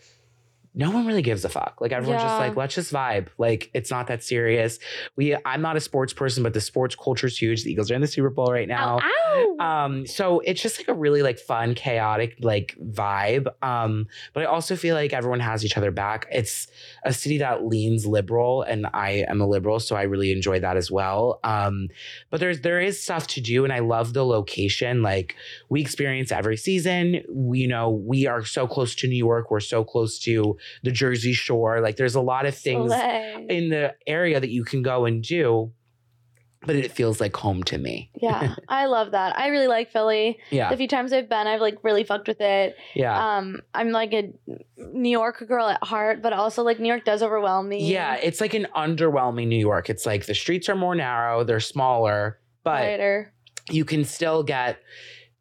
no 0.76 0.89
one 0.89 1.05
really 1.05 1.21
gives 1.21 1.45
a 1.45 1.49
fuck. 1.49 1.80
Like 1.80 1.91
everyone's 1.91 2.24
just 2.24 2.39
like, 2.39 2.55
let's 2.55 2.74
just 2.74 2.91
vibe. 2.91 3.28
Like 3.38 3.69
it's 3.74 3.91
not 3.91 4.07
that 4.07 4.24
serious. 4.24 4.80
We 5.15 5.36
I'm 5.45 5.61
not 5.61 5.76
a 5.76 5.80
sports 5.80 6.13
person, 6.13 6.41
but 6.41 6.53
the 6.53 6.61
sports 6.61 6.95
culture 6.95 7.28
is 7.28 7.38
huge. 7.38 7.63
The 7.63 7.71
Eagles 7.71 7.91
are 7.91 7.95
in 7.95 8.01
the 8.01 8.07
Super 8.07 8.30
Bowl 8.30 8.51
right 8.51 8.67
now. 8.67 8.99
Ow, 8.99 9.57
ow. 9.59 9.65
Um, 9.65 10.07
so 10.07 10.39
it's 10.39 10.61
just 10.61 10.80
like 10.80 10.88
a 10.88 10.93
really 10.93 11.21
like 11.21 11.38
fun, 11.38 11.76
chaotic 11.76 12.38
like 12.41 12.76
vibe. 12.82 13.47
Um, 13.61 14.07
but 14.34 14.43
I 14.43 14.45
also 14.47 14.76
feel 14.76 14.95
like 14.95 15.13
everyone 15.13 15.41
has 15.41 15.63
each 15.63 15.78
other 15.78 15.91
back. 15.91 16.28
It's 16.32 16.67
a 17.03 17.13
city 17.13 17.38
that 17.38 17.65
leans 17.65 18.05
liberal, 18.07 18.63
and 18.63 18.88
I 18.93 19.26
am 19.28 19.41
a 19.41 19.47
liberal, 19.47 19.80
so 19.80 19.95
I 19.95 20.03
really 20.03 20.32
enjoy 20.32 20.59
that 20.59 20.76
as 20.76 20.89
well. 20.89 21.39
Um, 21.43 21.89
but 22.32 22.39
there's 22.39 22.61
there 22.61 22.82
is 22.82 23.01
stuff 23.01 23.28
to 23.28 23.41
do, 23.41 23.63
and 23.63 23.71
I 23.71 23.80
love 23.80 24.13
the 24.13 24.26
location. 24.26 25.03
Like 25.03 25.36
we 25.69 25.82
experience 25.82 26.32
every 26.32 26.57
season. 26.57 27.21
We, 27.30 27.59
you 27.59 27.67
know, 27.67 27.91
we 27.91 28.26
are 28.26 28.43
so 28.43 28.67
close 28.67 28.95
to 28.95 29.07
New 29.07 29.15
York. 29.15 29.51
We're 29.51 29.59
so 29.59 29.84
close 29.84 30.17
to 30.19 30.57
the 30.84 30.91
Jersey 30.91 31.34
Shore. 31.34 31.82
Like 31.82 31.95
there's 31.97 32.16
a 32.16 32.22
lot 32.22 32.45
of 32.45 32.55
things 32.57 32.91
Slay. 32.91 33.45
in 33.49 33.70
the 33.70 33.95
area 34.07 34.39
that 34.39 34.49
you 34.49 34.64
can 34.64 34.82
go 34.82 35.05
and 35.05 35.24
do. 35.24 35.72
But 36.66 36.78
it 36.78 36.93
feels 36.93 37.20
like 37.20 37.36
home 37.36 37.61
to 37.64 37.78
me. 37.78 38.09
yeah, 38.22 38.55
I 38.70 38.86
love 38.86 39.11
that. 39.11 39.38
I 39.38 39.47
really 39.47 39.68
like 39.68 39.91
Philly. 39.91 40.39
Yeah. 40.49 40.70
The 40.70 40.78
few 40.78 40.88
times 40.88 41.11
I've 41.11 41.28
been, 41.28 41.45
I've 41.45 41.59
like 41.59 41.84
really 41.84 42.05
fucked 42.05 42.30
with 42.30 42.39
it. 42.39 42.78
Yeah. 42.95 43.38
Um, 43.38 43.59
I'm 43.74 43.89
like 43.91 44.14
a 44.14 44.32
New 44.78 45.09
York 45.09 45.43
girl 45.45 45.68
at 45.68 45.84
heart, 45.84 46.22
but 46.22 46.32
also 46.32 46.64
like 46.64 46.80
New 46.80 46.88
York 46.88 47.03
does 47.03 47.22
overwhelm 47.22 47.68
me. 47.68 47.91
Yeah, 47.91 48.16
it's 48.16 48.39
like 48.39 48.53
an 48.53 48.68
underwhelming 48.74 49.47
New 49.47 49.59
York. 49.59 49.89
It's 49.89 50.05
like 50.05 50.26
the 50.26 50.34
streets 50.34 50.70
are 50.70 50.76
more 50.76 50.95
narrow, 50.95 51.43
they're 51.43 51.59
smaller, 51.59 52.39
but 52.64 52.80
Later. 52.82 53.34
you 53.70 53.84
can 53.84 54.05
still 54.05 54.41
get 54.41 54.80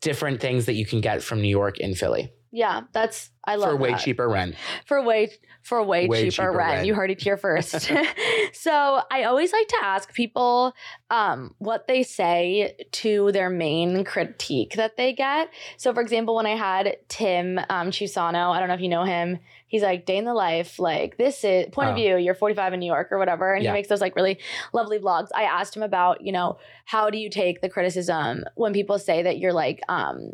different 0.01 0.41
things 0.41 0.67
that 0.67 0.75
you 0.75 0.85
can 0.85 1.01
get 1.01 1.23
from 1.23 1.41
New 1.41 1.47
York 1.49 1.79
in 1.79 1.95
Philly 1.95 2.33
Yeah, 2.55 2.83
that's 2.93 3.31
I 3.45 3.57
love 3.57 3.71
for 3.71 3.77
way 3.77 3.91
that. 3.93 4.01
cheaper 4.01 4.29
rent. 4.29 4.55
for 4.85 5.03
way 5.03 5.31
for 5.63 5.83
way, 5.83 6.07
Way 6.07 6.25
cheaper, 6.25 6.33
cheaper 6.33 6.53
rent. 6.53 6.71
rent. 6.75 6.87
You 6.87 6.95
heard 6.95 7.11
it 7.11 7.21
here 7.21 7.37
first. 7.39 7.91
so 8.53 9.01
I 9.11 9.23
always 9.25 9.53
like 9.53 9.69
to 9.69 9.79
ask 9.83 10.13
people 10.13 10.75
um, 11.11 11.55
what 11.59 11.87
they 11.89 12.03
say 12.03 12.77
to 12.93 13.33
their 13.33 13.49
main 13.49 14.05
critique 14.05 14.75
that 14.75 14.97
they 14.97 15.13
get. 15.13 15.49
So 15.79 15.95
for 15.95 16.01
example, 16.03 16.35
when 16.35 16.47
I 16.47 16.57
had 16.57 16.97
Tim 17.09 17.59
um, 17.71 17.91
Chiusano, 17.91 18.51
I 18.51 18.59
don't 18.59 18.69
know 18.69 18.75
if 18.75 18.81
you 18.81 18.89
know 18.89 19.05
him. 19.05 19.39
He's 19.67 19.83
like 19.83 20.05
day 20.05 20.19
in 20.19 20.27
the 20.27 20.35
life, 20.35 20.79
like 20.79 21.17
this 21.17 21.45
is 21.45 21.67
point 21.73 21.89
of 21.89 21.95
Oh. 21.95 21.97
view. 21.97 22.17
You're 22.19 22.35
45 22.35 22.75
in 22.75 22.81
New 22.81 22.87
York 22.87 23.09
or 23.11 23.19
whatever, 23.19 23.55
and 23.55 23.65
Yeah. 23.65 23.71
he 23.71 23.75
makes 23.79 23.89
those 23.89 24.01
like 24.03 24.15
really 24.15 24.39
lovely 24.75 24.99
vlogs. 24.99 25.29
I 25.35 25.45
asked 25.45 25.75
him 25.75 25.83
about, 25.83 26.21
you 26.21 26.33
know, 26.33 26.59
how 26.85 27.09
do 27.09 27.17
you 27.19 27.31
take 27.31 27.63
the 27.63 27.71
criticism 27.71 28.45
when 28.57 28.73
people 28.75 28.99
say 28.99 29.23
that 29.23 29.39
you're 29.39 29.55
like 29.55 29.81
um 29.89 30.33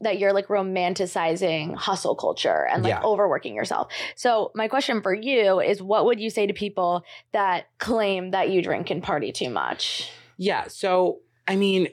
that 0.00 0.18
you're 0.18 0.32
like 0.32 0.48
romanticizing 0.48 1.74
hustle 1.76 2.14
culture 2.14 2.66
and 2.70 2.82
like 2.82 2.90
Yeah. 2.90 3.02
overworking 3.02 3.54
yourself. 3.54 3.90
So 4.16 4.50
my 4.54 4.68
question 4.68 5.02
for 5.02 5.14
you 5.14 5.60
is 5.60 5.82
what 5.82 6.04
would 6.06 6.20
you 6.20 6.30
say 6.30 6.46
to 6.46 6.52
people 6.52 7.04
that 7.32 7.66
claim 7.78 8.30
that 8.32 8.50
you 8.50 8.62
drink 8.62 8.90
and 8.90 9.02
party 9.02 9.32
too 9.32 9.50
much? 9.50 10.10
Yeah, 10.36 10.66
so 10.68 11.20
I 11.46 11.56
mean, 11.56 11.88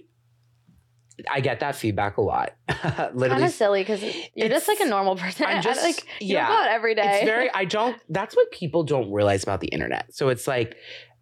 I 1.29 1.39
get 1.41 1.59
that 1.59 1.75
feedback 1.75 2.17
a 2.17 2.21
lot. 2.21 2.53
Kind 2.67 3.15
Literally, 3.15 3.43
of 3.43 3.51
silly 3.51 3.81
because 3.81 4.01
you're 4.33 4.49
just 4.49 4.67
like 4.67 4.79
a 4.79 4.85
normal 4.85 5.15
person. 5.15 5.45
I'm 5.45 5.61
just- 5.69 5.83
like 5.83 5.99
you 6.19 6.33
yeah. 6.35 6.47
go 6.47 6.53
out 6.53 6.69
every 6.69 6.95
day. 6.95 7.03
it's 7.21 7.25
very 7.25 7.49
i 7.53 7.65
don't 7.65 7.95
that's 8.09 8.35
what 8.35 8.49
people 8.51 8.83
don't 8.83 9.11
realize 9.11 9.43
about 9.43 9.59
the 9.61 9.67
internet 9.67 10.13
so 10.13 10.29
it's 10.29 10.47
like 10.47 10.75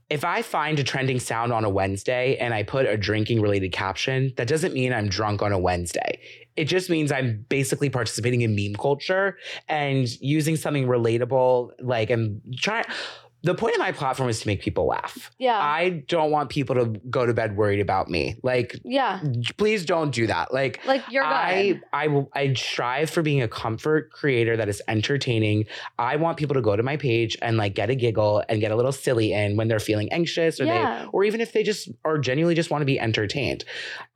if 0.10 0.24
i 0.24 0.42
find 0.42 0.80
a 0.80 0.84
trending 0.84 1.20
sound 1.20 1.52
on 1.52 1.66
a 1.66 1.70
wednesday 1.70 2.38
and 2.38 2.54
i 2.54 2.64
put 2.64 2.86
a 2.86 2.96
drinking 2.98 3.42
related 3.42 3.72
caption 3.74 4.32
that 4.38 4.48
doesn't 4.48 4.74
mean 4.74 4.94
i'm 4.94 5.10
drunk 5.10 5.42
on 5.42 5.52
a 5.52 5.60
wednesday 5.60 6.18
it 6.60 6.66
just 6.66 6.90
means 6.90 7.12
i'm 7.12 7.46
basically 7.48 7.90
participating 7.90 8.42
in 8.42 8.54
meme 8.54 8.76
culture 8.76 9.38
and 9.70 10.10
using 10.22 10.58
something 10.58 10.86
relatable 10.88 11.72
like 11.80 12.10
i'm 12.12 12.42
trying 12.58 12.84
the 13.44 13.56
point 13.56 13.76
of 13.76 13.80
my 13.80 13.92
platform 13.92 14.30
is 14.30 14.42
to 14.42 14.48
make 14.48 14.62
people 14.62 14.86
laugh 14.88 15.32
yeah. 15.38 15.58
i 15.58 16.04
don't 16.08 16.32
want 16.32 16.50
people 16.50 16.76
to 16.76 17.00
go 17.10 17.26
to 17.26 17.34
bed 17.34 17.56
worried 17.56 17.80
about 17.80 18.10
me 18.10 18.36
like 18.44 18.76
yeah. 18.84 19.22
please 19.58 19.86
don't 19.86 20.12
do 20.12 20.28
that 20.28 20.54
like 20.54 20.80
Like 20.86 21.04
you're 21.12 21.24
I. 21.24 21.80
I 21.94 22.08
will 22.08 22.30
I 22.34 22.54
strive 22.54 23.10
for 23.10 23.22
being 23.22 23.42
a 23.42 23.48
comfort 23.48 24.12
creator 24.12 24.58
that 24.58 24.70
is 24.70 24.82
entertaining. 24.88 25.66
I 25.98 26.16
want 26.16 26.38
people 26.38 26.56
to 26.56 26.62
go 26.62 26.76
to 26.76 26.84
my 26.84 26.98
page 26.98 27.38
and 27.42 27.58
like 27.58 27.76
get 27.76 27.90
a 27.90 27.96
giggle 27.96 28.44
and 28.50 28.60
get 28.60 28.72
a 28.72 28.76
little 28.76 28.92
silly 28.92 29.34
in 29.34 29.58
when 29.58 29.68
they're 29.68 29.80
feeling 29.80 30.12
anxious 30.12 30.60
or 30.60 30.66
Yeah. 30.66 31.04
they 31.04 31.10
or 31.12 31.24
even 31.24 31.42
if 31.42 31.54
they 31.54 31.64
just 31.64 31.90
are 32.06 32.18
genuinely 32.18 32.56
just 32.56 32.72
want 32.72 32.82
to 32.82 32.86
be 32.86 33.00
entertained. 33.00 33.64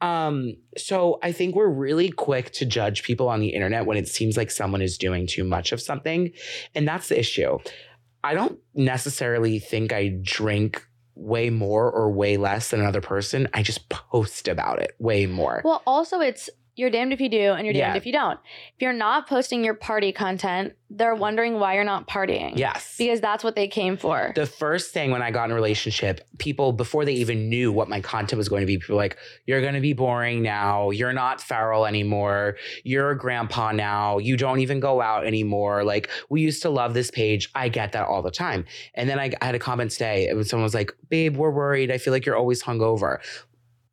Um 0.02 0.56
so 0.78 1.20
I 1.22 1.32
think 1.32 1.56
we're 1.56 1.68
really 1.70 2.10
quick 2.10 2.52
to 2.54 2.66
judge 2.66 3.04
people 3.04 3.28
on 3.30 3.40
the 3.40 3.50
internet 3.50 3.86
when 3.86 3.98
it 3.98 4.08
seems 4.08 4.38
like 4.38 4.52
someone 4.52 4.82
is 4.82 4.98
doing 4.98 5.28
too 5.28 5.44
much 5.44 5.72
of 5.72 5.82
something 5.82 6.32
and 6.76 6.88
that's 6.88 7.10
the 7.10 7.20
issue. 7.20 7.60
I 8.24 8.34
don't 8.34 8.60
necessarily 8.74 9.60
think 9.60 9.92
I 9.92 10.18
drink 10.22 10.86
way 11.16 11.50
more 11.50 11.92
or 11.92 12.12
way 12.12 12.38
less 12.38 12.70
than 12.70 12.80
another 12.80 13.02
person. 13.02 13.48
I 13.54 13.62
just 13.62 13.90
post 13.90 14.48
about 14.48 14.82
it 14.82 14.96
way 15.00 15.26
more. 15.26 15.62
Well, 15.64 15.84
also 15.86 16.20
it's 16.20 16.50
you're 16.76 16.90
damned 16.90 17.14
if 17.14 17.22
you 17.22 17.30
do 17.30 17.54
and 17.54 17.66
you're 17.66 17.74
damned 17.74 17.94
Yeah. 17.94 17.98
if 17.98 18.06
you 18.06 18.12
don't. 18.12 18.40
If 18.76 18.82
you're 18.82 18.94
not 18.94 19.28
posting 19.28 19.64
your 19.64 19.76
party 19.76 20.12
content, 20.12 20.74
they're 20.90 21.16
mm. 21.16 21.20
wondering 21.20 21.60
why 21.60 21.76
you're 21.76 21.84
not 21.84 22.08
partying. 22.08 22.58
yes. 22.58 22.96
Because 22.98 23.22
that's 23.22 23.44
what 23.44 23.56
they 23.56 23.68
came 23.68 23.98
for. 23.98 24.32
the 24.36 24.46
first 24.46 24.94
thing 24.94 25.12
when 25.12 25.22
I 25.22 25.32
got 25.32 25.46
in 25.46 25.52
a 25.52 25.56
relationship, 25.56 26.22
people 26.38 26.72
before 26.72 27.06
they 27.06 27.14
even 27.14 27.50
knew 27.50 27.72
what 27.72 27.90
my 27.90 28.02
content 28.02 28.38
was 28.38 28.50
going 28.50 28.62
to 28.62 28.66
be, 28.66 28.78
people 28.78 28.96
were 28.96 29.02
like, 29.02 29.18
"You're 29.46 29.62
going 29.62 29.74
to 29.76 29.82
be 29.82 29.94
boring 29.94 30.42
now. 30.42 30.90
You're 30.90 31.14
not 31.14 31.42
feral 31.42 31.86
anymore. 31.86 32.58
You're 32.84 33.12
a 33.12 33.18
grandpa 33.18 33.72
now. 33.72 34.18
You 34.18 34.38
don't 34.38 34.60
even 34.60 34.80
go 34.80 35.02
out 35.02 35.26
anymore. 35.26 35.84
Like 35.84 36.10
we 36.30 36.42
used 36.42 36.62
to 36.64 36.70
love 36.70 36.94
this 36.94 37.12
page. 37.12 37.50
I 37.56 37.70
get 37.70 37.92
that 37.94 38.08
all 38.08 38.22
the 38.22 38.32
time." 38.32 38.66
And 38.96 39.10
then 39.10 39.20
I, 39.20 39.32
I 39.42 39.46
had 39.46 39.56
a 39.56 39.60
comment 39.60 39.92
today. 39.92 40.32
Was 40.34 40.50
someone 40.50 40.64
was 40.64 40.74
like, 40.74 40.92
"Babe, 41.10 41.38
we're 41.38 41.52
worried. 41.52 41.92
I 41.92 41.98
feel 41.98 42.14
like 42.14 42.26
you're 42.26 42.38
always 42.38 42.64
hungover." 42.64 43.20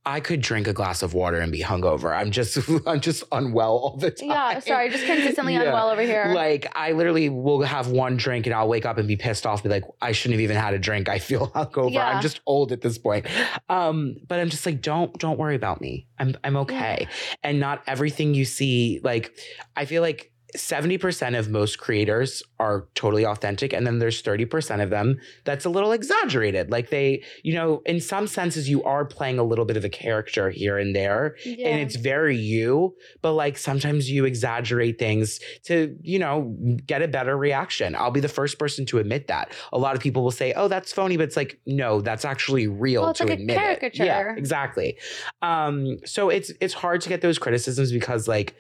I 0.07 0.21
could 0.21 0.41
drink 0.41 0.67
a 0.67 0.73
glass 0.73 1.03
of 1.03 1.13
water 1.13 1.39
and 1.41 1.53
be 1.53 1.61
hungover. 1.61 2.17
I'm 2.17 2.31
just 2.31 2.59
I'm 2.87 3.01
just 3.01 3.23
unwell 3.33 3.73
all 3.73 3.97
the 3.97 4.11
time. 4.11 4.31
yeah, 4.31 4.59
sorry, 4.61 4.89
just 4.91 5.05
consistently 5.05 5.53
Yeah. 5.61 5.65
unwell 5.65 5.91
over 5.91 6.01
here. 6.03 6.33
Like 6.35 6.67
I 6.75 6.93
literally 6.93 7.29
will 7.29 7.61
have 7.63 7.89
one 7.89 8.17
drink 8.17 8.47
and 8.47 8.55
I'll 8.55 8.67
wake 8.69 8.87
up 8.87 8.97
and 8.97 9.07
be 9.07 9.17
pissed 9.17 9.45
off, 9.47 9.63
be 9.63 9.69
like, 9.69 9.85
I 10.01 10.13
shouldn't 10.13 10.35
have 10.41 10.43
even 10.43 10.57
had 10.57 10.73
a 10.73 10.79
drink. 10.79 11.09
I 11.09 11.19
feel 11.19 11.49
hungover. 11.55 11.93
Yeah. 11.93 12.07
I'm 12.09 12.23
just 12.23 12.41
old 12.47 12.73
at 12.73 12.81
this 12.81 12.97
point. 12.99 13.27
Um, 13.69 14.17
but 14.27 14.41
I'm 14.41 14.49
just 14.49 14.65
like, 14.65 14.81
don't 14.81 15.17
don't 15.19 15.39
worry 15.39 15.55
about 15.57 15.81
me. 15.81 16.07
I'm 16.19 16.35
I'm 16.45 16.57
okay. 16.59 17.07
And 17.43 17.61
not 17.61 17.83
everything 17.87 18.33
you 18.35 18.45
see, 18.47 19.01
like 19.05 19.37
I 19.77 19.85
feel 19.85 20.01
like 20.03 20.33
70% 20.57 21.39
of 21.39 21.49
most 21.51 21.79
creators 21.79 22.43
are 22.59 22.87
totally 22.95 23.25
authentic. 23.25 23.73
And 23.73 23.87
then 23.87 23.99
there's 23.99 24.23
30% 24.23 24.83
of 24.83 24.91
them 24.91 25.19
that's 25.45 25.65
a 25.65 25.71
little 25.71 25.93
exaggerated. 25.93 26.71
Like 26.71 26.91
they, 26.91 27.23
you 27.43 27.55
know, 27.55 27.83
in 27.87 28.01
some 28.01 28.27
senses, 28.27 28.69
you 28.69 28.83
are 28.85 29.05
playing 29.05 29.39
a 29.39 29.45
little 29.45 29.65
bit 29.65 29.77
of 29.77 29.85
a 29.85 29.89
character 29.89 30.51
here 30.51 30.79
and 30.79 30.95
there 30.95 31.37
yeah. 31.45 31.69
and 31.69 31.81
it's 31.81 31.97
very 31.97 32.37
you 32.37 32.95
but 33.23 33.33
like 33.33 33.57
sometimes 33.59 34.11
you 34.11 34.25
exaggerate 34.25 34.99
things 34.99 35.41
to 35.65 35.97
you 36.03 36.19
know 36.19 36.57
get 36.87 37.03
a 37.03 37.09
better 37.09 37.37
reaction 37.37 37.95
i'll 37.95 38.11
be 38.11 38.21
the 38.21 38.29
first 38.29 38.59
person 38.59 38.85
to 38.87 38.99
admit 38.99 39.27
that 39.29 39.53
a 39.73 39.79
lot 39.79 39.95
of 39.95 40.01
people 40.03 40.23
will 40.23 40.31
say 40.31 40.53
oh 40.55 40.69
that's 40.69 40.93
phony 40.93 41.17
but 41.17 41.25
it's 41.25 41.37
like 41.37 41.61
no 41.67 42.01
that's 42.01 42.25
actually 42.25 42.67
real 42.67 43.03
Well, 43.03 43.11
it's 43.11 43.19
to 43.19 43.25
like 43.27 43.39
a 43.39 43.43
admit 43.43 43.83
it. 43.83 43.97
yeah 43.99 44.35
exactly 44.37 44.99
um 45.43 45.99
so 46.05 46.29
it's 46.29 46.53
it's 46.61 46.75
hard 46.75 47.01
to 47.03 47.09
get 47.09 47.21
those 47.21 47.39
criticisms 47.39 47.93
because 47.93 48.29
like 48.29 48.55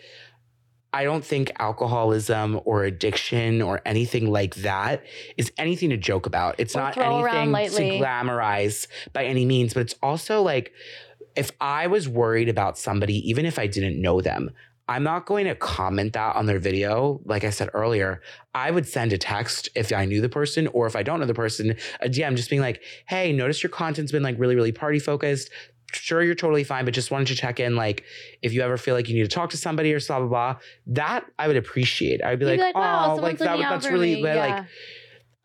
I 0.92 1.04
don't 1.04 1.24
think 1.24 1.52
alcoholism 1.58 2.60
or 2.64 2.84
addiction 2.84 3.62
or 3.62 3.80
anything 3.86 4.30
like 4.30 4.56
that 4.56 5.04
is 5.36 5.52
anything 5.56 5.90
to 5.90 5.96
joke 5.96 6.26
about. 6.26 6.56
It's 6.58 6.74
Or 6.74 6.80
not 6.80 6.96
anything 6.98 8.00
to 8.00 8.04
glamorize 8.04 8.86
by 9.12 9.24
any 9.24 9.44
means, 9.44 9.74
but 9.74 9.80
it's 9.80 9.94
also 10.02 10.42
like 10.42 10.72
if 11.36 11.52
I 11.60 11.86
was 11.86 12.08
worried 12.08 12.48
about 12.48 12.76
somebody, 12.76 13.28
even 13.28 13.46
if 13.46 13.58
I 13.58 13.66
didn't 13.66 14.00
know 14.00 14.20
them, 14.20 14.50
I'm 14.90 15.04
not 15.04 15.24
going 15.24 15.46
to 15.46 15.54
comment 15.54 16.14
that 16.14 16.34
on 16.34 16.46
their 16.46 16.58
video. 16.58 17.20
Like 17.24 17.44
I 17.44 17.50
said 17.50 17.70
earlier, 17.74 18.20
I 18.56 18.72
would 18.72 18.88
send 18.88 19.12
a 19.12 19.18
text 19.18 19.68
if 19.76 19.92
I 19.92 20.04
knew 20.04 20.20
the 20.20 20.28
person 20.28 20.66
or 20.68 20.88
if 20.88 20.96
I 20.96 21.04
don't 21.04 21.20
know 21.20 21.26
the 21.26 21.34
person, 21.34 21.76
a 22.00 22.08
DM 22.08 22.34
just 22.34 22.50
being 22.50 22.60
like, 22.60 22.82
hey, 23.06 23.32
notice 23.32 23.62
your 23.62 23.70
content's 23.70 24.10
been 24.10 24.24
like 24.24 24.34
really, 24.36 24.56
really 24.56 24.72
party 24.72 24.98
focused. 24.98 25.48
Sure, 25.92 26.22
you're 26.22 26.34
totally 26.34 26.64
fine, 26.64 26.84
but 26.84 26.94
just 26.94 27.10
wanted 27.10 27.28
to 27.28 27.34
check 27.34 27.60
in. 27.60 27.76
Like, 27.76 28.04
if 28.42 28.52
you 28.52 28.62
ever 28.62 28.76
feel 28.76 28.94
like 28.94 29.08
you 29.08 29.14
need 29.14 29.22
to 29.22 29.34
talk 29.34 29.50
to 29.50 29.56
somebody 29.56 29.92
or 29.92 30.00
blah, 30.00 30.18
blah, 30.20 30.28
blah, 30.28 30.56
that 30.88 31.24
I 31.38 31.46
would 31.48 31.56
appreciate. 31.56 32.22
I 32.22 32.30
would 32.30 32.38
be 32.38 32.46
like, 32.46 32.58
be 32.58 32.62
like, 32.62 32.74
wow, 32.74 33.12
oh, 33.12 33.16
like 33.16 33.38
that, 33.38 33.58
that's 33.58 33.86
really 33.86 34.20
Yeah. 34.20 34.34
like, 34.34 34.64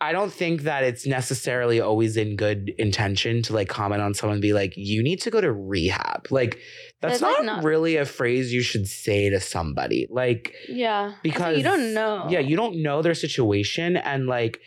I 0.01 0.11
don't 0.11 0.31
think 0.31 0.63
that 0.63 0.83
it's 0.83 1.07
necessarily 1.07 1.79
always 1.79 2.17
in 2.17 2.35
good 2.35 2.69
intention 2.77 3.41
to 3.43 3.53
like 3.53 3.69
comment 3.69 4.01
on 4.01 4.13
someone 4.13 4.35
and 4.35 4.41
be 4.41 4.51
like, 4.51 4.73
you 4.75 5.01
need 5.01 5.21
to 5.21 5.31
go 5.31 5.39
to 5.39 5.51
rehab. 5.51 6.27
Like, 6.29 6.59
that's 7.01 7.21
like, 7.21 7.37
not, 7.37 7.45
not- 7.45 7.63
really 7.63 7.95
a 7.95 8.05
phrase 8.05 8.53
you 8.53 8.61
should 8.61 8.87
say 8.87 9.29
to 9.29 9.39
somebody. 9.39 10.07
Like, 10.09 10.53
yeah. 10.67 11.13
Because 11.23 11.57
you 11.57 11.63
don't 11.63 11.93
know. 11.93 12.27
Yeah, 12.29 12.39
you 12.39 12.57
don't 12.57 12.81
know 12.83 13.01
their 13.01 13.13
situation. 13.13 13.95
And 13.95 14.27
like, 14.27 14.59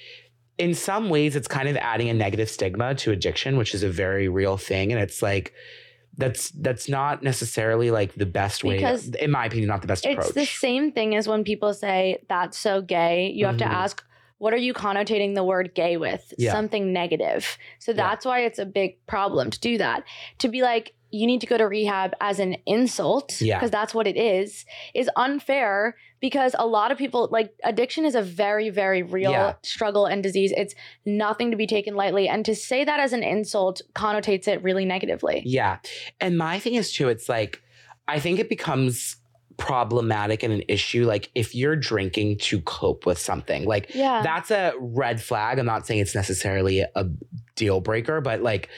in 0.59 0.75
some 0.75 1.09
ways, 1.09 1.37
it's 1.37 1.49
kind 1.49 1.69
of 1.69 1.77
adding 1.77 2.09
a 2.09 2.15
negative 2.15 2.51
stigma 2.51 2.95
to 2.97 3.13
addiction, 3.13 3.57
which 3.57 3.75
is 3.75 3.83
a 3.83 3.89
very 3.89 4.29
real 4.29 4.57
thing. 4.57 4.93
And 4.93 5.01
it's 5.01 5.23
like, 5.23 5.55
that's 6.17 6.51
that's 6.51 6.89
not 6.89 7.23
necessarily 7.23 7.91
like 7.93 8.13
the 8.15 8.27
best 8.27 8.65
way, 8.65 8.77
Because 8.77 9.09
in 9.11 9.31
my 9.31 9.47
opinion, 9.47 9.69
not 9.69 9.83
the 9.83 9.87
best 9.87 10.05
approach. 10.05 10.19
It's 10.19 10.31
approach. 10.31 10.47
the 10.47 10.53
same 10.59 10.91
thing 10.91 11.15
as 11.15 11.29
when 11.29 11.45
people 11.45 11.73
say 11.75 12.21
that's 12.29 12.59
so 12.59 12.83
gay. 12.83 13.31
You 13.31 13.47
have 13.47 13.55
Mhm. 13.55 13.59
to 13.61 13.67
ask, 13.67 14.05
what 14.39 14.53
are 14.53 14.57
you 14.59 14.75
connotating 14.75 15.35
the 15.37 15.45
word 15.45 15.75
gay 15.75 15.97
with? 15.97 16.35
Yeah. 16.37 16.51
Something 16.53 16.93
negative. 16.93 17.57
So 17.79 17.93
Yeah. 17.93 17.97
that's 17.97 18.25
why 18.27 18.41
it's 18.41 18.59
a 18.59 18.67
big 18.67 19.05
problem 19.07 19.51
to 19.51 19.61
do 19.61 19.79
that. 19.79 20.03
To 20.39 20.49
be 20.49 20.63
like, 20.63 20.95
you 21.11 21.27
need 21.27 21.41
to 21.41 21.47
go 21.47 21.57
to 21.57 21.65
rehab 21.67 22.13
as 22.21 22.39
an 22.39 22.57
insult, 22.67 23.41
Yeah. 23.41 23.57
because 23.59 23.71
that's 23.71 23.95
what 23.95 24.07
it 24.07 24.17
is, 24.17 24.65
is 24.95 25.09
unfair 25.17 25.97
because 26.21 26.55
a 26.59 26.67
lot 26.67 26.91
of 26.91 26.99
people 26.99 27.29
like 27.31 27.53
addiction 27.65 28.05
is 28.05 28.15
a 28.15 28.23
very, 28.23 28.71
very 28.71 29.03
real 29.03 29.31
Yeah. 29.31 29.55
struggle 29.63 30.05
and 30.07 30.23
disease. 30.23 30.53
It's 30.57 30.75
nothing 31.07 31.51
to 31.53 31.57
be 31.57 31.67
taken 31.67 31.95
lightly. 31.95 32.29
And 32.29 32.45
to 32.45 32.55
say 32.55 32.85
that 32.85 32.99
as 33.01 33.13
an 33.13 33.23
insult 33.23 33.81
connotates 33.95 34.49
it 34.49 34.63
really 34.63 34.85
negatively. 34.85 35.43
Yeah. 35.47 35.79
And 36.21 36.37
my 36.37 36.59
thing 36.59 36.75
is 36.75 36.93
too, 36.93 37.09
it's 37.09 37.29
like, 37.29 37.63
I 38.09 38.19
think 38.19 38.39
it 38.41 38.49
becomes 38.49 39.17
problematic 39.59 40.43
and 40.43 40.53
an 40.53 40.63
issue. 40.69 41.05
Like 41.05 41.31
if 41.35 41.55
you're 41.55 41.77
drinking 41.77 42.39
to 42.39 42.61
cope 42.63 43.07
with 43.07 43.19
something, 43.19 43.65
like 43.65 43.91
Yeah. 43.95 44.23
that's 44.23 44.51
a 44.51 44.73
red 44.81 45.21
flag. 45.21 45.59
I'm 45.59 45.67
not 45.67 45.87
saying 45.87 46.01
it's 46.01 46.15
necessarily 46.15 46.81
a 46.81 47.05
deal 47.59 47.81
breaker, 47.81 48.21
but 48.21 48.41
like, 48.41 48.69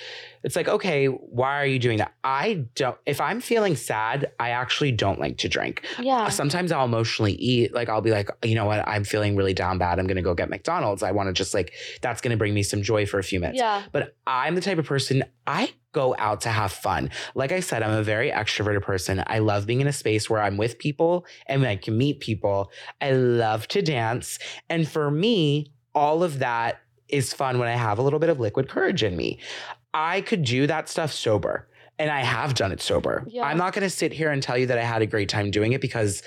it's 0.42 0.56
like, 0.56 0.68
okay, 0.68 1.06
why 1.06 1.60
are 1.60 1.66
you 1.66 1.78
doing 1.78 1.98
that? 1.98 2.14
I 2.24 2.64
don't, 2.74 2.96
if 3.04 3.20
I'm 3.20 3.42
feeling 3.42 3.76
sad, 3.76 4.32
I 4.40 4.50
actually 4.50 4.90
don't 4.90 5.20
like 5.20 5.36
to 5.38 5.50
drink. 5.50 5.84
yeah. 6.00 6.30
Sometimes 6.30 6.72
I'll 6.72 6.86
emotionally 6.86 7.34
eat. 7.34 7.74
Like 7.74 7.90
I'll 7.90 8.00
be 8.00 8.10
like, 8.10 8.30
you 8.42 8.54
know 8.54 8.64
what? 8.64 8.86
I'm 8.88 9.04
feeling 9.04 9.36
really 9.36 9.52
down 9.52 9.76
bad. 9.76 9.98
I'm 9.98 10.06
going 10.06 10.16
to 10.16 10.22
go 10.22 10.34
get 10.34 10.48
McDonald's. 10.48 11.02
I 11.02 11.12
want 11.12 11.28
to 11.28 11.34
just 11.34 11.52
like, 11.52 11.74
that's 12.00 12.22
going 12.22 12.30
to 12.30 12.38
bring 12.38 12.54
me 12.54 12.62
some 12.62 12.80
joy 12.80 13.04
for 13.04 13.18
a 13.18 13.22
few 13.22 13.38
minutes. 13.38 13.58
Yeah. 13.58 13.82
But 13.92 14.16
I'm 14.26 14.54
the 14.54 14.62
type 14.62 14.78
of 14.78 14.86
person 14.86 15.24
I 15.46 15.74
go 15.92 16.14
out 16.18 16.40
to 16.42 16.48
have 16.48 16.72
fun. 16.72 17.10
Like 17.34 17.52
I 17.52 17.60
said, 17.60 17.82
I'm 17.82 17.92
a 17.92 18.02
very 18.02 18.30
extroverted 18.30 18.82
person. 18.82 19.22
I 19.26 19.40
love 19.40 19.66
being 19.66 19.82
in 19.82 19.88
a 19.88 19.92
space 19.92 20.30
where 20.30 20.40
I'm 20.40 20.56
with 20.56 20.78
people 20.78 21.26
and 21.46 21.66
I 21.66 21.76
can 21.76 21.98
meet 21.98 22.20
people. 22.20 22.70
I 23.00 23.10
love 23.12 23.68
to 23.68 23.82
dance. 23.82 24.38
And 24.70 24.88
for 24.88 25.10
me, 25.10 25.72
all 25.94 26.22
of 26.22 26.38
that 26.38 26.80
is 27.12 27.32
fun 27.32 27.58
when 27.58 27.68
I 27.68 27.76
have 27.76 27.98
a 27.98 28.02
little 28.02 28.18
bit 28.18 28.28
of 28.28 28.40
liquid 28.40 28.68
courage 28.68 29.02
in 29.02 29.16
me. 29.16 29.38
I 29.92 30.20
could 30.20 30.44
do 30.44 30.66
that 30.66 30.88
stuff 30.88 31.12
sober. 31.12 31.66
And 31.98 32.10
I 32.10 32.20
have 32.20 32.54
done 32.54 32.72
it 32.72 32.80
sober. 32.80 33.26
Yeah. 33.28 33.42
I'm 33.42 33.58
not 33.58 33.74
going 33.74 33.82
to 33.82 33.90
sit 33.90 34.10
here 34.10 34.30
and 34.30 34.42
tell 34.42 34.56
you 34.56 34.64
that 34.68 34.78
I 34.78 34.84
had 34.84 35.02
a 35.02 35.06
great 35.06 35.28
time 35.28 35.50
doing 35.50 35.74
it 35.74 35.82
because 35.82 36.22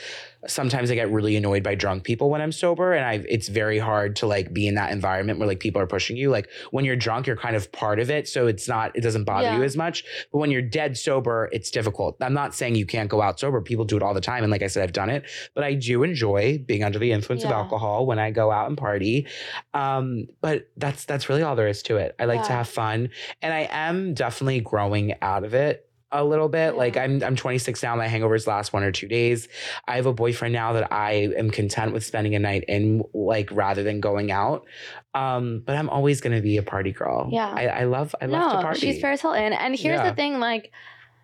sometimes 0.47 0.91
I 0.91 0.95
get 0.95 1.09
really 1.11 1.35
annoyed 1.35 1.63
by 1.63 1.75
drunk 1.75 2.03
people 2.03 2.29
when 2.29 2.41
I'm 2.41 2.51
sober, 2.51 2.93
and 2.93 3.05
I 3.05 3.23
it's 3.27 3.47
very 3.47 3.79
hard 3.79 4.15
to 4.17 4.27
like 4.27 4.53
be 4.53 4.67
in 4.67 4.75
that 4.75 4.91
environment 4.91 5.39
where 5.39 5.47
like 5.47 5.59
people 5.59 5.81
are 5.81 5.87
pushing 5.87 6.17
you. 6.17 6.29
Like 6.29 6.49
when 6.71 6.85
you're 6.85 6.95
drunk, 6.95 7.27
you're 7.27 7.35
kind 7.37 7.55
of 7.55 7.71
part 7.71 7.99
of 7.99 8.09
it, 8.09 8.27
so 8.27 8.47
it's 8.47 8.67
not 8.67 8.95
it 8.95 9.01
doesn't 9.01 9.23
bother 9.23 9.47
Yeah. 9.47 9.57
you 9.57 9.63
as 9.63 9.77
much. 9.77 10.03
But 10.31 10.39
when 10.39 10.51
you're 10.51 10.61
dead 10.61 10.97
sober, 10.97 11.49
it's 11.51 11.71
difficult. 11.71 12.17
I'm 12.21 12.33
not 12.33 12.53
saying 12.55 12.75
you 12.75 12.85
can't 12.85 13.09
go 13.09 13.21
out 13.21 13.39
sober. 13.39 13.61
People 13.61 13.85
do 13.85 13.97
it 13.97 14.03
all 14.03 14.13
the 14.13 14.21
time, 14.21 14.43
and 14.43 14.51
like 14.51 14.63
I 14.63 14.67
said, 14.67 14.83
I've 14.83 14.93
done 14.93 15.09
it. 15.09 15.23
But 15.55 15.63
I 15.63 15.73
do 15.73 16.03
enjoy 16.03 16.59
being 16.65 16.83
under 16.83 16.99
the 16.99 17.11
influence 17.11 17.43
of 17.43 17.51
alcohol 17.51 18.05
when 18.05 18.19
I 18.19 18.31
go 18.31 18.51
out 18.51 18.67
and 18.67 18.77
party. 18.77 19.27
Um, 19.73 20.27
but 20.41 20.69
that's 20.77 21.05
that's 21.05 21.29
really 21.29 21.43
all 21.43 21.55
there 21.55 21.67
is 21.67 21.81
to 21.83 21.97
it. 21.97 22.15
I 22.19 22.25
like 22.25 22.43
to 22.43 22.51
have 22.51 22.67
fun, 22.67 23.09
and 23.41 23.53
I 23.53 23.67
am 23.71 24.13
definitely 24.13 24.59
growing 24.61 25.13
out 25.21 25.43
of 25.43 25.53
it 25.53 25.89
a 26.13 26.23
little 26.23 26.47
bit. 26.47 26.75
Like 26.75 26.95
I'm 26.95 27.21
I'm 27.23 27.35
26 27.35 27.81
now. 27.83 27.95
My 27.95 28.07
hangovers 28.07 28.47
last 28.47 28.71
one 28.71 28.83
or 28.83 28.91
two 28.91 29.07
days. 29.07 29.47
I 29.87 29.95
have 29.97 30.05
a 30.05 30.13
boyfriend 30.13 30.53
now 30.53 30.73
that 30.73 30.93
I 30.93 31.29
am 31.37 31.49
content 31.49 31.91
with 31.93 32.05
spending 32.05 32.35
a 32.35 32.39
night 32.39 32.63
in, 32.67 33.03
like 33.13 33.49
rather 33.51 33.83
than 33.83 33.99
going 33.99 34.31
out. 34.31 34.65
Um, 35.13 35.61
but 35.65 35.75
I'm 35.75 35.89
always 35.89 36.21
gonna 36.21 36.41
be 36.41 36.57
a 36.57 36.63
party 36.63 36.91
girl. 36.91 37.29
Yeah. 37.31 37.47
I, 37.49 37.65
I 37.67 37.83
love 37.85 38.15
I 38.21 38.27
love 38.27 38.51
to 38.53 38.61
party. 38.61 38.79
she's 38.79 38.99
Paris 39.01 39.21
Hilton. 39.21 39.53
And 39.53 39.75
here's 39.75 39.97
Yeah. 39.99 40.09
the 40.09 40.15
thing, 40.15 40.39
like 40.39 40.71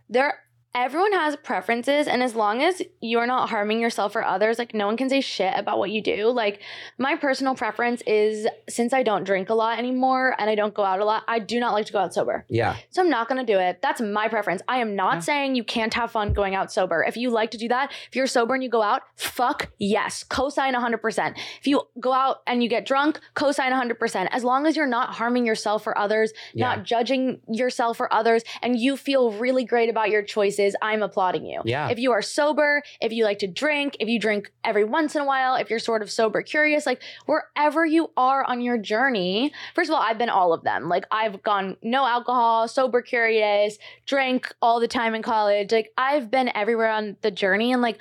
there 0.10 0.40
everyone 0.76 1.12
has 1.14 1.36
preferences 1.38 2.08
and 2.08 2.22
as 2.22 2.36
long 2.36 2.62
as 2.62 2.82
you're 3.02 3.26
not 3.26 3.50
harming 3.50 3.80
yourself 3.80 4.16
or 4.16 4.24
others, 4.24 4.60
like 4.60 4.74
no 4.74 4.86
one 4.86 4.96
can 4.98 5.10
say 5.10 5.20
shit 5.20 5.54
about 5.58 5.80
what 5.80 5.90
you 5.90 6.02
do. 6.02 6.28
Like 6.30 6.62
my 7.00 7.16
personal 7.16 7.56
preference 7.56 8.02
is 8.06 8.48
since 8.70 8.94
I 8.94 9.02
don't 9.02 9.24
drink 9.24 9.50
a 9.50 9.56
lot 9.56 9.80
anymore 9.80 10.36
and 10.38 10.48
I 10.50 10.54
don't 10.54 10.74
go 10.74 10.84
out 10.84 11.00
a 11.00 11.06
lot, 11.06 11.24
I 11.28 11.40
do 11.40 11.60
not 11.60 11.74
like 11.74 11.88
to 11.88 11.94
go 11.94 12.00
out 12.00 12.14
sober. 12.14 12.46
yeah. 12.50 12.76
So 12.92 13.02
I'm 13.02 13.10
not 13.10 13.28
going 13.28 13.44
to 13.44 13.52
do 13.52 13.58
it. 13.60 13.82
That's 13.82 14.00
my 14.00 14.28
preference. 14.28 14.62
I 14.68 14.78
am 14.78 14.96
not 14.96 15.16
Yeah. 15.16 15.20
saying 15.22 15.56
you 15.56 15.64
can't 15.64 15.94
have 15.96 16.12
fun 16.12 16.34
going 16.34 16.54
out 16.54 16.72
sober. 16.72 17.04
If 17.04 17.18
you 17.18 17.32
like 17.32 17.50
to 17.52 17.58
do 17.58 17.68
that, 17.70 17.92
if 18.08 18.16
you're 18.16 18.28
sober 18.28 18.54
and 18.54 18.64
you 18.64 18.70
go 18.70 18.84
out, 18.84 19.02
fuck 19.16 19.72
yes. 19.80 20.24
Cosign 20.30 20.74
100%. 20.76 21.36
If 21.60 21.66
you 21.68 21.82
go 22.00 22.14
out 22.14 22.38
and 22.46 22.62
you 22.62 22.70
get 22.70 22.86
drunk, 22.86 23.20
cosign 23.36 23.72
100%. 23.72 24.28
As 24.32 24.44
long 24.44 24.68
as 24.68 24.76
you're 24.76 24.86
not 24.88 25.16
harming 25.16 25.48
yourself 25.48 25.88
or 25.88 25.98
others, 25.98 26.32
Yeah. 26.54 26.68
not 26.68 26.84
judging 26.84 27.42
yourself 27.50 28.00
or 28.00 28.14
others, 28.14 28.44
and 28.62 28.80
you 28.80 28.96
feel 28.98 29.32
really 29.32 29.64
great 29.66 29.90
about 29.90 30.12
your 30.12 30.22
choices, 30.22 30.59
I'm 30.82 31.02
applauding 31.04 31.46
you. 31.46 31.62
Yeah. 31.66 31.90
If 31.90 32.00
you 32.00 32.12
are 32.12 32.22
sober, 32.22 32.84
if 33.02 33.12
you 33.12 33.24
like 33.24 33.40
to 33.40 33.48
drink, 33.48 33.98
if 34.00 34.08
you 34.08 34.20
drink 34.20 34.52
every 34.64 34.84
once 34.84 35.16
in 35.16 35.22
a 35.22 35.26
while, 35.26 35.56
if 35.56 35.70
you're 35.70 35.80
sort 35.80 36.02
of 36.02 36.12
sober 36.12 36.42
curious, 36.42 36.86
like 36.86 37.02
wherever 37.26 37.86
you 37.86 38.12
are 38.18 38.44
on 38.44 38.62
your 38.62 38.78
journey, 38.78 39.52
first 39.76 39.90
of 39.90 39.96
all, 39.96 40.02
I've 40.02 40.18
been 40.18 40.30
all 40.30 40.54
of 40.54 40.64
them. 40.64 40.90
Like 40.90 41.06
I've 41.12 41.42
gone 41.44 41.78
no 41.82 42.06
alcohol, 42.06 42.68
sober 42.68 43.02
curious, 43.02 43.78
drank 44.06 44.54
all 44.62 44.80
the 44.80 44.88
time 44.88 45.16
in 45.16 45.22
college. 45.22 45.72
Like 45.72 45.92
I've 45.98 46.30
been 46.30 46.52
everywhere 46.56 46.90
on 46.90 47.18
the 47.22 47.32
journey 47.32 47.72
and 47.72 47.82
like 47.82 48.00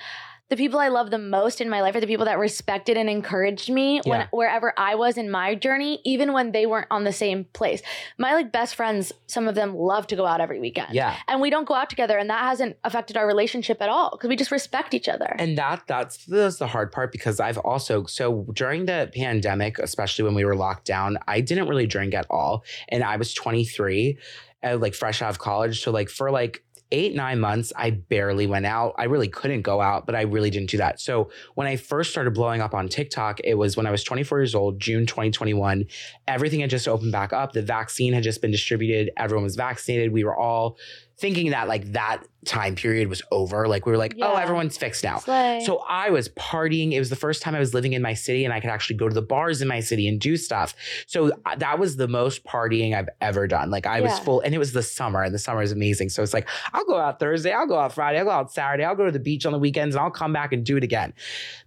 the 0.49 0.55
people 0.55 0.79
I 0.79 0.87
love 0.87 1.11
the 1.11 1.19
most 1.19 1.61
in 1.61 1.69
my 1.69 1.81
life 1.81 1.95
are 1.95 1.99
the 1.99 2.07
people 2.07 2.25
that 2.25 2.39
respected 2.39 2.97
and 2.97 3.07
encouraged 3.09 3.69
me 3.69 4.01
when 4.03 4.27
wherever 4.31 4.73
I 4.77 4.95
was 4.95 5.17
in 5.17 5.29
my 5.29 5.53
journey, 5.53 6.01
even 6.03 6.33
when 6.33 6.51
they 6.51 6.65
weren't 6.65 6.87
on 6.89 7.03
the 7.03 7.13
same 7.13 7.45
place. 7.53 7.81
My 8.17 8.33
like 8.33 8.51
best 8.51 8.73
friends, 8.75 9.11
some 9.27 9.47
of 9.47 9.53
them 9.53 9.75
love 9.75 10.07
to 10.07 10.15
go 10.15 10.25
out 10.25 10.41
every 10.41 10.59
weekend 10.59 10.93
Yeah. 10.95 11.15
and 11.27 11.39
we 11.39 11.49
don't 11.51 11.67
go 11.67 11.75
out 11.75 11.89
together 11.89 12.17
and 12.17 12.29
that 12.31 12.41
hasn't 12.41 12.77
affected 12.83 13.15
our 13.15 13.27
relationship 13.27 13.79
at 13.81 13.89
all 13.89 14.09
because 14.11 14.27
we 14.27 14.35
just 14.35 14.51
respect 14.51 14.93
each 14.95 15.07
other 15.07 15.35
And 15.37 15.57
that 15.57 15.83
that's 15.85 16.25
that's 16.25 16.57
the 16.57 16.67
hard 16.67 16.91
part 16.91 17.11
because 17.11 17.39
I've 17.39 17.59
also 17.59 18.05
so 18.05 18.47
during 18.53 18.85
the 18.87 19.11
pandemic, 19.15 19.77
especially 19.77 20.25
when 20.25 20.33
we 20.33 20.45
were 20.45 20.55
locked 20.55 20.85
down, 20.85 21.17
I 21.27 21.41
didn't 21.41 21.67
really 21.67 21.85
drink 21.85 22.13
at 22.15 22.25
all, 22.29 22.63
and 22.87 23.03
I 23.03 23.17
was 23.17 23.33
23, 23.35 24.17
uh, 24.63 24.77
like 24.77 24.93
fresh 24.93 25.21
out 25.21 25.29
of 25.29 25.39
college. 25.39 25.83
So 25.83 25.91
like 25.91 26.09
for 26.09 26.31
like 26.31 26.63
eight 26.91 27.15
nine 27.15 27.39
months, 27.39 27.71
I 27.75 27.91
barely 27.91 28.47
went 28.47 28.65
out. 28.65 28.95
I 28.97 29.05
really 29.05 29.27
couldn't 29.27 29.61
go 29.61 29.81
out, 29.81 30.05
but 30.05 30.15
I 30.15 30.21
really 30.21 30.49
didn't 30.49 30.69
do 30.69 30.77
that. 30.77 30.99
So 30.99 31.29
when 31.55 31.67
I 31.67 31.75
first 31.75 32.11
started 32.11 32.33
blowing 32.33 32.61
up 32.61 32.73
on 32.73 32.87
TikTok, 32.87 33.39
it 33.43 33.55
was 33.55 33.77
when 33.77 33.85
I 33.85 33.91
was 33.91 34.03
24 34.03 34.39
years 34.39 34.55
old, 34.55 34.79
June 34.79 35.05
2021. 35.05 35.85
Everything 36.27 36.61
had 36.61 36.69
just 36.69 36.87
opened 36.87 37.11
back 37.11 37.33
up. 37.33 37.53
The 37.53 37.61
vaccine 37.61 38.13
had 38.13 38.23
just 38.23 38.41
been 38.41 38.51
distributed. 38.51 39.11
Everyone 39.17 39.43
was 39.43 39.55
vaccinated. 39.55 40.11
We 40.11 40.23
were 40.23 40.37
all 40.37 40.77
thinking 41.19 41.51
that 41.51 41.67
like 41.67 41.91
that 41.93 42.23
time 42.45 42.75
period 42.75 43.09
was 43.09 43.21
over. 43.31 43.67
Like 43.67 43.85
we 43.85 43.91
were 43.91 43.97
like, 43.97 44.15
oh, 44.21 44.35
everyone's 44.35 44.77
fixed 44.77 45.03
now. 45.03 45.17
Slay. 45.19 45.61
So 45.65 45.83
I 45.87 46.09
was 46.09 46.29
partying. 46.29 46.93
It 46.93 46.99
was 46.99 47.09
the 47.09 47.15
first 47.15 47.41
time 47.41 47.55
I 47.55 47.59
was 47.59 47.73
living 47.73 47.93
in 47.93 48.01
my 48.01 48.13
city 48.13 48.45
and 48.45 48.53
I 48.53 48.59
could 48.59 48.69
actually 48.69 48.95
go 48.95 49.09
to 49.09 49.13
the 49.13 49.21
bars 49.21 49.61
in 49.61 49.67
my 49.67 49.81
city 49.81 50.07
and 50.07 50.19
do 50.19 50.37
stuff. 50.37 50.73
So 51.07 51.31
uh, 51.45 51.55
that 51.57 51.79
was 51.79 51.97
the 51.97 52.07
most 52.07 52.45
partying 52.45 52.95
I've 52.95 53.09
ever 53.19 53.47
done. 53.47 53.69
Like 53.69 53.85
I 53.85 54.01
was 54.01 54.17
full 54.19 54.39
and 54.41 54.55
it 54.55 54.57
was 54.57 54.71
the 54.71 54.83
summer 54.83 55.21
and 55.23 55.33
the 55.33 55.39
summer 55.39 55.61
is 55.61 55.71
amazing. 55.71 56.09
So 56.09 56.23
it's 56.23 56.33
like, 56.33 56.47
I'll 56.73 56.85
go 56.85 56.97
out 56.97 57.19
Thursday, 57.19 57.51
I'll 57.51 57.67
go 57.67 57.77
out 57.77 57.93
Friday, 57.93 58.19
I'll 58.19 58.25
go 58.25 58.31
out 58.31 58.51
Saturday, 58.51 58.85
I'll 58.85 58.95
go 58.95 59.05
to 59.05 59.11
the 59.11 59.19
beach 59.19 59.45
on 59.45 59.51
the 59.51 59.59
weekends 59.59 59.95
and 59.95 60.03
I'll 60.03 60.11
come 60.11 60.31
back 60.31 60.53
and 60.53 60.65
do 60.65 60.77
it 60.77 60.83
again. 60.83 61.13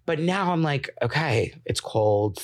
But 0.07 0.19
now 0.19 0.53
I'm 0.53 0.63
like, 0.63 0.91
okay, 1.03 1.55
it's 1.67 1.81
cold. 1.81 2.43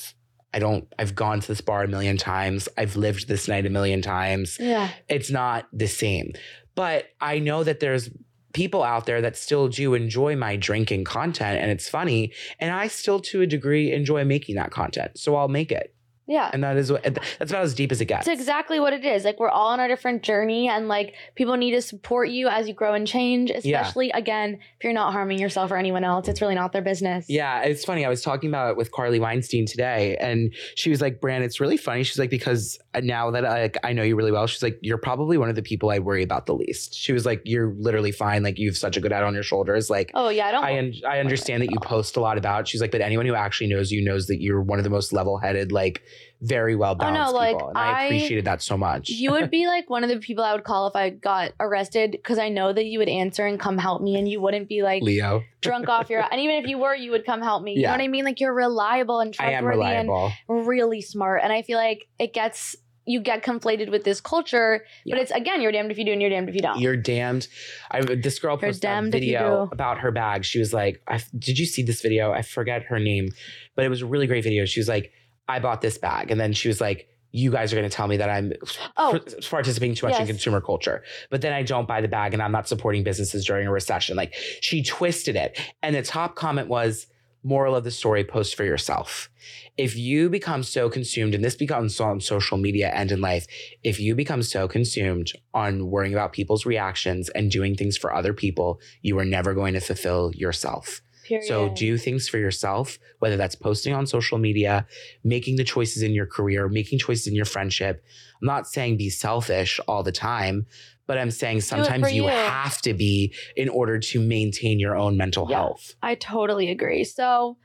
I 0.52 0.58
don't, 0.58 0.90
I've 0.98 1.14
gone 1.14 1.40
to 1.40 1.48
this 1.48 1.60
bar 1.60 1.84
a 1.84 1.88
million 1.88 2.16
times. 2.16 2.68
I've 2.78 2.96
lived 2.96 3.28
this 3.28 3.48
night 3.48 3.66
a 3.66 3.70
million 3.70 4.00
times 4.02 4.58
yeah 4.58 4.90
it's 5.08 5.30
not 5.30 5.66
the 5.72 5.86
same. 5.86 6.32
But 6.78 7.06
I 7.20 7.40
know 7.40 7.64
that 7.64 7.80
there's 7.80 8.08
people 8.52 8.84
out 8.84 9.04
there 9.04 9.20
that 9.20 9.36
still 9.36 9.66
do 9.66 9.94
enjoy 9.94 10.36
my 10.36 10.54
drinking 10.54 11.02
content 11.02 11.60
and 11.60 11.72
it's 11.72 11.88
funny. 11.88 12.32
And 12.60 12.70
I 12.70 12.86
still, 12.86 13.18
to 13.18 13.42
a 13.42 13.48
degree, 13.48 13.92
enjoy 13.92 14.24
making 14.24 14.54
that 14.54 14.70
content. 14.70 15.18
So 15.18 15.34
I'll 15.34 15.48
make 15.48 15.72
it. 15.72 15.92
Yeah. 16.28 16.50
And 16.52 16.62
that 16.62 16.76
is 16.76 16.92
what 16.92 17.02
that's 17.02 17.50
about 17.50 17.64
as 17.64 17.74
deep 17.74 17.90
as 17.90 18.00
it 18.00 18.04
gets. 18.04 18.28
It's 18.28 18.40
exactly 18.40 18.78
what 18.78 18.92
it 18.92 19.04
is. 19.04 19.24
Like 19.24 19.40
we're 19.40 19.48
all 19.48 19.68
on 19.68 19.80
our 19.80 19.88
different 19.88 20.22
journey 20.22 20.68
and 20.68 20.86
like 20.86 21.14
people 21.34 21.56
need 21.56 21.70
to 21.72 21.82
support 21.82 22.28
you 22.28 22.48
as 22.48 22.68
you 22.68 22.74
grow 22.74 22.92
and 22.94 23.06
change, 23.06 23.50
Yeah. 23.50 23.80
especially 23.80 24.10
again, 24.10 24.58
if 24.76 24.84
you're 24.84 24.92
not 24.92 25.12
harming 25.12 25.38
yourself 25.38 25.70
or 25.70 25.76
anyone 25.76 26.04
else, 26.04 26.28
it's 26.28 26.40
really 26.42 26.54
not 26.54 26.72
their 26.72 26.82
business. 26.82 27.26
Yeah, 27.28 27.62
it's 27.62 27.84
funny. 27.84 28.04
I 28.04 28.08
was 28.10 28.22
talking 28.22 28.50
about 28.50 28.70
it 28.72 28.76
with 28.76 28.92
Carly 28.92 29.18
Weinstein 29.18 29.64
today, 29.66 30.16
and 30.20 30.54
she 30.74 30.90
was 30.90 31.00
like, 31.00 31.20
"Bran, 31.20 31.42
it's 31.42 31.60
really 31.60 31.78
funny." 31.78 32.02
She's 32.02 32.18
like, 32.18 32.30
"Because 32.30 32.78
uh, 32.94 33.00
now 33.00 33.30
that 33.30 33.44
I, 33.46 33.62
like, 33.62 33.76
I 33.82 33.94
know 33.94 34.02
you 34.02 34.14
really 34.14 34.30
well, 34.30 34.46
she's 34.46 34.62
like, 34.62 34.78
you're 34.82 34.98
probably 34.98 35.38
one 35.38 35.48
of 35.48 35.56
the 35.56 35.62
people 35.62 35.90
I 35.90 35.98
worry 35.98 36.22
about 36.22 36.44
the 36.44 36.54
least." 36.54 36.94
She 36.94 37.12
was 37.12 37.24
like, 37.24 37.40
"You're 37.46 37.72
literally 37.78 38.12
fine. 38.12 38.42
Like, 38.42 38.58
you 38.58 38.68
have 38.68 38.76
such 38.76 38.96
a 38.98 39.00
good 39.00 39.12
head 39.12 39.24
on 39.24 39.32
your 39.32 39.42
shoulders. 39.42 39.88
Like, 39.88 40.10
Oh 40.14 40.28
yeah, 40.28 40.48
I 40.48 40.52
don't 40.52 40.64
I 40.64 40.78
un- 40.78 40.92
I 41.08 41.18
understand 41.20 41.62
that 41.62 41.70
you 41.70 41.78
post 41.80 42.16
a 42.16 42.20
lot 42.20 42.36
about." 42.36 42.68
She's 42.68 42.80
like, 42.82 42.90
"But 42.90 43.00
anyone 43.00 43.24
who 43.24 43.34
actually 43.34 43.68
knows 43.68 43.90
you 43.90 44.04
knows 44.04 44.26
that 44.26 44.42
you're 44.42 44.60
one 44.60 44.78
of 44.78 44.84
the 44.84 44.90
most 44.90 45.12
level 45.14 45.38
headed, 45.38 45.72
like, 45.72 46.02
very 46.40 46.76
well 46.76 46.92
oh, 46.92 46.94
balanced 46.94 47.34
like, 47.34 47.56
people." 47.56 47.68
And 47.70 47.78
I, 47.78 47.90
I- 47.90 48.04
appreciated 48.04 48.44
that 48.44 48.62
so 48.62 48.76
much. 48.76 49.08
you 49.08 49.30
would 49.32 49.50
be 49.58 49.66
like 49.66 49.88
one 49.90 50.04
of 50.04 50.10
the 50.10 50.18
people 50.18 50.44
I 50.44 50.52
would 50.52 50.64
call 50.64 50.86
if 50.86 50.96
I 50.96 51.10
got 51.10 51.52
arrested 51.60 52.12
because 52.12 52.38
I 52.38 52.48
know 52.48 52.72
that 52.72 52.84
you 52.84 52.98
would 52.98 53.08
answer 53.08 53.46
and 53.46 53.58
come 53.58 53.78
help 53.78 54.02
me 54.02 54.16
and 54.16 54.28
you 54.28 54.40
wouldn't 54.40 54.68
be 54.68 54.82
like 54.82 55.02
Leo, 55.02 55.42
drunk 55.60 55.88
off 55.88 56.10
your 56.10 56.24
and 56.30 56.40
even 56.40 56.56
if 56.56 56.66
you 56.66 56.78
were, 56.78 56.94
you 56.94 57.10
would 57.10 57.24
come 57.26 57.42
help 57.42 57.62
me. 57.62 57.74
You 57.74 57.82
Yeah. 57.82 57.88
know 57.88 57.98
what 57.98 58.04
I 58.04 58.08
mean? 58.08 58.24
Like 58.24 58.40
you're 58.40 58.54
reliable 58.54 59.20
and 59.20 59.34
I 59.38 59.52
am 59.52 59.64
trustworthy 59.64 59.94
and 59.94 60.66
really 60.66 61.00
smart. 61.00 61.40
And 61.42 61.52
I 61.52 61.62
feel 61.62 61.78
like 61.78 62.08
it 62.18 62.32
gets 62.34 62.76
you 63.08 63.20
get 63.20 63.42
conflated 63.42 63.90
with 63.90 64.04
this 64.04 64.20
culture, 64.20 64.84
but 65.08 65.18
it's 65.18 65.30
again, 65.30 65.62
you're 65.62 65.72
damned 65.72 65.90
if 65.90 65.96
you 65.96 66.04
do 66.04 66.12
and 66.12 66.20
you're 66.20 66.30
damned 66.30 66.48
if 66.50 66.54
you 66.54 66.60
don't. 66.60 66.78
You're 66.78 66.96
damned. 66.96 67.48
I 67.90 68.02
this 68.02 68.38
girl 68.38 68.58
posted 68.58 68.84
a 68.90 69.10
video 69.10 69.68
about 69.72 70.00
her 70.00 70.10
bag. 70.10 70.44
She 70.44 70.58
was 70.58 70.74
like, 70.74 71.00
I, 71.08 71.18
"Did 71.36 71.58
you 71.58 71.64
see 71.64 71.82
this 71.82 72.02
video? 72.02 72.32
I 72.32 72.42
forget 72.42 72.82
her 72.84 72.98
name, 72.98 73.30
but 73.74 73.86
it 73.86 73.88
was 73.88 74.02
a 74.02 74.06
really 74.06 74.26
great 74.26 74.44
video." 74.44 74.66
She 74.66 74.78
was 74.78 74.88
like, 74.88 75.10
"I 75.48 75.58
bought 75.58 75.80
this 75.80 75.98
bag," 75.98 76.30
and 76.30 76.40
then 76.40 76.52
she 76.52 76.68
was 76.68 76.80
like, 76.80 77.08
"You 77.32 77.50
guys 77.50 77.72
are 77.72 77.76
going 77.76 77.88
to 77.88 77.94
tell 77.94 78.08
me 78.08 78.16
that 78.18 78.30
I'm 78.30 78.52
Oh. 78.96 79.18
participating 79.50 79.94
too 79.94 80.06
much 80.06 80.20
in 80.20 80.26
consumer 80.26 80.60
culture, 80.60 81.02
but 81.30 81.40
then 81.40 81.52
I 81.52 81.62
don't 81.62 81.88
buy 81.88 82.00
the 82.00 82.08
bag 82.08 82.34
and 82.34 82.42
I'm 82.42 82.52
not 82.52 82.68
supporting 82.68 83.02
businesses 83.02 83.44
during 83.44 83.66
a 83.66 83.72
recession." 83.72 84.16
Like 84.16 84.34
she 84.60 84.82
twisted 84.82 85.36
it, 85.36 85.58
and 85.82 85.94
the 85.96 86.02
top 86.02 86.36
comment 86.36 86.68
was. 86.68 87.06
Moral 87.44 87.76
of 87.76 87.84
the 87.84 87.92
story: 87.92 88.24
Post 88.24 88.56
for 88.56 88.64
yourself. 88.64 89.30
If 89.76 89.96
you 89.96 90.28
become 90.28 90.64
so 90.64 90.90
consumed, 90.90 91.36
and 91.36 91.44
this 91.44 91.54
becomes 91.54 92.00
on 92.00 92.20
social 92.20 92.58
media 92.58 92.90
and 92.92 93.12
in 93.12 93.20
life, 93.20 93.46
if 93.84 94.00
you 94.00 94.16
become 94.16 94.42
so 94.42 94.66
consumed 94.66 95.30
on 95.54 95.88
worrying 95.88 96.12
about 96.12 96.32
people's 96.32 96.66
reactions 96.66 97.28
and 97.28 97.48
doing 97.48 97.76
things 97.76 97.96
for 97.96 98.12
other 98.12 98.32
people, 98.32 98.80
you 99.02 99.16
are 99.20 99.24
never 99.24 99.54
going 99.54 99.74
to 99.74 99.80
fulfill 99.80 100.32
yourself. 100.34 101.00
Period. 101.28 101.46
So 101.46 101.68
do 101.68 101.98
things 101.98 102.28
for 102.28 102.38
yourself, 102.38 102.98
whether 103.18 103.36
that's 103.36 103.54
posting 103.54 103.92
on 103.92 104.06
social 104.06 104.38
media, 104.38 104.86
making 105.22 105.56
the 105.56 105.64
choices 105.64 106.02
in 106.02 106.12
your 106.12 106.26
career, 106.26 106.68
making 106.68 106.98
choices 106.98 107.26
in 107.26 107.34
your 107.34 107.44
friendship. 107.44 108.02
I'm 108.40 108.46
not 108.46 108.66
saying 108.66 108.96
be 108.96 109.10
selfish 109.10 109.78
all 109.86 110.02
the 110.02 110.12
time, 110.12 110.66
but 111.06 111.18
I'm 111.18 111.30
saying 111.30 111.60
sometimes 111.60 112.12
you 112.12 112.24
you. 112.24 112.28
have 112.30 112.80
to 112.82 112.94
be 112.94 113.34
in 113.56 113.68
order 113.68 113.98
to 113.98 114.20
maintain 114.20 114.80
your 114.80 114.96
own 114.96 115.16
mental 115.16 115.46
Yeah. 115.50 115.58
health. 115.58 115.94
I 116.02 116.14
totally 116.14 116.70
agree. 116.70 117.04
So, 117.04 117.58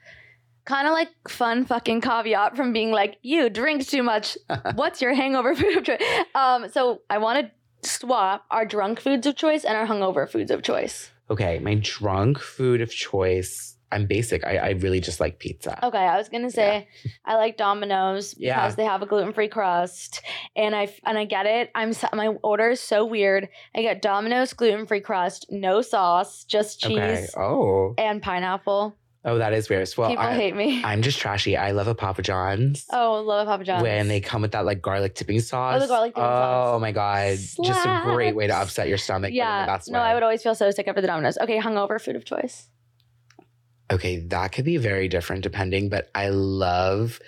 kind 0.65 0.87
of 0.87 0.93
like 0.93 1.09
fun 1.27 1.65
fucking 1.65 2.01
caveat 2.01 2.55
from 2.55 2.73
being 2.73 2.91
like, 2.91 3.17
you 3.21 3.49
drink 3.49 3.87
too 3.87 4.03
much. 4.03 4.37
What's 4.75 5.01
your 5.01 5.13
hangover 5.13 5.55
food 5.55 5.77
of 5.77 5.83
choice? 5.85 6.01
Um, 6.35 6.69
so 6.69 7.01
I 7.09 7.17
want 7.17 7.47
to 7.47 7.89
swap 7.89 8.45
our 8.49 8.65
drunk 8.65 8.99
foods 9.01 9.27
of 9.27 9.35
choice 9.35 9.65
and 9.65 9.77
our 9.77 9.85
hungover 9.85 10.29
foods 10.29 10.51
of 10.51 10.63
choice. 10.63 11.11
Okay, 11.29 11.59
my 11.59 11.75
drunk 11.81 12.39
food 12.39 12.81
of 12.81 12.89
choice. 12.91 13.75
I'm 13.91 14.07
basic. 14.07 14.43
I, 14.43 14.57
I 14.57 14.69
really 14.71 14.99
just 14.99 15.19
like 15.19 15.37
pizza. 15.37 15.77
Okay, 15.85 15.99
I 15.99 16.17
was 16.17 16.27
gonna 16.27 16.49
say 16.49 16.87
I 17.25 17.35
like 17.35 17.57
Domino's 17.57 18.33
because 18.33 18.41
Yeah. 18.43 18.69
they 18.75 18.85
have 18.85 19.03
a 19.03 19.05
gluten 19.05 19.33
free 19.33 19.47
crust, 19.47 20.23
and 20.55 20.75
I 20.75 20.91
and 21.05 21.15
I 21.15 21.25
get 21.25 21.45
it. 21.45 21.69
I'm 21.75 21.93
so, 21.93 22.07
my 22.11 22.29
order 22.41 22.71
is 22.71 22.81
so 22.81 23.05
weird. 23.05 23.49
I 23.75 23.83
get 23.83 24.01
Domino's 24.01 24.53
gluten 24.53 24.87
free 24.87 24.99
crust, 25.01 25.45
no 25.51 25.83
sauce, 25.83 26.43
just 26.43 26.79
cheese 26.81 26.97
Okay. 26.99 27.27
Oh. 27.37 27.93
and 27.99 28.19
pineapple. 28.21 28.97
Oh, 29.25 29.37
that 29.37 29.53
is 29.53 29.69
weird. 29.69 29.87
Well, 29.97 30.09
People 30.09 30.25
I, 30.25 30.33
hate 30.33 30.53
me. 30.53 30.83
I'm 30.83 31.01
just 31.01 31.17
trashy. 31.17 31.55
I 31.55 31.71
love 31.71 31.87
a 31.87 31.95
Papa 31.95 32.21
John's. 32.21 32.85
oh, 32.91 33.21
love 33.21 33.47
a 33.47 33.51
Papa 33.51 33.63
John's. 33.63 33.83
When 33.83 34.09
they 34.09 34.19
come 34.19 34.41
with 34.41 34.51
that 34.51 34.65
like 34.65 34.81
garlic 34.81 35.15
dipping 35.15 35.37
oh, 35.37 35.41
sauce. 35.41 35.75
Oh, 35.77 35.79
the 35.79 35.87
garlic 35.87 36.13
dipping 36.13 36.23
oh, 36.23 36.73
sauce. 36.73 36.81
my 36.81 36.91
god. 36.91 37.37
Just 37.63 37.85
a 37.85 38.01
great 38.03 38.35
way 38.35 38.47
to 38.47 38.55
upset 38.55 38.89
your 38.89 38.97
stomach. 38.97 39.21
but 39.21 39.27
in 39.27 39.33
the 39.33 39.37
yeah, 39.37 39.65
best 39.65 39.89
no. 39.89 39.99
I 39.99 40.13
would 40.13 40.23
always 40.23 40.43
feel 40.43 40.55
so 40.55 40.69
sick 40.71 40.87
after 40.89 40.99
the 40.99 41.07
Domino's. 41.07 41.37
Okay, 41.37 41.57
hungover 41.57 42.01
food 42.01 42.17
of 42.17 42.25
choice. 42.25 42.67
Okay, 43.91 44.19
that 44.27 44.51
could 44.51 44.65
be 44.65 44.77
very 44.77 45.07
different 45.07 45.43
depending, 45.43 45.87
but 45.87 46.09
I 46.13 46.29
love 46.29 47.19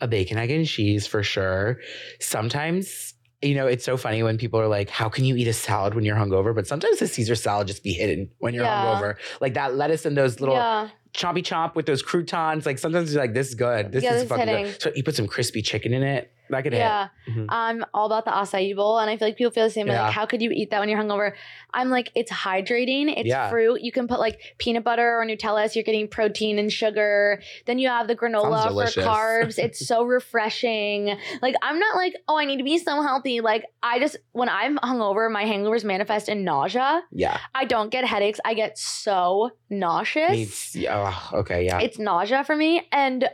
a 0.00 0.06
bacon, 0.06 0.38
egg, 0.38 0.50
and 0.50 0.66
cheese 0.66 1.06
for 1.06 1.22
sure. 1.22 1.78
Sometimes, 2.20 3.09
you 3.42 3.54
know, 3.54 3.66
it's 3.66 3.84
so 3.84 3.96
funny 3.96 4.22
when 4.22 4.36
people 4.38 4.60
are 4.60 4.68
like, 4.68 4.90
How 4.90 5.08
can 5.08 5.24
you 5.24 5.36
eat 5.36 5.46
a 5.48 5.52
salad 5.52 5.94
when 5.94 6.04
you're 6.04 6.16
hungover? 6.16 6.54
But 6.54 6.66
sometimes 6.66 6.98
the 6.98 7.06
Caesar 7.06 7.34
salad 7.34 7.66
just 7.68 7.82
be 7.82 7.92
hidden 7.92 8.30
when 8.38 8.52
you're 8.54 8.64
Yeah. 8.64 8.84
hungover. 8.84 9.16
Like 9.40 9.54
that 9.54 9.74
lettuce 9.74 10.04
and 10.04 10.16
those 10.16 10.40
little 10.40 10.56
yeah, 10.56 10.90
chompy 11.14 11.42
chomp 11.42 11.74
with 11.74 11.86
those 11.86 12.02
croutons. 12.02 12.66
Like 12.66 12.78
sometimes 12.78 13.12
you're 13.14 13.22
like, 13.22 13.34
This 13.34 13.48
is 13.48 13.54
good. 13.54 13.92
This 13.92 14.04
Yeah, 14.04 14.14
is 14.14 14.22
this 14.22 14.28
fucking 14.28 14.46
hitting. 14.46 14.64
good. 14.66 14.82
So 14.82 14.92
you 14.94 15.02
put 15.02 15.14
some 15.16 15.26
crispy 15.26 15.62
chicken 15.62 15.92
in 15.94 16.02
it. 16.02 16.32
That 16.50 16.62
could 16.62 16.72
yeah. 16.72 17.08
hit. 17.26 17.34
Mhm. 17.36 17.46
I'm 17.48 17.84
all 17.94 18.06
about 18.06 18.24
the 18.24 18.30
acai 18.32 18.74
bowl, 18.74 18.98
and 18.98 19.08
I 19.10 19.16
feel 19.16 19.28
like 19.28 19.36
people 19.36 19.52
feel 19.52 19.64
the 19.64 19.70
same 19.70 19.86
way. 19.86 19.94
Yeah. 19.94 20.04
Like, 20.04 20.12
how 20.14 20.26
could 20.26 20.42
you 20.42 20.50
eat 20.50 20.70
that 20.70 20.80
when 20.80 20.88
you're 20.88 20.98
hungover? 21.00 21.32
I'm 21.72 21.88
like, 21.90 22.10
it's 22.14 22.30
hydrating. 22.30 23.12
It's 23.16 23.28
Yeah. 23.28 23.48
fruit. 23.50 23.80
You 23.82 23.92
can 23.92 24.08
put 24.08 24.18
like 24.18 24.40
peanut 24.58 24.84
butter 24.84 25.18
or 25.20 25.24
Nutella, 25.24 25.68
so 25.68 25.74
you're 25.74 25.84
getting 25.84 26.08
protein 26.08 26.58
and 26.58 26.72
sugar. 26.72 27.40
Then 27.66 27.78
you 27.78 27.88
have 27.88 28.08
the 28.08 28.16
granola 28.16 28.68
for 28.92 29.00
carbs. 29.00 29.58
it's 29.58 29.86
so 29.86 30.02
refreshing. 30.16 31.16
Like, 31.42 31.54
I'm 31.62 31.78
not 31.78 31.96
like, 31.96 32.14
oh, 32.28 32.36
I 32.36 32.44
need 32.44 32.58
to 32.58 32.64
be 32.64 32.78
so 32.78 33.02
healthy. 33.02 33.40
Like, 33.40 33.64
I 33.82 33.98
just 33.98 34.16
when 34.32 34.48
I'm 34.48 34.78
hungover, 34.78 35.30
my 35.30 35.44
hangovers 35.44 35.84
manifest 35.84 36.28
in 36.28 36.44
nausea. 36.44 37.02
Yeah. 37.12 37.38
I 37.54 37.64
don't 37.64 37.90
get 37.90 38.04
headaches. 38.04 38.40
I 38.44 38.54
get 38.54 38.78
so 38.78 39.52
nauseous. 39.68 40.30
Meats. 40.30 40.76
Yeah. 40.76 41.12
oh, 41.32 41.38
okay. 41.38 41.64
Yeah. 41.64 41.78
It's 41.80 41.98
nausea 41.98 42.44
for 42.44 42.56
me, 42.56 42.86
and 42.92 43.28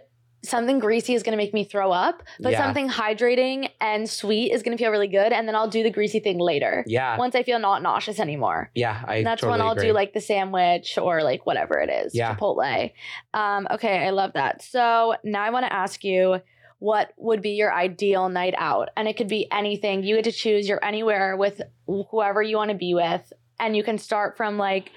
something 0.46 0.78
greasy 0.78 1.14
is 1.14 1.22
going 1.22 1.32
to 1.32 1.36
make 1.36 1.52
me 1.52 1.64
throw 1.64 1.90
up, 1.92 2.22
but 2.40 2.52
Yeah. 2.52 2.62
something 2.64 2.88
hydrating 2.88 3.70
and 3.80 4.08
sweet 4.08 4.52
is 4.52 4.62
going 4.62 4.76
to 4.76 4.82
feel 4.82 4.90
really 4.90 5.08
good. 5.08 5.32
And 5.32 5.46
then 5.48 5.54
I'll 5.54 5.68
do 5.68 5.82
the 5.82 5.90
greasy 5.90 6.20
thing 6.20 6.38
later 6.38 6.84
yeah. 6.86 7.16
once 7.18 7.34
I 7.34 7.42
feel 7.42 7.58
not 7.58 7.82
nauseous 7.82 8.20
anymore. 8.20 8.70
Yeah. 8.74 9.02
I 9.06 9.22
That's 9.22 9.40
totally 9.40 9.58
when 9.58 9.66
I'll 9.66 9.72
agree. 9.72 9.88
do 9.88 9.92
like 9.92 10.12
the 10.14 10.20
sandwich 10.20 10.98
or 10.98 11.22
like 11.22 11.44
whatever 11.46 11.78
it 11.78 11.90
is, 11.90 12.14
Yeah. 12.14 12.34
Chipotle. 12.34 12.92
Um, 13.34 13.66
okay, 13.70 14.06
I 14.06 14.10
love 14.10 14.32
that. 14.34 14.62
So 14.62 15.14
now 15.24 15.42
I 15.42 15.50
want 15.50 15.66
to 15.66 15.72
ask 15.72 16.04
you. 16.04 16.40
What 16.78 17.14
would 17.16 17.40
be 17.40 17.52
your 17.52 17.72
ideal 17.72 18.28
night 18.28 18.52
out? 18.58 18.90
And 18.98 19.08
it 19.08 19.16
could 19.16 19.28
be 19.28 19.50
anything. 19.50 20.04
You 20.04 20.16
get 20.16 20.24
to 20.24 20.30
choose. 20.32 20.68
You're 20.68 20.84
anywhere 20.84 21.34
with 21.34 21.62
whoever 21.86 22.42
you 22.42 22.58
want 22.58 22.70
to 22.70 22.76
be 22.76 22.92
with. 22.92 23.32
And 23.58 23.74
you 23.74 23.82
can 23.82 23.96
start 23.96 24.36
from 24.36 24.58
like, 24.58 24.92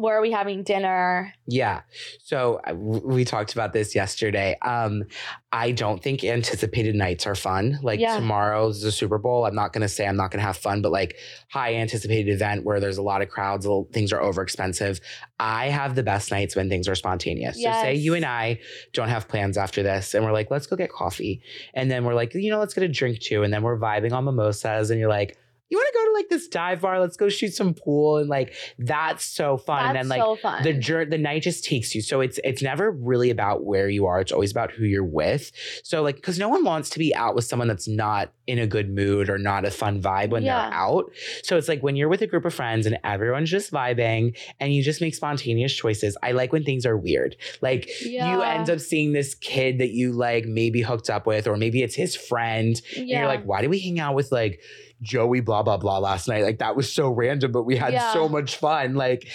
where 0.00 0.16
are 0.16 0.20
we 0.20 0.30
having 0.30 0.62
dinner? 0.62 1.32
Yeah. 1.46 1.82
So 2.22 2.60
uh, 2.66 2.74
we 2.74 3.24
talked 3.24 3.52
about 3.52 3.72
this 3.72 3.94
yesterday. 3.94 4.56
Um, 4.62 5.04
I 5.52 5.72
don't 5.72 6.02
think 6.02 6.22
anticipated 6.24 6.94
nights 6.94 7.26
are 7.26 7.34
fun. 7.34 7.78
Like 7.82 8.00
Yeah. 8.00 8.16
tomorrow's 8.16 8.82
the 8.82 8.92
Super 8.92 9.18
Bowl. 9.18 9.44
I'm 9.46 9.54
not 9.54 9.72
going 9.72 9.82
to 9.82 9.88
say 9.88 10.06
I'm 10.06 10.16
not 10.16 10.30
going 10.30 10.40
to 10.40 10.46
have 10.46 10.56
fun, 10.56 10.80
but 10.82 10.92
like 10.92 11.16
high 11.50 11.74
anticipated 11.74 12.32
event 12.32 12.64
where 12.64 12.80
there's 12.80 12.98
a 12.98 13.02
lot 13.02 13.20
of 13.22 13.28
crowds, 13.28 13.66
things 13.92 14.12
are 14.12 14.20
over 14.20 14.42
expensive. 14.42 15.00
I 15.38 15.68
have 15.68 15.94
the 15.94 16.02
best 16.02 16.30
nights 16.30 16.54
when 16.56 16.68
things 16.68 16.88
are 16.88 16.94
spontaneous. 16.94 17.56
So 17.56 17.70
say 17.72 17.94
you 17.94 18.14
and 18.14 18.24
I 18.24 18.60
don't 18.92 19.08
have 19.08 19.28
plans 19.28 19.56
after 19.58 19.82
this 19.82 20.14
and 20.14 20.24
we're 20.24 20.32
like, 20.32 20.50
let's 20.50 20.66
go 20.66 20.76
get 20.76 20.90
coffee. 20.90 21.42
And 21.74 21.90
then 21.90 22.04
we're 22.04 22.14
like, 22.14 22.34
you 22.34 22.50
know, 22.50 22.58
let's 22.58 22.74
get 22.74 22.84
a 22.84 22.88
drink 22.88 23.20
too. 23.20 23.42
And 23.42 23.52
then 23.52 23.62
we're 23.62 23.78
vibing 23.78 24.12
on 24.12 24.24
mimosas 24.24 24.90
and 24.90 25.00
you're 25.00 25.08
like, 25.08 25.36
you 25.70 25.78
want 25.78 25.88
to 25.92 25.98
go 25.98 26.04
to 26.06 26.12
like 26.12 26.28
this 26.28 26.48
dive 26.48 26.80
bar? 26.82 27.00
Let's 27.00 27.16
go 27.16 27.28
shoot 27.28 27.54
some 27.54 27.74
pool. 27.74 28.18
And 28.18 28.28
like, 28.28 28.54
that's 28.78 29.24
so 29.24 29.56
fun. 29.56 29.86
and 29.86 29.96
That's 29.96 30.08
then 30.08 30.18
like, 30.18 30.20
so 30.20 30.36
fun. 30.36 30.62
the 30.62 30.72
jour- 30.74 31.04
the 31.06 31.18
night 31.18 31.42
just 31.42 31.64
takes 31.64 31.94
you 31.94 32.02
so 32.02 32.20
it's 32.20 32.38
it's 32.44 32.60
never 32.62 32.90
really 32.90 33.30
about 33.30 33.64
where 33.64 33.88
you 33.88 34.06
are 34.06 34.20
it's 34.20 34.32
always 34.32 34.50
about 34.50 34.70
who 34.72 34.84
you're 34.84 35.04
with 35.04 35.50
so 35.84 36.02
like 36.02 36.16
because 36.16 36.38
no 36.38 36.48
one 36.48 36.64
wants 36.64 36.90
to 36.90 36.98
be 36.98 37.14
out 37.14 37.34
with 37.34 37.44
someone 37.44 37.68
that's 37.68 37.88
not 37.88 38.32
in 38.46 38.58
a 38.58 38.66
good 38.66 38.90
mood 38.90 39.30
or 39.30 39.38
not 39.38 39.64
a 39.64 39.70
fun 39.70 40.02
vibe 40.02 40.30
when 40.30 40.42
Yeah. 40.42 40.68
they're 40.68 40.78
out 40.78 41.10
so 41.42 41.56
it's 41.56 41.68
like 41.68 41.82
when 41.82 41.96
you're 41.96 42.08
with 42.08 42.22
a 42.22 42.26
group 42.26 42.44
of 42.44 42.52
friends 42.54 42.86
and 42.86 42.98
everyone's 43.04 43.50
just 43.50 43.70
vibing 43.72 44.36
and 44.58 44.74
you 44.74 44.82
just 44.82 45.00
make 45.00 45.14
spontaneous 45.14 45.72
choices 45.74 46.16
i 46.22 46.32
like 46.32 46.52
when 46.52 46.64
things 46.64 46.84
are 46.84 46.96
weird 46.96 47.36
like 47.60 47.88
you 48.02 48.18
end 48.42 48.68
up 48.70 48.80
seeing 48.80 49.12
this 49.12 49.34
kid 49.34 49.78
that 49.78 49.90
you 49.90 50.12
like 50.12 50.44
maybe 50.46 50.80
hooked 50.82 51.08
up 51.10 51.26
with 51.26 51.46
or 51.46 51.56
maybe 51.56 51.82
it's 51.82 51.94
his 51.94 52.16
friend 52.16 52.80
and 52.96 53.08
you're 53.08 53.26
like 53.26 53.44
why 53.44 53.62
do 53.62 53.68
we 53.68 53.78
hang 53.78 54.00
out 54.00 54.14
with 54.14 54.32
like 54.32 54.60
Joey 55.02 55.40
blah 55.40 55.62
blah 55.62 55.76
blah 55.76 55.98
last 55.98 56.28
night. 56.28 56.42
Like 56.42 56.58
that 56.58 56.76
was 56.76 56.92
so 56.92 57.10
random, 57.10 57.52
but 57.52 57.62
we 57.64 57.76
had 57.76 57.92
Yeah. 57.92 58.12
so 58.12 58.28
much 58.28 58.56
fun. 58.56 58.94
Like 58.94 59.28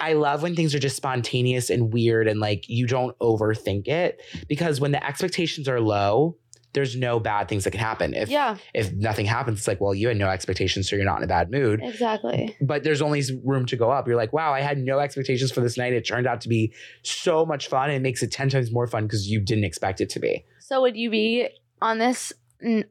I 0.00 0.14
love 0.14 0.42
when 0.42 0.54
things 0.56 0.74
are 0.74 0.78
just 0.78 0.96
spontaneous 0.96 1.70
and 1.70 1.92
weird 1.92 2.28
and 2.28 2.40
like 2.40 2.68
you 2.68 2.86
don't 2.86 3.16
overthink 3.20 3.88
it 3.88 4.20
because 4.48 4.80
when 4.80 4.92
the 4.92 5.04
expectations 5.06 5.68
are 5.68 5.80
low, 5.80 6.36
there's 6.72 6.94
no 6.94 7.18
bad 7.18 7.48
things 7.48 7.64
that 7.64 7.70
can 7.70 7.80
happen. 7.80 8.12
If 8.12 8.28
yeah, 8.28 8.58
if 8.74 8.92
nothing 8.92 9.24
happens, 9.24 9.58
it's 9.60 9.68
like, 9.68 9.80
well, 9.80 9.94
you 9.94 10.08
had 10.08 10.18
no 10.18 10.28
expectations, 10.28 10.90
so 10.90 10.96
you're 10.96 11.06
not 11.06 11.16
in 11.18 11.24
a 11.24 11.26
bad 11.26 11.50
mood. 11.50 11.80
exactly. 11.82 12.54
But 12.60 12.84
there's 12.84 13.00
only 13.00 13.22
room 13.44 13.64
to 13.66 13.76
go 13.76 13.90
up. 13.90 14.06
You're 14.06 14.16
like, 14.16 14.34
wow, 14.34 14.52
I 14.52 14.60
had 14.60 14.76
no 14.76 14.98
expectations 14.98 15.50
for 15.52 15.62
this 15.62 15.78
night. 15.78 15.94
It 15.94 16.02
turned 16.06 16.26
out 16.26 16.42
to 16.42 16.50
be 16.50 16.74
so 17.02 17.46
much 17.46 17.68
fun. 17.68 17.88
And 17.88 17.96
it 17.96 18.02
makes 18.02 18.22
it 18.22 18.30
10 18.30 18.50
times 18.50 18.70
more 18.70 18.86
fun 18.86 19.04
because 19.04 19.26
you 19.26 19.40
didn't 19.40 19.64
expect 19.64 20.02
it 20.02 20.10
to 20.10 20.20
be. 20.20 20.44
So 20.60 20.82
would 20.82 20.96
you 20.98 21.08
be 21.08 21.48
on 21.80 21.96
this 21.98 22.30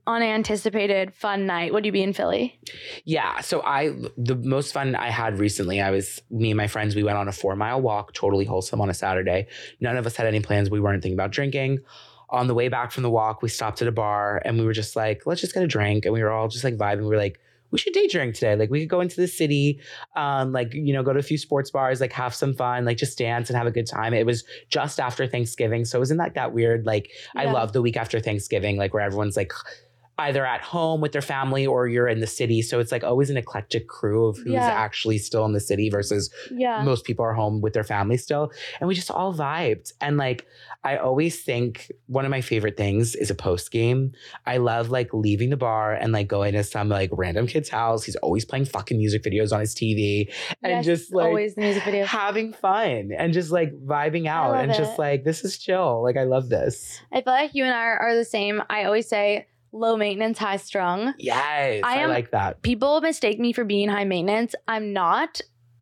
unanticipated 0.05 1.13
fun 1.13 1.45
night, 1.45 1.73
would 1.73 1.85
you 1.85 1.91
be 1.91 2.03
in 2.03 2.13
Philly? 2.13 2.59
Yeah. 3.03 3.41
So 3.41 3.61
I 3.61 3.93
the 4.17 4.35
most 4.35 4.73
fun 4.73 4.95
I 4.95 5.09
had 5.09 5.39
recently, 5.39 5.81
I 5.81 5.91
was 5.91 6.21
me 6.29 6.51
and 6.51 6.57
my 6.57 6.67
friends, 6.67 6.95
we 6.95 7.03
went 7.03 7.17
on 7.17 7.27
a 7.27 7.31
four 7.31 7.55
mile 7.55 7.81
walk, 7.81 8.13
totally 8.13 8.45
wholesome 8.45 8.81
on 8.81 8.89
a 8.89 8.93
Saturday. 8.93 9.47
None 9.79 9.97
of 9.97 10.05
us 10.05 10.15
had 10.15 10.27
any 10.27 10.39
plans. 10.39 10.69
We 10.69 10.79
weren't 10.79 11.01
thinking 11.01 11.15
about 11.17 11.31
drinking. 11.31 11.79
On 12.29 12.47
the 12.47 12.53
way 12.53 12.69
back 12.69 12.91
from 12.91 13.03
the 13.03 13.09
walk, 13.09 13.41
we 13.41 13.49
stopped 13.49 13.81
at 13.81 13.87
a 13.87 13.91
bar 13.91 14.41
and 14.43 14.57
we 14.57 14.65
were 14.65 14.73
just 14.73 14.95
like, 14.95 15.25
let's 15.25 15.41
just 15.41 15.53
get 15.53 15.63
a 15.63 15.67
drink. 15.67 16.05
And 16.05 16.13
we 16.13 16.23
were 16.23 16.31
all 16.31 16.47
just 16.47 16.63
like 16.63 16.75
vibing. 16.75 17.01
We 17.01 17.07
were 17.07 17.17
like, 17.17 17.39
we 17.75 17.79
should 17.79 17.93
day 17.93 18.07
drink 18.07 18.35
today. 18.35 18.55
Like 18.55 18.69
we 18.69 18.79
could 18.79 18.89
go 18.89 19.01
into 19.01 19.17
the 19.17 19.27
city, 19.27 19.81
um, 20.15 20.53
like, 20.53 20.73
you 20.73 20.93
know, 20.93 21.03
go 21.03 21.11
to 21.11 21.19
a 21.19 21.23
few 21.23 21.37
sports 21.37 21.69
bars, 21.69 21.99
like 21.99 22.13
have 22.13 22.33
some 22.33 22.53
fun, 22.53 22.85
like 22.85 22.95
just 22.95 23.17
dance 23.17 23.49
and 23.49 23.57
have 23.57 23.67
a 23.67 23.71
good 23.71 23.85
time. 23.85 24.13
It 24.13 24.25
was 24.25 24.45
just 24.69 24.97
after 24.97 25.27
Thanksgiving. 25.27 25.83
So 25.83 25.97
it 25.97 25.99
wasn't 25.99 26.19
like 26.19 26.35
that 26.35 26.53
weird, 26.53 26.85
like 26.85 27.11
I 27.35 27.51
love 27.51 27.73
the 27.73 27.81
week 27.81 27.97
after 27.97 28.21
Thanksgiving, 28.21 28.77
like 28.77 28.93
where 28.93 29.03
everyone's 29.03 29.35
like 29.35 29.51
either 30.17 30.45
at 30.45 30.61
home 30.61 31.01
with 31.01 31.11
their 31.11 31.21
family 31.21 31.65
or 31.67 31.87
you're 31.87 32.07
in 32.07 32.19
the 32.21 32.27
city. 32.27 32.61
So 32.61 32.79
it's 32.79 32.91
like 32.91 33.03
always 33.03 33.29
an 33.29 33.37
eclectic 33.37 33.87
crew 33.87 34.27
of 34.27 34.37
who's 34.37 34.53
Yeah. 34.53 34.65
actually 34.67 35.17
still 35.17 35.43
in 35.45 35.51
the 35.53 35.59
city 35.59 35.89
versus 35.89 36.31
Yeah. 36.51 36.83
most 36.83 37.03
people 37.03 37.25
are 37.25 37.33
home 37.33 37.59
with 37.59 37.73
their 37.73 37.83
family 37.83 38.15
still. 38.17 38.51
And 38.79 38.87
we 38.87 38.95
just 38.95 39.11
all 39.11 39.33
vibed. 39.33 39.91
And 39.99 40.15
like, 40.17 40.45
I 40.85 40.97
always 40.97 41.41
think 41.43 41.91
one 42.07 42.23
of 42.25 42.31
my 42.31 42.41
favorite 42.41 42.77
things 42.77 43.15
is 43.15 43.29
a 43.29 43.35
post 43.35 43.71
game. 43.71 44.13
I 44.45 44.57
love 44.57 44.89
like 44.89 45.13
leaving 45.13 45.49
the 45.49 45.57
bar 45.57 45.93
and 45.93 46.13
like 46.13 46.27
going 46.27 46.53
to 46.53 46.63
some 46.63 46.87
like 46.87 47.09
random 47.11 47.47
kid's 47.47 47.69
house. 47.69 48.03
He's 48.05 48.15
always 48.17 48.45
playing 48.45 48.65
fucking 48.65 48.97
music 48.97 49.23
videos 49.23 49.51
on 49.51 49.59
his 49.59 49.75
TV 49.75 50.31
and 50.63 50.71
Yes, 50.71 50.85
just 50.85 51.13
like 51.13 51.25
always 51.27 51.55
the 51.55 51.61
music 51.61 51.83
video. 51.83 52.05
having 52.05 52.53
fun 52.53 53.09
and 53.17 53.33
just 53.33 53.51
like 53.51 53.73
vibing 53.85 54.27
out 54.27 54.55
and 54.55 54.73
just 54.73 54.97
like, 54.97 55.23
this 55.25 55.43
is 55.43 55.57
chill. 55.57 56.01
Like, 56.03 56.15
I 56.17 56.23
love 56.23 56.47
this. 56.49 57.01
I 57.11 57.21
feel 57.21 57.33
like 57.33 57.53
you 57.53 57.65
and 57.65 57.73
I 57.73 57.83
are 57.83 58.15
the 58.15 58.23
same. 58.23 58.61
I 58.69 58.85
always 58.85 59.09
say 59.09 59.47
low 59.75 59.97
maintenance, 59.97 60.37
high 60.39 60.57
strung. 60.57 61.13
Yes. 61.17 61.81
I 61.83 62.01
I, 62.03 62.05
like 62.05 62.31
that. 62.31 62.61
People 62.61 63.01
mistake 63.01 63.39
me 63.39 63.51
for 63.53 63.63
being 63.63 63.89
high 63.89 64.05
maintenance. 64.05 64.55
I'm 64.67 64.93
not. 64.93 65.41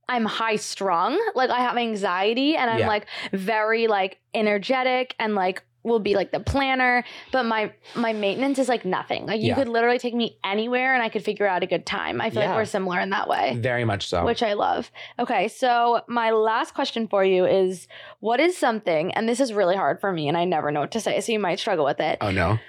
I'm 0.10 0.26
high 0.26 0.58
strung. 0.58 1.18
Like 1.36 1.50
I 1.50 1.60
have 1.60 1.78
anxiety 1.78 2.56
and 2.56 2.70
I'm 2.70 2.80
Yeah. 2.80 2.88
like 2.88 3.06
very 3.32 3.88
like 3.88 4.20
energetic 4.34 5.16
and 5.20 5.36
like 5.36 5.64
will 5.86 6.00
be 6.00 6.16
like 6.16 6.32
the 6.32 6.40
planner, 6.40 7.04
but 7.34 7.44
my 7.44 7.72
my 7.96 8.14
maintenance 8.14 8.58
is 8.58 8.70
like 8.70 8.86
nothing. 8.86 9.26
Like 9.26 9.42
you 9.42 9.48
Yeah. 9.48 9.56
could 9.56 9.68
literally 9.68 10.00
take 10.00 10.14
me 10.14 10.38
anywhere 10.44 10.94
and 10.94 11.04
I 11.04 11.10
could 11.10 11.24
figure 11.26 11.46
out 11.46 11.62
a 11.62 11.66
good 11.68 11.86
time. 11.86 12.22
I 12.22 12.30
feel 12.30 12.42
Yeah. 12.42 12.50
like 12.50 12.58
we're 12.58 12.66
similar 12.66 13.00
in 13.02 13.10
that 13.10 13.28
way. 13.28 13.56
Very 13.60 13.84
much 13.84 14.08
so. 14.08 14.24
which 14.26 14.42
I 14.44 14.54
love. 14.54 14.90
Okay, 15.20 15.50
so 15.50 16.02
my 16.08 16.32
last 16.32 16.74
question 16.74 17.08
for 17.10 17.24
you 17.26 17.46
is 17.46 17.88
what 18.22 18.40
is 18.40 18.58
something, 18.58 19.12
and 19.14 19.28
this 19.28 19.40
is 19.42 19.52
really 19.54 19.76
hard 19.76 20.00
for 20.00 20.12
me 20.14 20.28
and 20.30 20.38
I 20.38 20.46
never 20.46 20.72
know 20.72 20.80
what 20.82 20.92
to 20.92 21.02
say, 21.02 21.20
so 21.20 21.32
you 21.34 21.40
might 21.40 21.60
struggle 21.60 21.84
with 21.86 22.00
it. 22.00 22.18
oh, 22.22 22.32
no. 22.32 22.60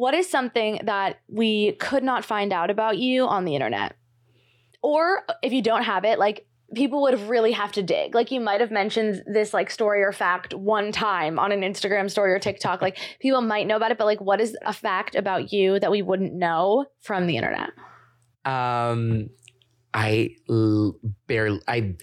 What 0.00 0.14
is 0.14 0.30
something 0.30 0.80
that 0.84 1.20
we 1.28 1.72
could 1.72 2.02
not 2.02 2.24
find 2.24 2.54
out 2.54 2.70
about 2.70 2.96
you 2.96 3.26
on 3.26 3.44
the 3.44 3.54
internet? 3.54 3.96
Or 4.80 5.24
if 5.42 5.52
you 5.52 5.60
don't 5.60 5.82
have 5.82 6.06
it, 6.06 6.18
like 6.18 6.46
people 6.74 7.02
would 7.02 7.20
really 7.28 7.52
have 7.52 7.72
to 7.72 7.82
dig. 7.82 8.14
Like 8.14 8.30
you 8.30 8.40
might 8.40 8.62
have 8.62 8.70
mentioned 8.70 9.22
this 9.26 9.52
like 9.52 9.70
story 9.70 10.00
or 10.00 10.10
fact 10.12 10.54
one 10.54 10.90
time 10.90 11.38
on 11.38 11.52
an 11.52 11.60
Instagram 11.60 12.10
story 12.10 12.32
or 12.32 12.38
TikTok. 12.38 12.80
Like 12.80 12.96
people 13.20 13.42
might 13.42 13.66
know 13.66 13.76
about 13.76 13.90
it, 13.90 13.98
but 13.98 14.06
like 14.06 14.22
what 14.22 14.40
is 14.40 14.56
a 14.64 14.72
fact 14.72 15.16
about 15.16 15.52
you 15.52 15.78
that 15.78 15.90
we 15.90 16.00
wouldn't 16.00 16.32
know 16.32 16.86
from 17.02 17.26
the 17.26 17.36
internet? 17.36 17.68
Um, 18.46 19.28
I 19.92 20.30
l- 20.48 20.98
barely. 21.26 21.60
I 21.68 21.96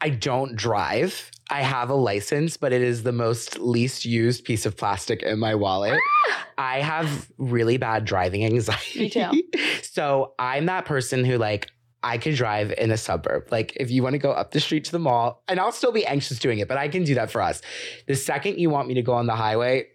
I 0.00 0.10
don't 0.10 0.54
drive. 0.54 1.32
I 1.50 1.62
have 1.62 1.90
a 1.90 1.94
license, 1.94 2.56
but 2.56 2.72
it 2.72 2.82
is 2.82 3.02
the 3.02 3.12
most 3.12 3.58
least 3.58 4.04
used 4.04 4.44
piece 4.44 4.66
of 4.66 4.76
plastic 4.76 5.22
in 5.22 5.38
my 5.38 5.54
wallet. 5.54 5.98
Ah! 6.28 6.46
I 6.58 6.80
have 6.80 7.30
really 7.38 7.76
bad 7.76 8.04
driving 8.04 8.44
anxiety. 8.44 8.98
Me 8.98 9.10
too. 9.10 9.42
so 9.82 10.34
I'm 10.38 10.66
that 10.66 10.84
person 10.84 11.24
who 11.24 11.38
like 11.38 11.70
I 12.02 12.18
could 12.18 12.34
drive 12.34 12.72
in 12.78 12.90
a 12.90 12.96
suburb. 12.96 13.48
Like 13.50 13.76
if 13.76 13.90
you 13.90 14.02
want 14.02 14.14
to 14.14 14.18
go 14.18 14.30
up 14.30 14.50
the 14.50 14.60
street 14.60 14.84
to 14.84 14.92
the 14.92 14.98
mall, 14.98 15.42
and 15.48 15.58
I'll 15.58 15.72
still 15.72 15.92
be 15.92 16.06
anxious 16.06 16.38
doing 16.38 16.58
it, 16.58 16.68
but 16.68 16.76
I 16.76 16.88
can 16.88 17.04
do 17.04 17.14
that 17.14 17.30
for 17.30 17.40
us. 17.40 17.62
The 18.06 18.14
second 18.14 18.58
you 18.58 18.70
want 18.70 18.88
me 18.88 18.94
to 18.94 19.02
go 19.02 19.14
on 19.14 19.26
the 19.26 19.36
highway, 19.36 19.86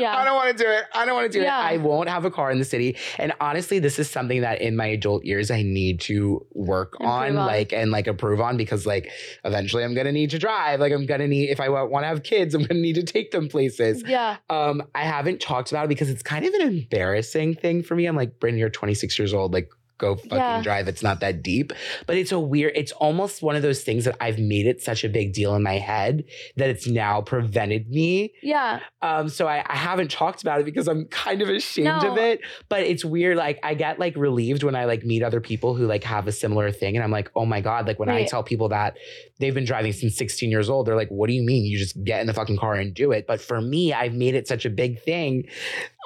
Yeah. 0.00 0.16
I 0.16 0.24
don't 0.24 0.34
want 0.34 0.56
to 0.56 0.62
do 0.64 0.68
it. 0.70 0.84
I 0.94 1.04
don't 1.04 1.14
want 1.14 1.30
to 1.32 1.38
do 1.38 1.42
Yeah. 1.44 1.60
it. 1.60 1.72
I 1.74 1.76
won't 1.78 2.08
have 2.08 2.24
a 2.24 2.30
car 2.30 2.50
in 2.50 2.58
the 2.58 2.64
city. 2.64 2.96
And 3.18 3.32
honestly, 3.40 3.78
this 3.78 3.98
is 3.98 4.08
something 4.10 4.40
that 4.42 4.60
in 4.60 4.76
my 4.76 4.86
adult 4.86 5.24
years 5.24 5.50
I 5.50 5.62
need 5.62 6.00
to 6.02 6.44
work 6.52 6.96
on, 7.00 7.36
on. 7.36 7.46
like 7.46 7.72
and 7.72 7.90
like 7.90 8.06
improve 8.06 8.40
on 8.40 8.56
because 8.56 8.86
like 8.86 9.10
eventually 9.44 9.84
I'm 9.84 9.94
gonna 9.94 10.12
need 10.12 10.30
to 10.30 10.38
drive. 10.38 10.80
Like 10.80 10.92
I'm 10.92 11.06
gonna 11.06 11.28
need 11.28 11.50
if 11.50 11.60
I 11.60 11.68
want 11.68 12.02
to 12.04 12.08
have 12.08 12.22
kids, 12.22 12.54
I'm 12.56 12.62
gonna 12.62 12.80
need 12.80 12.94
to 12.94 13.02
take 13.02 13.30
them 13.30 13.48
places. 13.48 14.02
Yeah. 14.06 14.36
Um, 14.50 14.82
I 14.94 15.02
haven't 15.02 15.40
talked 15.40 15.70
about 15.72 15.84
it 15.86 15.88
because 15.88 16.10
it's 16.10 16.22
kind 16.22 16.44
of 16.44 16.52
an 16.54 16.62
embarrassing 16.62 17.54
thing 17.54 17.82
for 17.82 17.94
me. 17.94 18.06
I'm 18.06 18.16
like, 18.16 18.38
Bryn, 18.40 18.56
you're 18.56 18.70
26 18.70 19.18
years 19.18 19.34
old. 19.34 19.52
Like, 19.52 19.68
go 19.98 20.16
fucking 20.16 20.36
Yeah. 20.38 20.62
drive. 20.62 20.88
It's 20.88 21.02
not 21.02 21.20
that 21.20 21.42
deep. 21.42 21.72
But 22.06 22.16
it's 22.16 22.32
a 22.32 22.38
weird, 22.40 22.72
it's 22.74 22.92
almost 22.92 23.42
one 23.42 23.56
of 23.56 23.62
those 23.62 23.82
things 23.82 24.04
that 24.04 24.16
I've 24.20 24.38
made 24.38 24.66
it 24.66 24.82
such 24.82 25.04
a 25.04 25.08
big 25.08 25.32
deal 25.32 25.54
in 25.54 25.62
my 25.62 25.78
head 25.78 26.24
that 26.56 26.68
it's 26.68 26.86
now 26.86 27.20
prevented 27.22 27.88
me. 27.90 28.32
Yeah. 28.42 28.80
Um, 29.02 29.28
so 29.28 29.46
I, 29.46 29.64
I 29.66 29.76
haven't 29.76 30.10
talked 30.10 30.42
about 30.42 30.60
it 30.60 30.64
because 30.64 30.88
I'm 30.88 31.06
kind 31.06 31.40
of 31.42 31.48
ashamed 31.48 32.02
No. 32.02 32.12
of 32.12 32.18
it. 32.18 32.40
But 32.68 32.80
it's 32.80 33.04
weird. 33.04 33.36
Like 33.36 33.58
I 33.62 33.74
get 33.74 33.98
like 33.98 34.16
relieved 34.16 34.62
when 34.62 34.74
I 34.74 34.84
like 34.84 35.04
meet 35.04 35.22
other 35.22 35.40
people 35.40 35.74
who 35.74 35.86
like 35.86 36.04
have 36.04 36.26
a 36.26 36.32
similar 36.32 36.70
thing. 36.72 36.96
And 36.96 37.02
I'm 37.04 37.10
like, 37.10 37.30
oh 37.34 37.46
my 37.46 37.60
God. 37.60 37.86
Like 37.86 37.98
when 37.98 38.08
I 38.08 38.24
tell 38.24 38.42
people 38.42 38.68
that 38.70 38.96
they've 39.38 39.54
been 39.54 39.64
driving 39.64 39.92
since 39.92 40.16
16 40.16 40.50
years 40.50 40.68
old, 40.70 40.86
they're 40.86 40.96
like, 40.96 41.08
what 41.10 41.28
do 41.28 41.34
you 41.34 41.42
mean? 41.42 41.64
You 41.64 41.78
just 41.78 42.02
get 42.04 42.20
in 42.20 42.26
the 42.26 42.34
fucking 42.34 42.56
car 42.58 42.74
and 42.74 42.92
do 42.94 43.12
it. 43.12 43.26
But 43.26 43.40
for 43.40 43.60
me, 43.60 43.92
I've 43.92 44.14
made 44.14 44.34
it 44.34 44.46
such 44.48 44.64
a 44.64 44.70
big 44.70 45.00
thing 45.02 45.44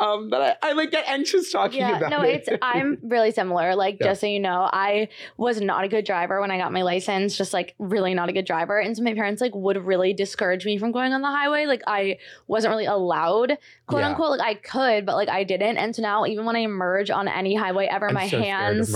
um, 0.01 0.31
that 0.31 0.59
I, 0.62 0.71
I 0.71 0.73
like 0.73 0.91
get 0.91 1.07
anxious 1.09 1.51
talking 1.53 1.81
Yeah, 1.81 1.97
about 1.99 2.11
no, 2.11 2.23
it. 2.23 2.45
No, 2.47 2.53
it's 2.55 2.62
I'm 2.62 2.99
really 3.03 3.31
similar. 3.33 3.75
Like 3.81 3.97
Yeah. 4.01 4.07
just 4.09 4.20
so 4.20 4.28
you 4.28 4.39
know, 4.39 4.69
I 4.73 5.09
was 5.36 5.61
not 5.61 5.82
a 5.85 5.89
good 5.89 6.05
driver 6.05 6.40
when 6.40 6.51
I 6.52 6.59
got 6.59 6.73
my 6.73 6.82
license, 6.82 7.36
just 7.36 7.52
like 7.52 7.74
really 7.81 8.15
not 8.15 8.28
a 8.28 8.32
good 8.32 8.44
driver. 8.44 8.78
And 8.78 8.97
so 8.97 9.02
my 9.02 9.15
parents 9.15 9.40
like 9.40 9.55
would 9.55 9.78
really 9.85 10.12
discourage 10.12 10.65
me 10.65 10.78
from 10.78 10.93
going 10.93 11.12
on 11.12 11.23
the 11.23 11.28
highway. 11.28 11.66
Like 11.66 11.82
I 11.86 12.19
wasn't 12.47 12.70
really 12.70 12.85
allowed, 12.86 13.59
quote 13.89 14.02
Yeah. 14.02 14.09
unquote. 14.11 14.39
Like 14.39 14.47
I 14.48 14.55
could, 14.55 15.05
but 15.07 15.16
like 15.16 15.28
I 15.28 15.43
didn't. 15.43 15.78
And 15.78 15.97
so 15.97 16.02
now 16.02 16.24
even 16.27 16.44
when 16.44 16.55
I 16.55 16.61
emerge 16.61 17.11
on 17.11 17.27
any 17.27 17.57
highway 17.57 17.86
ever, 17.86 18.09
I'm 18.09 18.15
my 18.15 18.28
so 18.28 18.40
hands 18.40 18.90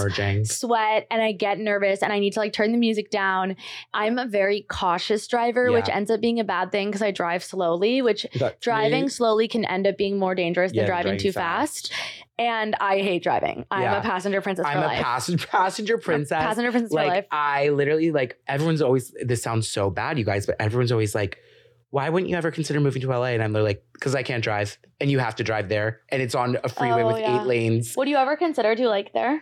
sweat 0.44 1.06
and 1.10 1.20
I 1.22 1.32
get 1.32 1.58
nervous 1.58 2.02
and 2.02 2.12
I 2.12 2.18
need 2.18 2.34
to 2.34 2.40
like 2.40 2.52
turn 2.52 2.70
the 2.72 2.78
music 2.78 3.10
down. 3.10 3.56
I'm 3.92 4.18
a 4.18 4.26
very 4.26 4.66
cautious 4.68 5.26
driver, 5.26 5.72
which 5.72 5.88
ends 5.88 6.10
up 6.10 6.20
being 6.20 6.38
a 6.38 6.44
bad 6.44 6.70
thing 6.70 6.88
because 6.88 7.02
I 7.02 7.10
drive 7.10 7.42
slowly, 7.42 8.02
which 8.02 8.26
driving 8.60 9.04
me. 9.04 9.08
slowly 9.08 9.48
can 9.48 9.64
end 9.64 9.86
up 9.86 9.96
being 9.96 10.18
more 10.18 10.34
dangerous 10.34 10.72
Yeah, 10.72 10.82
than 10.82 10.86
driving 10.88 11.04
driving 11.04 11.20
too 11.20 11.32
fast. 11.32 11.92
fast. 11.92 12.23
And 12.38 12.74
I 12.80 12.98
hate 12.98 13.22
driving. 13.22 13.64
I'm 13.70 13.82
Yeah. 13.82 13.98
a 13.98 14.02
passenger 14.02 14.40
princess 14.40 14.66
I'm 14.66 14.74
for 14.78 14.84
a 14.84 14.86
life. 14.88 15.02
passenger 15.02 15.46
passenger 15.46 15.98
princess. 15.98 16.42
passenger 16.42 16.72
princess 16.72 16.92
like 16.92 17.06
for 17.08 17.14
life. 17.14 17.26
I 17.30 17.68
literally 17.68 18.10
like 18.10 18.38
everyone's 18.48 18.82
always 18.82 19.14
this 19.24 19.42
sounds 19.42 19.68
so 19.68 19.88
bad, 19.90 20.18
you 20.18 20.24
guys, 20.24 20.46
but 20.46 20.56
everyone's 20.58 20.90
always 20.92 21.14
like, 21.14 21.38
why 21.90 22.08
wouldn't 22.08 22.28
you 22.28 22.36
ever 22.36 22.50
consider 22.50 22.80
moving 22.80 23.02
to 23.02 23.08
LA? 23.08 23.26
And 23.26 23.42
I'm 23.42 23.52
like, 23.52 23.84
because 23.92 24.16
I 24.16 24.24
can't 24.24 24.42
drive, 24.42 24.76
and 25.00 25.12
you 25.12 25.20
have 25.20 25.36
to 25.36 25.44
drive 25.44 25.68
there, 25.68 26.00
and 26.08 26.20
it's 26.20 26.34
on 26.34 26.56
a 26.64 26.68
freeway 26.68 27.02
Oh, 27.02 27.06
with 27.06 27.18
yeah. 27.20 27.40
eight 27.40 27.46
lanes. 27.46 27.94
Would 27.96 28.08
you 28.08 28.16
ever 28.16 28.36
consider 28.36 28.74
to 28.74 28.88
like 28.88 29.12
there? 29.12 29.40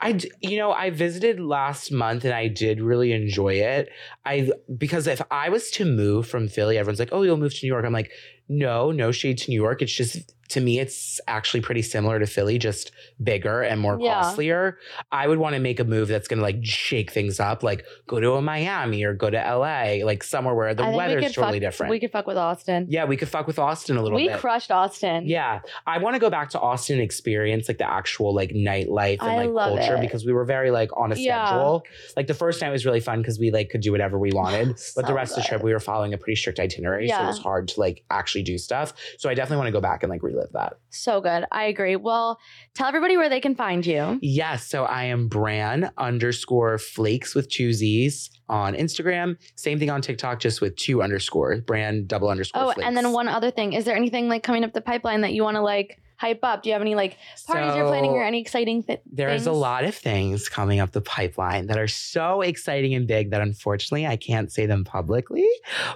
I, 0.00 0.18
you 0.40 0.58
know, 0.58 0.72
I 0.72 0.90
visited 0.90 1.40
last 1.40 1.90
month 1.92 2.24
and 2.24 2.32
I 2.32 2.46
did 2.48 2.80
really 2.80 3.12
enjoy 3.12 3.54
it. 3.54 3.88
I 4.24 4.50
because 4.76 5.06
if 5.08 5.20
I 5.30 5.48
was 5.50 5.70
to 5.72 5.84
move 5.84 6.28
from 6.28 6.48
Philly, 6.48 6.78
everyone's 6.78 6.98
like, 7.00 7.08
"Oh, 7.12 7.22
you'll 7.22 7.36
move 7.36 7.52
to 7.54 7.64
New 7.66 7.68
York." 7.72 7.84
I'm 7.84 7.92
like, 7.92 8.10
no, 8.48 8.90
no 8.92 9.10
shade 9.12 9.38
to 9.38 9.50
New 9.50 9.60
York. 9.60 9.80
It's 9.82 9.92
just 9.92 10.32
to 10.48 10.60
me, 10.60 10.78
it's 10.78 11.20
actually 11.28 11.60
pretty 11.60 11.82
similar 11.82 12.18
to 12.18 12.26
Philly, 12.26 12.58
just 12.58 12.90
bigger 13.22 13.62
and 13.62 13.80
more 13.80 13.98
Yeah. 14.00 14.14
costlier. 14.22 14.78
I 15.12 15.26
would 15.28 15.38
want 15.38 15.54
to 15.54 15.60
make 15.60 15.78
a 15.80 15.84
move 15.84 16.08
that's 16.08 16.26
going 16.28 16.38
to 16.38 16.42
like 16.42 16.64
shake 16.64 17.10
things 17.10 17.38
up, 17.40 17.62
like 17.62 17.84
go 18.06 18.18
to 18.20 18.32
a 18.34 18.42
Miami 18.42 19.02
or 19.04 19.12
go 19.14 19.28
to 19.30 19.36
LA, 19.36 20.04
like 20.04 20.22
somewhere 20.22 20.54
where 20.54 20.74
the 20.74 20.82
I 20.82 20.86
think 20.86 20.92
we 20.92 20.96
weather's 20.98 21.32
totally 21.34 21.58
fuck, 21.58 21.60
different. 21.60 21.90
We 21.90 22.00
could 22.00 22.12
fuck 22.12 22.26
with 22.26 22.36
Austin. 22.38 22.86
yeah, 22.88 23.04
we 23.04 23.16
could 23.16 23.28
fuck 23.28 23.46
with 23.46 23.58
Austin 23.58 23.96
a 23.96 24.02
little 24.02 24.16
we 24.16 24.26
bit. 24.28 24.36
We 24.36 24.40
crushed 24.40 24.70
Austin. 24.70 25.26
Yeah, 25.26 25.60
I 25.86 25.98
want 25.98 26.14
to 26.14 26.20
go 26.20 26.30
back 26.30 26.50
to 26.50 26.60
Austin 26.60 26.94
and 26.94 27.02
experience 27.02 27.68
like 27.68 27.78
the 27.78 27.90
actual 27.90 28.34
like 28.34 28.50
nightlife 28.50 29.18
and 29.20 29.30
I 29.30 29.44
like 29.46 29.76
culture 29.76 29.96
it. 29.96 30.00
because 30.00 30.24
we 30.24 30.32
were 30.32 30.44
very 30.44 30.70
like 30.70 30.90
on 30.96 31.12
a 31.12 31.14
Yeah. 31.16 31.46
schedule. 31.46 31.84
Like 32.16 32.26
the 32.26 32.34
first 32.34 32.62
night 32.62 32.70
was 32.70 32.86
really 32.86 33.00
fun 33.00 33.20
because 33.20 33.38
we 33.38 33.50
like 33.50 33.70
could 33.70 33.80
do 33.82 33.92
whatever 33.92 34.18
we 34.18 34.32
wanted, 34.32 34.68
but 34.96 35.02
the 35.02 35.08
So 35.08 35.14
rest 35.14 35.36
of 35.36 35.42
the 35.42 35.48
trip 35.48 35.62
we 35.62 35.72
were 35.72 35.80
following 35.80 36.14
a 36.14 36.18
pretty 36.18 36.36
strict 36.36 36.58
itinerary, 36.60 37.08
so 37.08 37.22
it 37.22 37.26
was 37.26 37.38
hard 37.38 37.68
to 37.68 37.80
like 37.80 38.02
actually 38.10 38.42
do 38.44 38.56
stuff. 38.58 38.94
So 39.18 39.28
I 39.28 39.34
definitely 39.34 39.58
want 39.58 39.66
to 39.68 39.72
go 39.72 39.80
back 39.80 40.02
and 40.02 40.10
like 40.10 40.22
relive 40.38 40.52
that. 40.52 40.74
So 40.90 41.20
good. 41.20 41.44
I 41.52 41.64
agree. 41.64 41.96
Well, 41.96 42.38
tell 42.74 42.86
everybody 42.88 43.16
where 43.16 43.28
they 43.28 43.40
can 43.40 43.54
find 43.54 43.84
you. 43.84 44.18
Yes, 44.22 44.66
so 44.66 44.84
I 44.84 45.04
am 45.04 45.28
Bran 45.28 45.90
underscore 45.98 46.78
Flakes 46.78 47.34
with 47.34 47.48
two 47.50 47.72
Z's 47.72 48.30
on 48.48 48.74
Instagram. 48.74 49.36
Same 49.56 49.78
thing 49.78 49.90
on 49.90 50.00
TikTok, 50.00 50.40
just 50.40 50.60
with 50.60 50.76
two 50.76 51.02
underscores. 51.02 51.60
Bran 51.60 52.06
double 52.06 52.28
underscore. 52.28 52.62
Oh, 52.62 52.72
Flakes. 52.72 52.86
and 52.86 52.96
then 52.96 53.12
one 53.12 53.28
other 53.28 53.50
thing. 53.50 53.72
Is 53.74 53.84
there 53.84 53.96
anything 53.96 54.28
like 54.28 54.42
coming 54.42 54.64
up 54.64 54.72
the 54.72 54.80
pipeline 54.80 55.20
that 55.22 55.32
you 55.32 55.42
want 55.44 55.56
to 55.56 55.62
like 55.62 56.00
hype 56.16 56.40
up? 56.42 56.62
Do 56.62 56.68
you 56.68 56.72
have 56.72 56.82
any 56.82 56.94
like 56.94 57.16
parties 57.46 57.76
you're 57.76 57.86
planning 57.86 58.10
or 58.10 58.24
any 58.24 58.40
exciting 58.40 58.82
th- 58.82 59.00
There's 59.10 59.46
a 59.46 59.52
lot 59.52 59.84
of 59.84 59.94
things 59.94 60.48
coming 60.48 60.80
up 60.80 60.92
the 60.92 61.00
pipeline 61.00 61.66
that 61.66 61.78
are 61.78 61.88
so 61.88 62.40
exciting 62.40 62.94
and 62.94 63.06
big 63.06 63.30
that 63.30 63.40
unfortunately 63.40 64.06
I 64.06 64.16
can't 64.16 64.50
say 64.50 64.66
them 64.66 64.84
publicly. 64.84 65.46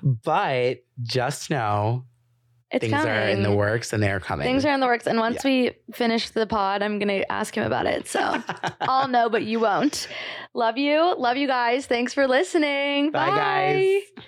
But 0.02 0.78
just 1.02 1.50
know 1.50 2.04
It's 2.72 2.80
things 2.80 2.92
coming. 2.92 3.12
are 3.12 3.28
in 3.28 3.42
the 3.42 3.52
works 3.52 3.92
and 3.92 4.02
they're 4.02 4.20
coming. 4.20 4.44
Things 4.44 4.64
are 4.64 4.72
in 4.72 4.80
the 4.80 4.86
works, 4.86 5.06
and 5.06 5.18
once 5.18 5.44
we 5.44 5.72
finish 5.92 6.30
the 6.30 6.46
pod, 6.46 6.82
I'm 6.82 6.98
gonna 6.98 7.24
ask 7.28 7.54
him 7.54 7.64
about 7.64 7.86
it. 7.86 8.08
So 8.08 8.42
I'll 8.80 9.08
know, 9.08 9.28
but 9.28 9.44
you 9.44 9.60
won't. 9.60 10.08
Love 10.54 10.78
you, 10.78 11.14
love 11.16 11.36
you 11.36 11.46
guys. 11.46 11.86
Thanks 11.86 12.14
for 12.14 12.26
listening. 12.26 13.10
Bye, 13.10 13.28
guys. 13.28 14.24